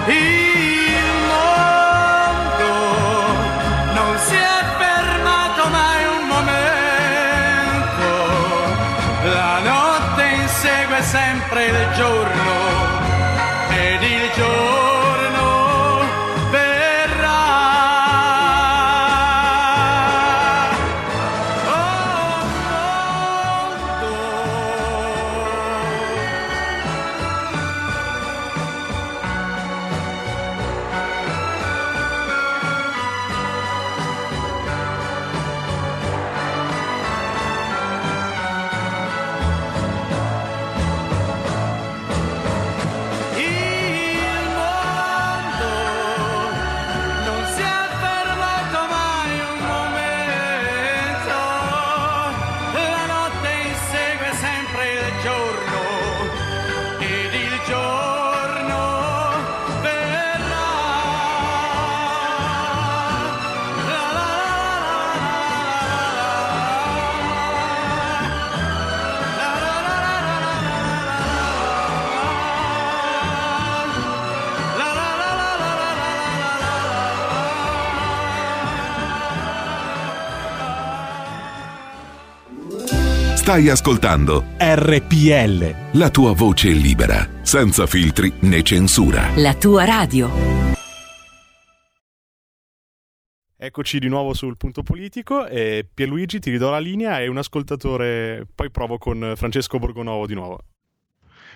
Il 0.08 1.06
mondo 1.32 2.74
non 3.94 4.18
si 4.20 4.36
è 4.36 4.64
fermato 4.78 5.62
mai 5.70 6.02
un 6.18 6.24
momento, 6.28 8.06
la 9.34 9.60
notte 9.60 10.24
insegue 10.42 11.02
sempre 11.02 11.66
il 11.66 11.92
giorno. 11.96 12.21
Stai 83.52 83.68
ascoltando 83.68 84.46
RPL. 84.58 86.00
la 86.00 86.10
tua 86.10 86.32
voce 86.34 86.70
libera, 86.70 87.28
senza 87.42 87.86
filtri 87.86 88.32
né 88.44 88.62
censura. 88.62 89.24
La 89.36 89.54
tua 89.56 89.84
radio. 89.84 90.30
Eccoci 93.58 94.00
di 94.00 94.08
nuovo 94.08 94.34
sul 94.34 94.56
punto 94.56 94.84
politico 94.84 95.48
e 95.48 95.86
Pierluigi 95.94 96.40
ti 96.40 96.50
ridò 96.50 96.70
la 96.70 96.80
linea 96.80 97.20
e 97.20 97.28
un 97.28 97.36
ascoltatore, 97.36 98.48
poi 98.56 98.72
provo 98.72 98.98
con 98.98 99.34
Francesco 99.36 99.80
Borgonovo 99.80 100.26
di 100.26 100.34
nuovo. 100.34 100.60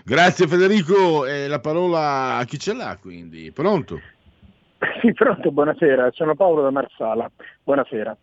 Grazie 0.03 0.47
Federico, 0.47 1.25
e 1.25 1.47
la 1.47 1.61
parola 1.61 2.35
a 2.35 2.43
chi 2.43 2.59
ce 2.59 2.73
l'ha 2.73 2.97
quindi? 2.99 3.53
Pronto? 3.53 4.01
Sì, 4.99 5.13
pronto, 5.13 5.49
buonasera, 5.49 6.09
sono 6.11 6.35
Paolo 6.35 6.61
da 6.61 6.71
Marsala, 6.71 7.31
buonasera. 7.63 8.17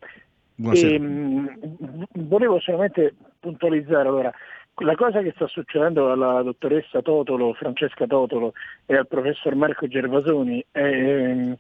Buonasera. 0.55 0.95
Ehm, 0.95 2.07
volevo 2.13 2.61
solamente 2.61 3.15
puntualizzare 3.41 4.09
allora, 4.09 4.33
la 4.77 4.95
cosa 4.95 5.21
che 5.21 5.33
sta 5.35 5.47
succedendo 5.47 6.11
alla 6.11 6.43
dottoressa 6.43 7.03
Totolo, 7.03 7.53
Francesca 7.55 8.07
Totolo 8.07 8.53
e 8.87 8.97
al 8.97 9.07
professor 9.07 9.55
Marco 9.55 9.87
Gervasoni 9.87 10.65
è, 10.71 11.57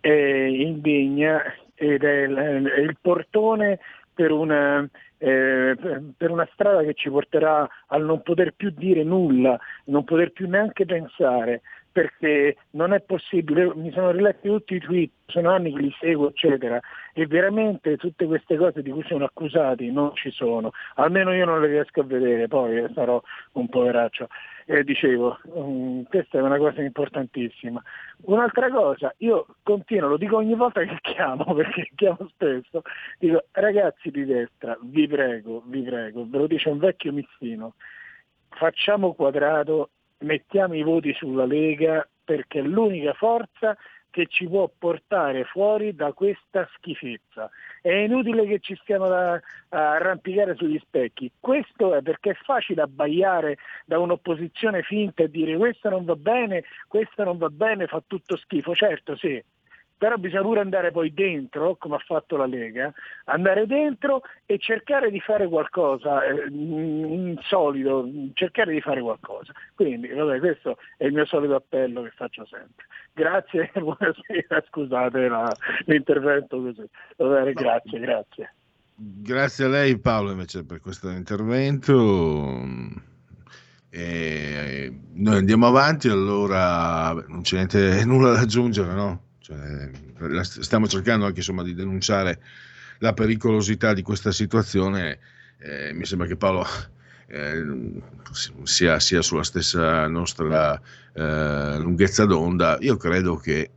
è 0.00 0.10
indegna 0.10 1.42
ed 1.74 2.04
è 2.04 2.22
il, 2.22 2.34
è 2.36 2.80
il 2.80 2.96
portone 3.00 3.80
per 4.14 4.30
una, 4.30 4.88
eh, 5.18 5.76
per 6.16 6.30
una 6.30 6.48
strada 6.52 6.82
che 6.82 6.94
ci 6.94 7.10
porterà 7.10 7.68
al 7.86 8.04
non 8.04 8.22
poter 8.22 8.52
più 8.54 8.70
dire 8.70 9.02
nulla, 9.02 9.58
non 9.86 10.04
poter 10.04 10.32
più 10.32 10.48
neanche 10.48 10.84
pensare, 10.84 11.62
perché 11.92 12.56
non 12.70 12.92
è 12.92 13.00
possibile, 13.00 13.72
mi 13.74 13.92
sono 13.92 14.10
riletti 14.10 14.48
tutti 14.48 14.74
i 14.74 14.80
tweet, 14.80 15.10
sono 15.26 15.50
anni 15.50 15.72
che 15.72 15.80
li 15.80 15.94
seguo, 16.00 16.30
eccetera, 16.30 16.80
e 17.12 17.26
veramente 17.26 17.96
tutte 17.96 18.26
queste 18.26 18.56
cose 18.56 18.82
di 18.82 18.90
cui 18.90 19.04
sono 19.06 19.24
accusati 19.24 19.90
non 19.92 20.14
ci 20.14 20.30
sono, 20.30 20.72
almeno 20.94 21.32
io 21.32 21.44
non 21.44 21.60
le 21.60 21.68
riesco 21.68 22.00
a 22.00 22.04
vedere, 22.04 22.48
poi 22.48 22.90
sarò 22.94 23.20
un 23.52 23.68
poveraccio. 23.68 24.28
Eh, 24.64 24.84
dicevo, 24.84 25.38
mm, 25.58 26.02
questa 26.04 26.38
è 26.38 26.40
una 26.40 26.56
cosa 26.56 26.82
importantissima. 26.82 27.82
Un'altra 28.22 28.70
cosa, 28.70 29.12
io 29.18 29.46
continuo, 29.62 30.08
lo 30.08 30.16
dico 30.16 30.36
ogni 30.36 30.54
volta 30.54 30.82
che 30.84 30.98
chiamo, 31.02 31.44
perché 31.54 31.90
chiamo 31.94 32.28
spesso, 32.30 32.82
dico 33.18 33.44
ragazzi 33.52 34.10
di 34.10 34.24
destra, 34.24 34.78
vi 34.82 35.06
prego, 35.06 35.62
vi 35.66 35.82
prego, 35.82 36.26
ve 36.28 36.38
lo 36.38 36.46
dice 36.46 36.68
un 36.68 36.78
vecchio 36.78 37.12
missino, 37.12 37.74
facciamo 38.48 39.14
quadrato, 39.14 39.90
mettiamo 40.22 40.74
i 40.74 40.82
voti 40.82 41.12
sulla 41.14 41.44
Lega 41.44 42.06
perché 42.24 42.60
è 42.60 42.62
l'unica 42.62 43.12
forza 43.12 43.76
che 44.12 44.26
ci 44.26 44.46
può 44.46 44.70
portare 44.78 45.44
fuori 45.44 45.94
da 45.94 46.12
questa 46.12 46.68
schifezza. 46.74 47.50
È 47.80 47.90
inutile 47.90 48.46
che 48.46 48.60
ci 48.60 48.76
stiamo 48.82 49.06
a 49.06 49.40
arrampicare 49.70 50.54
sugli 50.54 50.78
specchi. 50.78 51.32
Questo 51.40 51.94
è 51.94 52.02
perché 52.02 52.32
è 52.32 52.34
facile 52.34 52.82
abbaiare 52.82 53.56
da 53.86 53.98
un'opposizione 53.98 54.82
finta 54.82 55.22
e 55.22 55.30
dire 55.30 55.56
questo 55.56 55.88
non 55.88 56.04
va 56.04 56.14
bene, 56.14 56.62
questo 56.88 57.24
non 57.24 57.38
va 57.38 57.48
bene, 57.48 57.86
fa 57.86 58.02
tutto 58.06 58.36
schifo. 58.36 58.74
Certo, 58.74 59.16
sì, 59.16 59.42
però 60.02 60.16
bisogna 60.16 60.42
pure 60.42 60.58
andare 60.58 60.90
poi 60.90 61.14
dentro, 61.14 61.76
come 61.76 61.94
ha 61.94 62.02
fatto 62.04 62.36
la 62.36 62.46
Lega, 62.46 62.92
andare 63.26 63.68
dentro 63.68 64.22
e 64.46 64.58
cercare 64.58 65.12
di 65.12 65.20
fare 65.20 65.46
qualcosa, 65.46 66.24
eh, 66.24 66.48
insolido, 66.50 68.10
cercare 68.32 68.72
di 68.72 68.80
fare 68.80 69.00
qualcosa. 69.00 69.52
Quindi, 69.76 70.08
vabbè, 70.08 70.40
questo 70.40 70.76
è 70.96 71.04
il 71.04 71.12
mio 71.12 71.24
solito 71.24 71.54
appello 71.54 72.02
che 72.02 72.10
faccio 72.16 72.44
sempre. 72.46 72.84
Grazie, 73.12 73.70
buonasera, 73.78 74.64
scusate 74.70 75.28
la- 75.28 75.56
l'intervento 75.84 76.60
così. 76.60 76.84
Va 77.18 77.28
bene, 77.28 77.52
grazie, 77.52 78.00
grazie. 78.00 78.54
Grazie 78.96 79.64
a 79.66 79.68
lei 79.68 80.00
Paolo 80.00 80.32
invece 80.32 80.64
per 80.64 80.80
questo 80.80 81.10
intervento. 81.10 82.60
E 83.88 85.00
noi 85.12 85.36
andiamo 85.36 85.68
avanti, 85.68 86.08
allora 86.08 87.12
non 87.28 87.42
c'è 87.42 87.54
niente, 87.54 88.02
nulla 88.04 88.32
da 88.32 88.40
aggiungere, 88.40 88.94
no? 88.94 89.30
Cioè, 89.42 89.90
stiamo 90.44 90.86
cercando 90.86 91.26
anche 91.26 91.40
insomma, 91.40 91.64
di 91.64 91.74
denunciare 91.74 92.40
la 92.98 93.12
pericolosità 93.12 93.92
di 93.92 94.02
questa 94.02 94.30
situazione. 94.30 95.18
Eh, 95.58 95.92
mi 95.92 96.04
sembra 96.04 96.28
che 96.28 96.36
Paolo 96.36 96.64
eh, 97.26 98.00
sia, 98.62 99.00
sia 99.00 99.20
sulla 99.20 99.42
stessa 99.42 100.06
nostra 100.06 100.80
eh, 101.12 101.78
lunghezza 101.78 102.24
d'onda. 102.24 102.78
Io 102.80 102.96
credo 102.96 103.36
che 103.36 103.70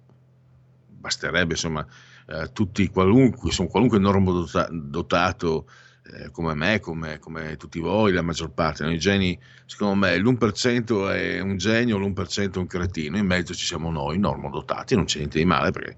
basterebbe 0.88 1.54
insomma 1.54 1.86
eh, 2.28 2.52
tutti 2.54 2.88
qualunque, 2.90 3.50
insomma, 3.50 3.70
qualunque 3.70 3.98
normodotato 3.98 5.68
eh, 6.14 6.30
come 6.30 6.54
me, 6.54 6.80
come, 6.80 7.18
come 7.18 7.58
tutti 7.58 7.80
voi, 7.80 8.12
la 8.12 8.22
maggior 8.22 8.52
parte, 8.52 8.86
i 8.86 9.00
geni, 9.00 9.38
secondo 9.66 9.96
me 9.96 10.18
l'1% 10.18 11.12
è 11.12 11.40
un 11.40 11.58
genio, 11.58 11.98
l'1% 11.98 12.54
è 12.54 12.58
un 12.58 12.68
cretino, 12.68 13.18
in 13.18 13.26
mezzo 13.26 13.56
ci 13.56 13.66
siamo 13.66 13.90
noi, 13.90 14.20
normodotati, 14.20 14.96
non 14.96 15.06
c'è 15.06 15.18
niente 15.18 15.40
di 15.40 15.46
male 15.46 15.72
perché 15.72 15.96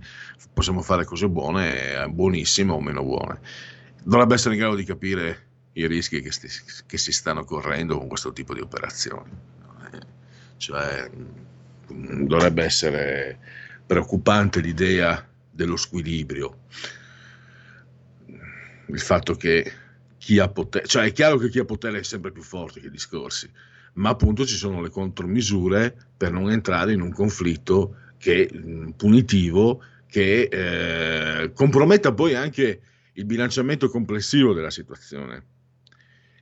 possiamo 0.53 0.81
fare 0.81 1.03
cose 1.03 1.27
buone, 1.27 2.03
eh, 2.03 2.07
buonissime 2.07 2.71
o 2.71 2.79
meno 2.79 3.03
buone. 3.03 3.39
Dovrebbe 4.01 4.35
essere 4.35 4.53
in 4.53 4.61
grado 4.61 4.75
di 4.75 4.85
capire 4.85 5.45
i 5.73 5.85
rischi 5.87 6.21
che, 6.21 6.31
sti- 6.31 6.83
che 6.85 6.97
si 6.97 7.11
stanno 7.11 7.43
correndo 7.43 7.97
con 7.97 8.07
questo 8.07 8.31
tipo 8.31 8.53
di 8.53 8.61
operazioni. 8.61 9.29
Cioè, 10.55 11.09
mh, 11.87 12.23
dovrebbe 12.23 12.63
essere 12.63 13.37
preoccupante 13.85 14.61
l'idea 14.61 15.25
dello 15.51 15.75
squilibrio, 15.75 16.59
il 18.87 18.99
fatto 18.99 19.35
che 19.35 19.71
chi 20.27 20.39
ha 20.39 20.49
potere, 20.49 20.85
cioè 20.87 21.05
è 21.05 21.13
chiaro 21.13 21.37
che 21.37 21.47
chi 21.47 21.59
ha 21.59 21.63
potere 21.63 21.99
è 21.99 22.03
sempre 22.03 22.33
più 22.33 22.41
forte 22.41 22.81
che 22.81 22.87
i 22.87 22.91
discorsi, 22.91 23.49
ma 23.93 24.09
appunto 24.09 24.45
ci 24.45 24.57
sono 24.57 24.81
le 24.81 24.89
contromisure 24.89 25.95
per 26.17 26.33
non 26.33 26.51
entrare 26.51 26.91
in 26.91 26.99
un 26.99 27.13
conflitto 27.13 27.95
che, 28.17 28.49
punitivo 28.97 29.81
che 30.05 30.49
eh, 30.51 31.53
comprometta 31.53 32.11
poi 32.11 32.35
anche 32.35 32.81
il 33.13 33.23
bilanciamento 33.23 33.87
complessivo 33.87 34.51
della 34.51 34.69
situazione. 34.69 35.45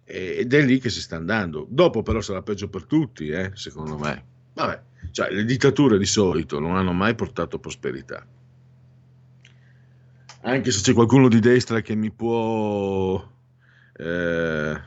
Ed 0.04 0.52
è 0.52 0.66
lì 0.66 0.80
che 0.80 0.90
si 0.90 1.00
sta 1.00 1.18
andando. 1.18 1.68
Dopo 1.70 2.02
però 2.02 2.22
sarà 2.22 2.42
peggio 2.42 2.70
per 2.70 2.86
tutti, 2.86 3.30
eh, 3.30 3.52
secondo 3.54 4.00
me. 4.00 4.24
Vabbè, 4.54 4.82
cioè, 5.12 5.30
le 5.30 5.46
dittature 5.46 6.00
di 6.00 6.08
solito 6.08 6.58
non 6.58 6.76
hanno 6.76 6.92
mai 6.92 7.14
portato 7.14 7.60
prosperità. 7.60 8.26
Anche 10.42 10.72
se 10.72 10.82
c'è 10.82 10.94
qualcuno 10.94 11.28
di 11.28 11.40
destra 11.40 11.82
che 11.82 11.94
mi 11.94 12.10
può, 12.10 13.34
eh, 13.98 14.82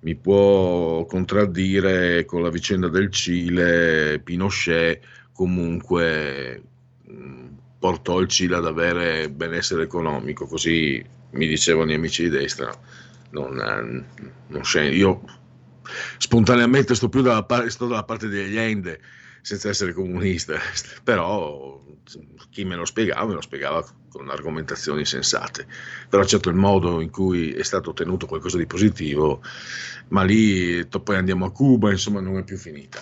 mi 0.00 0.14
può 0.14 1.04
contraddire 1.04 2.24
con 2.24 2.42
la 2.42 2.50
vicenda 2.50 2.88
del 2.88 3.10
Cile, 3.10 4.20
Pinochet 4.22 5.00
comunque 5.32 6.62
mh, 7.04 7.46
portò 7.78 8.20
il 8.20 8.28
Cile 8.28 8.56
ad 8.56 8.66
avere 8.66 9.30
benessere 9.30 9.82
economico, 9.82 10.46
così 10.46 11.02
mi 11.32 11.46
dicevano 11.46 11.90
gli 11.90 11.94
amici 11.94 12.24
di 12.24 12.28
destra. 12.28 12.72
Non, 13.30 13.58
eh, 13.58 14.24
non 14.48 14.64
scende. 14.64 14.96
Io 14.96 15.22
spontaneamente 16.18 16.94
sto 16.94 17.08
più 17.08 17.22
dalla, 17.22 17.46
sto 17.68 17.86
dalla 17.86 18.04
parte 18.04 18.28
degli 18.28 18.56
Ende, 18.56 19.00
senza 19.40 19.68
essere 19.68 19.92
comunista, 19.92 20.58
però 21.02 21.80
chi 22.50 22.64
me 22.64 22.76
lo 22.76 22.84
spiegava, 22.84 23.26
me 23.26 23.34
lo 23.34 23.40
spiegava 23.40 23.84
con 24.08 24.28
argomentazioni 24.28 25.04
sensate. 25.04 25.66
Però 26.08 26.24
certo 26.24 26.48
il 26.48 26.56
modo 26.56 27.00
in 27.00 27.10
cui 27.10 27.52
è 27.52 27.62
stato 27.62 27.90
ottenuto 27.90 28.26
qualcosa 28.26 28.58
di 28.58 28.66
positivo, 28.66 29.42
ma 30.08 30.22
lì 30.22 30.86
poi 30.86 31.16
andiamo 31.16 31.46
a 31.46 31.52
Cuba, 31.52 31.90
insomma 31.90 32.20
non 32.20 32.38
è 32.38 32.44
più 32.44 32.56
finita. 32.56 32.98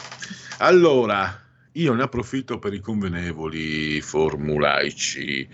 Allora, 0.59 1.43
io 1.73 1.95
ne 1.95 2.03
approfitto 2.03 2.59
per 2.59 2.75
i 2.75 2.81
convenevoli 2.81 4.01
formulaici 4.01 5.49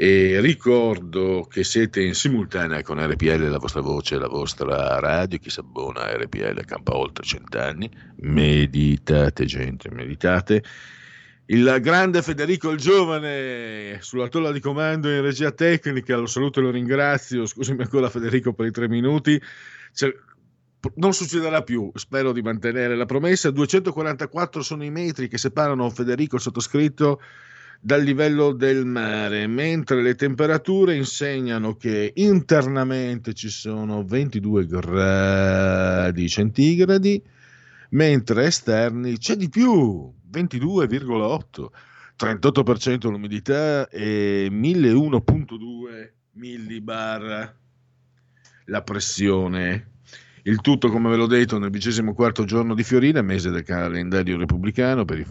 e 0.00 0.40
ricordo 0.40 1.48
che 1.50 1.64
siete 1.64 2.00
in 2.00 2.14
simultanea 2.14 2.82
con 2.82 3.04
RPL, 3.04 3.50
la 3.50 3.58
vostra 3.58 3.80
voce, 3.80 4.16
la 4.16 4.28
vostra 4.28 5.00
radio, 5.00 5.38
chi 5.38 5.50
si 5.50 5.58
abbona 5.58 6.02
a 6.02 6.16
RPL 6.16 6.64
campa 6.64 6.96
oltre 6.96 7.24
cent'anni, 7.24 7.90
meditate 8.20 9.44
gente, 9.44 9.90
meditate. 9.90 10.62
Il 11.50 11.78
grande 11.80 12.20
Federico 12.20 12.68
il 12.70 12.78
Giovane 12.78 13.96
sulla 14.02 14.28
tolla 14.28 14.52
di 14.52 14.60
comando 14.60 15.08
in 15.08 15.22
regia 15.22 15.50
tecnica, 15.50 16.14
lo 16.14 16.26
saluto 16.26 16.60
e 16.60 16.62
lo 16.62 16.70
ringrazio, 16.70 17.46
scusami 17.46 17.80
ancora 17.80 18.10
Federico 18.10 18.52
per 18.52 18.66
i 18.66 18.70
tre 18.70 18.86
minuti. 18.86 19.40
C'è, 19.94 20.14
non 20.96 21.14
succederà 21.14 21.62
più, 21.62 21.90
spero 21.94 22.32
di 22.32 22.42
mantenere 22.42 22.96
la 22.96 23.06
promessa. 23.06 23.50
244 23.50 24.60
sono 24.60 24.84
i 24.84 24.90
metri 24.90 25.26
che 25.28 25.38
separano 25.38 25.88
Federico 25.88 26.36
sottoscritto 26.36 27.22
dal 27.80 28.02
livello 28.02 28.52
del 28.52 28.84
mare, 28.84 29.46
mentre 29.46 30.02
le 30.02 30.16
temperature 30.16 30.96
insegnano 30.96 31.76
che 31.76 32.12
internamente 32.16 33.32
ci 33.32 33.48
sono 33.48 34.04
22 34.04 34.66
gradi 34.66 36.28
centigradi, 36.28 37.22
mentre 37.90 38.44
esterni 38.44 39.16
c'è 39.16 39.34
di 39.34 39.48
più, 39.48 40.12
22,8, 40.30 41.66
38% 42.18 43.10
l'umidità 43.10 43.88
e 43.88 44.48
1001.2 44.50 46.10
millibar 46.32 47.54
la 48.66 48.82
pressione. 48.82 49.92
Il 50.42 50.60
tutto, 50.60 50.88
come 50.88 51.10
ve 51.10 51.16
l'ho 51.16 51.26
detto, 51.26 51.58
nel 51.58 51.70
vicesimo 51.70 52.14
quarto 52.14 52.44
giorno 52.44 52.74
di 52.74 52.82
Fiorina, 52.82 53.20
mese 53.22 53.50
del 53.50 53.64
calendario 53.64 54.38
repubblicano, 54.38 55.04
per 55.04 55.18
i, 55.18 55.26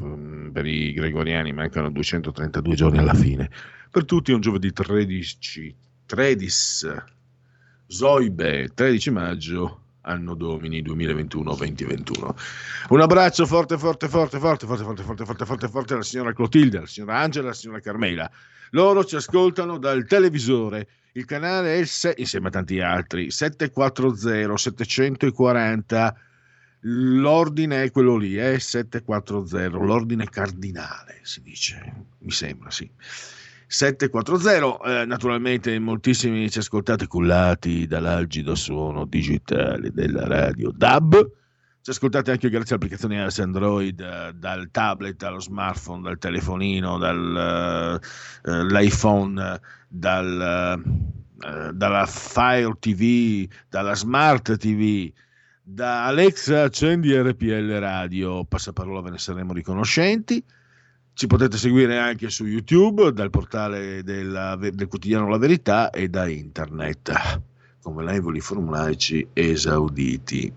per 0.52 0.66
i, 0.66 0.94
gregoriani 0.94 1.54
mancano 1.54 1.90
232 1.90 2.76
giorni 2.76 2.98
alla 3.00 3.14
fine. 3.14 3.50
Per 3.90 4.06
tutti 4.06 4.32
è 4.32 4.36
un 4.36 4.42
giovedì 4.42 4.72
13, 4.72 5.76
13 6.06 6.88
Zoibe, 7.88 8.70
13 8.74 9.12
maggio, 9.12 9.82
anno 10.08 10.34
domini 10.34 10.82
2021-2021. 10.82 12.36
Un 12.90 13.02
abbraccio 13.02 13.46
forte, 13.46 13.78
forte, 13.78 14.08
forte, 14.08 14.40
forte, 14.40 14.66
forte, 14.66 14.84
forte, 14.84 15.04
forte, 15.04 15.26
forte, 15.26 15.46
forte, 15.46 15.68
forte 15.68 15.94
alla 15.94 16.04
signora 16.04 16.34
Clotilde, 16.34 16.78
alla 16.78 16.88
signora 16.88 17.20
Angela, 17.20 17.46
alla 17.46 17.56
signora 17.56 17.80
Carmela. 17.80 18.32
Loro 18.72 19.06
ci 19.06 19.16
ascoltano 19.16 19.78
dal 19.78 20.06
televisore 20.06 20.88
il 21.14 21.26
canale 21.26 21.86
6, 21.86 22.16
insieme 22.18 22.48
a 22.48 22.52
tanti 22.52 22.80
altri, 22.80 23.32
740 23.32 24.56
740. 24.56 26.16
L'ordine 26.82 27.84
è 27.84 27.92
quello 27.92 28.16
lì, 28.16 28.36
è 28.36 28.60
740, 28.60 29.78
l'ordine 29.78 30.30
cardinale 30.30 31.20
si 31.24 31.42
dice, 31.42 31.94
mi 32.20 32.32
sembra, 32.32 32.70
sì. 32.72 32.90
740, 33.68 35.02
eh, 35.02 35.06
naturalmente 35.06 35.78
moltissimi 35.78 36.50
ci 36.50 36.60
ascoltate 36.60 37.06
cullati 37.06 37.86
dall'algido 37.86 38.56
suono 38.56 39.06
digitale 39.06 39.92
della 39.92 40.26
radio 40.26 40.72
DAB. 40.72 41.32
Ci 41.82 41.90
ascoltate 41.90 42.32
anche 42.32 42.50
grazie 42.50 42.76
all'applicazione 42.76 43.22
Android, 43.42 44.00
eh, 44.00 44.34
dal 44.34 44.70
tablet 44.72 45.22
allo 45.24 45.42
smartphone, 45.42 46.02
dal 46.02 46.18
telefonino, 46.18 46.98
dall'iPhone, 46.98 48.02
dal, 49.88 50.82
uh, 50.84 51.72
dalla 51.72 52.06
Fire 52.06 52.74
TV, 52.80 53.48
dalla 53.70 53.96
Smart 53.96 54.58
TV, 54.58 55.12
da 55.62 56.06
Alexa 56.06 56.64
accendi 56.64 57.14
RPL 57.14 57.80
Radio, 57.80 58.46
passaparola 58.46 59.02
ve 59.02 59.10
ne 59.12 59.18
saremo 59.18 59.52
riconoscenti. 59.52 60.42
Ci 61.18 61.26
potete 61.26 61.58
seguire 61.58 61.98
anche 61.98 62.30
su 62.30 62.46
YouTube, 62.46 63.12
dal 63.12 63.32
portale 63.32 64.04
della, 64.04 64.56
del 64.56 64.88
quotidiano 64.88 65.28
La 65.28 65.40
Verità 65.40 65.90
e 65.90 66.10
da 66.10 66.28
internet 66.28 67.42
come 67.82 68.04
convenevoli 68.04 68.40
formulaici 68.40 69.28
esauditi. 69.34 70.54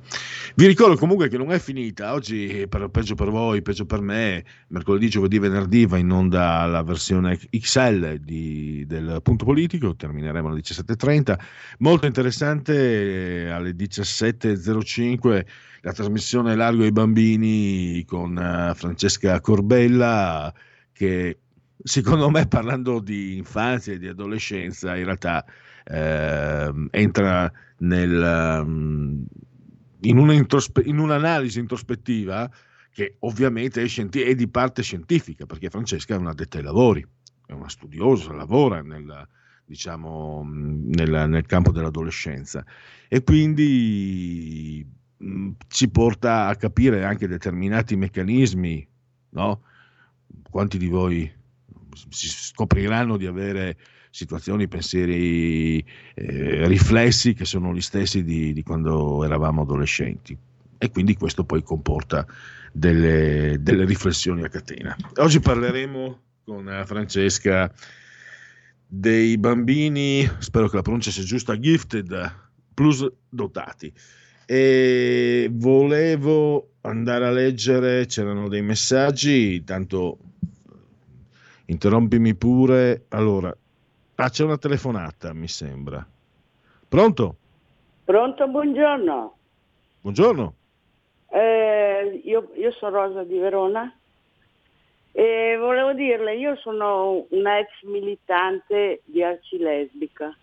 Vi 0.55 0.67
ricordo 0.67 0.97
comunque 0.97 1.29
che 1.29 1.39
non 1.39 1.51
è 1.51 1.59
finita, 1.59 2.13
oggi 2.13 2.67
per, 2.69 2.89
peggio 2.89 3.15
per 3.15 3.31
voi, 3.31 3.63
peggio 3.63 3.87
per 3.87 4.03
me, 4.03 4.45
mercoledì, 4.67 5.09
giovedì, 5.09 5.39
venerdì 5.39 5.87
va 5.87 5.97
in 5.97 6.11
onda 6.11 6.67
la 6.67 6.83
versione 6.83 7.39
XL 7.39 8.19
di, 8.19 8.85
del 8.87 9.21
punto 9.23 9.47
politico, 9.47 9.97
termineremo 9.97 10.49
alle 10.49 10.61
17.30, 10.61 11.39
molto 11.79 12.05
interessante 12.05 13.49
alle 13.51 13.71
17.05 13.71 15.45
la 15.83 15.93
trasmissione 15.93 16.55
Largo 16.55 16.83
ai 16.83 16.93
bambini 16.93 18.05
con 18.05 18.37
uh, 18.37 18.75
Francesca 18.75 19.41
Corbella 19.41 20.53
che 20.93 21.39
secondo 21.83 22.29
me 22.31 22.47
parlando 22.47 23.01
di 23.01 23.37
infanzia 23.39 23.95
e 23.95 23.99
di 23.99 24.09
adolescenza 24.09 24.97
in 24.97 25.05
realtà 25.05 25.45
eh, 25.85 26.89
entra 26.91 27.51
nel, 27.79 28.61
um, 28.63 29.25
in, 30.01 30.19
una 30.19 30.33
introspe- 30.35 30.83
in, 30.85 30.99
un'analisi 30.99 31.59
introspettiva 31.59 32.51
che 32.93 33.17
ovviamente 33.21 33.83
è, 33.83 33.89
scienti- 33.89 34.23
è, 34.23 34.35
di 34.35 34.49
parte 34.49 34.83
scientifica, 34.83 35.47
perché 35.47 35.71
Francesca 35.71 36.15
è 36.15 36.19
una 36.19 36.35
detta 36.35 36.59
ai 36.59 36.65
lavori, 36.65 37.07
è 37.47 37.53
una 37.53 37.69
studiosa, 37.69 38.33
lavora 38.33 38.83
nel, 38.83 39.27
diciamo, 39.65 40.45
nel, 40.45 41.27
nel 41.29 41.47
campo 41.47 41.71
dell'adolescenza. 41.71 42.65
E 43.09 43.23
quindi 43.23 44.87
mh, 45.21 45.51
ci 45.69 45.89
porta 45.89 46.47
a 46.47 46.57
capire 46.57 47.05
anche 47.05 47.29
determinati 47.29 47.97
meccanismi, 47.97 48.87
no? 49.31 49.63
Quanti 50.49 50.79
di 50.79 50.89
voi 50.89 51.31
si 52.09 52.29
scopriranno 52.29 53.17
di 53.17 53.27
avere 53.27 53.77
situazioni, 54.11 54.69
pensieri, 54.69 55.79
eh, 56.15 56.67
riflessi 56.67 57.35
che 57.35 57.45
sono 57.45 57.73
gli 57.73 57.81
stessi 57.81 58.25
di, 58.25 58.53
di, 58.53 58.63
quando 58.63 59.25
eravamo 59.25 59.63
adolescenti. 59.63 60.37
E 60.79 60.91
quindi 60.91 61.15
questo 61.15 61.45
poi 61.45 61.63
comporta 61.63 62.27
delle, 62.73 63.59
delle 63.61 63.85
riflessioni 63.85 64.43
a 64.43 64.49
catena. 64.49 64.97
Oggi 65.17 65.41
parleremo 65.41 66.21
con 66.45 66.69
eh, 66.69 66.87
Francesca 66.87 67.73
dei 68.87 69.39
bambini, 69.39 70.29
spero 70.39 70.69
che 70.69 70.77
la 70.77 70.83
pronuncia 70.83 71.11
sia 71.11 71.23
giusta, 71.23 71.59
gifted 71.59 72.35
plus 72.75 73.07
dotati. 73.29 73.93
E 74.51 75.49
volevo 75.53 76.71
andare 76.81 77.27
a 77.27 77.31
leggere, 77.31 78.07
c'erano 78.07 78.49
dei 78.49 78.63
messaggi, 78.63 79.63
tanto 79.63 80.19
interrompimi 81.67 82.35
pure. 82.35 83.05
Allora, 83.11 83.55
Ah, 84.23 84.29
c'è 84.29 84.45
una 84.45 84.59
telefonata, 84.59 85.33
mi 85.33 85.49
sembra. 85.49 86.07
Pronto? 86.87 87.37
Pronto, 88.05 88.47
buongiorno. 88.49 89.37
Buongiorno. 90.03 90.55
Eh, 91.31 92.21
io, 92.25 92.51
io, 92.55 92.71
sono 92.73 93.07
Rosa 93.07 93.23
di 93.25 93.39
Verona 93.39 93.91
e 95.13 95.57
volevo 95.59 95.95
dirle, 95.95 96.37
io 96.37 96.55
sono 96.57 97.25
una 97.31 97.61
ex 97.61 97.69
militante 97.85 99.01
di 99.07 99.23
Arcilesbica 99.23 100.37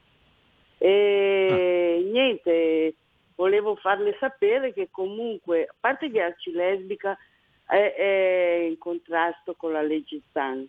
e 0.79 2.01
ah. 2.01 2.11
niente, 2.11 2.95
volevo 3.37 3.75
farle 3.75 4.17
sapere 4.19 4.73
che 4.73 4.89
comunque, 4.91 5.65
a 5.65 5.75
parte 5.79 6.11
che 6.11 6.21
Arcilesbica 6.21 7.17
è, 7.65 7.93
è 7.95 8.65
in 8.67 8.77
contrasto 8.77 9.53
con 9.55 9.71
la 9.71 9.81
legge 9.81 10.21
Zan, 10.33 10.67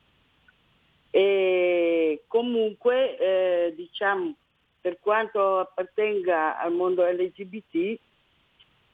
e 1.11 2.25
comunque 2.27 3.17
eh, 3.17 3.75
diciamo 3.75 4.35
per 4.81 5.01
quanto 5.01 5.59
appartenga 5.59 6.59
al 6.59 6.73
mondo 6.73 7.03
LGBT 7.03 7.99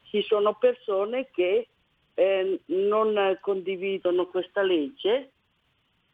ci 0.04 0.22
sono 0.22 0.54
persone 0.54 1.28
che 1.32 1.66
eh, 2.14 2.60
non 2.66 3.36
condividono 3.40 4.28
questa 4.28 4.62
legge 4.62 5.30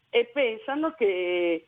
e 0.09 0.25
pensano 0.33 0.95
che 0.95 1.67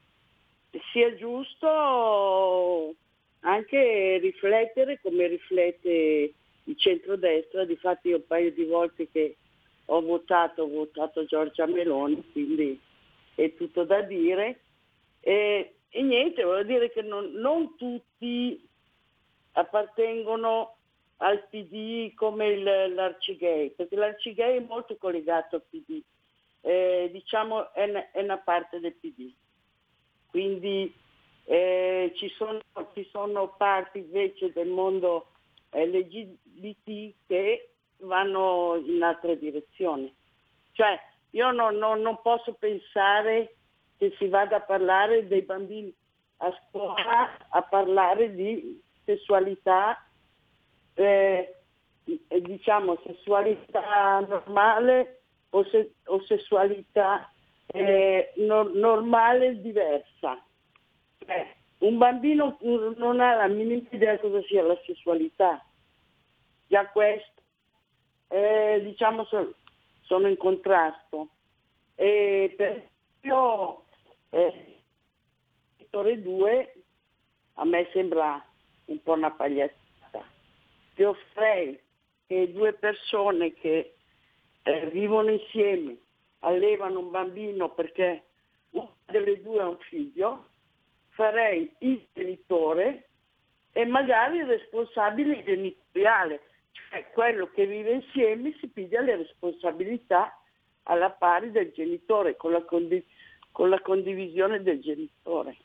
sia 0.90 1.14
giusto 1.14 2.94
anche 3.43 4.19
riflettere 4.19 5.01
come 5.01 5.27
riflette 5.27 6.32
il 6.64 6.78
centrodestra, 6.78 7.64
difatti 7.64 8.09
io 8.09 8.16
un 8.16 8.27
paio 8.27 8.52
di 8.52 8.64
volte 8.64 9.09
che 9.10 9.36
ho 9.86 10.01
votato, 10.01 10.62
ho 10.62 10.69
votato 10.69 11.24
Giorgia 11.24 11.66
Meloni, 11.66 12.24
quindi 12.31 12.78
è 13.35 13.55
tutto 13.55 13.85
da 13.85 14.02
dire. 14.02 14.60
E, 15.20 15.74
e 15.89 16.02
niente, 16.02 16.44
voglio 16.44 16.64
dire 16.64 16.90
che 16.90 17.02
non, 17.02 17.32
non 17.32 17.77
tutti 17.77 18.69
appartengono 19.52 20.77
al 21.19 21.47
PD 21.48 22.14
come 22.14 22.47
il, 22.47 22.62
l'Arcigay, 22.94 23.70
perché 23.70 23.97
l'Arcigay 23.97 24.56
è 24.56 24.66
molto 24.66 24.97
collegato 24.97 25.56
al 25.56 25.64
PD, 25.69 26.01
eh, 26.62 27.10
diciamo 27.12 27.73
è 27.73 28.10
è 28.12 28.23
una 28.23 28.39
parte 28.39 28.81
del 28.81 28.94
PD. 28.94 29.31
Quindi 30.31 30.93
eh, 31.44 32.12
ci, 32.16 32.28
sono, 32.31 32.60
ci 32.94 33.09
sono 33.10 33.55
parti 33.56 33.98
invece 33.98 34.52
del 34.52 34.69
mondo 34.69 35.32
LGBT 35.70 37.14
che 37.27 37.70
vanno 37.98 38.77
in 38.85 39.02
altre 39.02 39.39
direzioni. 39.39 40.12
Cioè 40.73 40.98
io 41.31 41.51
non, 41.51 41.77
non, 41.77 42.01
non 42.01 42.20
posso 42.23 42.55
pensare 42.55 43.56
che 43.97 44.14
si 44.19 44.28
vada 44.28 44.56
a 44.56 44.60
parlare 44.60 45.27
dei 45.27 45.43
bambini 45.43 45.94
a 46.39 46.52
scuola, 46.69 47.36
a 47.48 47.62
parlare 47.62 48.35
di 48.35 48.81
sessualità, 49.05 50.05
eh, 50.94 51.55
diciamo 52.40 52.98
sessualità 53.05 54.20
normale 54.20 55.23
o, 55.51 55.64
se, 55.64 55.94
o 56.06 56.23
sessualità 56.24 57.31
eh, 57.66 58.32
no, 58.36 58.64
normale 58.74 59.60
diversa. 59.60 60.43
Eh, 61.27 61.55
un 61.78 61.99
bambino 61.99 62.59
non 62.61 63.20
ha 63.20 63.35
la 63.35 63.49
minima 63.49 63.86
idea 63.90 64.19
cosa 64.19 64.40
sia 64.43 64.62
la 64.62 64.78
sessualità. 64.85 65.65
Già 66.69 66.86
questo, 66.89 67.43
eh, 68.28 68.81
diciamo, 68.85 69.27
sono, 70.03 70.28
in 70.28 70.36
contrasto. 70.36 71.28
E 71.94 72.55
per 72.57 72.89
io, 73.23 73.85
eh, 74.31 74.78
settore 75.77 76.23
2, 76.23 76.74
a 77.55 77.65
me 77.65 77.89
sembra 77.93 78.44
un 78.86 79.03
po' 79.03 79.12
una 79.12 79.31
pagliazzata. 79.31 80.24
Ti 80.94 81.03
offrirei 81.03 81.81
che 82.27 82.53
due 82.53 82.73
persone 82.73 83.53
che 83.55 83.94
eh, 84.62 84.86
vivono 84.90 85.31
insieme, 85.31 85.97
allevano 86.40 87.01
un 87.01 87.11
bambino 87.11 87.70
perché 87.70 88.24
una 88.70 88.89
delle 89.05 89.43
due 89.43 89.61
ha 89.61 89.69
un 89.69 89.78
figlio, 89.78 90.47
farei 91.23 91.73
il 91.78 92.05
genitore 92.12 93.09
e 93.70 93.85
magari 93.85 94.39
il 94.39 94.47
responsabile 94.47 95.44
genitoriale, 95.44 96.40
cioè 96.73 97.07
quello 97.12 97.49
che 97.55 97.65
vive 97.65 97.93
insieme 97.93 98.57
si 98.59 98.66
piglia 98.66 99.01
le 99.03 99.19
responsabilità 99.19 100.36
alla 100.85 101.11
pari 101.11 101.53
del 101.53 101.70
genitore, 101.73 102.36
con 102.36 102.51
la, 102.51 102.65
condi- 102.65 103.07
con 103.53 103.69
la 103.69 103.81
condivisione 103.81 104.62
del 104.62 104.81
genitore. 104.81 105.57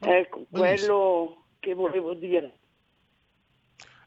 Ecco, 0.00 0.46
quello 0.50 1.44
che 1.60 1.74
volevo 1.74 2.14
dire. 2.14 2.52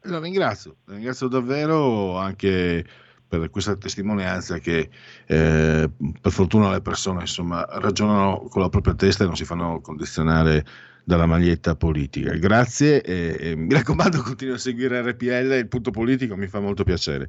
La 0.02 0.18
ringrazio, 0.18 0.76
ringrazio 0.86 1.28
davvero 1.28 2.16
anche 2.16 2.84
per 3.28 3.50
questa 3.50 3.76
testimonianza 3.76 4.58
che 4.58 4.88
eh, 5.26 5.90
per 6.20 6.32
fortuna 6.32 6.70
le 6.70 6.80
persone 6.80 7.20
insomma, 7.20 7.66
ragionano 7.68 8.46
con 8.48 8.62
la 8.62 8.68
propria 8.68 8.94
testa 8.94 9.24
e 9.24 9.26
non 9.26 9.36
si 9.36 9.44
fanno 9.44 9.80
condizionare 9.80 10.64
dalla 11.04 11.26
maglietta 11.26 11.76
politica. 11.76 12.32
Grazie 12.34 13.02
e, 13.02 13.36
e 13.38 13.56
mi 13.56 13.72
raccomando 13.74 14.22
continua 14.22 14.54
a 14.54 14.58
seguire 14.58 15.02
RPL, 15.02 15.52
il 15.52 15.68
punto 15.68 15.90
politico 15.90 16.36
mi 16.36 16.46
fa 16.46 16.60
molto 16.60 16.84
piacere. 16.84 17.28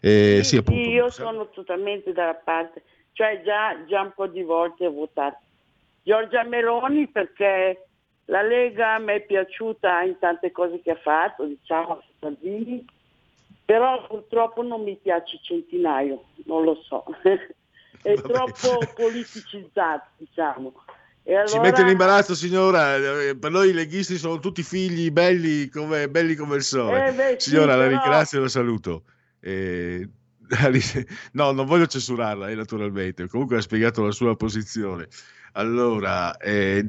Eh, 0.00 0.40
sì, 0.42 0.44
sì, 0.44 0.56
appunto, 0.56 0.88
io 0.88 1.10
sono 1.10 1.48
totalmente 1.50 2.12
dalla 2.12 2.34
parte, 2.34 2.82
cioè 3.12 3.42
già, 3.44 3.84
già 3.86 4.00
un 4.00 4.12
po' 4.14 4.26
di 4.26 4.42
volte 4.42 4.86
ho 4.86 4.92
votato 4.92 5.38
Giorgia 6.02 6.44
Meloni 6.44 7.08
perché 7.08 7.86
la 8.26 8.42
Lega 8.42 8.98
mi 8.98 9.12
è 9.12 9.20
piaciuta 9.20 10.02
in 10.02 10.16
tante 10.18 10.50
cose 10.50 10.80
che 10.80 10.92
ha 10.92 10.96
fatto, 10.96 11.44
diciamo, 11.44 12.02
Salvini, 12.18 12.84
però 13.70 14.04
purtroppo 14.04 14.64
non 14.64 14.82
mi 14.82 14.98
piace 15.00 15.38
Centinaio, 15.40 16.24
non 16.46 16.64
lo 16.64 16.74
so, 16.82 17.04
è 18.02 18.14
Vabbè. 18.16 18.20
troppo 18.20 18.90
politicizzato, 18.96 20.08
diciamo. 20.16 20.72
Allora... 21.24 21.46
Ci 21.46 21.58
mette 21.60 21.82
in 21.82 21.86
imbarazzo 21.86 22.34
signora, 22.34 22.96
eh, 22.96 23.36
per 23.36 23.52
noi 23.52 23.68
i 23.68 23.72
leghisti 23.72 24.16
sono 24.16 24.40
tutti 24.40 24.64
figli 24.64 25.12
belli 25.12 25.68
come, 25.68 26.08
belli 26.08 26.34
come 26.34 26.56
il 26.56 26.62
sole. 26.62 27.10
Eh, 27.10 27.12
beh, 27.12 27.36
sì, 27.38 27.50
signora 27.50 27.76
la 27.76 27.86
però- 27.86 28.00
ringrazio 28.00 28.38
e 28.38 28.42
la 28.42 28.48
saluto. 28.48 29.04
Eh, 29.38 30.08
no, 31.34 31.52
non 31.52 31.64
voglio 31.64 31.86
censurarla 31.86 32.48
eh, 32.48 32.56
naturalmente, 32.56 33.28
comunque 33.28 33.58
ha 33.58 33.60
spiegato 33.60 34.02
la 34.02 34.10
sua 34.10 34.34
posizione. 34.34 35.06
Allora, 35.52 36.36
eh, 36.38 36.84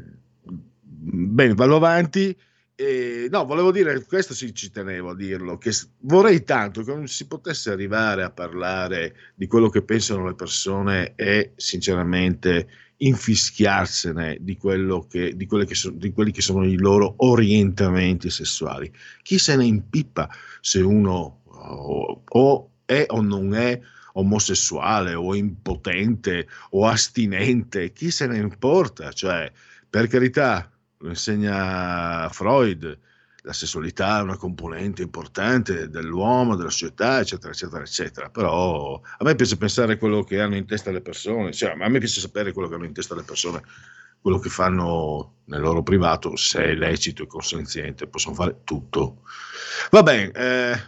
bene, 0.82 1.54
vado 1.54 1.76
avanti. 1.76 2.36
Eh, 2.84 3.28
no, 3.30 3.46
volevo 3.46 3.72
dire, 3.72 4.04
questo 4.06 4.34
sì 4.34 4.56
ci 4.56 4.72
tenevo 4.72 5.12
a 5.12 5.16
dirlo, 5.16 5.60
che 5.60 5.70
vorrei 6.00 6.44
tanto 6.44 6.82
che 6.82 6.92
non 6.92 7.08
si 7.08 7.28
potesse 7.28 7.70
arrivare 7.70 8.24
a 8.24 8.32
parlare 8.32 9.16
di 9.36 9.46
quello 9.46 9.70
che 9.70 9.84
pensano 9.84 10.26
le 10.26 10.34
persone 10.34 11.14
e 11.16 11.52
sinceramente 11.58 12.68
infischiarsene 12.98 14.38
di, 14.42 14.58
che, 15.08 15.36
di, 15.36 15.48
che 15.48 15.76
so- 15.76 15.92
di 15.92 16.12
quelli 16.12 16.32
che 16.32 16.42
sono 16.42 16.66
i 16.66 16.76
loro 16.76 17.14
orientamenti 17.18 18.32
sessuali. 18.32 18.92
Chi 19.22 19.38
se 19.38 19.56
ne 19.56 19.66
impippa 19.66 20.28
se 20.60 20.82
uno 20.82 21.42
o, 21.46 22.24
o 22.28 22.72
è 22.84 23.06
o 23.10 23.22
non 23.22 23.54
è 23.54 23.80
omosessuale 24.14 25.14
o 25.14 25.36
impotente 25.36 26.48
o 26.72 26.88
astinente, 26.88 27.92
chi 27.94 28.10
se 28.10 28.26
ne 28.26 28.38
importa? 28.38 29.12
Cioè, 29.12 29.52
per 29.88 30.08
carità, 30.08 30.71
lo 31.02 31.10
insegna 31.10 32.30
Freud, 32.30 32.98
la 33.44 33.54
sessualità 33.54 34.20
è 34.20 34.22
una 34.22 34.38
componente 34.38 35.02
importante 35.02 35.90
dell'uomo, 35.90 36.56
della 36.56 36.70
società, 36.70 37.20
eccetera, 37.20 37.52
eccetera, 37.52 37.82
eccetera. 37.82 38.30
Però 38.30 39.02
a 39.02 39.24
me 39.24 39.36
piace 39.36 39.58
pensare 39.58 39.98
quello 39.98 40.24
che 40.24 40.40
hanno 40.40 40.56
in 40.56 40.66
testa 40.66 40.92
le 40.92 41.02
persone, 41.02 41.52
cioè, 41.52 41.72
a 41.72 41.90
me 41.90 42.00
piace 42.00 42.20
sapere 42.22 42.52
quello 42.54 42.68
che 42.68 42.76
hanno 42.76 42.86
in 42.86 42.94
testa 42.94 43.16
le 43.16 43.24
persone, 43.24 43.64
quello 44.22 44.38
che 44.38 44.50
fanno 44.50 45.38
nel 45.46 45.60
loro 45.62 45.82
privato, 45.82 46.36
se 46.36 46.64
è 46.64 46.74
lecito 46.76 47.24
e 47.24 47.28
consenziente, 47.28 48.08
possono 48.08 48.36
fare 48.36 48.62
tutto. 48.64 49.24
Va 49.90 50.04
bene, 50.04 50.32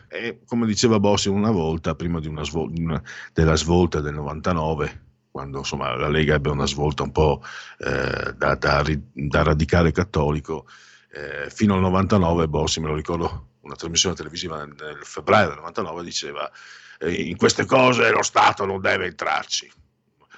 eh, 0.10 0.40
come 0.46 0.68
diceva 0.68 1.00
Bossi 1.00 1.30
una 1.30 1.50
volta, 1.50 1.96
prima 1.96 2.20
di 2.20 2.28
una 2.28 2.44
svol- 2.44 2.72
una- 2.78 3.02
della 3.34 3.56
svolta 3.56 4.00
del 4.00 4.14
99, 4.14 5.02
quando 5.34 5.58
insomma, 5.58 5.96
la 5.96 6.10
Lega 6.10 6.36
ebbe 6.36 6.52
una 6.52 6.68
svolta 6.68 7.02
un 7.02 7.12
po' 7.12 7.42
eh, 7.80 8.34
da, 8.36 8.54
da 8.54 8.84
da 9.12 9.42
radicale 9.42 9.92
cattolico, 9.92 10.68
eh, 11.12 11.50
fino 11.50 11.74
al 11.74 11.82
99 11.82 12.48
Bossi, 12.48 12.80
me 12.80 12.90
lo 12.90 12.94
ricordo, 12.94 13.48
una 13.62 13.74
trasmissione 13.74 14.14
televisiva 14.14 14.58
nel, 14.58 14.76
nel 14.80 15.00
febbraio 15.02 15.48
del 15.48 15.56
99 15.56 16.04
diceva 16.04 16.52
eh, 17.00 17.12
in 17.12 17.36
queste 17.36 17.66
cose 17.66 18.12
lo 18.12 18.22
Stato 18.22 18.64
non 18.66 18.80
deve 18.80 19.08
entrarci, 19.08 19.72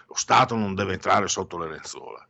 lo 0.08 0.16
Stato 0.16 0.56
non 0.56 0.76
deve 0.76 0.94
entrare 0.94 1.28
sotto 1.28 1.58
le 1.58 1.72
lenzuola. 1.72 2.26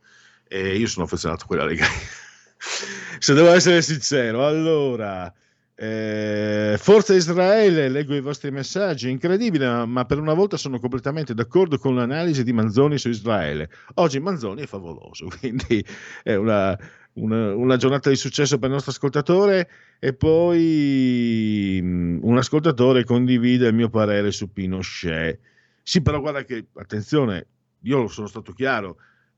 E 0.48 0.76
io 0.76 0.88
sono 0.88 1.04
affezionato 1.04 1.44
a 1.44 1.46
quella 1.46 1.64
Lega. 1.64 1.86
Se 3.20 3.32
devo 3.32 3.52
essere 3.52 3.80
sincero, 3.80 4.44
allora, 4.44 5.32
eh, 5.78 6.76
Forza 6.78 7.14
Israele, 7.14 7.88
leggo 7.90 8.14
i 8.14 8.20
vostri 8.20 8.50
messaggi, 8.50 9.10
incredibile, 9.10 9.84
ma 9.84 10.04
per 10.06 10.18
una 10.18 10.32
volta 10.34 10.56
sono 10.56 10.78
completamente 10.80 11.34
d'accordo 11.34 11.78
con 11.78 11.94
l'analisi 11.94 12.42
di 12.44 12.52
Manzoni 12.52 12.98
su 12.98 13.08
Israele. 13.10 13.68
Oggi 13.94 14.18
Manzoni 14.20 14.62
è 14.62 14.66
favoloso, 14.66 15.28
quindi 15.38 15.84
è 16.22 16.34
una, 16.34 16.76
una- 17.14 17.54
una 17.54 17.76
giornata 17.76 18.08
di 18.08 18.16
successo 18.16 18.56
per 18.58 18.68
il 18.68 18.74
nostro 18.74 18.92
ascoltatore 18.92 19.68
e 19.98 20.14
poi 20.14 21.78
mh, 21.82 22.18
un 22.22 22.36
ascoltatore 22.38 23.04
condivide 23.04 23.68
il 23.68 23.74
mio 23.74 23.88
parere 23.90 24.30
su 24.32 24.50
Pinochet. 24.52 25.38
Sì, 25.82 26.00
però 26.02 26.20
guarda 26.20 26.44
che, 26.44 26.66
attenzione, 26.74 27.46
io 27.82 28.08
sono 28.08 28.26
stato 28.26 28.52
chiaro, 28.52 28.96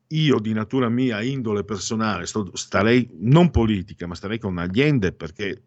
io 0.09 0.39
di 0.41 0.53
natura 0.53 0.89
mia, 0.89 1.21
indole 1.21 1.65
personale, 1.65 2.27
sto- 2.27 2.51
starei, 2.55 3.09
non 3.21 3.51
politica, 3.51 4.07
ma 4.07 4.15
starei 4.15 4.39
con 4.39 4.57
Allende 4.59 5.13
perché 5.13 5.63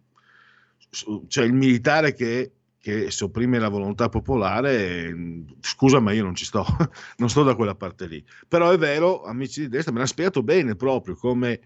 c'è 1.27 1.43
il 1.43 1.53
militare 1.53 2.13
che, 2.13 2.51
che 2.77 3.09
sopprime 3.11 3.59
la 3.59 3.69
volontà 3.69 4.09
popolare, 4.09 5.05
eh, 5.07 5.43
scusa 5.61 5.99
ma 5.99 6.11
io 6.11 6.23
non 6.23 6.35
ci 6.35 6.45
sto, 6.45 6.65
non 7.17 7.29
sto 7.29 7.43
da 7.43 7.55
quella 7.55 7.75
parte 7.75 8.07
lì. 8.07 8.23
Però 8.47 8.69
è 8.69 8.77
vero, 8.77 9.23
amici 9.23 9.61
di 9.61 9.69
destra, 9.69 9.93
me 9.93 9.99
l'ha 9.99 10.05
spiegato 10.05 10.43
bene 10.43 10.75
proprio 10.75 11.15
come 11.15 11.59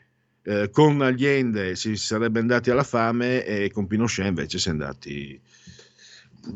eh, 0.43 0.69
con 0.69 1.01
Allende 1.01 1.75
si 1.75 1.95
sarebbe 1.95 2.39
andati 2.39 2.69
alla 2.69 2.83
fame 2.83 3.43
e 3.43 3.71
con 3.71 3.87
Pinochet 3.87 4.27
invece 4.27 4.59
si 4.59 4.67
è 4.67 4.71
andati... 4.71 5.41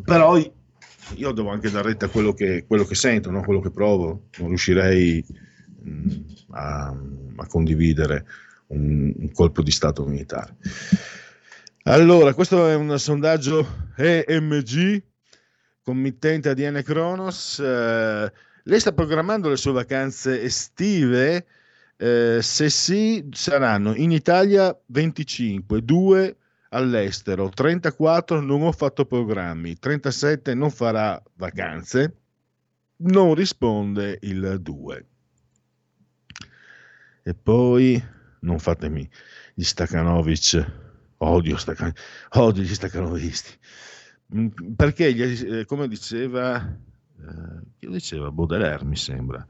Però 0.05 0.37
io 1.15 1.31
devo 1.31 1.49
anche 1.49 1.71
dare 1.71 1.89
retta 1.89 2.05
a 2.05 2.09
quello 2.09 2.33
che, 2.33 2.65
quello 2.67 2.83
che 2.83 2.93
sento, 2.93 3.31
no? 3.31 3.41
quello 3.41 3.59
che 3.59 3.71
provo, 3.71 4.27
non 4.37 4.49
riuscirei 4.49 5.25
mh, 5.81 6.15
a, 6.51 6.95
a 7.37 7.47
condividere 7.47 8.25
un, 8.67 9.11
un 9.17 9.31
colpo 9.31 9.63
di 9.63 9.71
Stato 9.71 10.05
militare. 10.05 10.55
Allora, 11.83 12.33
questo 12.33 12.67
è 12.67 12.75
un 12.75 12.99
sondaggio 12.99 13.93
EMG, 13.95 15.01
committente 15.81 16.49
ADN 16.49 16.81
Kronos. 16.83 17.57
Eh, 17.59 18.31
lei 18.63 18.79
sta 18.79 18.91
programmando 18.91 19.47
le 19.47 19.55
sue 19.55 19.71
vacanze 19.71 20.41
estive? 20.41 21.47
Eh, 21.95 22.39
se 22.41 22.69
sì, 22.69 23.29
saranno 23.31 23.95
in 23.95 24.11
Italia 24.11 24.77
25, 24.87 25.81
2 25.81 26.37
all'estero, 26.71 27.47
34 27.47 28.41
non 28.41 28.61
ho 28.61 28.73
fatto 28.73 29.05
programmi, 29.05 29.79
37 29.79 30.53
non 30.53 30.71
farà 30.71 31.21
vacanze, 31.35 32.15
non 32.97 33.33
risponde 33.33 34.19
il 34.23 34.57
2. 34.59 35.05
E 37.23 37.33
poi 37.33 38.03
non 38.41 38.59
fatemi 38.59 39.09
gli 39.53 39.63
Stakanovic, 39.63 40.87
odio, 41.19 41.57
Stakan, 41.57 41.93
odio 42.35 42.63
gli 42.63 42.73
Stakanovisti, 42.73 43.57
Mm, 44.35 44.47
perché 44.75 45.11
gli- 45.11 45.23
eh, 45.23 45.65
come 45.65 45.87
diceva, 45.87 46.57
eh, 46.61 47.87
diceva 47.87 48.29
Baudelaire 48.31 48.85
mi 48.85 48.95
sembra, 48.95 49.45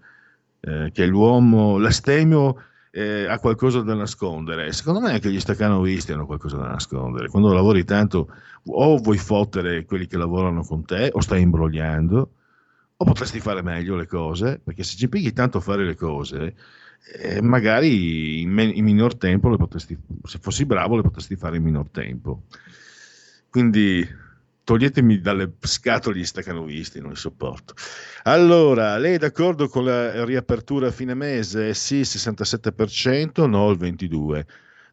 eh, 0.62 0.92
che 0.94 1.06
l'uomo, 1.06 1.78
l'astemio 1.78 2.64
eh, 2.92 3.26
ha 3.28 3.38
qualcosa 3.40 3.82
da 3.82 3.94
nascondere. 3.94 4.72
Secondo 4.72 5.00
me 5.02 5.12
anche 5.12 5.30
gli 5.32 5.40
staccanovisti 5.40 6.12
hanno 6.14 6.26
qualcosa 6.26 6.58
da 6.58 6.68
nascondere. 6.70 7.28
Quando 7.28 7.54
lavori 7.54 7.84
tanto, 7.84 8.30
o 8.66 8.98
vuoi 8.98 9.18
fottere 9.18 9.86
quelli 9.86 10.08
che 10.08 10.18
lavorano 10.18 10.64
con 10.64 10.86
te, 10.86 11.10
o 11.14 11.20
stai 11.22 11.42
imbrogliando, 11.42 12.32
o 12.98 13.06
potresti 13.06 13.40
fare 13.40 13.62
meglio 13.62 13.96
le 13.96 14.08
cose, 14.08 14.60
perché 14.64 14.84
se 14.84 14.96
ci 14.98 15.04
impieghi 15.06 15.34
tanto 15.34 15.60
a 15.60 15.62
fare 15.62 15.86
le 15.86 15.96
cose, 15.96 16.56
eh, 17.14 17.42
magari 17.42 18.42
in, 18.42 18.50
me- 18.50 18.64
in 18.64 18.84
minor 18.84 19.16
tempo 19.16 19.50
le 19.50 19.58
potresti, 19.58 19.98
se 20.24 20.38
fossi 20.40 20.66
bravo, 20.66 20.96
le 20.96 21.02
potresti 21.02 21.36
fare 21.36 21.58
in 21.58 21.64
minor 21.64 21.90
tempo. 21.90 22.44
Quindi 23.50 24.08
toglietemi 24.64 25.20
dalle 25.20 25.54
scatole 25.62 26.20
gli 26.20 26.24
staccanovisti, 26.24 27.00
non 27.00 27.10
li 27.10 27.16
sopporto. 27.16 27.74
Allora, 28.24 28.98
lei 28.98 29.16
è 29.16 29.18
d'accordo 29.18 29.68
con 29.68 29.86
la 29.86 30.24
riapertura 30.24 30.88
a 30.88 30.92
fine 30.92 31.16
mese? 31.16 31.74
Sì, 31.74 31.96
il 31.96 32.08
67%, 32.08 33.48
no 33.48 33.72
il 33.72 33.80
22%. 33.80 34.46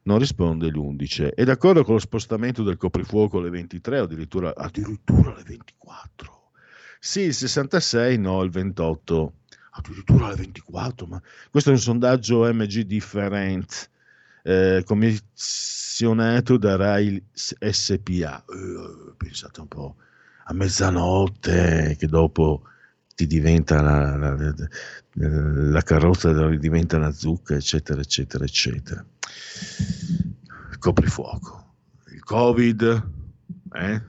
Non 0.05 0.19
risponde 0.19 0.69
l'11. 0.69 1.35
È 1.35 1.43
d'accordo 1.43 1.83
con 1.83 1.95
lo 1.95 2.01
spostamento 2.01 2.63
del 2.63 2.77
coprifuoco 2.77 3.39
alle 3.39 3.51
23 3.51 3.99
o 4.01 4.05
addirittura, 4.05 4.55
addirittura 4.55 5.35
alle 5.35 5.43
24? 5.45 6.51
Sì, 7.01 7.23
il 7.23 7.35
66, 7.35 8.17
no 8.17 8.43
il 8.43 8.51
28. 8.51 9.33
Addirittura 9.79 10.27
alle 10.27 10.37
24, 10.37 11.07
ma 11.07 11.23
questo 11.51 11.71
è 11.71 11.73
un 11.73 11.79
sondaggio 11.79 12.51
MG 12.53 12.81
Different 12.81 13.91
eh, 14.43 14.83
commissionato 14.87 16.57
da 16.57 16.77
Rai 16.77 17.23
SPA. 17.33 18.45
Eh, 18.49 19.15
pensate 19.17 19.61
un 19.61 19.69
po' 19.69 19.97
a 20.45 20.55
mezzanotte 20.55 21.97
che 21.99 22.07
dopo 22.07 22.63
ti 23.15 23.27
diventa 23.27 23.83
la, 23.83 24.17
la, 24.17 24.55
la- 25.15 25.83
carrozza 25.83 26.33
diventa 26.57 26.97
una 26.97 27.13
zucca, 27.13 27.55
eccetera, 27.55 28.01
eccetera, 28.01 28.45
eccetera. 28.45 29.05
Coprifuoco, 30.79 31.75
il 32.13 32.23
Covid, 32.23 33.09
eh? 33.73 34.03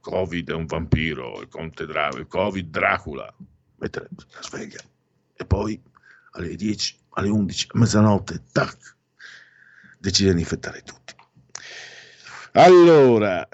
Covid 0.00 0.50
è 0.50 0.54
un 0.54 0.66
vampiro, 0.66 1.40
il 1.40 1.48
conte 1.48 1.86
Dracula, 1.86 2.20
il 2.20 2.26
Covid 2.26 2.70
Dracula, 2.70 3.34
mettere 3.84 4.08
la 4.16 4.42
sveglia 4.42 4.80
e 5.36 5.44
poi 5.44 5.80
alle 6.32 6.56
10, 6.56 6.98
alle 7.10 7.28
11, 7.28 7.66
a 7.70 7.78
mezzanotte, 7.78 8.42
tac, 8.50 8.96
decide 9.98 10.34
di 10.34 10.40
infettare 10.40 10.82
tutti. 10.82 11.14
Allora, 12.52 13.46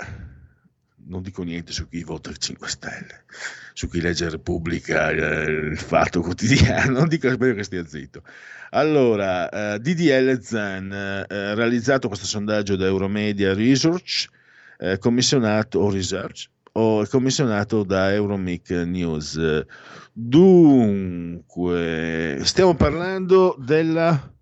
non 1.07 1.23
dico 1.23 1.43
niente 1.43 1.73
su 1.73 1.89
chi 1.89 2.05
vota 2.05 2.31
il 2.31 2.39
5 2.39 2.69
Stelle, 2.69 3.25
su 3.73 3.89
chi 3.89 4.01
legge 4.01 4.29
Repubblica, 4.29 5.11
il 5.11 5.79
Fatto 5.79 6.21
Quotidiano, 6.21 6.93
non 7.01 7.09
dico 7.09 7.31
spero 7.31 7.55
che 7.55 7.65
stia 7.65 7.87
zitto. 7.87 8.23
Allora, 8.71 9.49
eh, 9.75 9.81
DDL 9.81 10.41
Zan, 10.43 10.93
eh, 10.93 11.55
realizzato 11.55 12.09
questo 12.09 12.27
sondaggio 12.27 12.77
da 12.77 12.87
Euromedia 12.87 13.53
Research, 13.53 14.27
eh, 14.79 14.99
commissionato, 14.99 15.81
o 15.81 15.91
Research, 15.91 16.49
o 16.81 17.07
commissionato 17.07 17.85
da 17.85 18.13
Euromic 18.13 18.71
News. 18.71 19.39
Dunque, 20.13 21.59
stiamo 22.43 22.75
parlando 22.75 23.55
della 23.59 24.33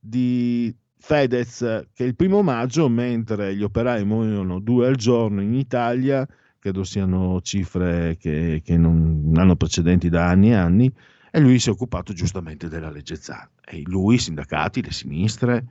di 0.00 0.74
Fedez 0.98 1.86
che 1.92 2.04
il 2.04 2.16
primo 2.16 2.42
maggio, 2.42 2.88
mentre 2.88 3.54
gli 3.54 3.62
operai 3.62 4.04
muoiono 4.04 4.58
due 4.58 4.88
al 4.88 4.96
giorno 4.96 5.40
in 5.40 5.54
Italia, 5.54 6.26
credo 6.58 6.82
siano 6.84 7.40
cifre 7.40 8.16
che, 8.18 8.60
che 8.64 8.76
non 8.76 9.32
hanno 9.36 9.56
precedenti 9.56 10.08
da 10.08 10.28
anni 10.28 10.50
e 10.50 10.54
anni, 10.54 10.92
e 11.30 11.40
lui 11.40 11.58
si 11.58 11.68
è 11.68 11.72
occupato 11.72 12.12
giustamente 12.12 12.68
della 12.68 12.90
legge 12.90 13.16
Zan. 13.16 13.48
E 13.64 13.82
lui, 13.86 14.16
i 14.16 14.18
sindacati, 14.18 14.82
le 14.82 14.92
sinistre, 14.92 15.66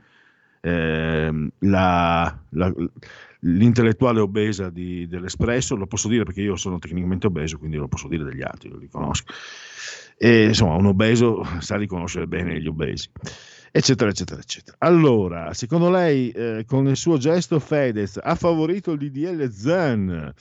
ehm, 0.61 1.49
la- 1.60 2.39
la- 2.49 2.73
l'intellettuale 3.41 4.19
obesa 4.19 4.69
di- 4.69 5.07
dell'Espresso, 5.07 5.76
lo 5.76 5.88
posso 5.88 6.07
dire 6.07 6.23
perché 6.23 6.41
io 6.41 6.55
sono 6.55 6.80
tecnicamente 6.80 7.27
obeso, 7.27 7.57
quindi 7.57 7.77
lo 7.77 7.88
posso 7.88 8.07
dire 8.07 8.23
degli 8.23 8.41
altri, 8.41 8.69
lo 8.69 8.77
riconosco. 8.77 9.34
E, 10.18 10.45
insomma, 10.45 10.76
un 10.76 10.88
obeso 10.88 11.43
sa 11.59 11.76
riconoscere 11.77 12.27
bene 12.27 12.59
gli 12.59 12.68
obesi 12.68 13.09
eccetera, 13.77 14.09
eccetera, 14.09 14.41
eccetera. 14.41 14.77
Allora, 14.80 15.53
secondo 15.53 15.89
lei, 15.89 16.30
eh, 16.31 16.64
con 16.65 16.88
il 16.88 16.97
suo 16.97 17.18
gesto 17.18 17.59
Fedez 17.59 18.19
ha 18.22 18.35
favorito 18.35 18.91
il 18.91 18.99
DDL 18.99 19.49
Zan? 19.51 20.34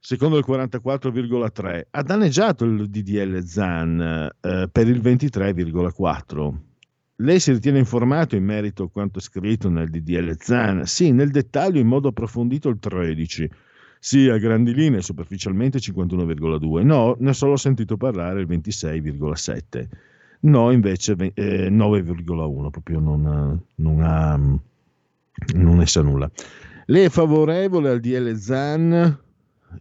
Secondo 0.00 0.38
il 0.38 0.44
44,3, 0.46 1.86
ha 1.90 2.02
danneggiato 2.02 2.64
il 2.64 2.88
DDL 2.88 3.42
Zan 3.44 4.30
eh, 4.40 4.68
per 4.70 4.88
il 4.88 5.00
23,4. 5.00 6.67
Lei 7.20 7.40
si 7.40 7.50
ritiene 7.50 7.80
informato 7.80 8.36
in 8.36 8.44
merito 8.44 8.84
a 8.84 8.90
quanto 8.90 9.18
scritto 9.18 9.68
nel 9.68 9.90
DDL 9.90 10.36
Zan? 10.38 10.86
Sì, 10.86 11.10
nel 11.10 11.32
dettaglio 11.32 11.80
in 11.80 11.88
modo 11.88 12.08
approfondito 12.08 12.68
il 12.68 12.78
13. 12.78 13.50
Sì, 13.98 14.28
a 14.28 14.38
grandi 14.38 14.72
linee, 14.72 15.02
superficialmente 15.02 15.80
51,2. 15.80 16.84
No, 16.84 17.16
ne 17.18 17.30
ho 17.30 17.32
solo 17.32 17.56
sentito 17.56 17.96
parlare 17.96 18.40
il 18.42 18.46
26,7. 18.46 19.88
No, 20.40 20.70
invece 20.70 21.16
ve- 21.16 21.32
eh, 21.34 21.68
9,1, 21.68 22.70
proprio 22.70 23.00
non, 23.00 23.60
non 23.74 24.00
ha, 24.00 24.36
non 24.36 25.76
ne 25.76 25.86
sa 25.86 26.02
nulla. 26.02 26.30
Lei 26.86 27.06
è 27.06 27.08
favorevole 27.08 27.90
al 27.90 27.98
DL 27.98 28.36
Zan, 28.36 28.92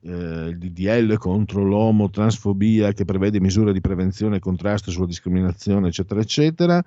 eh, 0.02 0.12
il 0.12 0.58
DDL 0.58 1.18
contro 1.18 1.64
l'omotransfobia 1.64 2.94
che 2.94 3.06
prevede 3.06 3.40
misure 3.40 3.74
di 3.74 3.80
prevenzione 3.80 4.38
e 4.38 4.40
contrasto 4.40 4.90
sulla 4.90 5.06
discriminazione, 5.06 5.90
eccetera, 5.90 6.20
eccetera. 6.20 6.84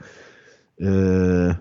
Eh, 0.82 1.58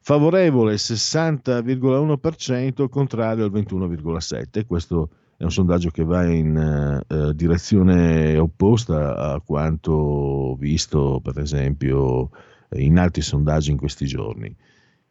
favorevole 0.00 0.72
il 0.72 0.78
60,1%, 0.80 2.88
contrario 2.88 3.44
al 3.44 3.52
21,7%. 3.52 4.64
Questo 4.66 5.10
è 5.36 5.44
un 5.44 5.52
sondaggio 5.52 5.90
che 5.90 6.04
va 6.04 6.24
in 6.24 6.56
eh, 6.56 7.04
eh, 7.06 7.34
direzione 7.34 8.38
opposta 8.38 9.14
a 9.16 9.40
quanto 9.40 10.56
visto, 10.58 11.20
per 11.22 11.38
esempio, 11.38 12.30
in 12.76 12.98
altri 12.98 13.20
sondaggi 13.20 13.70
in 13.70 13.76
questi 13.76 14.06
giorni. 14.06 14.56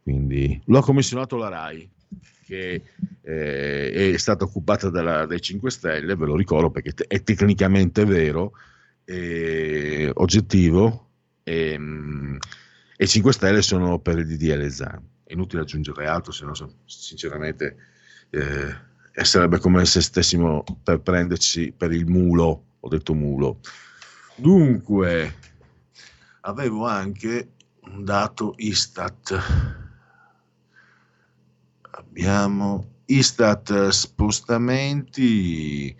Quindi 0.02 0.60
lo 0.66 0.78
ha 0.78 0.82
commissionato 0.82 1.36
la 1.36 1.48
RAI, 1.48 1.88
che 2.46 2.82
eh, 3.22 4.12
è 4.12 4.16
stata 4.18 4.42
occupata 4.44 4.90
dalla- 4.90 5.24
dai 5.24 5.40
5 5.40 5.70
Stelle, 5.70 6.16
ve 6.16 6.26
lo 6.26 6.36
ricordo 6.36 6.70
perché 6.70 6.92
te- 6.92 7.06
è 7.06 7.22
tecnicamente 7.22 8.04
vero, 8.04 8.52
è 9.04 10.10
oggettivo, 10.14 11.08
e, 11.42 11.78
mm, 11.78 12.36
e 12.96 13.06
5 13.06 13.32
Stelle 13.32 13.62
sono 13.62 13.98
per 13.98 14.18
il 14.18 14.26
DDL 14.26 14.68
Zan. 14.70 15.02
È 15.24 15.32
inutile 15.32 15.62
aggiungere 15.62 16.06
altro, 16.06 16.32
se 16.32 16.44
no 16.44 16.54
sinceramente 16.84 17.76
eh, 18.30 18.92
e 19.16 19.24
sarebbe 19.24 19.58
come 19.58 19.84
se 19.84 20.00
stessimo 20.00 20.64
per 20.82 21.00
prenderci 21.00 21.72
per 21.76 21.92
il 21.92 22.06
mulo, 22.06 22.64
ho 22.80 22.88
detto 22.88 23.14
mulo. 23.14 23.60
Dunque, 24.36 25.38
avevo 26.40 26.86
anche 26.86 27.52
un 27.82 28.04
dato 28.04 28.54
Istat. 28.56 29.40
Abbiamo 31.92 33.02
Istat 33.04 33.88
spostamenti. 33.88 35.94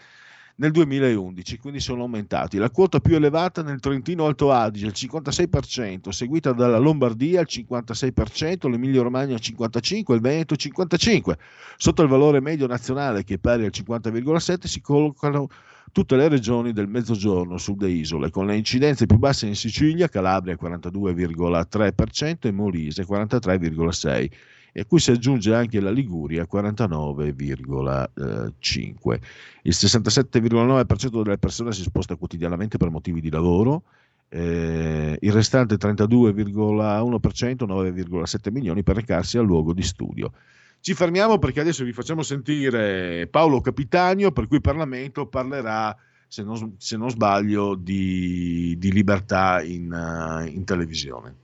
nel 0.55 0.71
2011, 0.71 1.57
quindi 1.57 1.79
sono 1.79 2.03
aumentati. 2.03 2.57
La 2.57 2.69
quota 2.69 2.99
più 2.99 3.15
elevata 3.15 3.63
nel 3.63 3.79
Trentino 3.79 4.25
Alto 4.25 4.51
Adige, 4.51 4.85
il 4.85 4.93
56%, 4.95 6.09
seguita 6.09 6.51
dalla 6.51 6.77
Lombardia, 6.77 7.41
il 7.41 7.47
56%, 7.49 8.69
l'Emilia 8.69 9.01
Romagna, 9.01 9.33
il 9.33 9.41
55%, 9.41 10.13
il 10.13 10.21
Veneto, 10.21 10.53
il 10.53 10.59
55%. 10.63 11.33
Sotto 11.77 12.01
il 12.03 12.07
valore 12.07 12.39
medio 12.39 12.67
nazionale, 12.67 13.23
che 13.23 13.35
è 13.35 13.37
pari 13.39 13.65
al 13.65 13.71
50,7%, 13.73 14.65
si 14.65 14.81
collocano 14.81 15.47
tutte 15.91 16.15
le 16.15 16.27
regioni 16.27 16.71
del 16.71 16.87
mezzogiorno, 16.87 17.57
sud 17.57 17.83
e 17.83 17.89
isole, 17.89 18.29
con 18.29 18.45
le 18.45 18.55
incidenze 18.55 19.05
più 19.05 19.17
basse 19.17 19.47
in 19.47 19.55
Sicilia, 19.55 20.07
Calabria 20.07 20.57
42,3% 20.59 22.47
e 22.47 22.51
Molise 22.51 23.05
43,6% 23.05 24.29
e 24.73 24.81
a 24.81 24.85
cui 24.85 24.99
si 24.99 25.11
aggiunge 25.11 25.53
anche 25.53 25.79
la 25.79 25.91
Liguria 25.91 26.47
49,5. 26.51 29.19
Il 29.61 29.73
67,9% 29.73 31.23
delle 31.23 31.37
persone 31.37 31.71
si 31.71 31.83
sposta 31.83 32.15
quotidianamente 32.15 32.77
per 32.77 32.89
motivi 32.89 33.21
di 33.21 33.29
lavoro, 33.29 33.83
eh, 34.29 35.15
il 35.21 35.31
restante 35.31 35.75
32,1%, 35.75 37.65
9,7 37.65 38.51
milioni 38.51 38.81
per 38.81 38.95
recarsi 38.95 39.37
al 39.37 39.45
luogo 39.45 39.73
di 39.73 39.83
studio. 39.83 40.31
Ci 40.79 40.95
fermiamo 40.95 41.37
perché 41.37 41.59
adesso 41.61 41.83
vi 41.83 41.93
facciamo 41.93 42.23
sentire 42.23 43.27
Paolo 43.27 43.61
Capitanio, 43.61 44.31
per 44.31 44.47
cui 44.47 44.55
il 44.57 44.63
Parlamento 44.63 45.27
parlerà, 45.27 45.95
se 46.27 46.41
non, 46.43 46.73
se 46.77 46.97
non 46.97 47.11
sbaglio, 47.11 47.75
di, 47.75 48.75
di 48.77 48.91
libertà 48.91 49.61
in, 49.61 49.93
uh, 49.93 50.45
in 50.45 50.65
televisione. 50.65 51.35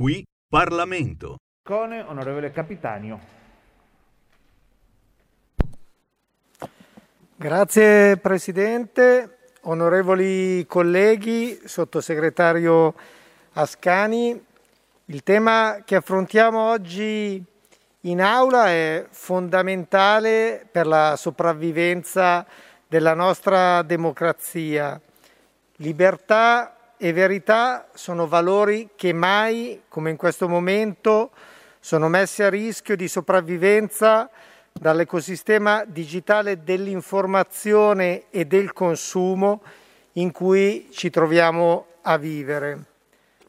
Qui 0.00 0.24
Parlamento. 0.48 1.36
Con 1.62 1.92
onorevole 1.92 2.52
Capitanio. 2.52 3.20
Grazie 7.36 8.16
Presidente, 8.16 9.40
onorevoli 9.64 10.64
colleghi, 10.66 11.60
sottosegretario 11.66 12.94
Ascani. 13.52 14.42
Il 15.04 15.22
tema 15.22 15.82
che 15.84 15.96
affrontiamo 15.96 16.70
oggi 16.70 17.44
in 18.00 18.22
aula 18.22 18.68
è 18.68 19.06
fondamentale 19.10 20.66
per 20.72 20.86
la 20.86 21.16
sopravvivenza 21.18 22.46
della 22.88 23.12
nostra 23.12 23.82
democrazia. 23.82 24.98
Libertà 25.76 26.79
e 27.02 27.14
verità 27.14 27.88
sono 27.94 28.26
valori 28.26 28.90
che 28.94 29.14
mai, 29.14 29.84
come 29.88 30.10
in 30.10 30.16
questo 30.18 30.50
momento, 30.50 31.30
sono 31.80 32.08
messi 32.08 32.42
a 32.42 32.50
rischio 32.50 32.94
di 32.94 33.08
sopravvivenza 33.08 34.28
dall'ecosistema 34.70 35.84
digitale 35.86 36.62
dell'informazione 36.62 38.24
e 38.28 38.44
del 38.44 38.74
consumo 38.74 39.62
in 40.12 40.30
cui 40.30 40.88
ci 40.90 41.08
troviamo 41.08 41.86
a 42.02 42.18
vivere. 42.18 42.84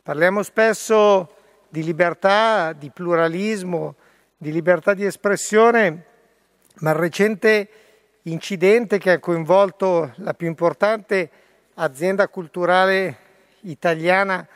Parliamo 0.02 0.44
spesso 0.44 1.36
di 1.68 1.84
libertà, 1.84 2.72
di 2.72 2.90
pluralismo, 2.90 3.96
di 4.38 4.54
libertà 4.54 4.94
di 4.94 5.04
espressione, 5.04 6.06
ma 6.76 6.92
il 6.92 6.96
recente 6.96 7.70
incidente 8.24 8.98
che 8.98 9.12
ha 9.12 9.20
coinvolto 9.20 10.14
la 10.20 10.34
più 10.34 10.48
importante 10.48 11.30
azienda 11.74 12.30
culturale 12.30 13.21
italiana 13.62 14.48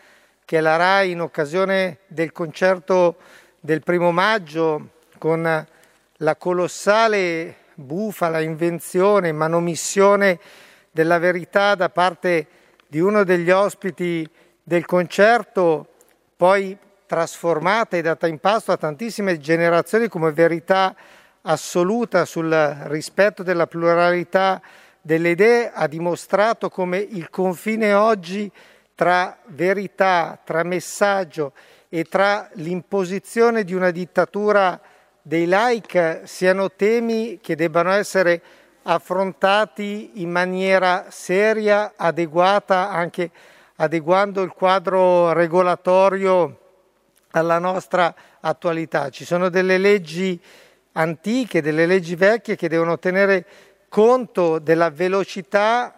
che 0.45 0.60
la 0.61 0.76
RAI 0.76 1.11
in 1.11 1.22
occasione 1.22 1.99
del 2.07 2.32
concerto 2.32 3.18
del 3.60 3.82
primo 3.82 4.11
maggio 4.11 4.90
con 5.18 5.68
la 6.18 6.36
colossale 6.36 7.56
bufala 7.73 8.41
invenzione, 8.41 9.32
manomissione 9.32 10.40
della 10.91 11.18
verità 11.19 11.76
da 11.76 11.90
parte 11.90 12.48
di 12.88 12.99
uno 12.99 13.23
degli 13.23 13.49
ospiti 13.49 14.27
del 14.64 14.86
concerto, 14.86 15.88
poi 16.38 16.77
trasformata 17.06 17.98
e 17.98 18.02
data 18.02 18.27
in 18.27 18.40
pasto 18.40 18.72
a 18.72 18.77
tantissime 18.77 19.40
generazioni 19.40 20.07
come 20.07 20.32
verità 20.32 20.95
assoluta 21.41 22.26
sul 22.26 22.52
rispetto 22.86 23.44
della 23.44 23.68
pluralità 23.68 24.61
delle 25.02 25.30
idee, 25.30 25.72
ha 25.72 25.88
dimostrato 25.88 26.69
come 26.69 26.98
il 26.98 27.30
confine 27.30 27.94
oggi 27.94 28.52
tra 28.95 29.38
verità, 29.47 30.39
tra 30.43 30.63
messaggio 30.63 31.51
e 31.89 32.05
tra 32.05 32.49
l'imposizione 32.53 33.63
di 33.63 33.73
una 33.73 33.91
dittatura 33.91 34.80
dei 35.22 35.45
like 35.47 36.22
siano 36.23 36.72
temi 36.72 37.39
che 37.41 37.55
debbano 37.55 37.91
essere 37.91 38.41
affrontati 38.84 40.22
in 40.22 40.30
maniera 40.30 41.07
seria, 41.09 41.93
adeguata, 41.95 42.89
anche 42.89 43.31
adeguando 43.77 44.41
il 44.41 44.51
quadro 44.51 45.34
regolatorio 45.34 46.59
alla 47.31 47.59
nostra 47.59 48.13
attualità. 48.39 49.09
Ci 49.09 49.26
sono 49.26 49.49
delle 49.49 49.77
leggi 49.77 50.39
antiche, 50.93 51.61
delle 51.61 51.85
leggi 51.85 52.15
vecchie 52.15 52.55
che 52.55 52.69
devono 52.69 52.97
tenere 52.97 53.45
conto 53.89 54.59
della 54.59 54.89
velocità 54.89 55.93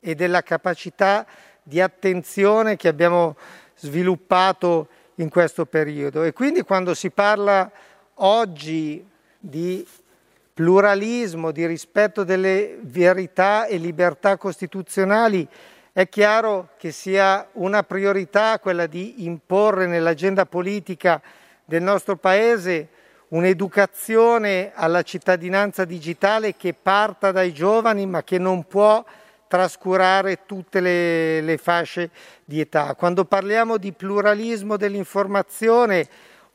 e 0.00 0.14
della 0.14 0.42
capacità 0.42 1.26
di 1.64 1.80
attenzione 1.80 2.76
che 2.76 2.88
abbiamo 2.88 3.36
sviluppato 3.76 4.88
in 5.16 5.28
questo 5.28 5.66
periodo. 5.66 6.22
E 6.22 6.32
quindi 6.32 6.62
quando 6.62 6.94
si 6.94 7.10
parla 7.10 7.70
oggi 8.16 9.04
di 9.38 9.84
pluralismo, 10.52 11.50
di 11.50 11.66
rispetto 11.66 12.22
delle 12.22 12.78
verità 12.82 13.66
e 13.66 13.78
libertà 13.78 14.36
costituzionali, 14.36 15.48
è 15.92 16.08
chiaro 16.08 16.70
che 16.76 16.92
sia 16.92 17.48
una 17.52 17.82
priorità 17.82 18.58
quella 18.58 18.86
di 18.86 19.24
imporre 19.24 19.86
nell'agenda 19.86 20.44
politica 20.44 21.20
del 21.64 21.82
nostro 21.82 22.16
Paese 22.16 22.88
un'educazione 23.28 24.72
alla 24.74 25.02
cittadinanza 25.02 25.84
digitale 25.84 26.56
che 26.56 26.74
parta 26.74 27.32
dai 27.32 27.52
giovani 27.52 28.06
ma 28.06 28.22
che 28.22 28.38
non 28.38 28.64
può 28.64 29.04
trascurare 29.46 30.44
tutte 30.46 30.80
le, 30.80 31.40
le 31.40 31.56
fasce 31.58 32.10
di 32.44 32.60
età. 32.60 32.94
Quando 32.94 33.24
parliamo 33.24 33.76
di 33.76 33.92
pluralismo 33.92 34.76
dell'informazione, 34.76 36.08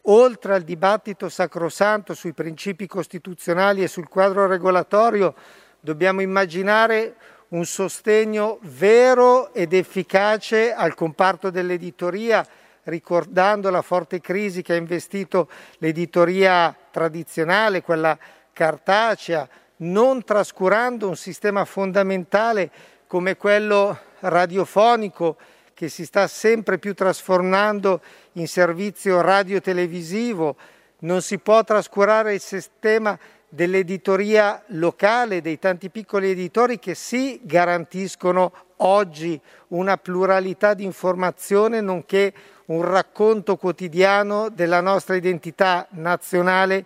oltre 0.03 0.55
al 0.55 0.63
dibattito 0.63 1.29
sacrosanto 1.29 2.13
sui 2.13 2.33
principi 2.33 2.87
costituzionali 2.87 3.83
e 3.83 3.87
sul 3.87 4.07
quadro 4.07 4.47
regolatorio, 4.47 5.35
dobbiamo 5.79 6.21
immaginare 6.21 7.15
un 7.49 7.65
sostegno 7.65 8.59
vero 8.61 9.53
ed 9.53 9.73
efficace 9.73 10.73
al 10.73 10.93
comparto 10.93 11.49
dell'editoria, 11.49 12.45
ricordando 12.83 13.69
la 13.69 13.81
forte 13.81 14.19
crisi 14.21 14.61
che 14.61 14.73
ha 14.73 14.77
investito 14.77 15.49
l'editoria 15.79 16.75
tradizionale, 16.91 17.81
quella 17.81 18.17
cartacea, 18.53 19.47
non 19.79 20.23
trascurando 20.23 21.07
un 21.07 21.15
sistema 21.15 21.65
fondamentale 21.65 22.71
come 23.07 23.37
quello 23.37 23.97
radiofonico 24.19 25.37
che 25.73 25.89
si 25.89 26.05
sta 26.05 26.27
sempre 26.27 26.77
più 26.77 26.93
trasformando 26.93 28.01
in 28.33 28.47
servizio 28.47 29.21
radiotelevisivo, 29.21 30.55
non 30.99 31.21
si 31.21 31.37
può 31.39 31.63
trascurare 31.63 32.33
il 32.33 32.41
sistema 32.41 33.17
dell'editoria 33.47 34.61
locale, 34.67 35.41
dei 35.41 35.57
tanti 35.57 35.89
piccoli 35.89 36.29
editori 36.31 36.77
che 36.77 36.95
sì 36.95 37.39
garantiscono 37.43 38.51
oggi 38.77 39.39
una 39.69 39.97
pluralità 39.97 40.73
di 40.73 40.83
informazione 40.83 41.81
nonché 41.81 42.33
un 42.65 42.83
racconto 42.83 43.55
quotidiano 43.55 44.49
della 44.49 44.81
nostra 44.81 45.15
identità 45.15 45.87
nazionale 45.91 46.85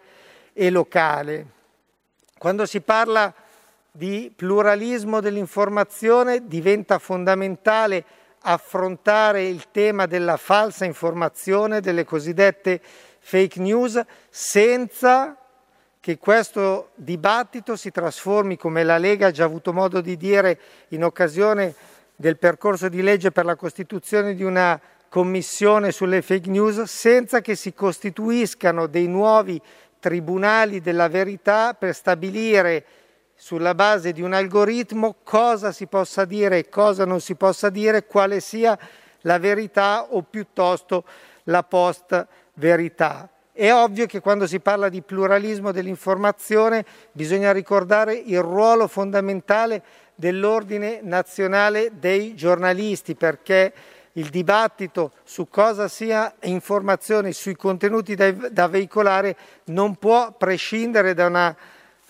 e 0.53 0.69
locale. 0.69 1.62
Quando 2.43 2.65
si 2.65 2.81
parla 2.81 3.33
di 3.89 4.29
pluralismo 4.35 5.21
dell'informazione 5.21 6.45
diventa 6.45 6.99
fondamentale 6.99 8.03
affrontare 8.41 9.45
il 9.45 9.67
tema 9.71 10.07
della 10.07 10.35
falsa 10.35 10.83
informazione, 10.83 11.79
delle 11.79 12.03
cosiddette 12.03 12.81
fake 13.19 13.61
news, 13.61 14.03
senza 14.29 15.37
che 16.01 16.17
questo 16.17 16.89
dibattito 16.95 17.77
si 17.77 17.91
trasformi, 17.91 18.57
come 18.57 18.83
la 18.83 18.97
Lega 18.97 19.27
ha 19.27 19.31
già 19.31 19.45
avuto 19.45 19.71
modo 19.71 20.01
di 20.01 20.17
dire 20.17 20.59
in 20.89 21.05
occasione 21.05 21.73
del 22.13 22.37
percorso 22.37 22.89
di 22.89 23.01
legge 23.01 23.31
per 23.31 23.45
la 23.45 23.55
costituzione 23.55 24.35
di 24.35 24.43
una 24.43 24.77
commissione 25.07 25.93
sulle 25.93 26.21
fake 26.21 26.49
news, 26.49 26.81
senza 26.81 27.39
che 27.39 27.55
si 27.55 27.73
costituiscano 27.73 28.87
dei 28.87 29.07
nuovi 29.07 29.61
tribunali 30.03 30.81
della 30.81 31.07
verità 31.07 31.73
per 31.73 31.95
stabilire 31.95 32.85
sulla 33.35 33.73
base 33.73 34.11
di 34.11 34.21
un 34.21 34.33
algoritmo 34.33 35.15
cosa 35.23 35.71
si 35.71 35.87
possa 35.87 36.25
dire 36.25 36.57
e 36.57 36.67
cosa 36.67 37.05
non 37.05 37.21
si 37.21 37.35
possa 37.35 37.69
dire, 37.69 38.05
quale 38.05 38.41
sia 38.41 38.77
la 39.21 39.39
verità 39.39 40.07
o 40.09 40.21
piuttosto 40.21 41.05
la 41.43 41.63
post 41.63 42.27
verità. 42.55 43.29
È 43.53 43.71
ovvio 43.71 44.05
che 44.05 44.19
quando 44.19 44.45
si 44.45 44.59
parla 44.59 44.89
di 44.89 45.01
pluralismo 45.01 45.71
dell'informazione 45.71 46.83
bisogna 47.13 47.53
ricordare 47.53 48.13
il 48.13 48.41
ruolo 48.41 48.89
fondamentale 48.89 49.83
dell'ordine 50.15 50.99
nazionale 51.01 51.91
dei 51.97 52.35
giornalisti 52.35 53.15
perché 53.15 53.71
il 54.13 54.29
dibattito 54.29 55.11
su 55.23 55.47
cosa 55.49 55.87
sia 55.87 56.33
informazione, 56.43 57.31
sui 57.31 57.55
contenuti 57.55 58.15
da, 58.15 58.31
da 58.31 58.67
veicolare 58.67 59.35
non 59.65 59.95
può 59.95 60.31
prescindere 60.33 61.13
da 61.13 61.25
una 61.27 61.55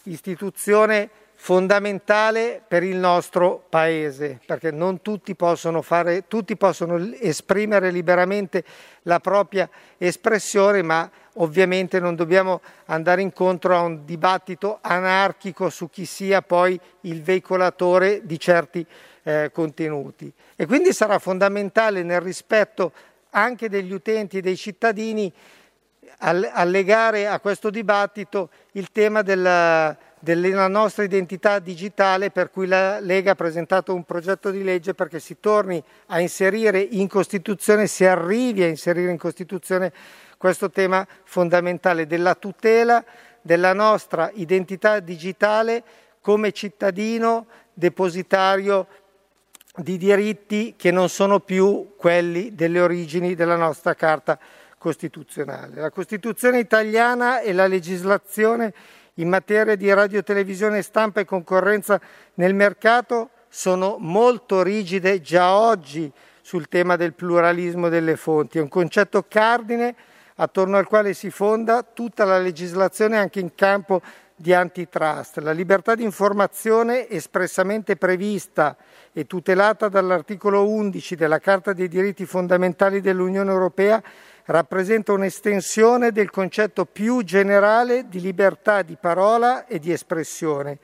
istituzione 0.04 1.10
fondamentale 1.36 2.62
per 2.66 2.84
il 2.84 2.96
nostro 2.96 3.66
paese, 3.68 4.40
perché 4.46 4.72
non 4.72 5.02
tutti 5.02 5.36
possono, 5.36 5.82
fare, 5.82 6.26
tutti 6.28 6.56
possono 6.56 6.98
esprimere 7.20 7.92
liberamente 7.92 8.64
la 9.04 9.20
propria 9.20 9.70
espressione, 9.98 10.82
ma 10.82 11.10
ovviamente 11.34 12.00
non 12.00 12.16
dobbiamo 12.16 12.62
andare 12.86 13.22
incontro 13.22 13.76
a 13.76 13.82
un 13.82 14.06
dibattito 14.06 14.78
anarchico 14.82 15.70
su 15.70 15.90
chi 15.90 16.06
sia 16.06 16.42
poi 16.42 16.80
il 17.02 17.22
veicolatore 17.22 18.22
di 18.24 18.40
certi 18.40 18.86
eh, 19.24 19.50
contenuti. 19.52 20.32
E 20.56 20.66
quindi 20.66 20.94
sarà 20.94 21.20
fondamentale 21.20 22.04
nel 22.04 22.22
rispetto 22.22 22.92
anche 23.32 23.70
degli 23.70 23.92
utenti 23.92 24.38
e 24.38 24.42
dei 24.42 24.58
cittadini 24.58 25.32
allegare 26.20 27.28
a 27.28 27.40
questo 27.40 27.70
dibattito 27.70 28.50
il 28.74 28.92
tema 28.92 29.24
della 29.24 29.98
della 30.24 30.70
nostra 30.70 31.04
identità 31.04 31.60
digitale 31.60 32.32
per 32.32 32.50
cui 32.50 32.66
la 32.66 33.02
Lega 33.02 33.32
ha 33.32 33.36
presentato 33.36 33.94
un 33.94 34.06
progetto 34.06 34.52
di 34.52 34.64
legge 34.64 34.94
perché 34.94 35.20
si 35.20 35.36
torni 35.42 35.84
a 36.06 36.22
inserire 36.22 36.80
in 36.80 37.10
Costituzione, 37.10 37.88
si 37.88 38.06
arrivi 38.06 38.64
a 38.64 38.68
inserire 38.68 39.12
in 39.12 39.18
Costituzione 39.18 39.92
questo 40.38 40.70
tema 40.70 41.06
fondamentale 41.26 42.08
della 42.08 42.36
tutela 42.36 43.04
della 43.42 43.74
nostra 43.74 44.32
identità 44.36 45.02
digitale 45.02 45.84
come 46.22 46.54
cittadino 46.54 47.46
depositario 47.74 48.88
di 49.76 49.98
diritti 49.98 50.76
che 50.78 50.92
non 50.92 51.10
sono 51.10 51.40
più 51.40 51.94
quelli 51.98 52.54
delle 52.54 52.80
origini 52.80 53.34
della 53.34 53.56
nostra 53.56 53.96
Carta 53.96 54.38
Costituzionale. 54.78 55.80
La 55.80 55.90
Costituzione 55.90 56.60
italiana 56.60 57.40
e 57.40 57.54
la 57.54 57.66
legislazione 57.66 58.74
in 59.16 59.30
materia 59.30 59.76
di 59.76 59.92
radiotelevisione, 59.92 60.82
stampa 60.82 61.22
e 61.22 61.26
concorrenza 61.26 62.00
nel 62.36 62.54
mercato 62.54 63.30
sono 63.48 63.98
molto 64.00 64.62
rigide 64.62 65.22
già 65.22 65.56
oggi 65.56 66.12
sul 66.42 66.68
tema 66.68 66.96
del 66.96 67.14
pluralismo 67.14 67.90
delle 67.90 68.16
fonti. 68.16 68.58
È 68.58 68.62
un 68.62 68.68
concetto 68.68 69.26
cardine 69.28 69.96
attorno 70.36 70.78
al 70.78 70.88
quale 70.88 71.14
si 71.14 71.30
fonda 71.30 71.84
tutta 71.84 72.26
la 72.26 72.40
legislazione 72.40 73.18
anche 73.18 73.40
in 73.40 73.54
campo 73.56 74.02
di 74.36 74.54
antitrust. 74.54 75.38
La 75.40 75.52
libertà 75.52 75.96
di 75.96 76.04
informazione 76.04 77.10
espressamente 77.10 77.96
prevista 77.96 78.76
e 79.12 79.26
tutelata 79.26 79.90
dall'articolo 79.90 80.68
11 80.68 81.16
della 81.16 81.40
Carta 81.40 81.74
dei 81.74 81.88
diritti 81.88 82.26
fondamentali 82.26 83.02
dell'Unione 83.02 83.52
Europea 83.52 84.02
rappresenta 84.46 85.14
un'estensione 85.14 86.12
del 86.12 86.30
concetto 86.30 86.86
più 86.86 87.24
generale 87.24 88.08
di 88.10 88.20
libertà 88.20 88.82
di 88.82 88.98
parola 89.00 89.66
e 89.66 89.80
di 89.80 89.92
espressione. 89.92 90.80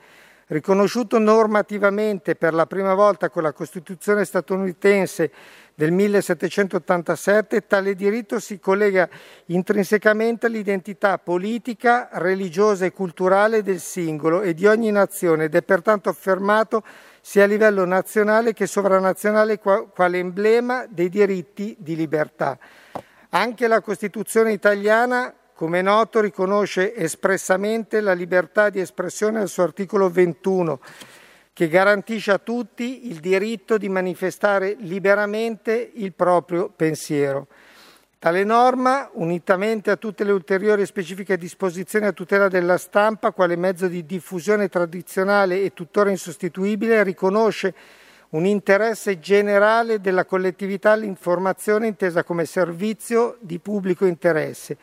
Riconosciuto 0.46 1.18
normativamente 1.18 2.34
per 2.34 2.54
la 2.54 2.66
prima 2.66 2.94
volta 2.94 3.28
con 3.28 3.42
la 3.44 3.52
Costituzione 3.52 4.24
statunitense 4.24 5.30
del 5.74 5.92
1787, 5.92 7.66
tale 7.66 7.94
diritto 7.94 8.38
si 8.38 8.58
collega 8.58 9.08
intrinsecamente 9.46 10.46
all'identità 10.46 11.18
politica, 11.18 12.08
religiosa 12.12 12.84
e 12.84 12.92
culturale 12.92 13.62
del 13.62 13.80
singolo 13.80 14.42
e 14.42 14.54
di 14.54 14.66
ogni 14.66 14.90
nazione 14.90 15.44
ed 15.44 15.54
è 15.54 15.62
pertanto 15.62 16.08
affermato 16.08 16.82
sia 17.20 17.44
a 17.44 17.46
livello 17.46 17.84
nazionale 17.84 18.52
che 18.52 18.66
sovranazionale 18.66 19.58
quale 19.58 20.18
emblema 20.18 20.86
dei 20.88 21.08
diritti 21.08 21.76
di 21.78 21.96
libertà. 21.96 22.58
Anche 23.30 23.68
la 23.68 23.80
Costituzione 23.80 24.52
italiana, 24.52 25.32
come 25.54 25.80
è 25.80 25.82
noto, 25.82 26.20
riconosce 26.20 26.94
espressamente 26.94 28.00
la 28.00 28.12
libertà 28.12 28.70
di 28.70 28.80
espressione 28.80 29.40
al 29.40 29.48
suo 29.48 29.62
articolo 29.62 30.08
21, 30.08 30.80
che 31.52 31.68
garantisce 31.68 32.30
a 32.30 32.38
tutti 32.38 33.08
il 33.08 33.20
diritto 33.20 33.76
di 33.76 33.88
manifestare 33.88 34.76
liberamente 34.78 35.90
il 35.94 36.12
proprio 36.12 36.68
pensiero. 36.74 37.48
Tale 38.18 38.44
norma, 38.44 39.08
unitamente 39.14 39.90
a 39.90 39.96
tutte 39.96 40.24
le 40.24 40.32
ulteriori 40.32 40.84
specifiche 40.84 41.38
disposizioni 41.38 42.04
a 42.04 42.12
tutela 42.12 42.48
della 42.48 42.76
stampa, 42.76 43.32
quale 43.32 43.56
mezzo 43.56 43.88
di 43.88 44.04
diffusione 44.04 44.68
tradizionale 44.68 45.62
e 45.62 45.72
tuttora 45.72 46.10
insostituibile, 46.10 47.02
riconosce 47.02 47.74
un 48.30 48.44
interesse 48.44 49.18
generale 49.18 50.00
della 50.00 50.26
collettività 50.26 50.92
all'informazione 50.92 51.86
intesa 51.86 52.22
come 52.22 52.44
servizio 52.44 53.38
di 53.40 53.58
pubblico 53.58 54.04
interesse. 54.04 54.76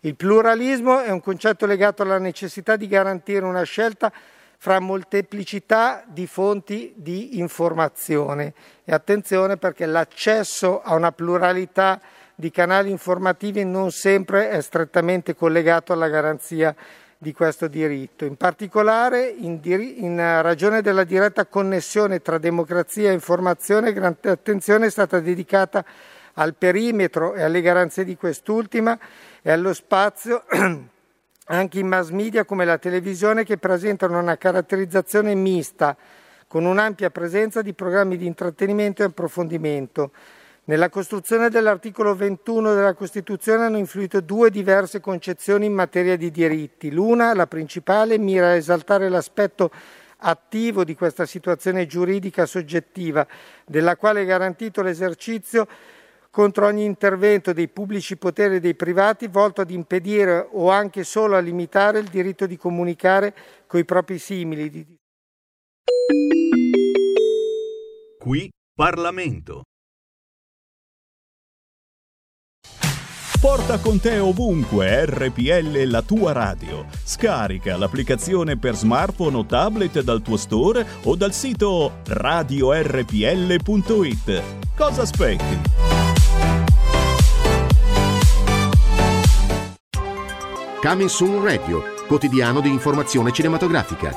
Il 0.00 0.14
pluralismo 0.14 1.00
è 1.00 1.10
un 1.10 1.20
concetto 1.20 1.66
legato 1.66 2.02
alla 2.02 2.18
necessità 2.18 2.76
di 2.76 2.86
garantire 2.86 3.44
una 3.44 3.64
scelta 3.64 4.12
fra 4.60 4.80
molteplicità 4.80 6.02
di 6.06 6.26
fonti 6.26 6.92
di 6.96 7.38
informazione 7.38 8.52
e 8.84 8.92
attenzione 8.92 9.56
perché 9.56 9.86
l'accesso 9.86 10.82
a 10.82 10.94
una 10.94 11.12
pluralità 11.12 12.00
di 12.34 12.50
canali 12.50 12.90
informativi 12.90 13.64
non 13.64 13.92
sempre 13.92 14.50
è 14.50 14.60
strettamente 14.60 15.36
collegato 15.36 15.92
alla 15.92 16.08
garanzia 16.08 16.74
di 17.16 17.32
questo 17.32 17.68
diritto. 17.68 18.24
In 18.24 18.36
particolare, 18.36 19.28
in, 19.28 19.60
in, 19.62 20.16
ragione 20.16 20.82
della 20.82 21.04
diretta 21.04 21.46
connessione 21.46 22.20
tra 22.20 22.38
democrazia 22.38 23.10
e 23.10 23.14
informazione, 23.14 23.92
grande 23.92 24.30
attenzione 24.30 24.86
è 24.86 24.90
stata 24.90 25.20
dedicata 25.20 25.84
al 26.34 26.54
perimetro 26.54 27.34
e 27.34 27.42
alle 27.42 27.60
garanzie 27.60 28.04
di 28.04 28.16
quest'ultima 28.16 28.98
e 29.40 29.52
allo 29.52 29.72
spazio 29.72 30.44
anche 31.48 31.78
in 31.78 31.86
mass 31.86 32.10
media 32.10 32.44
come 32.44 32.64
la 32.64 32.78
televisione 32.78 33.44
che 33.44 33.58
presentano 33.58 34.18
una 34.18 34.36
caratterizzazione 34.36 35.34
mista 35.34 35.96
con 36.46 36.64
un'ampia 36.64 37.10
presenza 37.10 37.62
di 37.62 37.74
programmi 37.74 38.16
di 38.16 38.26
intrattenimento 38.26 39.02
e 39.02 39.06
approfondimento 39.06 40.10
nella 40.68 40.90
costruzione 40.90 41.48
dell'articolo 41.48 42.14
21 42.14 42.74
della 42.74 42.92
Costituzione 42.92 43.64
hanno 43.64 43.78
influito 43.78 44.20
due 44.20 44.50
diverse 44.50 45.00
concezioni 45.00 45.64
in 45.64 45.72
materia 45.72 46.14
di 46.14 46.30
diritti. 46.30 46.90
L'una, 46.90 47.32
la 47.32 47.46
principale, 47.46 48.18
mira 48.18 48.48
a 48.48 48.54
esaltare 48.54 49.08
l'aspetto 49.08 49.70
attivo 50.18 50.84
di 50.84 50.94
questa 50.94 51.24
situazione 51.24 51.86
giuridica 51.86 52.44
soggettiva, 52.44 53.26
della 53.64 53.96
quale 53.96 54.20
è 54.20 54.26
garantito 54.26 54.82
l'esercizio 54.82 55.66
contro 56.38 56.66
ogni 56.66 56.84
intervento 56.84 57.52
dei 57.52 57.66
pubblici 57.66 58.16
poteri 58.16 58.54
e 58.54 58.60
dei 58.60 58.76
privati 58.76 59.26
volto 59.26 59.60
ad 59.60 59.72
impedire 59.72 60.48
o 60.52 60.70
anche 60.70 61.02
solo 61.02 61.34
a 61.34 61.40
limitare 61.40 61.98
il 61.98 62.06
diritto 62.06 62.46
di 62.46 62.56
comunicare 62.56 63.34
coi 63.66 63.84
propri 63.84 64.20
simili. 64.20 64.86
Qui 68.20 68.48
Parlamento. 68.72 69.62
Porta 73.40 73.80
con 73.80 73.98
te 73.98 74.18
ovunque 74.20 75.06
RPL 75.06 75.90
la 75.90 76.02
tua 76.02 76.30
radio. 76.30 76.86
Scarica 77.02 77.76
l'applicazione 77.76 78.56
per 78.56 78.76
smartphone 78.76 79.38
o 79.38 79.44
tablet 79.44 80.02
dal 80.02 80.22
tuo 80.22 80.36
store 80.36 80.86
o 81.02 81.16
dal 81.16 81.32
sito 81.32 81.94
radiorpl.it. 82.06 83.02
Cosa 84.76 85.02
aspetti? 85.02 85.97
Coming 90.80 91.08
Soon 91.08 91.42
Radio, 91.42 91.82
quotidiano 92.06 92.60
di 92.60 92.68
informazione 92.68 93.32
cinematografica. 93.32 94.14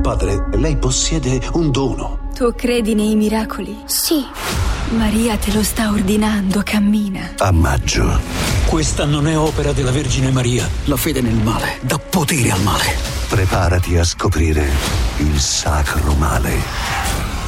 Padre, 0.00 0.46
lei 0.52 0.76
possiede 0.78 1.38
un 1.52 1.70
dono. 1.70 2.30
Tu 2.34 2.54
credi 2.54 2.94
nei 2.94 3.14
miracoli? 3.16 3.76
Sì. 3.84 4.24
Maria 4.96 5.36
te 5.36 5.52
lo 5.52 5.62
sta 5.62 5.90
ordinando, 5.90 6.62
cammina. 6.64 7.34
A 7.36 7.52
maggio. 7.52 8.18
Questa 8.66 9.04
non 9.04 9.28
è 9.28 9.36
opera 9.36 9.72
della 9.72 9.90
Vergine 9.90 10.30
Maria. 10.30 10.66
La 10.84 10.96
fede 10.96 11.20
nel 11.20 11.34
male 11.34 11.78
dà 11.82 11.98
potere 11.98 12.50
al 12.50 12.62
male. 12.62 12.96
Preparati 13.28 13.98
a 13.98 14.04
scoprire 14.04 14.66
il 15.18 15.38
sacro 15.38 16.14
male. 16.14 16.54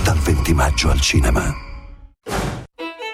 Dal 0.05 0.19
20 0.19 0.53
maggio 0.53 0.90
al 0.90 1.01
cinema. 1.01 1.53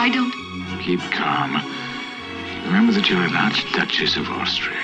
I 0.00 0.08
don't. 0.08 0.32
Keep 0.80 1.00
calm. 1.12 1.60
Remember 2.64 2.90
that 2.94 3.10
you're 3.10 3.26
about 3.26 3.52
Duchess 3.74 4.16
of 4.16 4.30
Austria. 4.30 4.80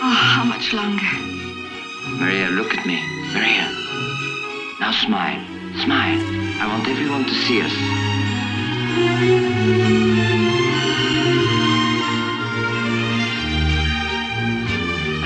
Oh, 0.00 0.14
how 0.14 0.44
much 0.44 0.72
longer? 0.72 1.02
Maria, 2.22 2.50
look 2.50 2.72
at 2.72 2.86
me. 2.86 3.02
Maria. 3.34 3.66
Now 4.78 4.92
smile. 4.92 5.44
Smile. 5.82 6.20
I 6.62 6.68
want 6.68 6.86
everyone 6.86 7.24
to 7.24 7.34
see 7.34 7.62
us. 7.62 7.74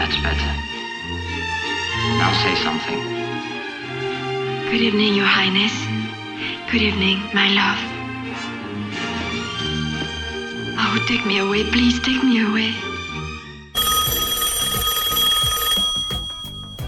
That's 0.05 0.21
better. 0.23 0.53
Now 2.21 2.31
say 2.45 2.55
something. 2.63 3.01
Good 4.71 4.83
evening, 4.83 5.15
Your 5.15 5.25
Highness. 5.25 5.73
Good 6.71 6.83
evening, 6.83 7.23
my 7.33 7.49
love. 7.49 7.81
Oh, 10.77 11.05
take 11.09 11.25
me 11.25 11.39
away, 11.39 11.65
please, 11.73 11.99
take 12.01 12.23
me 12.23 12.45
away. 12.45 12.75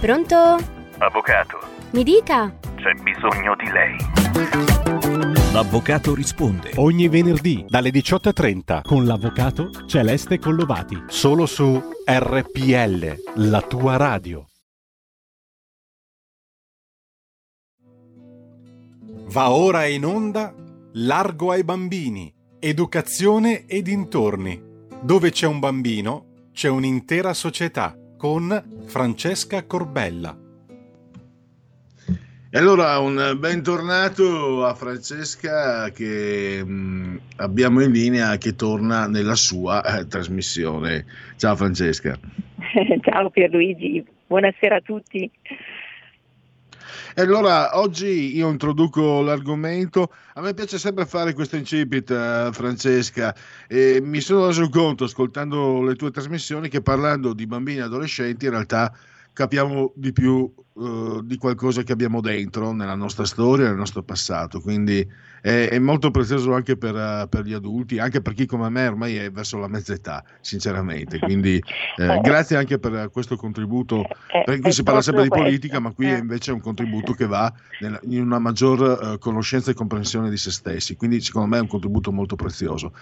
Pronto? 0.03 0.59
Avvocato, 0.99 1.59
Mi 1.93 2.05
dica. 2.05 2.53
c'è 2.77 2.93
bisogno 3.01 3.57
di 3.57 3.71
lei. 3.73 5.36
L'avvocato 5.53 6.15
risponde 6.15 6.73
ogni 6.77 7.09
venerdì 7.09 7.65
dalle 7.67 7.91
18.30 7.91 8.83
con 8.83 9.07
l'avvocato 9.07 9.71
Celeste 9.87 10.39
Collovati, 10.39 11.05
solo 11.09 11.47
su 11.47 11.81
RPL, 12.05 13.23
la 13.37 13.63
tua 13.63 13.97
radio. 13.97 14.47
Va 19.29 19.51
ora 19.51 19.87
in 19.87 20.05
onda 20.05 20.55
Largo 20.93 21.51
ai 21.51 21.65
bambini, 21.65 22.33
educazione 22.59 23.67
e 23.67 23.83
dintorni. 23.83 24.63
Dove 25.01 25.31
c'è 25.31 25.47
un 25.47 25.59
bambino, 25.59 26.49
c'è 26.53 26.69
un'intera 26.69 27.35
società 27.35 27.97
con 28.17 28.83
Francesca 28.87 29.65
Corbella. 29.67 30.46
E 32.57 32.59
allora 32.59 32.99
un 33.01 33.37
bentornato 33.39 34.65
a 34.65 34.73
Francesca 34.73 35.91
che 35.91 36.65
mh, 36.65 37.21
abbiamo 37.37 37.83
in 37.83 37.93
linea 37.93 38.39
che 38.39 38.55
torna 38.55 39.07
nella 39.07 39.35
sua 39.35 39.85
eh, 39.85 40.07
trasmissione. 40.07 41.05
Ciao 41.37 41.55
Francesca. 41.55 42.19
Ciao 43.03 43.29
Pierluigi, 43.29 44.03
buonasera 44.27 44.77
a 44.77 44.81
tutti. 44.81 45.31
E 47.15 47.21
allora 47.21 47.79
oggi 47.79 48.35
io 48.35 48.49
introduco 48.49 49.21
l'argomento. 49.21 50.11
A 50.33 50.41
me 50.41 50.55
piace 50.55 50.79
sempre 50.79 51.05
fare 51.05 51.35
questo 51.35 51.57
incipit, 51.57 52.11
eh, 52.11 52.49
Francesca, 52.53 53.35
e 53.69 54.01
mi 54.03 54.21
sono 54.21 54.47
reso 54.47 54.67
conto, 54.71 55.05
ascoltando 55.05 55.83
le 55.83 55.95
tue 55.95 56.11
trasmissioni, 56.11 56.71
che 56.71 56.81
parlando 56.81 57.35
di 57.35 57.47
bambini 57.47 57.81
e 57.81 57.83
adolescenti 57.83 58.47
in 58.47 58.53
realtà 58.53 58.91
capiamo 59.37 59.93
di 59.95 60.13
più 60.13 60.51
eh, 60.79 61.21
di 61.23 61.37
qualcosa 61.37 61.83
che 61.83 61.93
abbiamo 61.93 62.23
dentro 62.23 62.73
nella 62.73 62.95
nostra 62.95 63.27
storia, 63.27 63.67
nel 63.67 63.77
nostro 63.77 64.03
passato. 64.03 64.61
Quindi 64.61 65.07
è, 65.43 65.69
è 65.69 65.79
molto 65.79 66.11
prezioso 66.11 66.55
anche 66.55 66.79
per, 66.79 66.97
eh, 66.97 67.27
per 67.29 67.45
gli 67.45 67.53
adulti, 67.53 67.99
anche 67.99 68.23
per 68.23 68.33
chi 68.33 68.47
come 68.47 68.71
me 68.71 68.87
ormai 68.87 69.17
è 69.17 69.31
verso 69.31 69.59
la 69.59 69.69
mezza 69.69 69.93
età, 69.93 70.25
sinceramente. 70.41 71.19
Quindi 71.19 71.63
eh, 71.99 72.21
grazie 72.23 72.57
anche 72.57 72.79
per 72.79 73.11
questo 73.13 73.37
contributo. 73.37 74.05
Perché 74.45 74.61
qui 74.63 74.73
si 74.73 74.83
parla 74.83 75.03
sempre 75.03 75.25
di 75.25 75.29
politica, 75.29 75.81
ma 75.81 75.93
qui 75.93 76.07
è 76.07 76.17
invece 76.17 76.53
un 76.53 76.61
contributo 76.61 77.13
che 77.13 77.27
va 77.27 77.53
nella- 77.81 78.01
in 78.05 78.23
una 78.23 78.39
maggior 78.39 79.13
eh, 79.15 79.19
conoscenza 79.19 79.71
e 79.71 79.75
comprensione 79.75 80.31
di 80.31 80.39
se 80.39 80.51
stessi. 80.51 80.97
Quindi 80.97 81.21
secondo 81.21 81.49
me 81.49 81.59
è 81.59 81.61
un 81.61 81.69
contributo 81.69 82.11
molto 82.11 82.37
prezioso. 82.37 82.95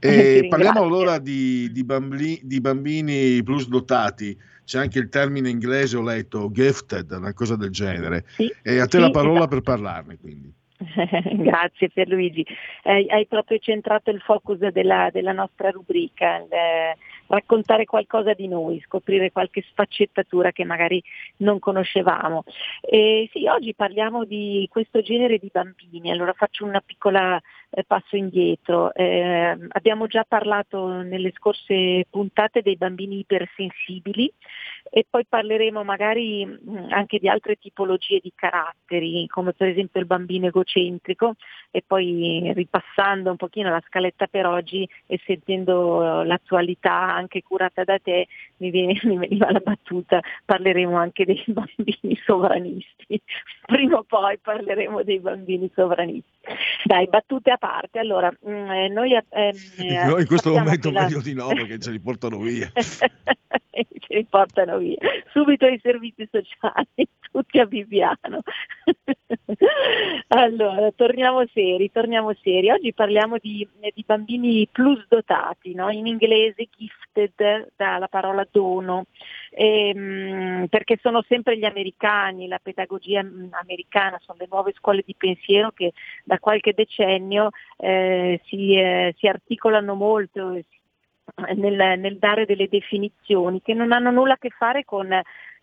E 0.00 0.46
parliamo 0.50 0.82
allora 0.82 1.18
di, 1.18 1.70
di 1.70 1.84
bambi- 1.84 2.40
di 2.42 2.60
bambini 2.60 3.40
plus 3.44 3.68
dotati. 3.68 4.36
C'è 4.68 4.78
anche 4.78 4.98
il 4.98 5.08
termine 5.08 5.48
inglese, 5.48 5.96
ho 5.96 6.02
letto, 6.02 6.50
gifted, 6.52 7.10
una 7.12 7.32
cosa 7.32 7.56
del 7.56 7.70
genere. 7.70 8.26
e 8.36 8.78
a 8.78 8.84
te 8.84 8.98
sì, 8.98 9.02
la 9.02 9.08
parola 9.08 9.38
esatto. 9.38 9.48
per 9.48 9.60
parlarne, 9.62 10.18
quindi. 10.20 10.52
Grazie 11.42 11.88
Pierluigi. 11.88 12.44
Eh, 12.82 13.06
hai 13.08 13.26
proprio 13.26 13.56
centrato 13.60 14.10
il 14.10 14.20
focus 14.20 14.58
della, 14.58 15.08
della 15.10 15.32
nostra 15.32 15.70
rubrica, 15.70 16.36
il, 16.36 16.52
eh, 16.52 16.98
raccontare 17.28 17.86
qualcosa 17.86 18.34
di 18.34 18.46
noi, 18.46 18.78
scoprire 18.84 19.32
qualche 19.32 19.64
sfaccettatura 19.70 20.52
che 20.52 20.66
magari 20.66 21.02
non 21.38 21.58
conoscevamo. 21.58 22.44
E 22.82 23.26
sì, 23.32 23.46
oggi 23.46 23.74
parliamo 23.74 24.26
di 24.26 24.68
questo 24.70 25.00
genere 25.00 25.38
di 25.38 25.48
bambini, 25.50 26.10
allora 26.10 26.34
faccio 26.34 26.66
una 26.66 26.82
piccola 26.84 27.40
passo 27.86 28.16
indietro. 28.16 28.92
Eh, 28.94 29.56
abbiamo 29.68 30.06
già 30.06 30.24
parlato 30.26 31.02
nelle 31.02 31.32
scorse 31.36 32.06
puntate 32.10 32.62
dei 32.62 32.76
bambini 32.76 33.18
ipersensibili 33.18 34.32
e 34.90 35.06
poi 35.08 35.24
parleremo 35.28 35.84
magari 35.84 36.46
anche 36.90 37.18
di 37.18 37.28
altre 37.28 37.56
tipologie 37.56 38.20
di 38.22 38.32
caratteri, 38.34 39.26
come 39.26 39.52
per 39.52 39.68
esempio 39.68 40.00
il 40.00 40.06
bambino 40.06 40.46
egocentrico 40.46 41.34
e 41.70 41.82
poi 41.86 42.52
ripassando 42.54 43.30
un 43.30 43.36
pochino 43.36 43.70
la 43.70 43.82
scaletta 43.86 44.26
per 44.26 44.46
oggi 44.46 44.88
e 45.06 45.20
sentendo 45.24 46.22
eh, 46.22 46.26
l'attualità 46.26 47.14
anche 47.14 47.42
curata 47.42 47.84
da 47.84 47.98
te, 47.98 48.26
mi, 48.58 48.70
viene, 48.70 48.98
mi 49.04 49.18
veniva 49.18 49.50
la 49.50 49.60
battuta, 49.60 50.20
parleremo 50.44 50.96
anche 50.96 51.24
dei 51.24 51.42
bambini 51.48 52.16
sovranisti. 52.24 53.20
Prima 53.66 53.98
o 53.98 54.04
poi 54.04 54.38
parleremo 54.38 55.02
dei 55.02 55.20
bambini 55.20 55.70
sovranisti. 55.74 56.36
Dai, 56.84 57.06
battute 57.08 57.50
a 57.50 57.58
parte. 57.58 57.98
Allora, 57.98 58.32
eh, 58.44 58.88
noi 58.88 59.12
eh, 59.14 59.52
in 59.78 60.26
questo 60.26 60.52
momento 60.52 60.90
la- 60.90 61.02
meglio 61.02 61.20
di 61.20 61.34
no 61.34 61.48
perché 61.48 61.78
ce 61.78 61.90
li 61.90 62.00
portano 62.00 62.38
via. 62.38 62.70
ci 62.74 64.14
riportano 64.14 64.77
via. 64.78 64.96
Subito 65.32 65.66
ai 65.66 65.78
servizi 65.82 66.28
sociali, 66.30 67.06
tutti 67.30 67.58
a 67.58 67.66
Viviano. 67.66 68.40
allora, 70.28 70.90
torniamo 70.92 71.44
seri, 71.52 71.90
torniamo 71.90 72.32
seri. 72.42 72.70
Oggi 72.70 72.92
parliamo 72.92 73.36
di, 73.38 73.66
di 73.94 74.04
bambini 74.06 74.68
plus 74.70 75.04
dotati, 75.08 75.74
no? 75.74 75.90
in 75.90 76.06
inglese 76.06 76.68
gifted 76.74 77.72
dalla 77.76 78.08
parola 78.08 78.46
dono, 78.50 79.06
Ehm, 79.50 80.66
perché 80.68 80.98
sono 81.00 81.24
sempre 81.26 81.58
gli 81.58 81.64
americani, 81.64 82.48
la 82.48 82.60
pedagogia 82.62 83.22
mm, 83.22 83.48
americana, 83.60 84.18
sono 84.20 84.38
le 84.40 84.46
nuove 84.50 84.72
scuole 84.76 85.02
di 85.04 85.14
pensiero 85.16 85.70
che 85.72 85.92
da 86.24 86.38
qualche 86.38 86.72
decennio 86.74 87.50
eh, 87.76 88.40
si, 88.46 88.74
eh, 88.74 89.14
si 89.18 89.26
articolano 89.26 89.94
molto 89.94 90.54
si 90.54 90.77
nel, 91.54 91.98
nel 91.98 92.18
dare 92.18 92.46
delle 92.46 92.68
definizioni 92.68 93.62
che 93.62 93.74
non 93.74 93.92
hanno 93.92 94.10
nulla 94.10 94.34
a 94.34 94.38
che 94.38 94.50
fare 94.50 94.84
con 94.84 95.08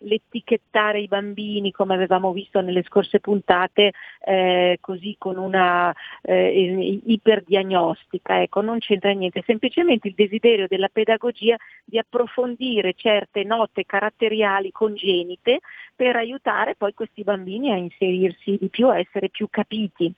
l'etichettare 0.00 1.00
i 1.00 1.08
bambini 1.08 1.72
come 1.72 1.94
avevamo 1.94 2.32
visto 2.32 2.60
nelle 2.60 2.82
scorse 2.82 3.20
puntate 3.20 3.92
eh, 4.20 4.78
così 4.80 5.16
con 5.18 5.38
una 5.38 5.94
eh, 6.22 7.00
iperdiagnostica 7.04 8.42
ecco 8.42 8.60
non 8.60 8.78
c'entra 8.78 9.10
niente. 9.12 9.42
Semplicemente 9.46 10.08
il 10.08 10.14
desiderio 10.14 10.66
della 10.68 10.88
pedagogia 10.88 11.56
di 11.84 11.98
approfondire 11.98 12.94
certe 12.94 13.44
note 13.44 13.84
caratteriali 13.86 14.70
congenite 14.72 15.60
per 15.94 16.16
aiutare 16.16 16.74
poi 16.74 16.92
questi 16.94 17.22
bambini 17.22 17.72
a 17.72 17.76
inserirsi 17.76 18.56
di 18.60 18.68
più 18.68 18.88
a 18.88 18.98
essere 18.98 19.30
più 19.30 19.48
capiti 19.50 20.12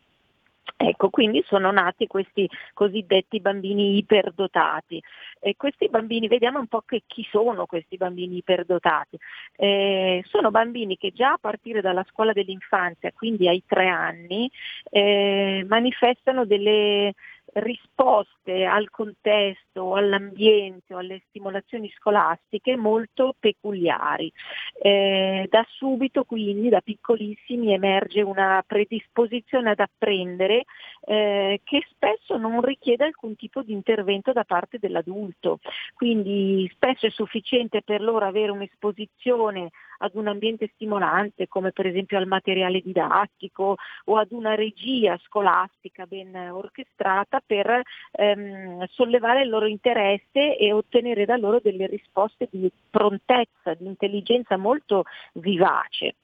Ecco, 0.76 1.10
quindi 1.10 1.42
sono 1.46 1.70
nati 1.70 2.06
questi 2.06 2.48
cosiddetti 2.72 3.40
bambini 3.40 3.96
iperdotati. 3.96 5.02
E 5.40 5.54
questi 5.56 5.88
bambini, 5.88 6.28
vediamo 6.28 6.58
un 6.58 6.66
po' 6.66 6.82
che, 6.82 7.02
chi 7.06 7.26
sono 7.30 7.66
questi 7.66 7.96
bambini 7.96 8.36
iperdotati. 8.38 9.18
Eh, 9.56 10.22
sono 10.26 10.50
bambini 10.50 10.96
che 10.96 11.12
già 11.12 11.32
a 11.32 11.38
partire 11.40 11.80
dalla 11.80 12.04
scuola 12.08 12.32
dell'infanzia, 12.32 13.12
quindi 13.12 13.48
ai 13.48 13.62
tre 13.66 13.88
anni, 13.88 14.50
eh, 14.90 15.64
manifestano 15.68 16.44
delle, 16.44 17.14
risposte 17.54 18.64
al 18.64 18.90
contesto, 18.90 19.94
all'ambiente 19.94 20.94
o 20.94 20.98
alle 20.98 21.22
stimolazioni 21.28 21.90
scolastiche 21.96 22.76
molto 22.76 23.34
peculiari. 23.38 24.32
Eh, 24.80 25.46
da 25.50 25.64
subito 25.68 26.24
quindi, 26.24 26.68
da 26.68 26.80
piccolissimi, 26.80 27.72
emerge 27.72 28.22
una 28.22 28.62
predisposizione 28.66 29.70
ad 29.70 29.80
apprendere 29.80 30.64
eh, 31.04 31.60
che 31.64 31.86
spesso 31.90 32.36
non 32.36 32.60
richiede 32.60 33.04
alcun 33.04 33.36
tipo 33.36 33.62
di 33.62 33.72
intervento 33.72 34.32
da 34.32 34.44
parte 34.44 34.78
dell'adulto. 34.78 35.58
Quindi 35.94 36.70
spesso 36.72 37.06
è 37.06 37.10
sufficiente 37.10 37.82
per 37.82 38.00
loro 38.00 38.24
avere 38.24 38.50
un'esposizione 38.50 39.70
ad 39.98 40.14
un 40.14 40.28
ambiente 40.28 40.70
stimolante 40.74 41.48
come 41.48 41.72
per 41.72 41.86
esempio 41.86 42.18
al 42.18 42.26
materiale 42.26 42.80
didattico 42.80 43.76
o 44.04 44.16
ad 44.16 44.32
una 44.32 44.54
regia 44.54 45.18
scolastica 45.24 46.06
ben 46.06 46.34
orchestrata 46.34 47.40
per 47.44 47.82
ehm, 48.12 48.84
sollevare 48.86 49.42
il 49.42 49.48
loro 49.48 49.66
interesse 49.66 50.56
e 50.56 50.72
ottenere 50.72 51.24
da 51.24 51.36
loro 51.36 51.60
delle 51.62 51.86
risposte 51.86 52.48
di 52.50 52.70
prontezza, 52.90 53.74
di 53.74 53.86
intelligenza 53.86 54.56
molto 54.56 55.04
vivace 55.34 56.14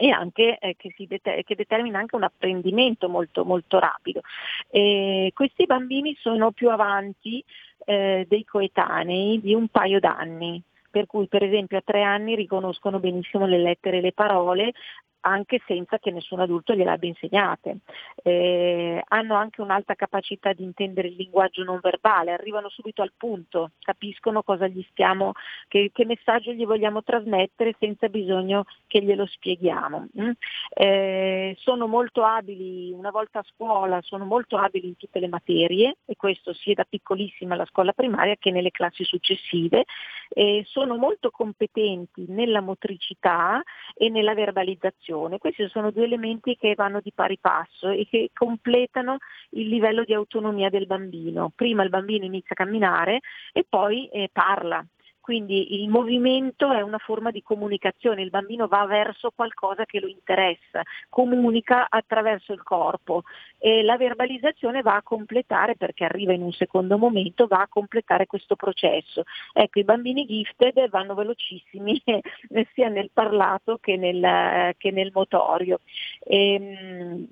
e 0.00 0.10
anche 0.10 0.56
eh, 0.58 0.76
che, 0.76 0.94
det- 0.96 1.42
che, 1.44 1.54
determina 1.54 1.98
anche 1.98 2.16
un 2.16 2.22
apprendimento 2.22 3.10
molto, 3.10 3.44
molto 3.44 3.78
rapido. 3.78 4.22
E 4.70 5.30
questi 5.34 5.66
bambini 5.66 6.16
sono 6.18 6.52
più 6.52 6.70
avanti 6.70 7.44
eh, 7.84 8.24
dei 8.26 8.44
coetanei 8.44 9.40
di 9.40 9.52
un 9.52 9.68
paio 9.68 10.00
d'anni, 10.00 10.62
per 10.90 11.06
cui 11.06 11.28
per 11.28 11.42
esempio 11.42 11.78
a 11.78 11.82
tre 11.84 12.02
anni 12.02 12.34
riconoscono 12.34 12.98
benissimo 12.98 13.46
le 13.46 13.58
lettere 13.58 13.98
e 13.98 14.00
le 14.00 14.12
parole, 14.12 14.72
anche 15.20 15.60
senza 15.66 15.98
che 15.98 16.10
nessun 16.10 16.40
adulto 16.40 16.74
gliele 16.74 16.90
abbia 16.90 17.08
insegnate. 17.08 17.78
Eh, 18.22 19.02
hanno 19.08 19.34
anche 19.34 19.60
un'alta 19.60 19.94
capacità 19.94 20.52
di 20.52 20.62
intendere 20.62 21.08
il 21.08 21.16
linguaggio 21.16 21.62
non 21.64 21.80
verbale, 21.82 22.32
arrivano 22.32 22.68
subito 22.68 23.02
al 23.02 23.12
punto, 23.16 23.72
capiscono 23.80 24.42
cosa 24.42 24.66
gli 24.66 24.84
stiamo, 24.90 25.32
che, 25.68 25.90
che 25.92 26.04
messaggio 26.04 26.52
gli 26.52 26.64
vogliamo 26.64 27.02
trasmettere 27.02 27.74
senza 27.78 28.08
bisogno 28.08 28.64
che 28.86 29.02
glielo 29.02 29.26
spieghiamo. 29.26 30.08
Mm? 30.20 30.30
Eh, 30.70 31.56
sono 31.58 31.86
molto 31.86 32.22
abili, 32.24 32.92
una 32.92 33.10
volta 33.10 33.40
a 33.40 33.44
scuola, 33.44 34.00
sono 34.02 34.24
molto 34.24 34.56
abili 34.56 34.88
in 34.88 34.96
tutte 34.96 35.20
le 35.20 35.28
materie 35.28 35.96
e 36.06 36.16
questo 36.16 36.52
sia 36.52 36.74
da 36.74 36.86
piccolissima 36.88 37.54
alla 37.54 37.66
scuola 37.66 37.92
primaria 37.92 38.36
che 38.36 38.50
nelle 38.50 38.70
classi 38.70 39.04
successive. 39.04 39.84
Eh, 40.32 40.62
sono 40.64 40.96
molto 40.96 41.30
competenti 41.30 42.24
nella 42.28 42.60
motricità 42.60 43.60
e 43.94 44.08
nella 44.10 44.32
verbalizzazione 44.32 45.09
educazione. 45.10 45.38
Questi 45.38 45.68
sono 45.68 45.90
due 45.90 46.04
elementi 46.04 46.56
che 46.56 46.74
vanno 46.74 47.00
di 47.00 47.12
pari 47.12 47.38
passo 47.38 47.88
e 47.88 48.06
che 48.08 48.30
completano 48.32 49.18
il 49.50 49.68
livello 49.68 50.04
di 50.04 50.14
autonomia 50.14 50.70
del 50.70 50.86
bambino. 50.86 51.52
Prima 51.54 51.82
il 51.82 51.90
bambino 51.90 52.24
inizia 52.24 52.50
a 52.50 52.54
camminare 52.54 53.20
e 53.52 53.64
poi 53.68 54.08
eh, 54.08 54.30
parla, 54.32 54.84
quindi 55.30 55.80
il 55.80 55.88
movimento 55.88 56.72
è 56.72 56.80
una 56.80 56.98
forma 56.98 57.30
di 57.30 57.40
comunicazione, 57.40 58.20
il 58.20 58.30
bambino 58.30 58.66
va 58.66 58.84
verso 58.86 59.30
qualcosa 59.30 59.84
che 59.84 60.00
lo 60.00 60.08
interessa, 60.08 60.82
comunica 61.08 61.86
attraverso 61.88 62.52
il 62.52 62.64
corpo 62.64 63.22
e 63.56 63.84
la 63.84 63.96
verbalizzazione 63.96 64.82
va 64.82 64.96
a 64.96 65.04
completare, 65.04 65.76
perché 65.76 66.02
arriva 66.02 66.32
in 66.32 66.42
un 66.42 66.50
secondo 66.50 66.98
momento, 66.98 67.46
va 67.46 67.60
a 67.60 67.68
completare 67.68 68.26
questo 68.26 68.56
processo. 68.56 69.22
Ecco, 69.52 69.78
i 69.78 69.84
bambini 69.84 70.26
gifted 70.26 70.88
vanno 70.88 71.14
velocissimi 71.14 72.02
sia 72.74 72.88
nel 72.88 73.10
parlato 73.12 73.78
che 73.80 73.96
nel, 73.96 74.74
che 74.78 74.90
nel 74.90 75.12
motorio. 75.14 75.78
E, 76.24 76.54
ehm, 76.54 77.28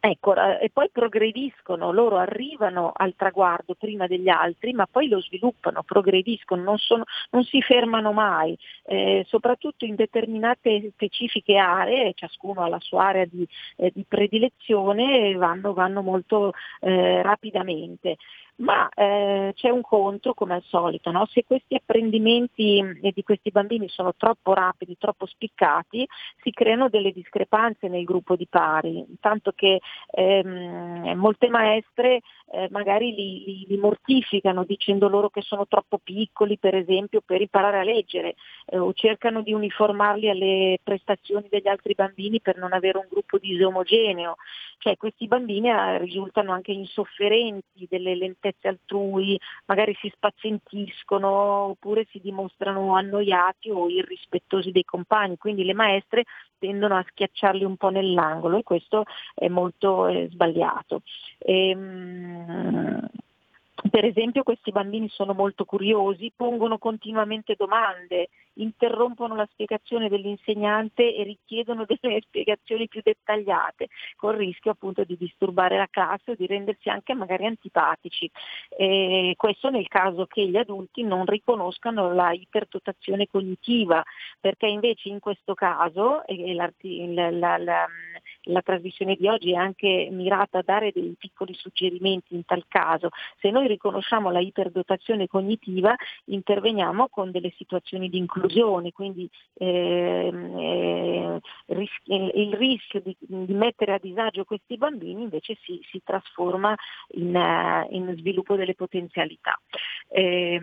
Ecco, 0.00 0.34
e 0.34 0.70
poi 0.72 0.88
progrediscono, 0.90 1.92
loro 1.92 2.16
arrivano 2.16 2.92
al 2.94 3.14
traguardo 3.16 3.74
prima 3.74 4.06
degli 4.06 4.28
altri, 4.28 4.72
ma 4.72 4.86
poi 4.86 5.08
lo 5.08 5.20
sviluppano, 5.20 5.82
progrediscono, 5.82 6.62
non, 6.62 6.78
sono, 6.78 7.04
non 7.30 7.44
si 7.44 7.60
fermano 7.62 8.12
mai, 8.12 8.56
eh, 8.84 9.24
soprattutto 9.26 9.84
in 9.84 9.94
determinate 9.94 10.90
specifiche 10.92 11.56
aree, 11.56 12.12
ciascuno 12.14 12.62
ha 12.62 12.68
la 12.68 12.80
sua 12.80 13.06
area 13.06 13.24
di, 13.24 13.46
eh, 13.76 13.90
di 13.94 14.04
predilezione, 14.06 15.34
vanno, 15.34 15.72
vanno 15.72 16.02
molto 16.02 16.52
eh, 16.80 17.22
rapidamente 17.22 18.16
ma 18.56 18.88
eh, 18.88 19.52
c'è 19.54 19.68
un 19.68 19.82
contro 19.82 20.32
come 20.32 20.54
al 20.54 20.62
solito, 20.62 21.10
no? 21.10 21.26
se 21.26 21.44
questi 21.44 21.74
apprendimenti 21.74 22.78
eh, 22.78 23.12
di 23.12 23.22
questi 23.22 23.50
bambini 23.50 23.88
sono 23.88 24.14
troppo 24.16 24.54
rapidi, 24.54 24.96
troppo 24.96 25.26
spiccati, 25.26 26.06
si 26.42 26.50
creano 26.52 26.88
delle 26.88 27.12
discrepanze 27.12 27.88
nel 27.88 28.04
gruppo 28.04 28.34
di 28.34 28.46
pari, 28.48 29.04
tanto 29.20 29.52
che 29.54 29.80
ehm, 30.10 31.12
molte 31.16 31.48
maestre 31.48 32.22
eh, 32.52 32.68
magari 32.70 33.14
li, 33.14 33.44
li, 33.44 33.66
li, 33.68 33.76
mortificano 33.76 34.64
dicendo 34.64 35.08
loro 35.08 35.28
che 35.28 35.42
sono 35.42 35.66
troppo 35.66 35.98
piccoli, 35.98 36.58
per 36.58 36.76
esempio, 36.76 37.20
per 37.24 37.40
imparare 37.40 37.80
a 37.80 37.84
leggere, 37.84 38.36
eh, 38.66 38.78
o 38.78 38.92
cercano 38.94 39.42
di 39.42 39.52
uniformarli 39.52 40.30
alle 40.30 40.78
prestazioni 40.82 41.48
degli 41.50 41.68
altri 41.68 41.94
bambini 41.94 42.40
per 42.40 42.56
non 42.56 42.72
avere 42.72 42.98
un 42.98 43.06
gruppo 43.10 43.36
disomogeneo. 43.38 44.36
Cioè 44.78 44.96
questi 44.96 45.26
bambini 45.26 45.68
eh, 45.68 45.98
risultano 45.98 46.52
anche 46.52 46.72
insofferenti 46.72 47.86
delle 47.88 48.14
lentezze 48.14 48.45
altrui, 48.62 49.38
magari 49.66 49.94
si 50.00 50.10
spazientiscono 50.14 51.28
oppure 51.28 52.06
si 52.10 52.20
dimostrano 52.20 52.94
annoiati 52.94 53.70
o 53.70 53.88
irrispettosi 53.88 54.70
dei 54.70 54.84
compagni, 54.84 55.36
quindi 55.36 55.64
le 55.64 55.74
maestre 55.74 56.24
tendono 56.58 56.96
a 56.96 57.04
schiacciarli 57.08 57.64
un 57.64 57.76
po' 57.76 57.90
nell'angolo 57.90 58.58
e 58.58 58.62
questo 58.62 59.04
è 59.34 59.48
molto 59.48 60.06
eh, 60.06 60.28
sbagliato. 60.30 61.02
Ehm, 61.38 63.08
per 63.90 64.04
esempio 64.04 64.42
questi 64.42 64.70
bambini 64.72 65.08
sono 65.08 65.32
molto 65.32 65.64
curiosi, 65.64 66.32
pongono 66.34 66.78
continuamente 66.78 67.54
domande, 67.56 68.28
interrompono 68.54 69.34
la 69.34 69.48
spiegazione 69.50 70.08
dell'insegnante 70.08 71.14
e 71.14 71.22
richiedono 71.24 71.84
delle 72.00 72.20
spiegazioni 72.22 72.88
più 72.88 73.00
dettagliate, 73.02 73.88
con 74.16 74.32
il 74.34 74.38
rischio 74.38 74.72
appunto 74.72 75.04
di 75.04 75.16
disturbare 75.16 75.76
la 75.76 75.88
classe 75.90 76.32
o 76.32 76.34
di 76.34 76.46
rendersi 76.46 76.88
anche 76.88 77.14
magari 77.14 77.46
antipatici. 77.46 78.30
E 78.76 79.34
questo 79.36 79.70
nel 79.70 79.88
caso 79.88 80.26
che 80.26 80.46
gli 80.46 80.56
adulti 80.56 81.02
non 81.02 81.24
riconoscano 81.26 82.12
la 82.12 82.32
iperdotazione 82.32 83.26
cognitiva, 83.26 84.02
perché 84.40 84.66
invece 84.66 85.08
in 85.08 85.20
questo 85.20 85.54
caso 85.54 86.22
la, 86.26 86.70
la, 87.30 87.58
la, 87.58 87.86
la 88.46 88.62
trasmissione 88.62 89.16
di 89.16 89.28
oggi 89.28 89.52
è 89.52 89.56
anche 89.56 90.08
mirata 90.10 90.58
a 90.58 90.62
dare 90.64 90.92
dei 90.92 91.14
piccoli 91.18 91.54
suggerimenti 91.54 92.34
in 92.34 92.44
tal 92.44 92.64
caso. 92.68 93.10
Se 93.38 93.50
noi 93.50 93.66
riconosciamo 93.66 94.30
la 94.30 94.40
iperdotazione 94.40 95.26
cognitiva 95.26 95.94
interveniamo 96.26 97.08
con 97.08 97.30
delle 97.30 97.52
situazioni 97.56 98.08
di 98.08 98.18
inclusione, 98.18 98.92
quindi 98.92 99.28
ehm, 99.54 100.56
eh, 100.58 101.40
il 101.66 102.54
rischio 102.54 103.00
di, 103.00 103.16
di, 103.18 103.54
mettere 103.54 103.94
a 103.94 103.98
disagio 104.00 104.44
questi 104.44 104.76
bambini 104.76 105.22
invece 105.22 105.56
si, 105.62 105.80
si 105.90 106.00
trasforma 106.04 106.74
in, 107.14 107.34
uh, 107.34 107.94
in, 107.94 108.14
sviluppo 108.16 108.56
delle 108.56 108.74
potenzialità. 108.74 109.58
Eh, 110.08 110.60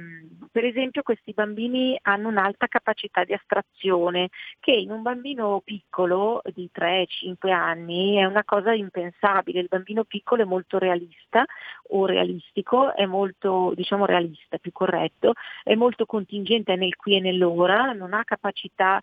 per 0.52 0.64
esempio 0.64 1.02
questi 1.02 1.34
bambini 1.34 1.98
hanno 2.04 2.30
un'alta 2.30 2.68
capacità 2.68 3.24
di 3.24 3.34
astrazione 3.34 4.30
che 4.60 4.72
in 4.72 4.92
un 4.92 5.02
bambino 5.02 5.62
piccolo 5.64 6.42
di 6.54 6.70
3-5 6.74 7.52
anni 7.52 7.73
è 8.18 8.26
una 8.26 8.44
cosa 8.44 8.74
impensabile, 8.74 9.60
il 9.60 9.68
bambino 9.70 10.04
piccolo 10.04 10.44
è 10.44 10.46
molto 10.46 10.78
realista 10.78 11.46
o 11.90 12.06
realistico, 12.06 12.96
è 12.96 13.06
molto 13.06 13.74
diciamo 13.76 14.06
realista, 14.06 14.58
più 14.58 14.72
corretto, 14.72 15.34
è 15.64 15.76
molto 15.76 16.06
contingente 16.06 16.76
nel 16.76 16.96
qui 16.96 17.16
e 17.16 17.20
nell'ora, 17.20 17.94
non 17.94 18.14
ha 18.14 18.24
capacità, 18.24 19.00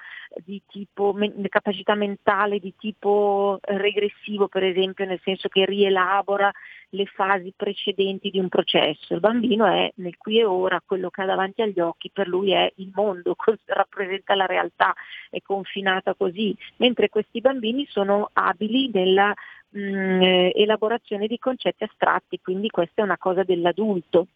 tipo, 0.66 1.16
capacità 1.48 1.94
mentale 1.94 2.58
di 2.58 2.74
tipo 2.76 3.58
regressivo 3.62 4.48
per 4.48 4.64
esempio, 4.64 5.04
nel 5.04 5.20
senso 5.22 5.48
che 5.48 5.64
rielabora 5.64 6.50
le 6.90 7.06
fasi 7.06 7.52
precedenti 7.56 8.30
di 8.30 8.38
un 8.38 8.48
processo. 8.48 9.14
Il 9.14 9.20
bambino 9.20 9.66
è 9.66 9.90
nel 9.96 10.16
qui 10.16 10.38
e 10.38 10.44
ora, 10.44 10.82
quello 10.84 11.10
che 11.10 11.22
ha 11.22 11.26
davanti 11.26 11.62
agli 11.62 11.80
occhi 11.80 12.10
per 12.12 12.26
lui 12.28 12.52
è 12.52 12.70
il 12.76 12.90
mondo, 12.94 13.36
rappresenta 13.66 14.34
la 14.34 14.46
realtà, 14.46 14.94
è 15.30 15.40
confinata 15.42 16.14
così, 16.14 16.56
mentre 16.76 17.08
questi 17.08 17.40
bambini 17.40 17.86
sono 17.88 18.30
abili 18.32 18.90
nella 18.92 19.34
mh, 19.70 19.80
mm, 19.80 20.22
elaborazione 20.54 21.26
di 21.26 21.38
concetti 21.38 21.84
astratti, 21.84 22.40
quindi 22.42 22.68
questa 22.68 23.02
è 23.02 23.04
una 23.04 23.18
cosa 23.18 23.42
dell'adulto 23.42 24.26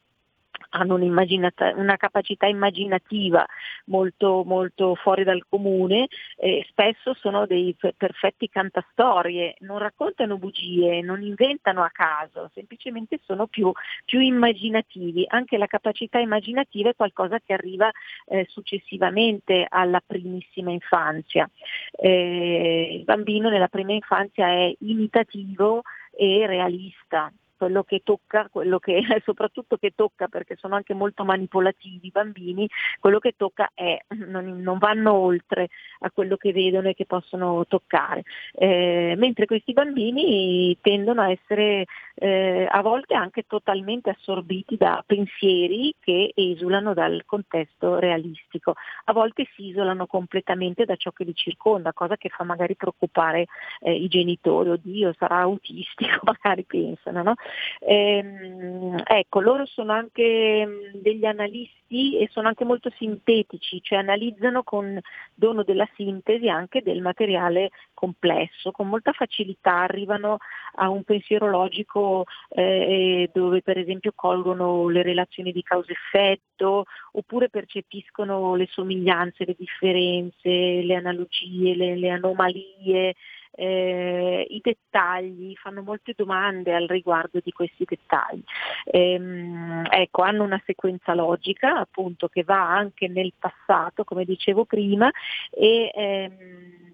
hanno 0.70 0.94
una 0.94 1.96
capacità 1.96 2.46
immaginativa 2.46 3.46
molto, 3.86 4.42
molto 4.44 4.94
fuori 4.94 5.24
dal 5.24 5.44
comune, 5.48 6.08
eh, 6.36 6.64
spesso 6.68 7.14
sono 7.14 7.46
dei 7.46 7.76
perfetti 7.96 8.48
cantastorie, 8.48 9.56
non 9.60 9.78
raccontano 9.78 10.38
bugie, 10.38 11.00
non 11.00 11.22
inventano 11.22 11.82
a 11.82 11.90
caso, 11.90 12.50
semplicemente 12.54 13.20
sono 13.24 13.46
più, 13.46 13.70
più 14.04 14.20
immaginativi. 14.20 15.24
Anche 15.28 15.58
la 15.58 15.66
capacità 15.66 16.18
immaginativa 16.18 16.90
è 16.90 16.96
qualcosa 16.96 17.38
che 17.40 17.52
arriva 17.52 17.90
eh, 18.26 18.46
successivamente 18.48 19.66
alla 19.68 20.02
primissima 20.04 20.70
infanzia. 20.70 21.48
Eh, 21.92 22.96
il 22.98 23.04
bambino 23.04 23.48
nella 23.48 23.68
prima 23.68 23.92
infanzia 23.92 24.48
è 24.48 24.74
imitativo 24.80 25.82
e 26.16 26.46
realista, 26.46 27.32
quello 27.64 27.82
che 27.82 28.02
tocca, 28.04 28.48
quello 28.50 28.78
che 28.78 29.00
soprattutto 29.24 29.78
che 29.78 29.92
tocca 29.94 30.28
perché 30.28 30.56
sono 30.56 30.74
anche 30.74 30.92
molto 30.92 31.24
manipolativi 31.24 32.08
i 32.08 32.10
bambini, 32.10 32.68
quello 33.00 33.18
che 33.18 33.34
tocca 33.36 33.70
è, 33.72 33.98
non, 34.26 34.60
non 34.60 34.76
vanno 34.78 35.14
oltre 35.14 35.68
a 36.00 36.10
quello 36.10 36.36
che 36.36 36.52
vedono 36.52 36.88
e 36.88 36.94
che 36.94 37.06
possono 37.06 37.64
toccare, 37.66 38.22
eh, 38.52 39.14
mentre 39.16 39.46
questi 39.46 39.72
bambini 39.72 40.76
tendono 40.82 41.22
a 41.22 41.30
essere 41.30 41.86
eh, 42.16 42.66
a 42.70 42.80
volte 42.82 43.14
anche 43.14 43.44
totalmente 43.46 44.10
assorbiti 44.10 44.76
da 44.76 45.02
pensieri 45.06 45.94
che 46.00 46.32
esulano 46.34 46.94
dal 46.94 47.22
contesto 47.24 47.98
realistico, 47.98 48.74
a 49.04 49.12
volte 49.12 49.46
si 49.54 49.68
isolano 49.68 50.06
completamente 50.06 50.84
da 50.84 50.96
ciò 50.96 51.10
che 51.10 51.24
li 51.24 51.34
circonda, 51.34 51.92
cosa 51.92 52.16
che 52.16 52.28
fa 52.28 52.44
magari 52.44 52.76
preoccupare 52.76 53.46
eh, 53.80 53.94
i 53.94 54.08
genitori, 54.08 54.70
oddio 54.70 55.14
sarà 55.18 55.38
autistico, 55.38 56.20
magari 56.24 56.64
pensano. 56.64 57.22
No? 57.22 57.34
Ehm, 57.80 59.02
ecco, 59.04 59.40
loro 59.40 59.66
sono 59.66 59.92
anche 59.92 60.66
mm, 60.66 61.00
degli 61.00 61.24
analisti 61.24 62.18
e 62.18 62.28
sono 62.30 62.48
anche 62.48 62.64
molto 62.64 62.90
sintetici, 62.96 63.80
cioè 63.82 63.98
analizzano 63.98 64.62
con 64.62 64.98
dono 65.34 65.62
della 65.62 65.88
sintesi 65.94 66.48
anche 66.48 66.82
del 66.82 67.00
materiale 67.00 67.70
complesso, 67.92 68.70
con 68.70 68.88
molta 68.88 69.12
facilità 69.12 69.80
arrivano 69.80 70.38
a 70.76 70.88
un 70.90 71.04
pensiero 71.04 71.48
logico 71.48 72.24
eh, 72.50 73.30
dove 73.32 73.62
per 73.62 73.78
esempio 73.78 74.12
colgono 74.14 74.88
le 74.88 75.02
relazioni 75.02 75.52
di 75.52 75.62
causa-effetto 75.62 76.84
oppure 77.12 77.48
percepiscono 77.48 78.54
le 78.56 78.66
somiglianze, 78.70 79.44
le 79.44 79.54
differenze, 79.56 80.48
le 80.82 80.94
analogie, 80.94 81.74
le, 81.74 81.96
le 81.96 82.10
anomalie, 82.10 83.14
eh, 83.56 84.46
i 84.48 84.60
dettagli, 84.62 85.54
fanno 85.56 85.82
molte 85.82 86.14
domande 86.16 86.74
al 86.74 86.86
riguardo 86.86 87.40
di 87.42 87.52
questi 87.52 87.84
dettagli. 87.84 88.42
Ehm, 88.84 89.86
ecco, 89.90 90.22
hanno 90.22 90.42
una 90.42 90.60
sequenza 90.64 91.14
logica 91.14 91.78
appunto 91.78 92.28
che 92.28 92.42
va 92.42 92.68
anche 92.68 93.08
nel 93.08 93.32
passato, 93.38 94.04
come 94.04 94.24
dicevo 94.24 94.64
prima, 94.64 95.10
e, 95.50 95.90
ehm, 95.94 96.92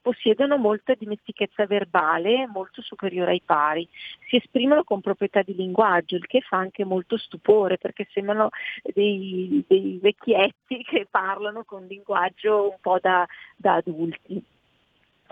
possiedono 0.00 0.56
molta 0.56 0.94
dimestichezza 0.94 1.66
verbale 1.66 2.46
molto 2.46 2.82
superiore 2.82 3.32
ai 3.32 3.42
pari. 3.44 3.88
Si 4.28 4.36
esprimono 4.36 4.84
con 4.84 5.00
proprietà 5.00 5.42
di 5.42 5.54
linguaggio, 5.54 6.16
il 6.16 6.26
che 6.26 6.40
fa 6.40 6.58
anche 6.58 6.84
molto 6.84 7.16
stupore 7.16 7.78
perché 7.78 8.06
sembrano 8.12 8.50
dei, 8.82 9.64
dei 9.66 9.98
vecchietti 10.00 10.82
che 10.88 11.06
parlano 11.10 11.64
con 11.64 11.86
linguaggio 11.86 12.70
un 12.70 12.78
po' 12.80 12.98
da, 13.00 13.26
da 13.56 13.74
adulti. 13.74 14.56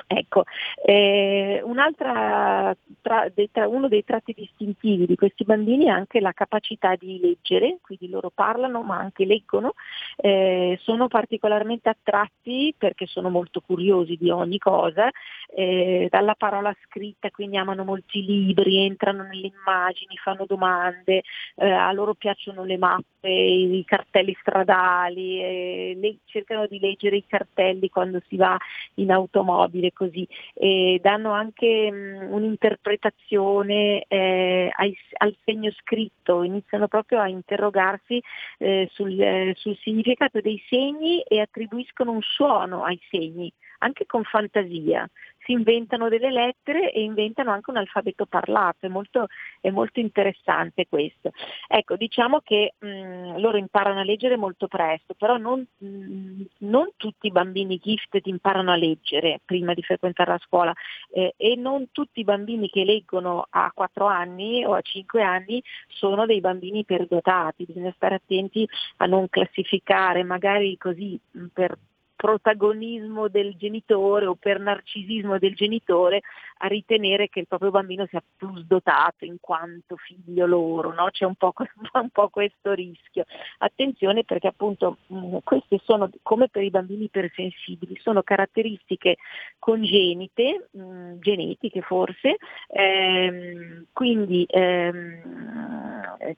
Ecco, 0.06 0.44
eh, 0.84 1.62
tra, 1.96 3.28
dei, 3.32 3.50
tra, 3.50 3.68
uno 3.68 3.88
dei 3.88 4.04
tratti 4.04 4.34
distintivi 4.36 5.06
di 5.06 5.16
questi 5.16 5.44
bambini 5.44 5.86
è 5.86 5.90
anche 5.90 6.20
la 6.20 6.32
capacità 6.32 6.94
di 6.96 7.18
leggere, 7.20 7.78
quindi 7.80 8.08
loro 8.08 8.30
parlano 8.32 8.82
ma 8.82 8.98
anche 8.98 9.24
leggono, 9.24 9.72
eh, 10.16 10.78
sono 10.82 11.08
particolarmente 11.08 11.88
attratti 11.88 12.74
perché 12.76 13.06
sono 13.06 13.30
molto 13.30 13.60
curiosi 13.60 14.16
di 14.16 14.30
ogni 14.30 14.58
cosa, 14.58 15.10
eh, 15.54 16.08
dalla 16.10 16.34
parola 16.34 16.74
scritta, 16.84 17.30
quindi 17.30 17.56
amano 17.56 17.84
molti 17.84 18.24
libri, 18.24 18.84
entrano 18.84 19.22
nelle 19.22 19.52
immagini, 19.54 20.16
fanno 20.16 20.44
domande, 20.46 21.22
eh, 21.56 21.70
a 21.70 21.92
loro 21.92 22.14
piacciono 22.14 22.64
le 22.64 22.76
mappe, 22.76 23.28
i 23.28 23.82
cartelli 23.86 24.36
stradali, 24.40 25.40
eh, 25.40 26.18
cercano 26.24 26.66
di 26.66 26.78
leggere 26.78 27.16
i 27.16 27.26
cartelli 27.26 27.88
quando 27.88 28.20
si 28.28 28.36
va 28.36 28.56
in 28.94 29.10
automobile 29.10 29.85
così, 29.92 30.26
e 30.54 30.98
danno 31.02 31.32
anche 31.32 31.90
mh, 31.90 32.32
un'interpretazione 32.32 34.04
eh, 34.08 34.70
ai, 34.74 34.96
al 35.18 35.36
segno 35.44 35.70
scritto, 35.72 36.42
iniziano 36.42 36.88
proprio 36.88 37.20
a 37.20 37.28
interrogarsi 37.28 38.22
eh, 38.58 38.88
sul, 38.92 39.20
eh, 39.20 39.54
sul 39.56 39.76
significato 39.78 40.40
dei 40.40 40.62
segni 40.68 41.20
e 41.22 41.40
attribuiscono 41.40 42.12
un 42.12 42.22
suono 42.22 42.84
ai 42.84 43.00
segni, 43.10 43.52
anche 43.78 44.06
con 44.06 44.22
fantasia. 44.24 45.08
Si 45.46 45.52
inventano 45.52 46.08
delle 46.08 46.32
lettere 46.32 46.90
e 46.90 47.02
inventano 47.02 47.52
anche 47.52 47.70
un 47.70 47.76
alfabeto 47.76 48.26
parlato, 48.26 48.86
è 48.86 48.88
molto, 48.88 49.28
è 49.60 49.70
molto 49.70 50.00
interessante 50.00 50.86
questo. 50.88 51.30
Ecco, 51.68 51.96
diciamo 51.96 52.40
che 52.40 52.74
mh, 52.76 52.88
mm, 52.88 53.36
loro 53.36 53.56
imparano 53.56 54.00
a 54.00 54.02
leggere 54.02 54.36
molto 54.36 54.66
presto, 54.66 55.14
però 55.14 55.36
non, 55.36 55.64
mh, 55.78 55.86
mm, 55.86 56.42
non, 56.58 56.90
tutti 56.96 57.28
i 57.28 57.30
bambini 57.30 57.78
gifted 57.78 58.26
imparano 58.26 58.72
a 58.72 58.76
leggere 58.76 59.40
prima 59.44 59.72
di 59.72 59.82
frequentare 59.82 60.32
la 60.32 60.40
scuola. 60.44 60.74
Eh, 61.12 61.34
e 61.36 61.54
non 61.54 61.90
tutti 61.92 62.20
i 62.20 62.24
bambini 62.24 62.68
che 62.68 62.84
leggono 62.84 63.46
a 63.48 63.70
4 63.72 64.04
anni 64.04 64.64
o 64.64 64.74
a 64.74 64.80
5 64.80 65.22
anni 65.22 65.62
sono 65.86 66.26
dei 66.26 66.40
bambini 66.40 66.84
perdotati, 66.84 67.66
bisogna 67.66 67.92
stare 67.94 68.16
attenti 68.16 68.68
a 68.96 69.06
non 69.06 69.28
classificare 69.28 70.24
magari 70.24 70.76
così 70.76 71.18
mm, 71.38 71.46
per 71.52 71.78
protagonismo 72.16 73.28
del 73.28 73.54
genitore 73.56 74.26
o 74.26 74.34
per 74.34 74.58
narcisismo 74.58 75.38
del 75.38 75.54
genitore 75.54 76.22
a 76.58 76.66
ritenere 76.66 77.28
che 77.28 77.40
il 77.40 77.46
proprio 77.46 77.70
bambino 77.70 78.06
sia 78.06 78.22
plus 78.36 78.64
dotato 78.64 79.24
in 79.26 79.36
quanto 79.38 79.96
figlio 79.96 80.46
loro, 80.46 80.92
no? 80.92 81.10
c'è 81.10 81.24
un 81.26 81.34
po', 81.34 81.52
un 81.92 82.10
po', 82.10 82.28
questo 82.30 82.72
rischio. 82.72 83.24
Attenzione 83.58 84.24
perché 84.24 84.48
appunto 84.48 84.98
mm, 85.12 85.36
queste 85.44 85.80
sono, 85.84 86.08
come 86.22 86.48
per 86.48 86.62
i 86.62 86.70
bambini 86.70 87.04
ipersensibili, 87.04 87.98
sono 88.00 88.22
caratteristiche 88.22 89.16
congenite, 89.58 90.68
mh, 90.70 90.82
mm, 90.82 91.18
genetiche 91.20 91.82
forse, 91.82 92.36
ehm, 92.68 93.86
quindi 93.92 94.46
ehm, 94.48 96.16
eh, 96.18 96.36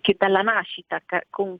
che 0.00 0.16
dalla 0.18 0.42
nascita 0.42 1.00
ca- 1.04 1.22
con, 1.30 1.56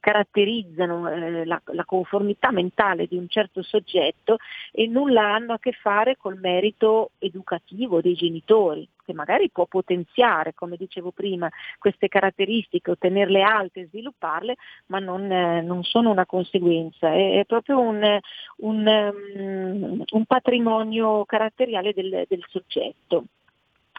caratterizzano 0.00 1.10
eh, 1.10 1.44
la, 1.44 1.60
la 1.64 1.84
conformità 1.84 2.50
mentale 2.50 3.06
di 3.06 3.15
un 3.16 3.28
certo 3.28 3.62
soggetto 3.62 4.36
e 4.72 4.86
nulla 4.86 5.34
hanno 5.34 5.54
a 5.54 5.58
che 5.58 5.72
fare 5.72 6.16
col 6.16 6.38
merito 6.38 7.10
educativo 7.18 8.00
dei 8.00 8.14
genitori, 8.14 8.88
che 9.04 9.12
magari 9.12 9.50
può 9.50 9.66
potenziare, 9.66 10.54
come 10.54 10.76
dicevo 10.76 11.12
prima, 11.12 11.48
queste 11.78 12.08
caratteristiche, 12.08 12.90
ottenerle 12.90 13.42
alte 13.42 13.86
svilupparle, 13.86 14.56
ma 14.86 14.98
non, 14.98 15.30
eh, 15.30 15.62
non 15.62 15.82
sono 15.84 16.10
una 16.10 16.26
conseguenza, 16.26 17.12
è, 17.12 17.40
è 17.40 17.44
proprio 17.44 17.78
un, 17.78 18.18
un, 18.58 18.86
um, 18.86 20.04
un, 20.10 20.24
patrimonio 20.26 21.24
caratteriale 21.24 21.92
del, 21.92 22.24
del 22.28 22.44
soggetto. 22.48 23.24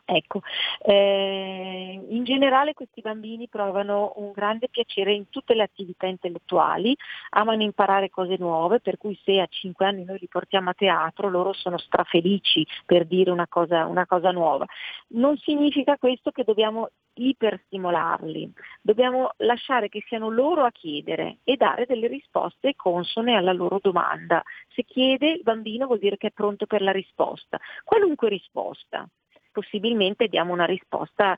Ecco, 0.09 0.39
eh, 0.83 2.01
in 2.07 2.23
generale 2.23 2.73
questi 2.73 3.01
bambini 3.01 3.49
provano 3.49 4.13
un 4.15 4.31
grande 4.31 4.69
piacere 4.69 5.11
in 5.11 5.29
tutte 5.29 5.53
le 5.53 5.63
attività 5.63 6.05
intellettuali, 6.07 6.95
amano 7.31 7.61
imparare 7.61 8.09
cose 8.09 8.37
nuove, 8.39 8.79
per 8.79 8.97
cui 8.97 9.19
se 9.25 9.41
a 9.41 9.47
5 9.49 9.85
anni 9.85 10.05
noi 10.05 10.17
li 10.21 10.29
portiamo 10.29 10.69
a 10.69 10.73
teatro 10.73 11.27
loro 11.29 11.51
sono 11.51 11.77
strafelici 11.77 12.65
per 12.85 13.05
dire 13.05 13.31
una 13.31 13.49
cosa, 13.49 13.85
una 13.85 14.05
cosa 14.05 14.31
nuova. 14.31 14.65
Non 15.09 15.35
significa 15.39 15.97
questo 15.97 16.31
che 16.31 16.45
dobbiamo 16.45 16.87
iperstimolarli, 17.15 18.53
dobbiamo 18.81 19.31
lasciare 19.39 19.89
che 19.89 20.05
siano 20.07 20.29
loro 20.29 20.63
a 20.63 20.71
chiedere 20.71 21.39
e 21.43 21.57
dare 21.57 21.85
delle 21.85 22.07
risposte 22.07 22.75
consone 22.77 23.35
alla 23.35 23.51
loro 23.51 23.79
domanda. 23.81 24.41
Se 24.69 24.83
chiede 24.83 25.31
il 25.31 25.43
bambino 25.43 25.85
vuol 25.85 25.99
dire 25.99 26.15
che 26.15 26.27
è 26.27 26.31
pronto 26.31 26.65
per 26.65 26.81
la 26.81 26.91
risposta, 26.91 27.59
qualunque 27.83 28.29
risposta 28.29 29.05
possibilmente 29.57 30.27
diamo 30.27 30.53
una 30.53 30.65
risposta 30.65 31.35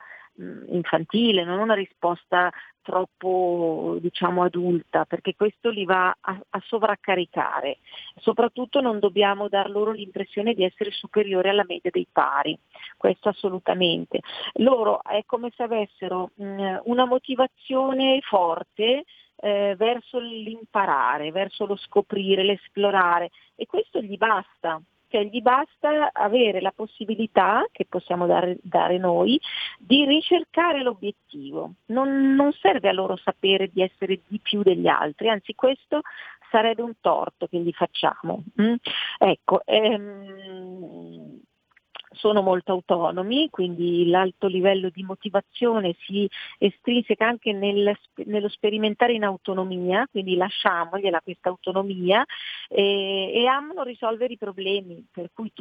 infantile, 0.68 1.46
non 1.46 1.60
una 1.60 1.74
risposta 1.74 2.52
troppo 2.82 3.98
diciamo 4.02 4.44
adulta, 4.44 5.06
perché 5.06 5.36
questo 5.36 5.70
li 5.70 5.86
va 5.86 6.10
a, 6.20 6.40
a, 6.50 6.62
sovraccaricare. 6.66 7.78
Soprattutto 8.18 8.82
non 8.82 9.00
dobbiamo 9.00 9.48
dar 9.48 9.70
loro 9.70 9.92
l'impressione 9.92 10.54
di 10.54 10.66
essere 10.66 10.92
superiori 10.92 11.48
alla 11.48 11.66
media 11.66 11.92
dei 11.94 12.08
pari, 12.12 12.58
questo 12.98 13.30
assolutamente. 13.30 14.20
Loro 14.56 15.02
è 15.04 15.24
come 15.26 15.52
se 15.56 15.64
avessero 15.64 16.32
mh, 16.36 16.80
una 16.86 17.06
motivazione 17.06 18.20
forte 18.22 19.06
eh, 19.38 19.76
verso 19.78 20.20
l'imparare, 20.20 21.32
verso 21.32 21.66
lo 21.66 21.78
scoprire, 21.78 22.44
l'esplorare 22.44 23.30
e 23.56 23.66
questo 23.66 24.02
gli 24.02 24.18
basta 24.18 24.82
cioè 25.10 25.24
gli 25.24 25.42
basta 25.42 26.12
avere 26.14 26.62
la 26.62 26.72
possibilità, 26.72 27.66
che 27.72 27.86
possiamo 27.90 28.28
dare, 28.28 28.58
dare 28.62 28.98
noi, 28.98 29.40
di 29.80 30.06
ricercare 30.06 30.82
l'obiettivo. 30.82 31.74
Non, 31.88 32.36
non, 32.36 32.54
serve 32.54 32.90
a 32.90 32.94
loro 32.94 33.18
sapere 33.18 33.70
di 33.74 33.82
essere 33.82 34.22
di 34.28 34.40
più 34.40 34.62
degli 34.62 34.88
altri, 34.88 35.30
anzi 35.30 35.56
questo 35.56 36.02
sarebbe 36.52 36.82
un 36.82 36.94
torto 37.02 37.48
che 37.48 37.58
gli 37.60 37.72
facciamo. 37.72 38.44
Mm? 38.62 38.76
Ecco, 39.18 39.62
ehm, 39.66 40.99
sono 42.20 42.42
molto 42.42 42.74
autonomi, 42.74 43.50
quindi 43.50 44.08
l'alto 44.08 44.48
livello 44.48 44.90
di 44.90 45.04
motivazione 45.04 45.96
si 46.06 46.30
estrinseca 46.58 47.26
anche 47.26 47.54
nel, 47.54 47.98
nello 48.26 48.50
sperimentare 48.50 49.14
in 49.14 49.24
autonomia, 49.24 50.08
quindi 50.12 50.36
lasciamogliela 50.36 51.22
questa 51.22 51.50
autonomia 51.50 52.24
e, 52.68 53.32
e, 53.34 53.48
amano 53.48 53.84
risolvere 53.84 54.34
i 54.34 54.38
problemi, 54.38 55.06
per 55.12 55.32
cui 55.34 55.52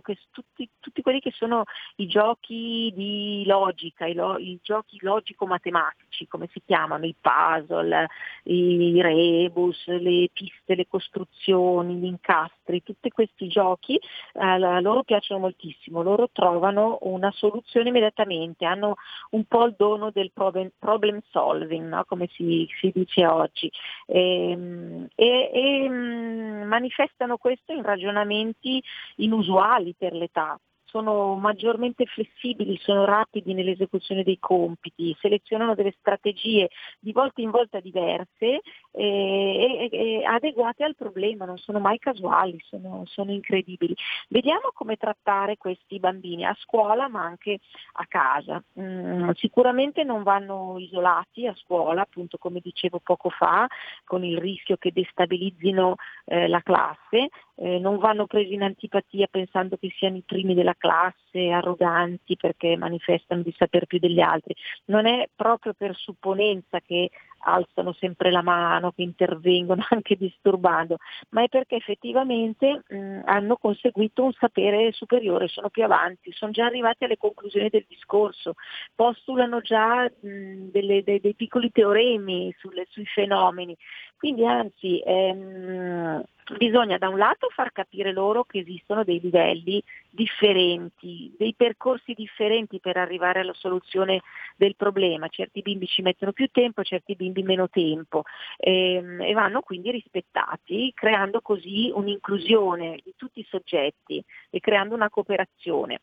che, 0.00 0.18
tutti, 0.30 0.68
tutti 0.80 1.02
quelli 1.02 1.20
che 1.20 1.30
sono 1.30 1.64
i 1.96 2.06
giochi 2.06 2.92
di 2.94 3.44
logica, 3.46 4.06
i, 4.06 4.14
lo, 4.14 4.36
i 4.38 4.58
giochi 4.60 4.98
logico-matematici, 5.00 6.11
come 6.28 6.48
si 6.52 6.60
chiamano, 6.64 7.06
i 7.06 7.14
puzzle, 7.18 8.08
i 8.44 9.00
rebus, 9.00 9.86
le 9.86 10.28
piste, 10.32 10.74
le 10.74 10.86
costruzioni, 10.86 11.96
gli 11.96 12.04
incastri, 12.04 12.82
tutti 12.82 13.10
questi 13.10 13.48
giochi 13.48 13.98
eh, 14.34 14.58
loro 14.58 15.02
piacciono 15.02 15.40
moltissimo, 15.40 16.02
loro 16.02 16.28
trovano 16.32 16.98
una 17.02 17.30
soluzione 17.32 17.88
immediatamente, 17.88 18.64
hanno 18.64 18.96
un 19.30 19.44
po' 19.44 19.64
il 19.64 19.74
dono 19.76 20.10
del 20.10 20.30
problem, 20.32 20.70
problem 20.78 21.20
solving, 21.30 21.88
no? 21.88 22.04
come 22.04 22.28
si, 22.32 22.66
si, 22.78 22.90
dice 22.94 23.26
oggi, 23.26 23.70
ehm, 24.06 25.08
e, 25.14 25.50
e, 25.52 25.82
e 25.84 25.88
mm, 25.88 26.62
manifestano 26.64 27.36
questo 27.36 27.72
in 27.72 27.82
ragionamenti 27.82 28.82
inusuali 29.16 29.94
per 29.96 30.12
l'età 30.12 30.58
sono 30.92 31.36
maggiormente 31.36 32.04
flessibili, 32.04 32.76
sono 32.82 33.06
rapidi 33.06 33.54
nell'esecuzione 33.54 34.22
dei 34.22 34.38
compiti, 34.38 35.16
selezionano 35.18 35.74
delle 35.74 35.94
strategie 35.98 36.68
di 37.00 37.12
volta 37.12 37.40
in 37.40 37.50
volta 37.50 37.80
diverse 37.80 38.60
e, 38.90 39.00
e, 39.00 39.88
e 39.90 40.24
adeguate 40.24 40.84
al 40.84 40.94
problema, 40.94 41.46
non 41.46 41.56
sono 41.56 41.78
mai 41.78 41.98
casuali, 41.98 42.58
sono, 42.68 43.04
sono, 43.06 43.32
incredibili. 43.32 43.94
Vediamo 44.28 44.70
come 44.74 44.96
trattare 44.96 45.56
questi 45.56 45.98
bambini 45.98 46.44
a 46.44 46.54
scuola 46.60 47.08
ma 47.08 47.22
anche 47.22 47.60
a 47.94 48.04
casa. 48.06 48.62
Mm, 48.78 49.30
sicuramente 49.30 50.04
non 50.04 50.22
vanno 50.22 50.76
isolati 50.78 51.46
a 51.46 51.54
scuola, 51.54 52.02
appunto 52.02 52.36
come 52.36 52.60
dicevo 52.62 53.00
poco 53.02 53.30
fa, 53.30 53.66
con 54.04 54.24
il 54.24 54.36
rischio 54.36 54.76
che 54.76 54.92
destabilizzino 54.92 55.94
eh, 56.26 56.48
la 56.48 56.60
classe, 56.60 57.30
eh, 57.62 57.78
non 57.78 57.98
vanno 57.98 58.26
presi 58.26 58.54
in 58.54 58.62
antipatia 58.62 59.28
pensando 59.30 59.76
che 59.76 59.94
siano 59.96 60.16
i 60.16 60.24
primi 60.26 60.52
della 60.52 60.74
classe, 60.76 61.50
arroganti 61.50 62.36
perché 62.36 62.76
manifestano 62.76 63.42
di 63.42 63.54
saper 63.56 63.86
più 63.86 64.00
degli 64.00 64.18
altri. 64.18 64.52
Non 64.86 65.06
è 65.06 65.28
proprio 65.32 65.72
per 65.72 65.94
supponenza 65.94 66.80
che 66.80 67.10
alzano 67.42 67.92
sempre 67.92 68.30
la 68.30 68.42
mano, 68.42 68.92
che 68.92 69.02
intervengono 69.02 69.84
anche 69.90 70.16
disturbando, 70.16 70.96
ma 71.30 71.42
è 71.42 71.48
perché 71.48 71.76
effettivamente 71.76 72.82
mh, 72.88 73.20
hanno 73.24 73.56
conseguito 73.56 74.24
un 74.24 74.32
sapere 74.32 74.92
superiore, 74.92 75.48
sono 75.48 75.68
più 75.68 75.84
avanti, 75.84 76.32
sono 76.32 76.52
già 76.52 76.66
arrivati 76.66 77.04
alle 77.04 77.16
conclusioni 77.16 77.68
del 77.68 77.84
discorso, 77.88 78.54
postulano 78.94 79.60
già 79.60 80.04
mh, 80.04 80.70
delle, 80.70 81.02
dei, 81.02 81.20
dei, 81.20 81.34
piccoli 81.34 81.70
teoremi 81.70 82.54
sulle, 82.58 82.86
sui 82.88 83.06
fenomeni. 83.06 83.76
Quindi 84.16 84.46
anzi 84.46 85.02
ehm, 85.04 86.22
bisogna 86.56 86.98
da 86.98 87.08
un 87.08 87.18
lato 87.18 87.48
far 87.50 87.72
capire 87.72 88.12
loro 88.12 88.44
che 88.44 88.58
esistono 88.58 89.04
dei 89.04 89.20
livelli 89.20 89.82
differenti, 90.10 91.34
dei 91.38 91.54
percorsi 91.56 92.12
differenti 92.12 92.80
per 92.80 92.96
arrivare 92.96 93.40
alla 93.40 93.54
soluzione 93.54 94.22
del 94.56 94.76
problema. 94.76 95.28
Certi 95.28 95.62
bimbi 95.62 95.86
ci 95.86 96.02
mettono 96.02 96.32
più 96.32 96.48
tempo, 96.52 96.82
certi 96.82 97.14
bimbi 97.14 97.31
meno 97.40 97.70
tempo 97.70 98.24
ehm, 98.58 99.22
e 99.22 99.32
vanno 99.32 99.62
quindi 99.62 99.90
rispettati, 99.90 100.92
creando 100.94 101.40
così 101.40 101.90
un'inclusione 101.94 103.00
di 103.02 103.14
tutti 103.16 103.40
i 103.40 103.46
soggetti 103.48 104.22
e 104.50 104.60
creando 104.60 104.94
una 104.94 105.08
cooperazione. 105.08 106.00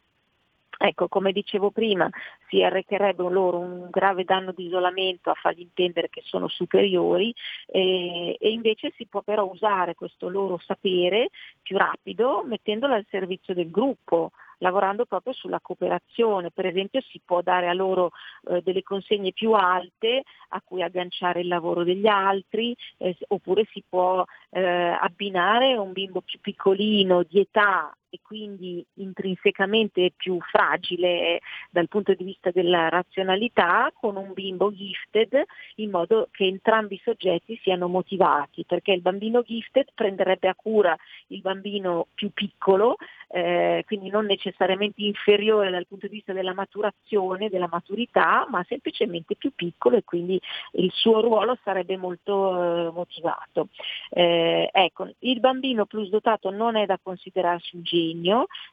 Ecco, 0.81 1.09
come 1.09 1.33
dicevo 1.33 1.71
prima, 1.71 2.09
si 2.47 2.63
arrecherebbe 2.63 3.23
loro 3.23 3.59
un 3.59 3.89
grave 3.89 4.23
danno 4.23 4.53
di 4.53 4.67
isolamento 4.67 5.29
a 5.29 5.33
fargli 5.33 5.59
intendere 5.59 6.07
che 6.07 6.21
sono 6.23 6.47
superiori 6.47 7.35
e, 7.65 8.37
e, 8.39 8.49
invece 8.49 8.93
si 8.95 9.05
può 9.05 9.21
però 9.21 9.43
usare 9.43 9.93
questo 9.93 10.29
loro 10.29 10.57
sapere 10.57 11.31
più 11.61 11.75
rapido 11.77 12.43
mettendolo 12.45 12.93
al 12.93 13.05
servizio 13.09 13.53
del 13.53 13.69
gruppo, 13.69 14.31
lavorando 14.59 15.05
proprio 15.05 15.33
sulla 15.33 15.59
cooperazione. 15.59 16.51
Per 16.51 16.65
esempio 16.65 17.01
si 17.01 17.19
può 17.23 17.41
dare 17.41 17.67
a 17.67 17.73
loro 17.73 18.11
eh, 18.49 18.61
delle 18.61 18.83
consegne 18.83 19.31
più 19.33 19.51
alte 19.53 20.23
a 20.49 20.61
cui 20.63 20.81
agganciare 20.81 21.41
il 21.41 21.47
lavoro 21.47 21.83
degli 21.83 22.07
altri, 22.07 22.75
eh, 22.97 23.15
oppure 23.27 23.65
si 23.71 23.83
può 23.87 24.23
eh, 24.51 24.61
abbinare 24.61 25.75
un 25.75 25.91
bimbo 25.91 26.21
più 26.21 26.39
piccolino 26.39 27.23
di 27.23 27.39
età 27.39 27.93
e 28.09 28.19
quindi 28.21 28.85
intrinsecamente 28.95 30.13
più 30.15 30.39
fragile 30.41 31.07
eh, 31.07 31.41
dal 31.69 31.87
punto 31.87 32.13
di 32.13 32.23
vista 32.23 32.51
della 32.51 32.89
razionalità 32.89 33.91
con 33.93 34.15
un 34.15 34.33
bimbo 34.33 34.73
gifted 34.73 35.43
in 35.75 35.89
modo 35.89 36.27
che 36.31 36.45
entrambi 36.45 36.95
i 36.95 37.01
soggetti 37.03 37.59
siano 37.61 37.87
motivati 37.87 38.65
perché 38.65 38.91
il 38.91 39.01
bambino 39.01 39.41
gifted 39.41 39.89
prenderebbe 39.93 40.47
a 40.47 40.55
cura 40.55 40.95
il 41.27 41.41
bambino 41.41 42.07
più 42.13 42.31
piccolo 42.31 42.97
eh, 43.31 43.83
quindi 43.85 44.09
non 44.09 44.25
necessariamente 44.25 45.03
inferiore 45.03 45.69
dal 45.69 45.85
punto 45.87 46.07
di 46.07 46.15
vista 46.15 46.33
della 46.33 46.53
maturazione, 46.53 47.49
della 47.49 47.67
maturità, 47.69 48.47
ma 48.49 48.65
semplicemente 48.67 49.35
più 49.35 49.51
piccolo 49.53 49.97
e 49.97 50.03
quindi 50.03 50.39
il 50.73 50.91
suo 50.91 51.21
ruolo 51.21 51.57
sarebbe 51.63 51.95
molto 51.95 52.87
eh, 52.87 52.91
motivato. 52.91 53.67
Eh, 54.09 54.69
ecco, 54.71 55.09
il 55.19 55.39
bambino 55.39 55.85
plus 55.85 56.09
dotato 56.09 56.49
non 56.49 56.75
è 56.75 56.85
da 56.85 56.99
considerarsi 57.01 57.75
un 57.75 57.83
genio, 57.83 57.98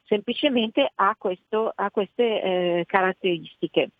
semplicemente 0.05 0.91
ha, 0.95 1.15
questo, 1.19 1.73
ha 1.75 1.91
queste 1.91 2.43
eh, 2.43 2.85
caratteristiche. 2.87 3.91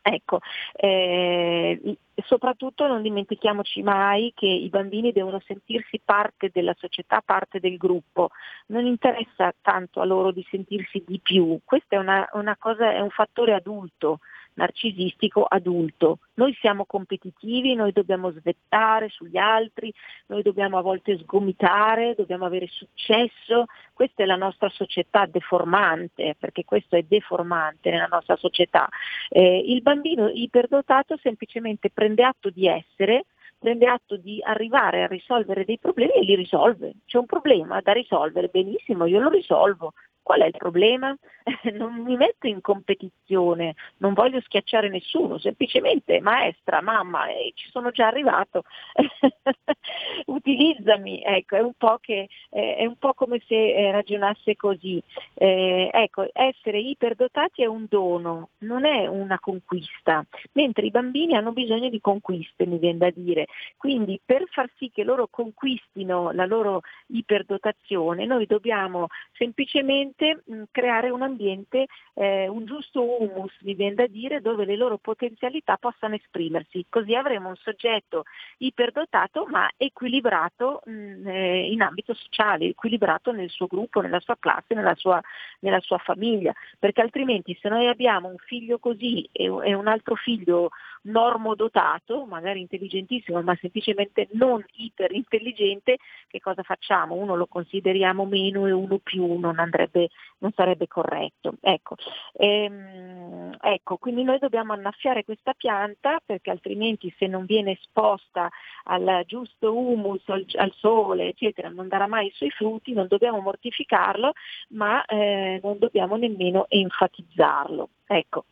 Ecco, 0.00 0.40
eh, 0.74 1.96
soprattutto 2.24 2.86
non 2.86 3.02
dimentichiamoci 3.02 3.82
mai 3.82 4.32
che 4.34 4.46
i 4.46 4.68
bambini 4.68 5.12
devono 5.12 5.40
sentirsi 5.44 6.00
parte 6.02 6.50
della 6.52 6.74
società, 6.78 7.20
parte 7.24 7.60
del 7.60 7.76
gruppo, 7.76 8.30
non 8.66 8.86
interessa 8.86 9.52
tanto 9.60 10.00
a 10.00 10.04
loro 10.04 10.30
di 10.30 10.46
sentirsi 10.48 11.02
di 11.06 11.18
più, 11.20 11.60
questo 11.64 11.96
è, 11.96 11.98
una, 11.98 12.26
una 12.34 12.56
cosa, 12.56 12.92
è 12.92 13.00
un 13.00 13.10
fattore 13.10 13.54
adulto, 13.54 14.20
narcisistico 14.58 15.44
adulto. 15.44 16.18
Noi 16.34 16.52
siamo 16.60 16.84
competitivi, 16.84 17.74
noi 17.74 17.92
dobbiamo 17.92 18.30
svettare 18.32 19.08
sugli 19.08 19.38
altri, 19.38 19.92
noi 20.26 20.42
dobbiamo 20.42 20.76
a 20.76 20.82
volte 20.82 21.16
sgomitare, 21.18 22.14
dobbiamo 22.16 22.44
avere 22.44 22.66
successo, 22.66 23.66
questa 23.92 24.24
è 24.24 24.26
la 24.26 24.36
nostra 24.36 24.68
società 24.68 25.26
deformante, 25.26 26.36
perché 26.38 26.64
questo 26.64 26.96
è 26.96 27.02
deformante 27.02 27.90
nella 27.90 28.08
nostra 28.10 28.36
società. 28.36 28.88
Eh, 29.30 29.62
il 29.66 29.80
bambino 29.82 30.28
iperdotato 30.28 31.16
semplicemente 31.16 31.90
prende 31.90 32.24
atto 32.24 32.50
di 32.50 32.66
essere, 32.66 33.26
prende 33.58 33.86
atto 33.86 34.16
di 34.16 34.40
arrivare 34.42 35.02
a 35.02 35.06
risolvere 35.06 35.64
dei 35.64 35.78
problemi 35.78 36.12
e 36.12 36.22
li 36.22 36.34
risolve. 36.36 36.92
C'è 37.06 37.18
un 37.18 37.26
problema 37.26 37.80
da 37.80 37.92
risolvere, 37.92 38.48
benissimo, 38.48 39.06
io 39.06 39.20
lo 39.20 39.28
risolvo, 39.28 39.94
Qual 40.28 40.42
è 40.42 40.44
il 40.44 40.56
problema? 40.58 41.16
non 41.72 42.02
mi 42.02 42.14
metto 42.16 42.46
in 42.46 42.60
competizione, 42.60 43.74
non 43.98 44.12
voglio 44.12 44.42
schiacciare 44.42 44.90
nessuno, 44.90 45.38
semplicemente 45.38 46.20
maestra, 46.20 46.82
mamma, 46.82 47.28
eh, 47.28 47.52
ci 47.54 47.70
sono 47.70 47.90
già 47.90 48.08
arrivato, 48.08 48.64
utilizzami, 50.26 51.22
ecco, 51.22 51.56
è 51.56 51.60
un 51.60 51.72
po', 51.78 51.96
che, 52.00 52.28
eh, 52.50 52.76
è 52.76 52.84
un 52.84 52.96
po 52.96 53.14
come 53.14 53.40
se 53.46 53.54
eh, 53.54 53.90
ragionasse 53.90 54.54
così. 54.56 55.02
Eh, 55.32 55.88
ecco, 55.92 56.28
essere 56.32 56.78
iperdotati 56.78 57.62
è 57.62 57.66
un 57.66 57.86
dono, 57.88 58.50
non 58.58 58.84
è 58.84 59.06
una 59.06 59.38
conquista, 59.40 60.24
mentre 60.52 60.84
i 60.86 60.90
bambini 60.90 61.36
hanno 61.36 61.52
bisogno 61.52 61.88
di 61.88 62.00
conquiste, 62.00 62.66
mi 62.66 62.78
viene 62.78 62.98
da 62.98 63.10
dire. 63.10 63.46
Quindi 63.76 64.20
per 64.22 64.44
far 64.50 64.68
sì 64.76 64.90
che 64.92 65.04
loro 65.04 65.28
conquistino 65.30 66.32
la 66.32 66.44
loro 66.44 66.82
iperdotazione, 67.06 68.26
noi 68.26 68.44
dobbiamo 68.46 69.06
semplicemente 69.32 70.17
sicuramente 70.18 70.42
mh, 70.44 70.62
creare 70.72 71.10
un 71.10 71.22
ambiente, 71.22 71.86
eh, 72.14 72.48
un 72.48 72.64
giusto 72.64 73.02
humus, 73.02 73.52
mi 73.60 73.74
viene 73.74 73.94
da 73.94 74.06
dire, 74.06 74.40
dove 74.40 74.64
le 74.64 74.76
loro 74.76 74.98
potenzialità 74.98 75.76
possano 75.76 76.16
esprimersi. 76.16 76.84
Così 76.88 77.14
avremo 77.14 77.48
un 77.48 77.56
soggetto 77.56 78.24
iperdotato 78.58 79.46
ma 79.46 79.70
equilibrato 79.76 80.82
mh, 80.84 81.28
eh, 81.28 81.70
in 81.70 81.80
ambito 81.82 82.12
sociale, 82.14 82.66
equilibrato 82.66 83.30
nel 83.30 83.48
suo 83.48 83.66
gruppo, 83.66 84.00
nella 84.00 84.20
sua 84.20 84.36
classe, 84.38 84.74
nella 84.74 84.94
sua, 84.96 85.20
nella 85.60 85.80
sua 85.80 85.98
famiglia. 85.98 86.52
Perché 86.78 87.00
altrimenti 87.00 87.56
se 87.60 87.68
noi 87.68 87.86
abbiamo 87.86 88.28
un 88.28 88.38
figlio 88.38 88.78
così 88.78 89.28
e, 89.32 89.44
e 89.44 89.74
un 89.74 89.86
altro 89.86 90.16
figlio 90.16 90.70
normodotato, 91.02 92.24
magari 92.26 92.60
intelligentissimo, 92.60 93.40
ma 93.42 93.56
semplicemente 93.60 94.28
non 94.32 94.64
iperintelligente, 94.76 95.98
che 96.26 96.40
cosa 96.40 96.62
facciamo? 96.62 97.14
Uno 97.14 97.36
lo 97.36 97.46
consideriamo 97.46 98.24
meno 98.24 98.66
e 98.66 98.72
uno 98.72 98.98
più 98.98 99.38
non, 99.38 99.58
andrebbe, 99.58 100.07
non 100.38 100.52
sarebbe 100.52 100.86
corretto. 100.86 101.54
Ecco. 101.60 101.96
Ehm, 102.34 103.56
ecco, 103.60 103.96
quindi 103.96 104.22
noi 104.22 104.38
dobbiamo 104.38 104.72
annaffiare 104.72 105.24
questa 105.24 105.54
pianta 105.54 106.20
perché 106.24 106.50
altrimenti 106.50 107.12
se 107.18 107.26
non 107.26 107.44
viene 107.44 107.72
esposta 107.72 108.48
al 108.84 109.24
giusto 109.26 109.76
humus, 109.76 110.22
al, 110.28 110.44
al 110.56 110.72
sole, 110.76 111.28
eccetera, 111.28 111.68
non 111.68 111.88
darà 111.88 112.06
mai 112.06 112.26
i 112.26 112.32
suoi 112.34 112.50
frutti, 112.50 112.92
non 112.92 113.06
dobbiamo 113.08 113.40
mortificarlo, 113.40 114.32
ma 114.70 115.04
eh, 115.04 115.60
non 115.62 115.78
dobbiamo 115.78 116.16
nemmeno 116.16 116.66
enfatizzarlo. 116.68 117.88
Ecco. 118.06 118.44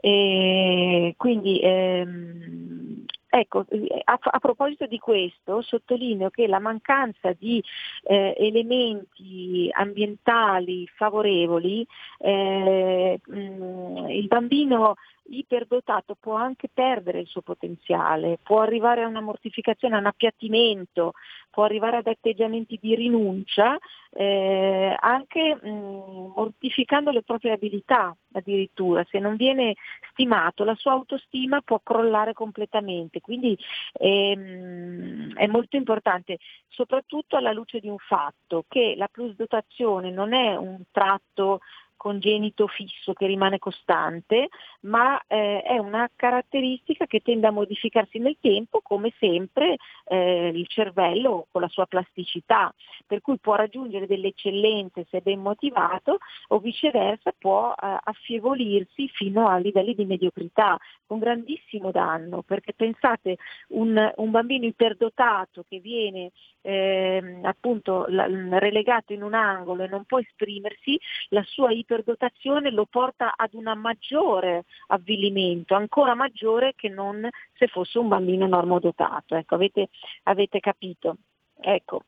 E 0.00 1.14
quindi 1.16 1.60
ehm, 1.62 2.93
Ecco, 3.36 3.66
a, 4.04 4.18
a, 4.20 4.38
proposito 4.38 4.86
di 4.86 4.98
questo, 5.00 5.60
sottolineo 5.60 6.30
che 6.30 6.46
la 6.46 6.60
mancanza 6.60 7.32
di 7.32 7.60
eh, 8.04 8.32
elementi 8.38 9.68
ambientali 9.72 10.86
favorevoli, 10.94 11.84
eh, 12.18 13.20
mh, 13.20 14.06
il 14.10 14.26
bambino 14.28 14.94
iperdotato 15.30 16.14
può 16.14 16.34
anche 16.34 16.68
perdere 16.72 17.18
il 17.18 17.26
suo 17.26 17.40
potenziale, 17.40 18.38
può 18.40 18.60
arrivare 18.60 19.02
a 19.02 19.08
una 19.08 19.20
mortificazione, 19.20 19.96
a 19.96 19.98
un 19.98 20.06
appiattimento, 20.06 21.14
può 21.54 21.62
arrivare 21.62 21.98
ad 21.98 22.08
atteggiamenti 22.08 22.80
di 22.82 22.96
rinuncia, 22.96 23.78
eh, 24.10 24.92
anche 24.98 25.54
mh, 25.54 26.32
mortificando 26.34 27.12
le 27.12 27.22
proprie 27.22 27.52
abilità 27.52 28.14
addirittura. 28.32 29.06
Se 29.08 29.20
non 29.20 29.36
viene 29.36 29.74
stimato 30.10 30.64
la 30.64 30.74
sua 30.74 30.92
autostima 30.92 31.60
può 31.60 31.78
crollare 31.80 32.32
completamente, 32.32 33.20
quindi 33.20 33.56
ehm, 33.92 35.34
è 35.36 35.46
molto 35.46 35.76
importante, 35.76 36.38
soprattutto 36.66 37.36
alla 37.36 37.52
luce 37.52 37.78
di 37.78 37.88
un 37.88 37.98
fatto, 37.98 38.64
che 38.66 38.94
la 38.96 39.06
plusdotazione 39.06 40.10
non 40.10 40.32
è 40.32 40.56
un 40.56 40.82
tratto 40.90 41.60
congenito 42.04 42.66
fisso 42.66 43.14
che 43.14 43.26
rimane 43.26 43.58
costante, 43.58 44.50
ma 44.80 45.18
eh, 45.26 45.62
è 45.62 45.78
una 45.78 46.06
caratteristica 46.14 47.06
che 47.06 47.20
tende 47.20 47.46
a 47.46 47.50
modificarsi 47.50 48.18
nel 48.18 48.36
tempo 48.42 48.82
come 48.82 49.10
sempre 49.18 49.76
eh, 50.04 50.48
il 50.48 50.66
cervello 50.68 51.46
con 51.50 51.62
la 51.62 51.68
sua 51.68 51.86
plasticità, 51.86 52.70
per 53.06 53.22
cui 53.22 53.38
può 53.38 53.54
raggiungere 53.54 54.06
delle 54.06 54.28
eccellenze 54.28 55.06
se 55.08 55.22
ben 55.22 55.40
motivato 55.40 56.18
o 56.48 56.58
viceversa 56.58 57.32
può 57.38 57.70
eh, 57.70 57.96
affievolirsi 58.02 59.08
fino 59.08 59.48
a 59.48 59.56
livelli 59.56 59.94
di 59.94 60.04
mediocrità, 60.04 60.76
con 61.06 61.18
grandissimo 61.18 61.90
danno, 61.90 62.42
perché 62.42 62.74
pensate 62.74 63.38
un, 63.68 64.12
un 64.16 64.30
bambino 64.30 64.66
iperdotato 64.66 65.64
che 65.66 65.78
viene 65.78 66.32
ehm, 66.60 67.46
appunto 67.46 68.04
la, 68.08 68.26
relegato 68.58 69.14
in 69.14 69.22
un 69.22 69.32
angolo 69.32 69.84
e 69.84 69.88
non 69.88 70.04
può 70.04 70.18
esprimersi, 70.18 71.00
la 71.30 71.42
sua 71.44 71.70
iperdotazione 71.70 71.92
iperdotazione 71.94 72.70
lo 72.70 72.86
porta 72.86 73.34
ad 73.36 73.54
un 73.54 73.72
maggiore 73.76 74.64
avvilimento, 74.88 75.74
ancora 75.74 76.14
maggiore 76.14 76.74
che 76.74 76.88
non 76.88 77.28
se 77.54 77.68
fosse 77.68 77.98
un 77.98 78.08
bambino 78.08 78.46
normodotato. 78.46 79.36
Ecco, 79.36 79.54
avete, 79.54 79.88
avete 80.24 80.60
capito? 80.60 81.16
Ecco. 81.60 82.02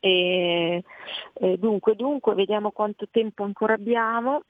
E, 0.00 0.82
e 1.34 1.58
dunque, 1.58 1.94
dunque, 1.94 2.34
vediamo 2.34 2.70
quanto 2.70 3.06
tempo 3.10 3.44
ancora 3.44 3.74
abbiamo. 3.74 4.42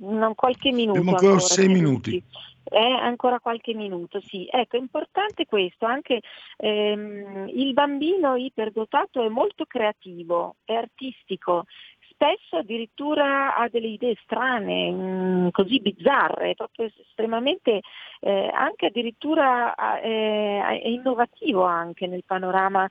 Non 0.00 0.34
qualche 0.36 0.70
minuto. 0.70 0.98
Abbiamo 1.00 1.16
ancora, 1.16 1.32
ancora 1.32 1.52
sei 1.52 1.66
minuti. 1.66 2.10
minuti. 2.10 2.24
Eh, 2.70 2.92
ancora 2.92 3.40
qualche 3.40 3.74
minuto, 3.74 4.20
sì. 4.20 4.46
Ecco, 4.50 4.76
è 4.76 4.78
importante 4.78 5.46
questo, 5.46 5.86
anche 5.86 6.20
ehm, 6.58 7.48
il 7.48 7.72
bambino 7.72 8.36
iperdotato 8.36 9.24
è 9.24 9.28
molto 9.28 9.64
creativo, 9.64 10.56
è 10.64 10.74
artistico, 10.74 11.64
spesso 12.18 12.56
addirittura 12.56 13.54
ha 13.54 13.68
delle 13.68 13.86
idee 13.86 14.16
strane, 14.24 14.90
mh, 14.90 15.46
mm, 15.46 15.48
così 15.52 15.80
bizzarre, 15.80 16.56
proprio 16.56 16.90
estremamente, 16.98 17.80
eh, 18.20 18.50
anche 18.52 18.86
addirittura 18.86 19.72
eh, 20.00 20.80
è 20.82 20.88
innovativo 20.88 21.62
anche 21.62 22.08
nel 22.08 22.24
panorama 22.26 22.88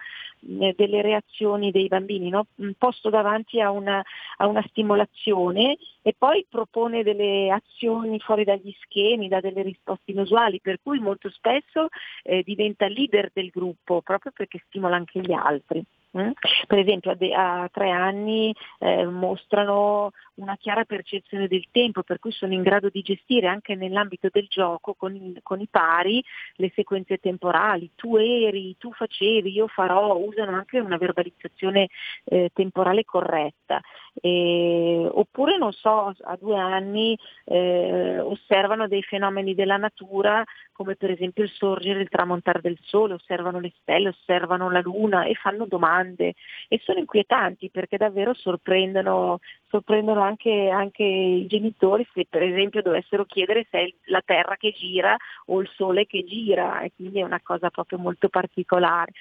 eh, 0.60 0.74
delle 0.78 1.02
reazioni 1.02 1.72
dei 1.72 1.90
bambini, 1.90 2.30
no? 2.30 2.48
Mm, 2.62 2.72
posto 2.78 3.10
davanti 3.10 3.60
a 3.60 3.70
una, 3.70 4.02
a 4.38 4.48
una, 4.48 4.64
stimolazione 4.70 5.78
e 6.02 6.16
poi 6.18 6.46
propone 6.50 7.04
delle 7.04 7.52
azioni 7.52 8.20
fuori 8.20 8.46
dagli 8.46 8.74
schemi, 8.82 9.28
da 9.28 9.42
delle 9.42 9.62
risposte 9.62 10.12
inusuali, 10.12 10.62
per 10.62 10.80
cui 10.82 11.00
molto 11.00 11.30
spesso 11.30 11.88
eh, 12.24 12.44
diventa 12.44 12.88
leader 12.88 13.30
del 13.34 13.50
gruppo, 13.50 14.02
proprio 14.02 14.32
perché 14.34 14.64
stimola 14.68 14.96
anche 14.96 15.20
gli 15.20 15.34
altri. 15.34 15.86
Mm? 16.16 16.32
Per 16.68 16.80
esempio 16.80 17.16
a, 17.36 17.70
tre 17.72 17.90
anni 17.90 18.56
eh, 18.80 19.06
mostrano 19.06 20.12
una 20.36 20.56
chiara 20.56 20.86
percezione 20.86 21.48
del 21.48 21.68
tempo, 21.72 22.04
per 22.04 22.20
cui 22.20 22.32
sono 22.32 22.54
in 22.54 22.62
grado 22.62 22.90
di 22.90 23.02
gestire 23.02 23.48
anche 23.48 23.76
nell'ambito 23.76 24.30
del 24.32 24.46
gioco 24.48 24.94
con, 24.94 25.16
il, 25.16 25.40
con 25.44 25.60
i 25.60 25.68
pari 25.70 26.24
le 26.56 26.72
sequenze 26.76 27.18
temporali. 27.18 27.92
Tu 27.96 28.18
eri, 28.18 28.76
tu 28.78 28.92
facevi, 28.94 29.52
io 29.52 29.68
farò, 29.68 30.16
usano 30.16 30.56
anche 30.56 30.80
una 30.80 30.98
verbalizzazione 30.98 31.90
eh, 32.26 32.52
temporale 32.54 33.04
corretta. 33.04 33.82
E, 34.22 35.10
oppure, 35.12 35.58
non 35.58 35.72
so, 35.74 36.14
a 36.22 36.38
due 36.40 36.58
anni 36.58 37.18
eh, 37.46 38.20
osservano 38.20 38.88
dei 38.88 39.04
fenomeni 39.04 39.56
della 39.56 39.78
natura 39.78 40.44
come 40.78 40.96
per 40.96 41.10
esempio 41.10 41.44
il 41.44 41.50
sorgere 41.50 41.98
e 41.98 42.02
il 42.04 42.08
tramontare 42.08 42.62
del 42.62 42.78
sole, 42.84 43.16
osservano 43.16 43.60
le 43.60 43.74
stelle, 43.82 44.10
osservano 44.10 44.70
la 44.70 44.80
luna 44.80 45.24
e 45.24 45.34
fanno 45.34 45.66
domande 45.66 45.97
e 46.06 46.80
sono 46.84 47.00
inquietanti 47.00 47.70
perché 47.70 47.98
davvero 47.98 48.34
sorprendono, 48.34 49.40
sorprendono 49.70 50.22
anche, 50.22 50.70
anche, 50.70 51.04
i 51.04 51.46
genitori 51.48 52.08
se 52.14 52.26
per 52.30 52.44
esempio 52.44 52.82
dovessero 52.82 53.26
chiedere 53.26 53.68
se 53.70 53.80
è 53.80 53.94
la 54.06 54.22
terra 54.26 54.56
che 54.56 54.72
gira 54.72 55.16
o 55.48 55.62
il 55.62 55.70
sole 55.76 56.06
che 56.06 56.24
gira 56.24 56.82
e 56.82 56.92
quindi 56.96 57.20
è 57.20 57.24
una 57.24 57.42
cosa 57.42 57.70
proprio 57.70 57.98
molto 57.98 58.30
particolare. 58.30 59.12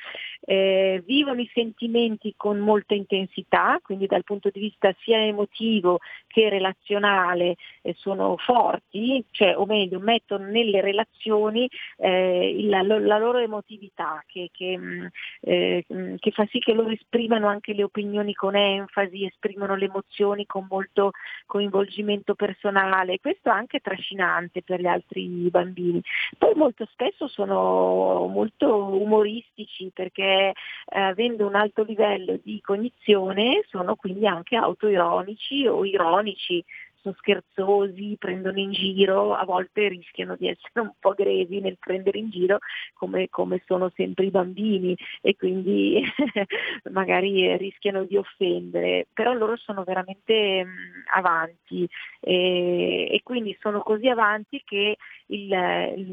Eh, 0.40 1.02
vivono 1.04 1.40
i 1.40 1.50
sentimenti 1.52 2.34
con 2.36 2.58
molta 2.58 2.94
intensità, 2.94 3.78
quindi 3.82 4.06
dal 4.06 4.24
punto 4.24 4.50
di 4.52 4.60
vista 4.60 4.94
sia 5.00 5.18
emotivo 5.24 5.98
che 6.26 6.48
relazionale 6.48 7.56
eh, 7.82 7.94
sono 7.98 8.36
forti, 8.36 9.24
cioè, 9.30 9.56
o 9.56 9.66
meglio 9.66 9.98
mettono 9.98 10.46
nelle 10.46 10.80
relazioni 10.80 11.68
eh, 11.96 12.56
la, 12.62 12.82
la, 12.82 13.18
loro 13.18 13.38
emotività 13.38 14.22
che, 14.26 14.50
che, 14.52 14.76
mm, 14.78 15.06
eh, 15.40 15.84
mm, 15.92 16.14
che, 16.18 16.30
fa 16.30 16.46
sì 16.50 16.58
che 16.58 16.72
loro 16.72 16.90
esprimano 16.90 17.46
anche 17.48 17.72
le 17.72 17.82
opinioni 17.82 18.34
con 18.34 18.54
enfasi, 18.54 19.24
esprimono 19.24 19.74
le 19.76 19.86
emozioni 19.86 20.35
con 20.44 20.66
molto 20.68 21.12
coinvolgimento 21.46 22.34
personale, 22.34 23.20
questo 23.20 23.48
è 23.48 23.52
anche 23.52 23.80
trascinante 23.80 24.62
per 24.62 24.80
gli 24.80 24.86
altri 24.86 25.48
bambini. 25.50 26.02
Poi 26.36 26.54
molto 26.54 26.86
spesso 26.90 27.28
sono 27.28 28.26
molto 28.26 29.00
umoristici 29.00 29.90
perché 29.94 30.52
eh, 30.52 31.00
avendo 31.00 31.46
un 31.46 31.54
alto 31.54 31.84
livello 31.84 32.38
di 32.42 32.60
cognizione 32.60 33.64
sono 33.68 33.94
quindi 33.94 34.26
anche 34.26 34.56
autoironici 34.56 35.66
o 35.66 35.84
ironici 35.84 36.62
sono 37.06 37.14
scherzosi, 37.18 38.16
prendono 38.18 38.58
in 38.58 38.72
giro, 38.72 39.34
a 39.34 39.44
volte 39.44 39.88
rischiano 39.88 40.34
di 40.36 40.48
essere 40.48 40.80
un 40.80 40.92
po' 40.98 41.14
grevi 41.14 41.60
nel 41.60 41.78
prendere 41.78 42.18
in 42.18 42.30
giro 42.30 42.58
come, 42.94 43.28
come 43.28 43.62
sono 43.66 43.90
sempre 43.94 44.26
i 44.26 44.30
bambini 44.30 44.96
e 45.20 45.36
quindi 45.36 46.02
magari 46.90 47.56
rischiano 47.56 48.04
di 48.04 48.16
offendere, 48.16 49.06
però 49.12 49.32
loro 49.32 49.56
sono 49.56 49.84
veramente 49.84 50.64
mh, 50.64 50.68
avanti 51.14 51.88
e, 52.20 53.08
e, 53.12 53.20
quindi 53.22 53.56
sono 53.60 53.80
così 53.82 54.08
avanti 54.08 54.62
che 54.64 54.96
il, 55.26 55.48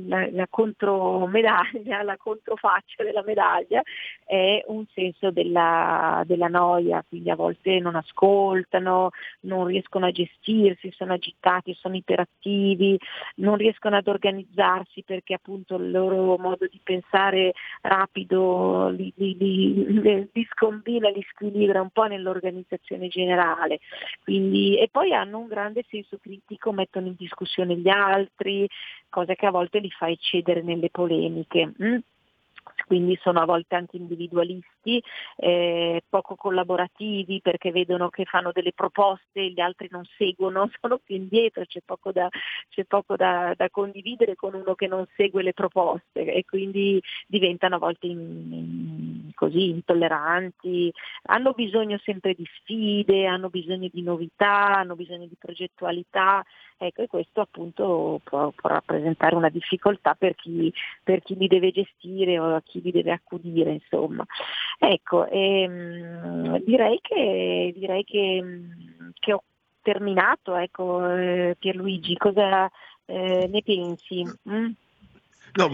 la, 0.08 0.30
la 0.32 0.48
contromedaglia, 0.50 2.04
la 2.04 2.18
controfaccia 2.18 3.04
della 3.04 3.24
medaglia 3.24 3.82
è 4.26 4.64
un 4.68 4.86
senso 4.94 5.32
della, 5.32 6.24
della 6.26 6.48
noia, 6.48 7.04
quindi 7.08 7.30
a 7.30 7.36
volte 7.36 7.80
non 7.80 7.96
ascoltano, 7.96 9.10
non 9.42 9.66
riescono 9.66 10.06
a 10.06 10.12
gestirsi 10.12 10.83
si 10.84 10.92
sono 10.95 11.14
agitati, 11.14 11.74
sono 11.74 11.95
iperattivi, 11.95 13.00
non 13.36 13.56
riescono 13.56 13.95
ad 13.95 14.08
organizzarsi 14.08 15.03
perché 15.03 15.34
appunto 15.34 15.76
il 15.76 15.92
loro 15.92 16.38
modo 16.38 16.68
di 16.68 16.80
pensare 16.84 17.53
rapido 17.82 18.90
li, 18.90 19.14
li, 19.16 19.38
li, 19.38 20.30
li 20.32 20.48
scombina, 20.52 21.10
li 21.10 21.26
squilibra 21.30 21.82
un 21.82 21.90
po' 21.90 22.06
nell'organizzazione 22.06 23.08
generale. 23.08 23.80
Quindi, 24.24 24.78
e 24.78 24.90
poi 24.92 25.14
hanno 25.14 25.40
un 25.40 25.48
grande 25.48 25.86
senso 25.88 26.18
critico, 26.22 26.74
mettono 26.74 27.08
in 27.08 27.16
discussione 27.18 27.78
gli 27.78 27.90
altri, 27.90 28.68
cosa 29.10 29.36
che 29.36 29.45
a 29.45 29.52
volte 29.52 29.80
li 29.80 29.90
fa 29.90 30.10
eccedere 30.10 30.62
nelle 30.62 30.90
polemiche. 30.90 31.74
Mm? 31.82 31.98
Quindi 32.85 33.17
sono 33.22 33.40
a 33.40 33.45
volte 33.45 33.75
anche 33.75 33.98
individualisti, 33.98 35.01
eh, 35.38 36.03
poco 36.08 36.35
collaborativi 36.35 37.42
perché 37.42 37.72
vedono 37.72 38.09
che 38.09 38.25
fanno 38.25 38.51
delle 38.51 38.74
proposte 38.74 39.40
e 39.40 39.51
gli 39.51 39.59
altri 39.59 39.88
non 39.92 40.03
seguono, 40.17 40.69
sono 40.82 41.00
più 41.03 41.16
indietro, 41.16 41.66
c'è 41.66 41.82
poco, 41.83 42.11
da, 42.11 42.30
c'è 42.69 42.83
poco 42.85 43.16
da, 43.16 43.53
da, 43.56 43.69
condividere 43.69 44.35
con 44.35 44.53
uno 44.53 44.75
che 44.75 44.88
non 44.88 45.06
segue 45.16 45.43
le 45.43 45.53
proposte 45.53 46.25
e 46.25 46.45
quindi 46.45 47.01
diventano 47.27 47.75
a 47.75 47.80
volte 47.80 48.08
in, 48.08 48.19
in, 48.19 49.03
così 49.44 49.70
intolleranti, 49.70 50.92
hanno 51.24 51.52
bisogno 51.52 52.00
sempre 52.04 52.34
di 52.34 52.48
sfide, 52.60 53.26
hanno 53.26 53.50
bisogno 53.50 53.90
di 53.92 54.02
novità, 54.02 54.78
hanno 54.78 54.96
bisogno 54.96 55.28
di 55.28 55.36
progettualità, 55.38 56.44
ecco, 56.78 57.02
e 57.02 57.08
questo 57.08 57.42
appunto 57.42 58.22
può, 58.24 58.52
può 58.52 58.70
rappresentare 58.70 59.36
una 59.36 59.50
difficoltà 59.50 60.16
per 60.16 60.36
chi, 60.36 60.74
per 61.04 61.22
chi, 61.22 61.36
li 61.36 61.48
deve 61.48 61.72
gestire 61.72 62.40
o 62.40 62.62
chi 62.64 62.82
li 62.82 62.92
deve 62.92 63.12
accudire, 63.12 63.72
insomma. 63.72 64.26
Ecco, 64.80 65.28
ehm, 65.28 66.60
direi 66.64 67.00
che, 67.02 67.74
direi 67.76 68.04
che, 68.06 68.44
che 69.20 69.34
ho 69.34 69.44
terminato, 69.82 70.56
ecco, 70.56 71.06
eh, 71.06 71.58
Pierluigi, 71.60 72.16
cosa 72.16 72.70
eh, 73.06 73.48
ne 73.52 73.62
pensi? 73.62 74.24
Mm? 74.50 74.72
No, 75.56 75.70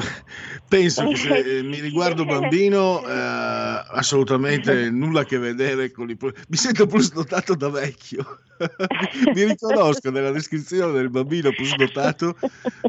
penso 0.68 1.08
che 1.08 1.16
se 1.16 1.38
eh, 1.38 1.62
mi 1.64 1.80
riguardo 1.80 2.26
bambino, 2.26 3.02
eh, 3.08 3.84
assolutamente 3.92 4.90
nulla 4.92 5.22
a 5.22 5.26
che 5.26 5.38
vedere 5.38 5.92
con 5.92 6.10
i... 6.10 6.18
Mi 6.20 6.58
sento 6.58 6.86
plus 6.86 7.14
dotato 7.14 7.56
da 7.56 7.70
vecchio. 7.70 8.40
mi 9.34 9.44
riconosco 9.46 10.12
nella 10.12 10.32
descrizione 10.32 10.92
del 10.92 11.10
bambino 11.10 11.50
plus 11.52 11.76
dotato 11.76 12.36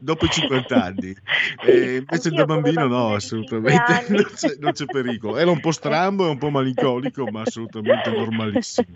dopo 0.01 0.25
i 0.25 0.28
50 0.28 0.83
anni. 0.83 1.17
E 1.65 1.97
invece 1.97 2.28
Anch'io 2.28 2.31
da 2.33 2.44
bambino 2.44 2.86
no, 2.89 3.15
assolutamente 3.15 4.05
5 4.07 4.17
non 4.17 4.31
c'è, 4.35 4.57
non 4.59 4.73
c'è 4.73 4.85
pericolo. 4.86 5.36
Era 5.36 5.51
un 5.51 5.60
po' 5.60 5.70
strambo 5.70 6.27
e 6.27 6.31
un 6.31 6.39
po' 6.39 6.51
malinconico, 6.51 7.25
ma 7.31 7.43
assolutamente 7.43 8.10
normalissimo. 8.10 8.89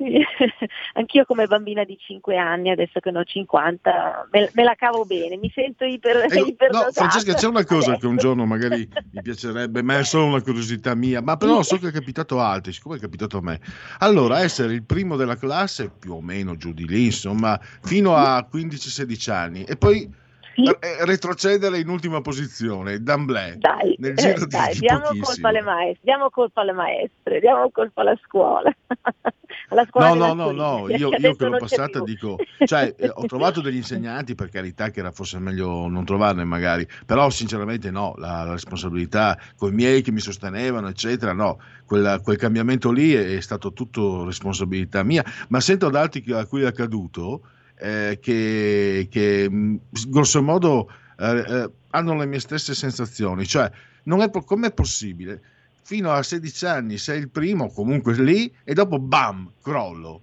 Sì. 0.00 0.16
Anch'io 0.94 1.26
come 1.26 1.46
bambina 1.46 1.84
di 1.84 1.98
5 1.98 2.34
anni, 2.38 2.70
adesso 2.70 3.00
che 3.00 3.10
ne 3.10 3.18
ho 3.18 3.24
50, 3.24 4.28
me, 4.32 4.50
me 4.54 4.62
la 4.64 4.74
cavo 4.74 5.04
bene, 5.04 5.36
mi 5.36 5.50
sento 5.54 5.84
iper, 5.84 6.24
Ecco, 6.24 6.38
no, 6.38 6.46
iperdotata. 6.46 6.92
Francesca, 6.92 7.34
c'è 7.34 7.46
una 7.46 7.64
cosa 7.64 7.90
Adesso. 7.90 8.00
che 8.00 8.06
un 8.06 8.16
giorno 8.24 8.46
magari 8.46 8.88
mi 9.12 9.20
piacerebbe, 9.20 9.82
ma 9.82 9.98
è 9.98 10.04
solo 10.04 10.24
una 10.24 10.40
curiosità 10.40 10.94
mia, 10.94 11.20
ma 11.20 11.36
però 11.36 11.62
so 11.62 11.76
che 11.76 11.88
è 11.88 11.92
capitato 11.92 12.40
a 12.40 12.50
altri, 12.50 12.72
siccome 12.72 12.96
è 12.96 12.98
capitato 13.00 13.36
a 13.36 13.42
me. 13.42 13.60
Allora, 13.98 14.40
essere 14.40 14.72
il 14.72 14.84
primo 14.84 15.16
della 15.16 15.36
classe, 15.36 15.90
più 15.90 16.14
o 16.14 16.22
meno 16.22 16.56
giù 16.56 16.72
di 16.72 16.86
lì, 16.86 17.04
insomma, 17.06 17.60
fino 17.82 18.16
a 18.16 18.48
15-16 18.50 19.30
anni, 19.30 19.64
e 19.64 19.76
poi 19.76 20.10
eh, 20.54 21.04
retrocedere 21.04 21.78
in 21.78 21.88
ultima 21.88 22.20
posizione, 22.20 23.02
d'amblè, 23.02 23.56
Dai, 23.56 23.96
nel 23.98 24.14
giro 24.14 24.36
eh, 24.36 24.38
di, 24.40 24.46
dai, 24.46 24.72
di 24.72 24.78
diamo 24.80 25.00
pochissimo. 25.00 25.24
colpa 25.26 25.48
alle 25.48 25.62
maestre, 25.62 26.00
diamo 26.02 26.30
colpa 26.30 26.60
alle 26.60 26.72
maestre, 26.72 27.40
diamo 27.40 27.70
colpa 27.70 28.00
alla 28.00 28.18
scuola. 28.24 28.74
alla 29.68 29.86
scuola 29.88 30.08
No, 30.14 30.14
no, 30.14 30.34
no, 30.34 30.50
no, 30.50 30.88
io, 30.88 31.10
io 31.16 31.34
che 31.34 31.46
l'ho 31.46 31.58
passata 31.58 32.00
dico, 32.00 32.36
cioè 32.64 32.94
eh, 32.96 33.10
ho 33.12 33.24
trovato 33.26 33.60
degli 33.60 33.76
insegnanti 33.76 34.34
per 34.34 34.48
carità 34.48 34.90
che 34.90 35.00
era 35.00 35.12
forse 35.12 35.38
meglio 35.38 35.88
non 35.88 36.04
trovarne 36.04 36.44
magari, 36.44 36.86
però 37.06 37.30
sinceramente 37.30 37.90
no, 37.90 38.14
la, 38.16 38.44
la 38.44 38.52
responsabilità 38.52 39.38
con 39.56 39.72
i 39.72 39.74
miei 39.74 40.02
che 40.02 40.12
mi 40.12 40.20
sostenevano 40.20 40.88
eccetera, 40.88 41.32
no, 41.32 41.58
quella- 41.84 42.20
quel 42.20 42.36
cambiamento 42.36 42.90
lì 42.90 43.12
è, 43.14 43.36
è 43.36 43.40
stato 43.40 43.72
tutto 43.72 44.24
responsabilità 44.24 45.02
mia, 45.02 45.24
ma 45.48 45.60
sento 45.60 45.88
da 45.90 46.00
altri 46.00 46.24
a 46.32 46.46
cui 46.46 46.62
è 46.62 46.66
accaduto 46.66 47.42
eh, 47.80 48.18
che, 48.20 49.08
che 49.10 49.50
mh, 49.50 49.80
grosso 50.08 50.42
modo 50.42 50.90
eh, 51.18 51.44
eh, 51.46 51.70
hanno 51.90 52.16
le 52.16 52.26
mie 52.26 52.40
stesse 52.40 52.74
sensazioni, 52.74 53.46
cioè 53.46 53.70
non 54.04 54.20
è 54.22 54.30
com'è 54.30 54.72
possibile? 54.72 55.40
Fino 55.82 56.12
a 56.12 56.22
16 56.22 56.66
anni 56.66 56.98
sei 56.98 57.18
il 57.18 57.30
primo, 57.30 57.72
comunque 57.72 58.14
lì, 58.14 58.52
e 58.64 58.74
dopo 58.74 58.98
bam, 58.98 59.50
crollo. 59.62 60.22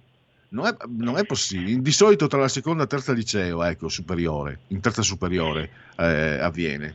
Non 0.50 0.66
è, 0.66 0.74
non 0.96 1.18
è 1.18 1.24
possibile. 1.26 1.80
Di 1.80 1.92
solito 1.92 2.26
tra 2.26 2.40
la 2.40 2.48
seconda 2.48 2.78
e 2.78 2.84
la 2.84 2.90
terza 2.90 3.12
liceo, 3.12 3.62
ecco, 3.62 3.88
superiore, 3.88 4.60
in 4.68 4.80
terza 4.80 5.02
superiore 5.02 5.68
eh, 5.98 6.38
avviene. 6.40 6.94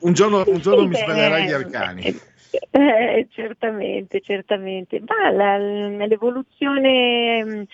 Un 0.00 0.12
giorno, 0.12 0.44
un 0.46 0.60
giorno 0.60 0.82
Sì, 0.82 0.88
mi 0.88 0.94
svelerai 0.94 1.46
gli 1.46 1.52
arcani. 1.52 2.02
Eh, 2.70 3.28
certamente, 3.30 4.20
certamente. 4.20 5.00
Ma 5.00 5.30
la- 5.30 5.58
l'evoluzione 6.06 7.44
mh, 7.44 7.64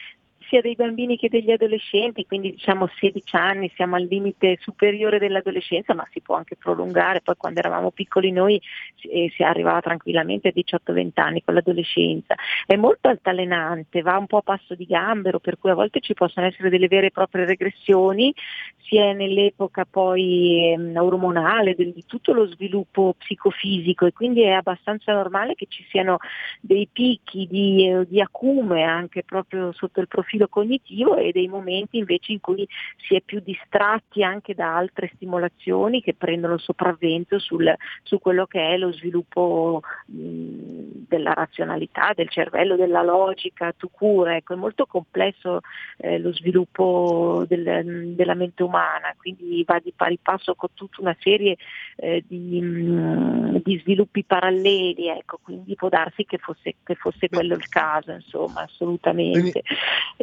sia 0.48 0.60
dei 0.60 0.74
bambini 0.74 1.16
che 1.16 1.28
degli 1.28 1.50
adolescenti, 1.50 2.26
quindi 2.26 2.52
diciamo 2.52 2.88
16 2.98 3.36
anni, 3.36 3.70
siamo 3.74 3.96
al 3.96 4.04
limite 4.04 4.58
superiore 4.60 5.18
dell'adolescenza, 5.18 5.94
ma 5.94 6.06
si 6.12 6.20
può 6.20 6.36
anche 6.36 6.56
prolungare. 6.56 7.20
Poi 7.20 7.36
quando 7.36 7.60
eravamo 7.60 7.90
piccoli 7.90 8.30
noi 8.32 8.60
si, 8.96 9.08
eh, 9.08 9.30
si 9.34 9.42
arrivava 9.42 9.80
tranquillamente 9.80 10.48
a 10.48 10.52
18-20 10.54 11.20
anni 11.20 11.42
con 11.42 11.54
l'adolescenza. 11.54 12.34
È 12.66 12.76
molto 12.76 13.08
altalenante, 13.08 14.02
va 14.02 14.16
un 14.16 14.26
po' 14.26 14.38
a 14.38 14.42
passo 14.42 14.74
di 14.74 14.86
gambero, 14.86 15.38
per 15.38 15.58
cui 15.58 15.70
a 15.70 15.74
volte 15.74 16.00
ci 16.00 16.14
possono 16.14 16.46
essere 16.46 16.70
delle 16.70 16.88
vere 16.88 17.06
e 17.06 17.10
proprie 17.10 17.44
regressioni, 17.44 18.32
sia 18.82 19.12
nell'epoca 19.12 19.84
poi 19.84 20.72
ehm, 20.72 20.96
ormonale, 20.96 21.74
del- 21.74 21.92
di 21.92 22.04
tutto 22.06 22.32
lo 22.32 22.46
sviluppo 22.46 23.14
psicofisico 23.18 24.06
e 24.06 24.12
quindi 24.12 24.42
è 24.42 24.52
abbastanza 24.52 25.12
normale 25.12 25.54
che 25.54 25.66
ci 25.68 25.84
siano 25.88 26.18
dei 26.60 26.88
picchi 26.92 27.46
di, 27.46 27.88
eh, 27.88 28.06
di 28.06 28.20
acume 28.20 28.82
anche 28.82 29.22
proprio 29.24 29.72
sotto 29.72 30.00
il 30.00 30.08
profilo 30.08 30.35
cognitivo 30.48 31.16
e 31.16 31.32
dei 31.32 31.48
momenti 31.48 31.98
invece 31.98 32.32
in 32.32 32.40
cui 32.40 32.66
si 32.96 33.14
è 33.14 33.22
più 33.22 33.40
distratti 33.40 34.22
anche 34.22 34.54
da 34.54 34.76
altre 34.76 35.10
stimolazioni 35.14 36.02
che 36.02 36.14
prendono 36.14 36.54
il 36.54 36.60
sopravvento 36.60 37.38
sul- 37.38 37.74
su 38.02 38.18
quello 38.18 38.46
che 38.46 38.60
è 38.60 38.76
lo 38.76 38.92
sviluppo 38.92 39.80
mh, 40.06 41.06
della 41.08 41.32
razionalità, 41.32 42.12
del 42.14 42.28
cervello, 42.28 42.76
della 42.76 43.02
logica, 43.02 43.72
tu 43.76 43.88
cura, 43.90 44.36
ecco, 44.36 44.52
è 44.54 44.56
molto 44.56 44.86
complesso 44.86 45.60
eh, 45.98 46.18
lo 46.18 46.32
sviluppo 46.32 47.44
del- 47.48 48.14
della 48.14 48.34
mente 48.34 48.62
umana, 48.62 49.14
quindi 49.16 49.64
va 49.66 49.80
di 49.82 49.92
pari 49.96 50.18
passo 50.20 50.54
con 50.54 50.68
tutta 50.74 51.00
una 51.00 51.16
serie 51.20 51.56
eh, 51.96 52.22
di, 52.26 52.60
mh, 52.60 53.62
di 53.64 53.78
sviluppi 53.78 54.24
paralleli, 54.24 55.08
ecco, 55.08 55.38
quindi 55.42 55.74
può 55.74 55.88
darsi 55.88 56.24
che 56.24 56.38
fosse, 56.38 56.74
che 56.82 56.94
fosse 56.94 57.28
quello 57.28 57.54
il 57.54 57.68
caso, 57.68 58.12
insomma, 58.12 58.62
assolutamente. 58.62 59.62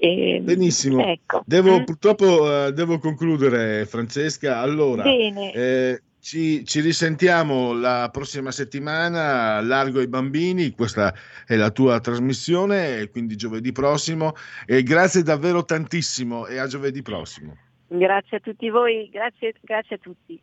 E, 0.04 0.42
Benissimo. 0.42 1.02
Ecco. 1.02 1.44
Devo, 1.46 1.80
Mm. 1.80 1.84
Purtroppo 1.86 2.66
eh, 2.66 2.74
devo 2.74 2.98
concludere, 2.98 3.86
Francesca. 3.86 4.60
Allora, 4.60 5.06
eh, 5.06 6.02
ci, 6.20 6.66
ci 6.66 6.82
risentiamo 6.82 7.72
la 7.72 8.10
prossima 8.12 8.52
settimana, 8.52 9.62
Largo 9.62 10.00
ai 10.00 10.10
bambini, 10.10 10.72
questa 10.72 11.14
è 11.48 11.56
la 11.56 11.72
tua 11.72 12.02
trasmissione, 12.02 13.08
quindi 13.12 13.38
giovedì 13.38 13.72
prossimo. 13.72 14.34
E 14.66 14.84
grazie 14.84 15.24
davvero 15.24 15.64
tantissimo 15.64 16.48
e 16.48 16.58
a 16.58 16.68
giovedì 16.68 17.02
prossimo. 17.02 17.58
Grazie 17.88 18.38
a 18.38 18.40
tutti 18.42 18.70
voi, 18.70 19.10
grazie, 19.10 19.54
grazie 19.62 19.96
a 19.96 20.00
tutti. 20.00 20.42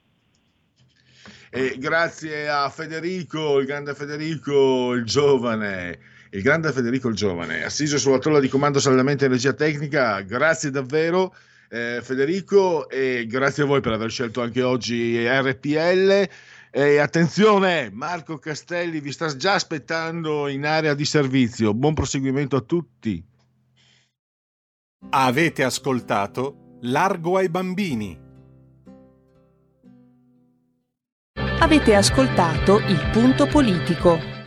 E 1.51 1.77
grazie 1.77 2.49
a 2.49 2.71
Federico, 2.71 3.59
il 3.59 3.67
grande 3.67 3.93
Federico, 3.95 4.93
il 4.93 5.05
giovane, 5.05 5.99
il 6.31 6.43
grande 6.43 6.73
Federico 6.73 7.09
il 7.09 7.15
giovane, 7.15 7.65
assiso 7.65 7.99
sulla 7.99 8.19
tolla 8.19 8.41
di 8.41 8.49
comando 8.49 8.79
saldamente 8.79 9.25
energia 9.25 9.53
tecnica. 9.53 10.21
Grazie 10.23 10.71
davvero. 10.71 11.35
eh, 11.69 12.01
Federico 12.03 12.89
e 12.89 13.27
grazie 13.29 13.63
a 13.63 13.67
voi 13.67 13.81
per 13.81 13.93
aver 13.93 14.11
scelto 14.11 14.43
anche 14.43 14.63
oggi 14.63 15.25
RPL 15.25 16.29
e 16.73 16.99
attenzione 16.99 17.91
Marco 17.93 18.39
Castelli 18.39 19.01
vi 19.01 19.13
sta 19.13 19.35
già 19.37 19.55
aspettando 19.55 20.49
in 20.49 20.67
area 20.67 20.95
di 20.95 21.05
servizio 21.05 21.73
buon 21.73 21.95
proseguimento 21.95 22.57
a 22.57 22.61
tutti 22.61 23.25
Avete 25.09 25.65
ascoltato 25.65 26.77
Largo 26.83 27.37
ai 27.37 27.49
bambini. 27.49 28.19
Avete 31.59 31.95
ascoltato 31.95 32.79
Il 32.79 33.09
punto 33.11 33.47
politico. 33.47 34.40